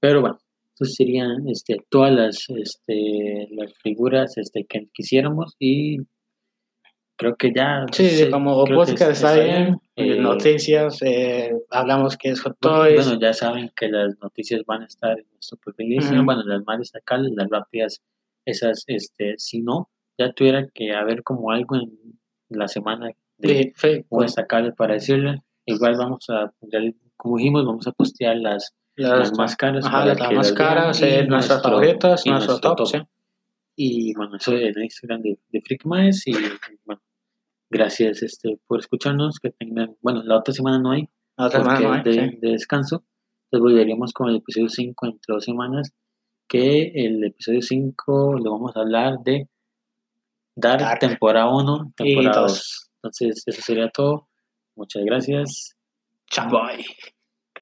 Pero 0.01 0.21
bueno, 0.23 0.39
esas 0.75 0.95
serían 0.95 1.49
este, 1.49 1.77
todas 1.91 2.13
las, 2.13 2.47
este, 2.49 3.49
las 3.51 3.73
figuras 3.83 4.37
este, 4.39 4.65
que 4.65 4.89
quisiéramos 4.93 5.55
y 5.59 5.99
creo 7.19 7.37
que 7.37 7.53
ya... 7.55 7.85
sí, 7.93 8.09
se- 8.11 8.31
como 8.31 8.63
creo 8.65 8.85
que 8.85 8.93
podcast 8.93 9.13
está 9.13 9.35
bien, 9.43 9.77
Eh, 9.97 10.21
noticias, 10.21 11.01
eh, 11.03 11.53
hablamos 11.71 12.17
que 12.19 12.29
es 12.31 12.41
Hot 12.43 12.57
Toys, 12.61 12.95
bueno, 13.07 13.19
ya 13.21 13.33
saben 13.33 13.71
que 13.75 13.89
las 13.89 14.19
noticias 14.21 14.63
van 14.67 14.83
a 14.83 14.87
estar 14.87 15.19
en 15.19 15.25
nuestro 15.33 15.57
perfil 15.59 15.95
Instagram, 15.95 16.21
Ujú. 16.21 16.27
bueno, 16.27 16.43
las 16.45 16.63
más 16.67 16.79
destacables, 16.79 17.33
las 17.35 17.49
rápidas, 17.49 18.03
esas, 18.45 18.85
este, 18.87 19.35
si 19.39 19.63
no, 19.63 19.89
ya 20.19 20.33
tuviera 20.33 20.67
que 20.73 20.93
haber 20.93 21.23
como 21.23 21.51
algo 21.51 21.77
en 21.77 21.91
la 22.49 22.69
semana 22.69 23.11
de 23.39 23.73
sí, 23.75 24.05
pues, 24.09 24.27
destacable 24.27 24.73
para 24.73 24.95
decirle. 24.95 25.43
Igual 25.67 25.97
vamos 25.97 26.27
a, 26.31 26.53
como 27.17 27.39
dijimos, 27.39 27.67
vamos 27.67 27.87
a 27.87 27.93
postear 27.93 28.37
las, 28.37 28.75
las 28.95 29.19
las 29.19 29.39
más 29.39 29.57
caras. 29.57 29.85
ajá, 29.85 30.07
las 30.07 30.33
más 30.33 30.53
caras, 30.53 31.03
eh, 31.03 31.27
nuestras 31.27 31.61
y 32.25 32.31
nuestro 32.31 32.53
nuestro 32.53 32.61
top, 32.61 32.87
sí. 32.87 32.99
Y 33.79 34.15
bueno, 34.15 34.37
eso 34.37 34.53
en 34.53 34.69
el 34.69 34.83
Instagram 34.83 35.21
de, 35.21 35.39
de 35.51 35.61
Freak 35.61 35.85
Maes, 35.85 36.27
y 36.27 36.33
bueno, 36.87 37.03
gracias 37.71 38.23
este, 38.23 38.59
por 38.67 38.81
escucharnos, 38.81 39.39
que 39.39 39.51
tengan, 39.51 39.97
bueno, 40.01 40.23
la 40.23 40.39
otra 40.39 40.55
semana 40.55 40.79
no 40.79 40.93
hay, 40.93 41.11
La 41.37 41.47
otra 41.47 41.61
semana 41.61 41.81
no 41.81 41.93
hay, 41.93 42.03
de, 42.03 42.13
sí. 42.13 42.39
de 42.41 42.51
descanso. 42.53 43.05
Entonces 43.51 43.63
volveríamos 43.63 44.13
con 44.13 44.31
el 44.31 44.37
episodio 44.37 44.69
5 44.69 45.07
entre 45.07 45.35
dos 45.35 45.45
semanas, 45.45 45.93
que 46.49 46.93
el 46.95 47.23
episodio 47.23 47.61
5 47.61 48.39
lo 48.43 48.51
vamos 48.53 48.77
a 48.77 48.81
hablar 48.81 49.19
de 49.23 49.49
Dark, 50.57 50.81
Dark. 50.81 50.99
temporada 51.01 51.49
1, 51.51 51.93
Y 51.99 52.15
temporada 52.15 52.41
dos. 52.43 52.53
2. 52.53 52.91
Entonces 53.03 53.43
eso 53.47 53.63
sería 53.63 53.89
todo. 53.91 54.29
Muchas 54.75 55.05
gracias. 55.05 55.77
Chao. 56.31 56.51
Bye. 56.51 56.85